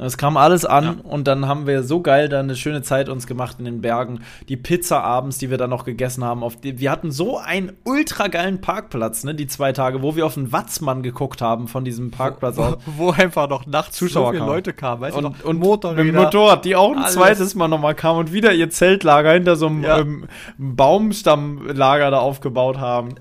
Es 0.00 0.16
kam 0.16 0.36
alles 0.36 0.64
an 0.64 0.84
ja. 0.84 0.94
und 1.02 1.26
dann 1.26 1.48
haben 1.48 1.66
wir 1.66 1.82
so 1.82 2.00
geil 2.00 2.28
dann 2.28 2.46
eine 2.46 2.54
schöne 2.54 2.82
Zeit 2.82 3.08
uns 3.08 3.26
gemacht 3.26 3.56
in 3.58 3.64
den 3.64 3.80
Bergen. 3.80 4.20
Die 4.48 4.56
Pizza 4.56 5.02
abends, 5.02 5.38
die 5.38 5.50
wir 5.50 5.58
dann 5.58 5.70
noch 5.70 5.84
gegessen 5.84 6.22
haben. 6.22 6.44
Auf 6.44 6.54
die, 6.54 6.78
wir 6.78 6.92
hatten 6.92 7.10
so 7.10 7.38
einen 7.38 7.72
ultra 7.84 8.28
geilen 8.28 8.60
Parkplatz, 8.60 9.24
ne, 9.24 9.34
die 9.34 9.48
zwei 9.48 9.72
Tage, 9.72 10.00
wo 10.00 10.14
wir 10.14 10.24
auf 10.24 10.34
den 10.34 10.52
Watzmann 10.52 11.02
geguckt 11.02 11.42
haben 11.42 11.66
von 11.66 11.84
diesem 11.84 12.12
Parkplatz. 12.12 12.56
Wo, 12.56 12.76
wo 12.96 13.10
einfach 13.10 13.48
noch 13.48 13.66
nachts 13.66 13.96
Zuschauer 13.96 14.26
so 14.26 14.30
viele 14.30 14.38
kamen. 14.38 14.52
Leute 14.52 14.72
kamen, 14.72 15.00
weißt 15.00 15.16
und, 15.16 15.24
du 15.24 15.30
noch? 15.30 15.44
Und 15.44 15.58
Motor 15.58 15.94
mit 15.94 16.14
Motorrad, 16.14 16.64
die 16.64 16.76
auch 16.76 16.92
ein 16.92 16.98
alles. 16.98 17.14
zweites 17.14 17.54
Mal 17.56 17.66
nochmal 17.66 17.96
kamen 17.96 18.20
und 18.20 18.32
wieder 18.32 18.52
ihr 18.52 18.70
Zeltlager 18.70 19.32
hinter 19.32 19.56
so 19.56 19.66
einem 19.66 19.82
ja. 19.82 19.98
ähm, 19.98 20.28
Baumstammlager 20.58 22.12
da 22.12 22.18
aufgebaut 22.18 22.78
haben. 22.78 23.16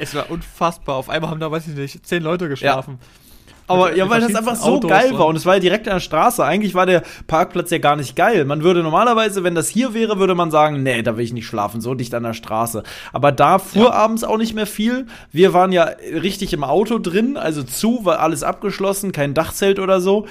es 0.00 0.16
war 0.16 0.28
unfassbar. 0.32 0.96
Auf 0.96 1.10
einmal 1.10 1.30
haben 1.30 1.38
da, 1.40 1.48
weiß 1.48 1.68
ich 1.68 1.76
nicht, 1.76 2.04
zehn 2.04 2.24
Leute 2.24 2.48
geschlafen. 2.48 2.98
Ja. 3.00 3.27
Aber 3.68 3.94
ja, 3.94 4.08
weil 4.08 4.20
das 4.20 4.34
einfach 4.34 4.56
so 4.56 4.76
Autos 4.76 4.90
geil 4.90 5.16
war 5.18 5.26
und 5.26 5.36
es 5.36 5.44
war 5.46 5.54
ja 5.54 5.60
direkt 5.60 5.86
an 5.88 5.94
der 5.94 6.00
Straße. 6.00 6.44
Eigentlich 6.44 6.74
war 6.74 6.86
der 6.86 7.02
Parkplatz 7.26 7.70
ja 7.70 7.78
gar 7.78 7.96
nicht 7.96 8.16
geil. 8.16 8.44
Man 8.44 8.62
würde 8.62 8.82
normalerweise, 8.82 9.44
wenn 9.44 9.54
das 9.54 9.68
hier 9.68 9.94
wäre, 9.94 10.18
würde 10.18 10.34
man 10.34 10.50
sagen, 10.50 10.82
nee, 10.82 11.02
da 11.02 11.16
will 11.16 11.24
ich 11.24 11.32
nicht 11.32 11.46
schlafen, 11.46 11.80
so 11.80 11.94
dicht 11.94 12.14
an 12.14 12.22
der 12.22 12.32
Straße. 12.32 12.82
Aber 13.12 13.30
da 13.30 13.58
fuhr 13.58 13.86
ja. 13.86 13.92
abends 13.92 14.24
auch 14.24 14.38
nicht 14.38 14.54
mehr 14.54 14.66
viel. 14.66 15.06
Wir 15.32 15.52
waren 15.52 15.70
ja 15.70 15.84
richtig 16.22 16.52
im 16.52 16.64
Auto 16.64 16.98
drin, 16.98 17.36
also 17.36 17.62
zu, 17.62 18.04
war 18.04 18.20
alles 18.20 18.42
abgeschlossen, 18.42 19.12
kein 19.12 19.34
Dachzelt 19.34 19.78
oder 19.78 20.00
so. 20.00 20.26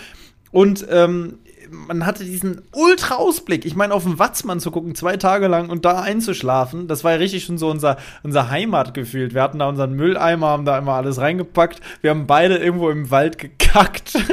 Und 0.51 0.88
ähm, 0.89 1.38
man 1.72 2.05
hatte 2.05 2.24
diesen 2.24 2.61
Ultra-Ausblick. 2.74 3.65
Ich 3.65 3.76
meine, 3.76 3.93
auf 3.93 4.03
den 4.03 4.20
Watzmann 4.20 4.59
zu 4.59 4.72
gucken, 4.72 4.95
zwei 4.95 5.18
Tage 5.18 5.47
lang 5.47 5.70
und 5.70 5.86
da 5.86 6.01
einzuschlafen, 6.01 6.88
das 6.88 7.03
war 7.03 7.11
ja 7.11 7.18
richtig 7.18 7.43
schon 7.43 7.57
so 7.57 7.70
unser, 7.70 7.97
unser 8.24 8.49
Heimat 8.49 8.93
gefühlt. 8.93 9.34
Wir 9.34 9.41
hatten 9.41 9.59
da 9.59 9.68
unseren 9.68 9.93
Mülleimer, 9.93 10.47
haben 10.47 10.65
da 10.65 10.78
immer 10.78 10.93
alles 10.93 11.20
reingepackt. 11.20 11.82
Wir 12.01 12.11
haben 12.11 12.28
beide 12.28 12.57
irgendwo 12.57 12.89
im 12.89 13.11
Wald 13.11 13.38
gekackt. 13.38 14.13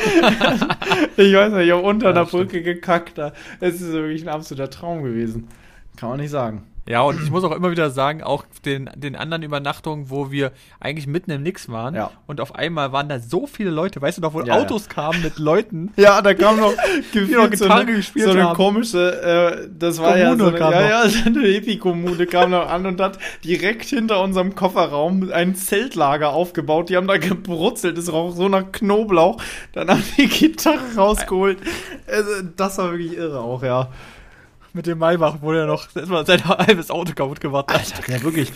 ich 1.16 1.34
weiß 1.34 1.52
nicht, 1.52 1.66
ich 1.66 1.72
habe 1.72 1.82
unter 1.82 2.06
ja, 2.06 2.12
einer 2.12 2.24
Brücke 2.24 2.62
gekackt. 2.62 3.18
Es 3.60 3.80
ist 3.80 3.92
wirklich 3.92 4.22
ein 4.22 4.28
absoluter 4.28 4.70
Traum 4.70 5.02
gewesen. 5.02 5.48
Kann 5.96 6.10
man 6.10 6.20
nicht 6.20 6.30
sagen. 6.30 6.62
Ja, 6.88 7.02
und 7.02 7.22
ich 7.22 7.30
muss 7.30 7.44
auch 7.44 7.52
immer 7.52 7.70
wieder 7.70 7.90
sagen, 7.90 8.22
auch 8.22 8.44
den, 8.64 8.90
den 8.96 9.14
anderen 9.14 9.42
Übernachtungen, 9.42 10.10
wo 10.10 10.30
wir 10.30 10.52
eigentlich 10.80 11.06
mitten 11.06 11.30
im 11.30 11.42
Nix 11.42 11.68
waren 11.68 11.94
ja. 11.94 12.10
und 12.26 12.40
auf 12.40 12.54
einmal 12.54 12.92
waren 12.92 13.08
da 13.08 13.20
so 13.20 13.46
viele 13.46 13.70
Leute, 13.70 14.00
weißt 14.00 14.18
du 14.18 14.22
noch, 14.22 14.34
wo 14.34 14.42
ja, 14.42 14.54
Autos 14.54 14.86
ja. 14.86 14.92
kamen 14.94 15.22
mit 15.22 15.38
Leuten. 15.38 15.92
Ja, 16.00 16.22
da 16.22 16.32
kam 16.32 16.56
noch, 16.56 16.72
die 17.14 17.20
noch 17.32 17.50
Gitarre 17.50 17.80
so 17.80 17.86
gespielt 17.86 18.24
so 18.24 18.30
eine 18.30 18.44
haben. 18.48 18.56
komische, 18.56 19.22
äh, 19.22 19.68
das 19.78 19.98
war 19.98 20.12
Kommune 20.12 20.24
ja 20.24 20.36
so 20.36 20.46
eine, 20.46 20.58
kam 20.58 20.72
ja, 20.72 20.88
ja, 20.88 21.08
so 21.08 21.26
eine 21.26 21.40
Hippie-Kommune 21.40 22.26
kam 22.26 22.50
noch 22.50 22.68
an 22.68 22.86
und 22.86 23.00
hat 23.00 23.18
direkt 23.44 23.84
hinter 23.84 24.22
unserem 24.22 24.54
Kofferraum 24.54 25.30
ein 25.30 25.54
Zeltlager 25.54 26.30
aufgebaut. 26.30 26.88
Die 26.88 26.96
haben 26.96 27.06
da 27.06 27.18
gebrutzelt, 27.18 27.98
es 27.98 28.10
roch 28.10 28.34
so 28.34 28.48
nach 28.48 28.72
Knoblauch. 28.72 29.42
Dann 29.72 29.90
haben 29.90 30.02
die 30.16 30.26
Gitarre 30.26 30.96
rausgeholt. 30.96 31.58
Also, 32.06 32.30
das 32.56 32.78
war 32.78 32.92
wirklich 32.92 33.16
irre 33.16 33.40
auch, 33.40 33.62
ja 33.62 33.90
mit 34.74 34.86
dem 34.86 34.98
Maybach 34.98 35.42
wurde 35.42 35.60
er 35.60 35.66
noch 35.66 35.88
sein 36.26 36.44
halbes 36.46 36.90
Auto 36.90 37.12
kaputt 37.14 37.40
gemacht. 37.40 37.66
Alter, 37.68 38.10
ja, 38.10 38.22
wirklich. 38.22 38.52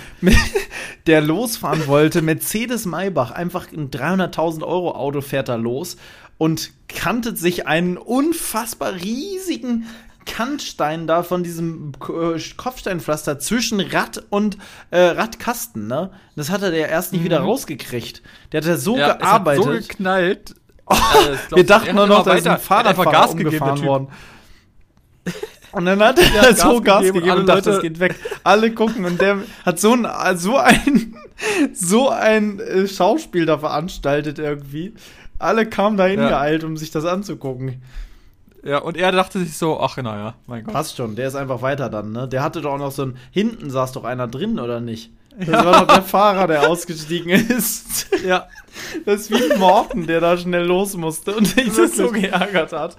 Der 1.06 1.20
losfahren 1.20 1.86
wollte, 1.86 2.22
Mercedes 2.22 2.86
Maybach, 2.86 3.30
einfach 3.30 3.70
ein 3.72 3.90
300.000 3.90 4.62
Euro 4.62 4.92
Auto 4.94 5.20
fährt 5.20 5.48
da 5.48 5.56
los 5.56 5.96
und 6.38 6.70
kantet 6.88 7.38
sich 7.38 7.66
einen 7.66 7.96
unfassbar 7.96 8.94
riesigen 8.94 9.86
Kantstein 10.26 11.06
da 11.06 11.22
von 11.22 11.42
diesem 11.42 11.92
äh, 12.08 12.40
Kopfsteinpflaster 12.56 13.38
zwischen 13.38 13.80
Rad 13.80 14.24
und 14.30 14.56
äh, 14.90 14.98
Radkasten, 14.98 15.86
ne? 15.86 16.10
Das 16.34 16.50
hat 16.50 16.62
er 16.62 16.74
ja 16.74 16.86
erst 16.86 17.12
nicht 17.12 17.22
mhm. 17.22 17.26
wieder 17.26 17.40
rausgekriegt. 17.40 18.22
Der 18.52 18.62
hat 18.62 18.66
ja 18.66 18.76
so 18.76 18.96
ja, 18.96 19.14
gearbeitet. 19.14 19.62
Es 19.62 19.66
hat 19.66 19.82
so 19.82 19.88
geknallt. 19.88 20.54
Oh, 20.86 20.94
also, 20.94 21.56
wir 21.56 21.66
dachten 21.66 21.94
nur 21.94 22.06
noch, 22.06 22.24
da 22.24 22.34
ist 22.34 22.46
ein 22.46 22.58
Fahrradfahrer 22.58 23.10
Gas 23.10 23.32
umgefahren 23.32 23.82
worden. 23.84 24.08
Und 25.74 25.86
dann 25.86 26.02
hat 26.02 26.18
er 26.18 26.26
ja, 26.34 26.54
so 26.54 26.80
Gas 26.80 27.00
gegeben, 27.00 27.20
gegeben 27.20 27.40
und, 27.40 27.46
dachte, 27.46 27.70
das 27.70 27.80
geht 27.80 28.00
weg. 28.00 28.14
Alle 28.44 28.72
gucken 28.72 29.04
und 29.04 29.20
der 29.20 29.38
hat 29.64 29.80
so 29.80 29.92
ein, 29.92 30.06
so 30.36 30.56
ein, 30.56 31.14
so 31.74 32.08
ein 32.10 32.60
äh, 32.60 32.86
Schauspiel 32.86 33.46
da 33.46 33.58
veranstaltet 33.58 34.38
irgendwie. 34.38 34.94
Alle 35.38 35.66
kamen 35.66 35.96
dahin 35.96 36.20
ja. 36.20 36.28
geeilt, 36.28 36.64
um 36.64 36.76
sich 36.76 36.90
das 36.90 37.04
anzugucken. 37.04 37.82
Ja, 38.64 38.78
und 38.78 38.96
er 38.96 39.12
dachte 39.12 39.40
sich 39.40 39.58
so, 39.58 39.78
ach 39.78 39.96
naja, 39.98 40.34
mein 40.46 40.64
Gott. 40.64 40.72
Passt 40.72 40.96
schon, 40.96 41.16
der 41.16 41.28
ist 41.28 41.34
einfach 41.34 41.60
weiter 41.60 41.90
dann, 41.90 42.12
ne? 42.12 42.26
Der 42.26 42.42
hatte 42.42 42.62
doch 42.62 42.72
auch 42.72 42.78
noch 42.78 42.92
so 42.92 43.02
ein, 43.02 43.16
hinten 43.30 43.68
saß 43.68 43.92
doch 43.92 44.04
einer 44.04 44.26
drin, 44.26 44.58
oder 44.58 44.80
nicht? 44.80 45.10
Das 45.38 45.48
ja. 45.48 45.64
war 45.64 45.84
doch 45.84 45.94
der 45.94 46.02
Fahrer, 46.02 46.46
der 46.46 46.68
ausgestiegen 46.68 47.30
ist. 47.50 48.06
Ja. 48.24 48.46
Das 49.04 49.22
ist 49.22 49.30
wie 49.30 49.58
Morten, 49.58 50.06
der 50.06 50.20
da 50.20 50.38
schnell 50.38 50.64
los 50.64 50.96
musste 50.96 51.34
und 51.34 51.46
sich 51.46 51.74
das 51.74 51.96
so 51.96 52.10
geärgert 52.10 52.72
hat. 52.72 52.96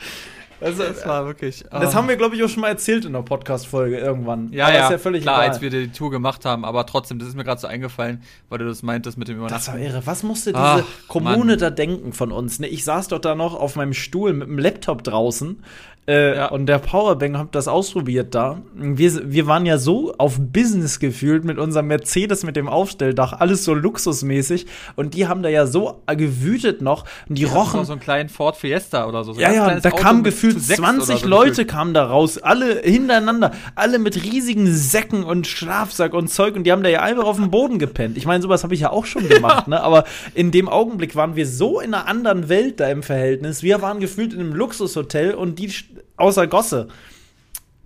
Also, 0.65 0.83
Das 0.83 1.05
war 1.07 1.25
wirklich. 1.25 1.63
das 1.71 1.93
ah. 1.93 1.97
haben 1.97 2.07
wir, 2.07 2.15
glaube 2.17 2.35
ich, 2.35 2.43
auch 2.43 2.49
schon 2.49 2.61
mal 2.61 2.69
erzählt 2.69 3.05
in 3.05 3.13
der 3.13 3.21
Podcast-Folge 3.21 3.97
irgendwann. 3.97 4.51
Ja, 4.51 4.65
Aber 4.65 4.73
ja, 4.75 4.83
ist 4.85 4.91
ja 4.91 4.97
völlig 4.97 5.21
klar, 5.23 5.39
egal. 5.41 5.49
als 5.51 5.61
wir 5.61 5.69
die 5.69 5.89
Tour 5.89 6.11
gemacht 6.11 6.43
haben, 6.45 6.65
aber 6.65 6.85
trotzdem, 6.85 7.19
das 7.19 7.27
ist 7.27 7.35
mir 7.35 7.43
gerade 7.43 7.61
so 7.61 7.67
eingefallen, 7.67 8.21
weil 8.49 8.57
du 8.59 8.65
das 8.65 8.83
meintest 8.83 9.17
mit 9.17 9.27
dem 9.27 9.37
Das 9.39 9.67
Übernachten. 9.67 9.73
war 9.73 9.79
irre. 9.79 10.01
Was 10.05 10.23
musste 10.23 10.51
diese 10.51 10.61
Ach, 10.63 10.83
Kommune 11.07 11.45
Mann. 11.53 11.59
da 11.59 11.69
denken 11.69 12.13
von 12.13 12.31
uns? 12.31 12.59
Ne, 12.59 12.67
ich 12.67 12.83
saß 12.83 13.09
doch 13.09 13.19
da 13.19 13.35
noch 13.35 13.53
auf 13.53 13.75
meinem 13.75 13.93
Stuhl 13.93 14.33
mit 14.33 14.47
dem 14.47 14.57
Laptop 14.59 15.03
draußen 15.03 15.63
äh, 16.07 16.35
Ja. 16.35 16.47
und 16.49 16.67
der 16.67 16.77
Powerbank 16.77 17.35
hab 17.37 17.51
das 17.51 17.67
ausprobiert 17.67 18.35
da. 18.35 18.61
Wir, 18.75 19.31
wir 19.31 19.47
waren 19.47 19.65
ja 19.65 19.79
so 19.79 20.13
auf 20.19 20.37
Business 20.39 20.99
gefühlt 20.99 21.43
mit 21.45 21.57
unserem 21.57 21.87
Mercedes 21.87 22.43
mit 22.43 22.55
dem 22.55 22.67
Aufstelldach, 22.69 23.33
alles 23.33 23.63
so 23.63 23.73
luxusmäßig 23.73 24.67
und 24.95 25.15
die 25.15 25.27
haben 25.27 25.41
da 25.41 25.49
ja 25.49 25.65
so 25.65 26.03
gewütet 26.15 26.81
noch 26.83 27.05
und 27.27 27.37
die 27.39 27.45
Noch 27.45 27.55
rochen 27.55 27.85
so 27.85 27.93
einen 27.93 28.01
kleinen 28.01 28.29
Ford 28.29 28.55
Fiesta 28.55 29.07
oder 29.07 29.23
so. 29.23 29.33
so 29.33 29.41
ja, 29.41 29.51
ja, 29.51 29.79
da 29.79 29.89
Auto 29.89 29.97
kamen 29.97 30.21
mit 30.21 30.33
gefühlt 30.55 30.63
zu 30.63 30.67
sechs 30.67 30.79
20 30.79 31.09
oder 31.09 31.19
so 31.19 31.27
Leute 31.27 31.49
gefühlt. 31.51 31.67
kamen 31.69 31.93
da 31.93 32.05
raus, 32.05 32.37
alle 32.37 32.81
hintereinander, 32.81 33.51
alle 33.75 33.99
mit 33.99 34.23
riesigen 34.23 34.73
Säcken 34.73 35.23
und 35.23 35.47
Schlafsack 35.47 36.13
und 36.13 36.29
Zeug 36.29 36.55
und 36.55 36.63
die 36.63 36.71
haben 36.71 36.83
da 36.83 36.89
ja 36.89 37.01
einfach 37.01 37.25
auf 37.25 37.35
dem 37.37 37.51
Boden 37.51 37.79
gepennt. 37.79 38.17
Ich 38.17 38.25
meine, 38.25 38.41
sowas 38.41 38.63
habe 38.63 38.73
ich 38.73 38.79
ja 38.81 38.89
auch 38.89 39.05
schon 39.05 39.27
gemacht, 39.29 39.67
ne? 39.69 39.81
Aber 39.81 40.05
in 40.33 40.51
dem 40.51 40.67
Augenblick 40.67 41.15
waren 41.15 41.35
wir 41.35 41.47
so 41.47 41.79
in 41.79 41.93
einer 41.93 42.07
anderen 42.07 42.49
Welt 42.49 42.79
da 42.79 42.87
im 42.89 43.03
Verhältnis. 43.03 43.61
Wir 43.63 43.81
waren 43.81 43.99
gefühlt 43.99 44.33
in 44.33 44.39
einem 44.39 44.53
Luxushotel 44.53 45.33
und 45.35 45.59
die 45.59 45.71
außer 46.17 46.47
Gosse. 46.47 46.87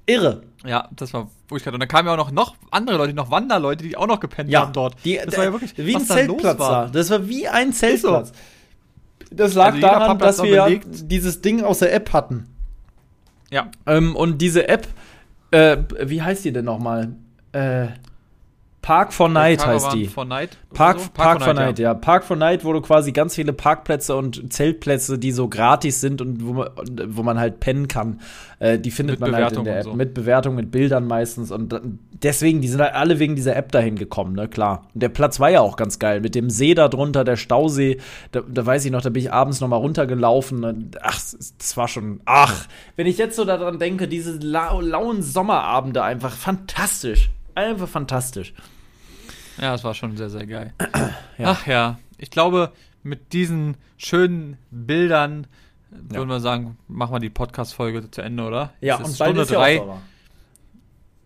Irre. 0.06 0.42
Ja, 0.66 0.90
das 0.96 1.14
war 1.14 1.30
Furchtbar. 1.48 1.74
Und 1.74 1.80
dann 1.80 1.90
kamen 1.90 2.08
ja 2.08 2.14
auch 2.14 2.18
noch, 2.18 2.32
noch 2.32 2.56
andere 2.70 2.98
Leute, 2.98 3.14
noch 3.16 3.32
Wanderleute, 3.32 3.84
die 3.84 3.98
auch 3.98 4.06
noch 4.06 4.20
gepennt 4.20 4.52
Ja, 4.52 4.62
haben 4.62 4.74
dort. 4.74 4.96
Die, 5.04 5.20
das 5.26 5.36
war 5.36 5.46
ja 5.46 5.52
wirklich, 5.52 5.74
wie 5.78 5.96
ein 5.96 6.06
Zeltplatz 6.06 6.60
war. 6.60 6.86
da. 6.86 6.92
Das 6.92 7.10
war 7.10 7.28
wie 7.28 7.48
ein 7.48 7.74
Zeltplatz. 7.74 8.32
Das 9.32 9.56
lag 9.56 9.68
Also 9.74 9.80
daran, 9.82 10.20
dass 10.20 10.44
wir 10.44 10.50
ja 10.52 10.66
belegt. 10.66 10.86
dieses 11.12 11.42
Ding 11.42 11.64
aus 11.64 11.80
der 11.80 11.92
App 11.94 12.14
hatten. 12.14 12.46
Ja, 13.52 13.72
Ähm, 13.86 14.16
und 14.16 14.40
diese 14.42 14.68
App, 14.68 14.88
äh, 15.52 15.78
wie 16.04 16.22
heißt 16.22 16.46
die 16.46 16.52
denn 16.54 16.66
nochmal? 16.66 17.14
Äh, 17.52 17.88
Park 18.82 19.14
for 19.14 19.28
Night 19.30 19.66
heißt 19.66 19.94
die. 19.94 20.08
For 20.08 20.26
Night 20.26 20.58
Park, 20.74 21.00
so? 21.00 21.10
Park, 21.14 21.44
for 21.44 21.54
Night, 21.54 21.80
ja. 21.80 21.94
Park 21.94 22.24
for 22.24 22.38
Night, 22.38 22.64
wo 22.64 22.72
du 22.74 22.82
quasi 22.82 23.12
ganz 23.12 23.36
viele 23.36 23.54
Parkplätze 23.54 24.16
und 24.16 24.54
Zeltplätze, 24.54 25.20
die 25.20 25.32
so 25.32 25.48
gratis 25.48 26.00
sind 26.00 26.22
und 26.22 26.46
wo 26.46 26.54
man, 26.54 26.70
wo 27.08 27.24
man 27.24 27.40
halt 27.40 27.60
pennen 27.60 27.88
kann, 27.88 28.22
äh, 28.60 28.80
die 28.80 28.92
findet 28.92 29.20
Mit 29.20 29.32
man 29.32 29.36
halt 29.36 29.52
in 29.52 29.64
Bewertung 29.64 29.66
der 29.66 29.78
App. 29.80 29.84
so. 29.84 29.94
Mit 29.94 30.14
Bewertung, 30.14 30.56
mit 30.56 30.72
Bildern 30.72 31.08
meistens. 31.08 31.52
Und 31.52 31.80
deswegen, 32.24 32.62
die 32.62 32.68
sind 32.68 32.82
halt 32.82 32.94
alle 32.94 33.20
wegen 33.20 33.36
dieser 33.36 33.56
App 33.56 33.72
dahin 33.72 33.96
gekommen, 33.96 34.34
ne, 34.34 34.48
klar. 34.48 34.88
Und 34.94 35.04
der 35.04 35.10
Platz 35.10 35.40
war 35.40 35.50
ja 35.50 35.62
auch 35.62 35.76
ganz 35.76 36.00
geil. 36.00 36.22
Mit 36.22 36.36
dem 36.36 36.50
See 36.50 36.74
da 36.74 36.88
drunter, 36.88 37.24
der 37.24 37.36
Stausee, 37.36 37.98
da, 38.32 38.42
da 38.48 38.66
weiß 38.66 38.86
ich 38.86 38.92
noch, 38.92 39.02
da 39.02 39.10
bin 39.10 39.24
ich 39.24 39.34
abends 39.34 39.60
noch 39.60 39.68
mal 39.68 39.78
runtergelaufen. 39.78 40.64
Und, 40.64 41.04
ach, 41.04 41.20
das 41.58 41.76
war 41.78 41.88
schon, 41.88 42.22
ach, 42.26 42.68
wenn 42.96 43.08
ich 43.08 43.18
jetzt 43.18 43.36
so 43.36 43.46
daran 43.46 43.80
denke, 43.80 44.08
diese 44.08 44.38
lau 44.38 44.80
lauen 44.82 45.22
Sommerabende 45.22 46.04
einfach 46.04 46.34
fantastisch. 46.36 47.30
Einfach 47.68 47.88
fantastisch. 47.88 48.54
Ja, 49.60 49.72
das 49.74 49.84
war 49.84 49.94
schon 49.94 50.16
sehr, 50.16 50.30
sehr 50.30 50.46
geil. 50.46 50.74
Ja. 51.38 51.52
Ach 51.52 51.68
ja, 51.68 52.00
ich 52.18 52.30
glaube, 52.32 52.72
mit 53.04 53.34
diesen 53.34 53.76
schönen 53.98 54.58
Bildern 54.72 55.46
äh, 55.92 56.16
würden 56.16 56.30
wir 56.30 56.40
sagen, 56.40 56.78
machen 56.88 57.14
wir 57.14 57.20
die 57.20 57.30
Podcast-Folge 57.30 58.10
zu 58.12 58.22
Ende, 58.22 58.44
oder? 58.44 58.74
Ja, 58.80 58.96
Es 58.96 59.02
und 59.06 59.12
ist 59.12 59.18
bald 59.20 59.30
Stunde 59.32 59.42
ist 59.44 59.52
ja 59.52 59.58
drei. 59.60 59.82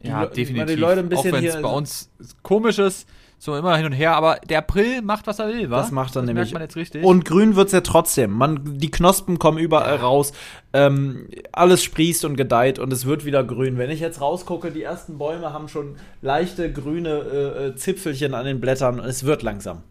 Ja, 0.02 0.24
Le- 0.24 0.30
definitiv. 0.30 0.84
Auch 0.84 1.24
wenn 1.26 1.46
es 1.46 1.62
bei 1.62 1.70
uns 1.70 2.10
komisch 2.42 2.80
ist, 2.80 3.08
so 3.44 3.58
immer 3.58 3.76
hin 3.76 3.86
und 3.86 3.91
her, 3.91 4.16
aber 4.16 4.38
der 4.48 4.60
April 4.60 5.02
macht, 5.02 5.28
was 5.28 5.38
er 5.39 5.50
will, 5.50 5.70
wa? 5.70 5.76
Das 5.76 5.91
macht 5.91 6.16
er 6.16 6.22
das 6.22 6.28
nämlich. 6.28 6.46
merkt 6.46 6.54
man 6.54 6.62
jetzt 6.62 6.78
richtig. 6.78 7.04
Und 7.04 7.26
grün 7.26 7.58
wird's 7.58 7.74
ja 7.74 7.82
trotzdem. 7.82 8.32
Man, 8.32 8.78
die 8.80 8.89
Knospen 8.89 9.38
kommen 9.38 9.58
überall 9.58 9.98
raus. 9.98 10.32
Ähm, 10.72 11.28
alles 11.52 11.84
sprießt 11.84 12.24
und 12.24 12.38
gedeiht 12.38 12.80
und 12.80 12.94
es 12.94 13.06
wird 13.06 13.26
wieder 13.26 13.44
grün. 13.44 13.78
Wenn 13.78 13.89
ich 13.89 14.00
jetzt 14.00 14.22
rausgucke, 14.22 14.72
die 14.72 14.82
ersten 14.82 15.18
Bäume 15.18 15.52
haben 15.52 15.68
schon 15.68 15.98
leichte 16.22 16.72
grüne 16.72 17.10
äh, 17.10 17.66
äh, 17.68 17.76
Zipfelchen 17.76 18.34
an 18.34 18.46
den 18.46 18.62
Blättern 18.62 19.02
und 19.02 19.06
es 19.06 19.26
wird 19.26 19.44
langsam. 19.44 19.84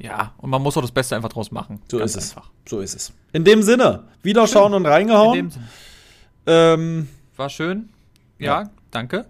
ja, 0.00 0.32
und 0.38 0.50
man 0.50 0.60
muss 0.62 0.76
auch 0.76 0.82
das 0.82 0.90
Beste 0.90 1.14
einfach 1.14 1.28
draus 1.28 1.52
machen. 1.52 1.80
So 1.88 1.98
Ganz 1.98 2.16
ist 2.16 2.36
einfach. 2.36 2.50
es. 2.64 2.70
So 2.70 2.80
ist 2.80 2.94
es. 2.96 3.12
In 3.32 3.44
dem 3.44 3.62
Sinne, 3.62 4.02
wiederschauen 4.24 4.74
und 4.74 4.84
In 4.84 4.90
reingehauen. 4.90 5.52
Ähm, 6.46 7.08
War 7.36 7.48
schön. 7.50 7.88
Ja, 8.40 8.62
Ja. 8.62 8.70
danke 8.90 9.26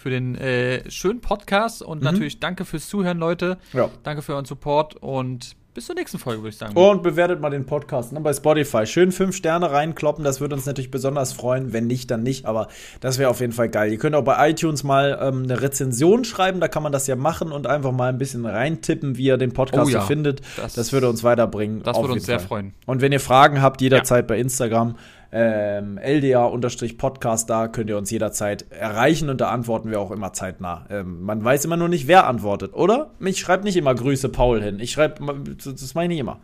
für 0.00 0.10
den 0.10 0.34
äh, 0.36 0.90
schönen 0.90 1.20
Podcast 1.20 1.82
und 1.82 1.98
Mhm. 1.98 2.04
natürlich 2.04 2.40
danke 2.40 2.64
fürs 2.64 2.88
Zuhören, 2.88 3.18
Leute. 3.18 3.58
ja. 3.74 3.90
Danke 4.02 4.22
für 4.22 4.32
euren 4.34 4.46
Support 4.46 4.96
und 4.96 5.56
bis 5.72 5.86
zur 5.86 5.94
nächsten 5.94 6.18
Folge, 6.18 6.40
würde 6.42 6.48
ich 6.48 6.56
sagen. 6.56 6.74
Und 6.76 7.02
bewertet 7.04 7.40
mal 7.40 7.50
den 7.50 7.64
Podcast 7.64 8.12
ne, 8.12 8.20
bei 8.20 8.32
Spotify. 8.32 8.86
Schön 8.86 9.12
fünf 9.12 9.36
Sterne 9.36 9.70
reinkloppen, 9.70 10.24
das 10.24 10.40
würde 10.40 10.56
uns 10.56 10.66
natürlich 10.66 10.90
besonders 10.90 11.32
freuen. 11.32 11.72
Wenn 11.72 11.86
nicht, 11.86 12.10
dann 12.10 12.22
nicht, 12.24 12.44
aber 12.46 12.66
das 13.00 13.18
wäre 13.18 13.30
auf 13.30 13.40
jeden 13.40 13.52
Fall 13.52 13.68
geil. 13.68 13.92
Ihr 13.92 13.98
könnt 13.98 14.16
auch 14.16 14.24
bei 14.24 14.50
iTunes 14.50 14.82
mal 14.82 15.16
ähm, 15.22 15.44
eine 15.44 15.60
Rezension 15.62 16.24
schreiben, 16.24 16.58
da 16.60 16.66
kann 16.66 16.82
man 16.82 16.90
das 16.92 17.06
ja 17.06 17.14
machen 17.14 17.52
und 17.52 17.66
einfach 17.68 17.92
mal 17.92 18.08
ein 18.08 18.18
bisschen 18.18 18.46
reintippen, 18.46 19.16
wie 19.16 19.24
ihr 19.26 19.36
den 19.36 19.52
Podcast 19.52 19.86
Oh 19.86 19.90
ja, 19.92 20.00
so 20.00 20.06
findet. 20.08 20.40
das- 20.56 20.74
Das, 20.74 20.92
würde 20.92 21.08
uns 21.08 21.22
weiterbringen. 21.22 21.82
das 21.84 21.96
würde 21.98 22.14
uns 22.14 22.24
sehr 22.26 22.40
Fall. 22.40 22.48
freuen. 22.48 22.74
Und 22.86 23.00
wenn 23.00 23.12
ihr 23.12 23.20
Fragen 23.20 23.62
habt, 23.62 23.80
jederzeit 23.80 24.26
bei 24.26 24.38
Instagram, 24.38 24.96
ähm, 25.32 25.98
LDA-Podcast, 25.98 27.48
da 27.48 27.68
könnt 27.68 27.88
ihr 27.88 27.96
uns 27.96 28.10
jederzeit 28.10 28.70
erreichen 28.70 29.28
und 29.30 29.40
da 29.40 29.50
antworten 29.50 29.90
wir 29.90 30.00
auch 30.00 30.10
immer 30.10 30.32
zeitnah. 30.32 30.86
Ähm, 30.90 31.22
man 31.22 31.44
weiß 31.44 31.64
immer 31.64 31.76
nur 31.76 31.88
nicht, 31.88 32.08
wer 32.08 32.26
antwortet, 32.26 32.74
oder? 32.74 33.10
Ich 33.20 33.38
schreibe 33.38 33.64
nicht 33.64 33.76
immer 33.76 33.94
Grüße 33.94 34.28
Paul 34.28 34.62
hin. 34.62 34.80
Ich 34.80 34.90
schreibe, 34.92 35.44
das 35.56 35.94
meine 35.94 36.14
ich 36.14 36.20
immer. 36.20 36.40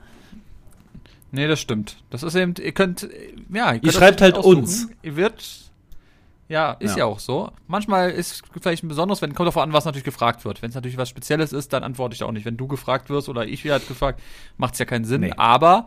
Nee, 1.33 1.49
das 1.49 1.61
stimmt. 1.61 1.99
Das 2.11 2.23
ist 2.23 2.35
eben, 2.35 2.55
ihr 2.61 2.73
könnt, 2.73 3.03
äh, 3.03 3.35
ja, 3.53 3.67
ihr, 3.67 3.73
könnt 3.73 3.87
das 3.87 3.95
schreibt 3.95 4.21
halt 4.21 4.37
aussuchen. 4.37 4.59
uns. 4.59 4.89
Ihr 5.03 5.17
wird, 5.17 5.45
ja, 6.49 6.73
ist 6.73 6.93
ja. 6.93 6.99
Ja. 6.99 7.05
auch 7.07 7.19
so. 7.19 7.51
Manchmal 7.67 8.11
ist 8.11 8.45
vielleicht 8.61 8.85
ein 8.85 8.89
besonderes, 8.89 9.21
wenn, 9.21 9.35
kommt 9.35 9.49
davon 9.49 9.65
an, 9.65 9.73
was 9.73 9.85
natürlich 9.85 10.05
gefragt 10.05 10.45
wird. 10.45 10.63
Wenn 10.63 10.69
es 10.69 10.77
natürlich 10.77 10.97
was 10.97 11.09
Spezielles 11.09 11.53
ist, 11.53 11.73
dann 11.73 11.83
antworte 11.83 12.15
ich 12.15 12.23
auch 12.23 12.31
nicht. 12.31 12.47
Wenn 12.47 12.57
du 12.57 12.69
gefragt 12.69 13.11
wirst 13.11 13.29
oder 13.29 13.45
ich 13.47 13.65
werde 13.65 13.85
gefragt, 13.85 14.21
macht 14.57 14.75
es 14.75 14.79
ja 14.79 14.85
keinen 14.85 15.05
Sinn. 15.05 15.23
Nee. 15.23 15.33
Aber 15.37 15.87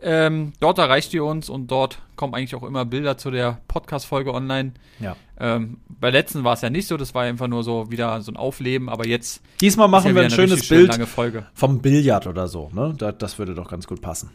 ähm, 0.00 0.52
dort 0.60 0.78
erreicht 0.78 1.12
ihr 1.14 1.24
uns 1.24 1.48
und 1.48 1.68
dort 1.70 2.00
kommen 2.16 2.34
eigentlich 2.34 2.54
auch 2.54 2.62
immer 2.62 2.84
Bilder 2.84 3.16
zu 3.18 3.30
der 3.30 3.60
Podcast-Folge 3.68 4.32
online. 4.32 4.72
Ja. 5.00 5.16
Ähm, 5.38 5.78
bei 5.88 6.10
letzten 6.10 6.44
war 6.44 6.54
es 6.54 6.60
ja 6.60 6.70
nicht 6.70 6.86
so, 6.86 6.96
das 6.96 7.14
war 7.14 7.24
einfach 7.24 7.48
nur 7.48 7.64
so 7.64 7.90
wieder 7.90 8.20
so 8.22 8.32
ein 8.32 8.36
Aufleben, 8.36 8.88
aber 8.88 9.06
jetzt 9.06 9.42
Diesmal 9.60 9.86
ist 9.86 9.90
machen 9.90 10.08
ja 10.10 10.14
wir 10.14 10.22
ein 10.22 10.26
eine 10.26 10.34
schönes 10.34 10.64
schön 10.64 10.78
Bild 10.78 10.92
lange 10.92 11.06
Folge. 11.06 11.46
vom 11.54 11.80
Billard 11.80 12.26
oder 12.26 12.48
so, 12.48 12.70
ne? 12.72 12.94
Da, 12.96 13.12
das 13.12 13.38
würde 13.38 13.54
doch 13.54 13.68
ganz 13.68 13.86
gut 13.86 14.00
passen. 14.00 14.30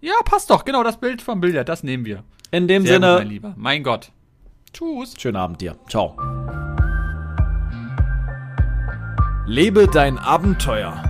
Ja, 0.00 0.14
passt 0.24 0.50
doch, 0.50 0.64
genau 0.64 0.82
das 0.82 0.98
Bild 0.98 1.20
vom 1.20 1.40
Billard, 1.40 1.68
das 1.68 1.82
nehmen 1.82 2.04
wir. 2.04 2.24
In 2.50 2.66
dem 2.66 2.86
Sehr 2.86 2.96
gut, 2.98 3.02
mein 3.02 3.18
Sinne, 3.18 3.28
Lieber. 3.28 3.54
Mein 3.56 3.82
Gott. 3.82 4.12
Tschüss. 4.72 5.14
schönen 5.18 5.36
Abend 5.36 5.60
dir. 5.60 5.76
Ciao. 5.88 6.16
Lebe 9.46 9.88
dein 9.88 10.16
Abenteuer. 10.16 11.09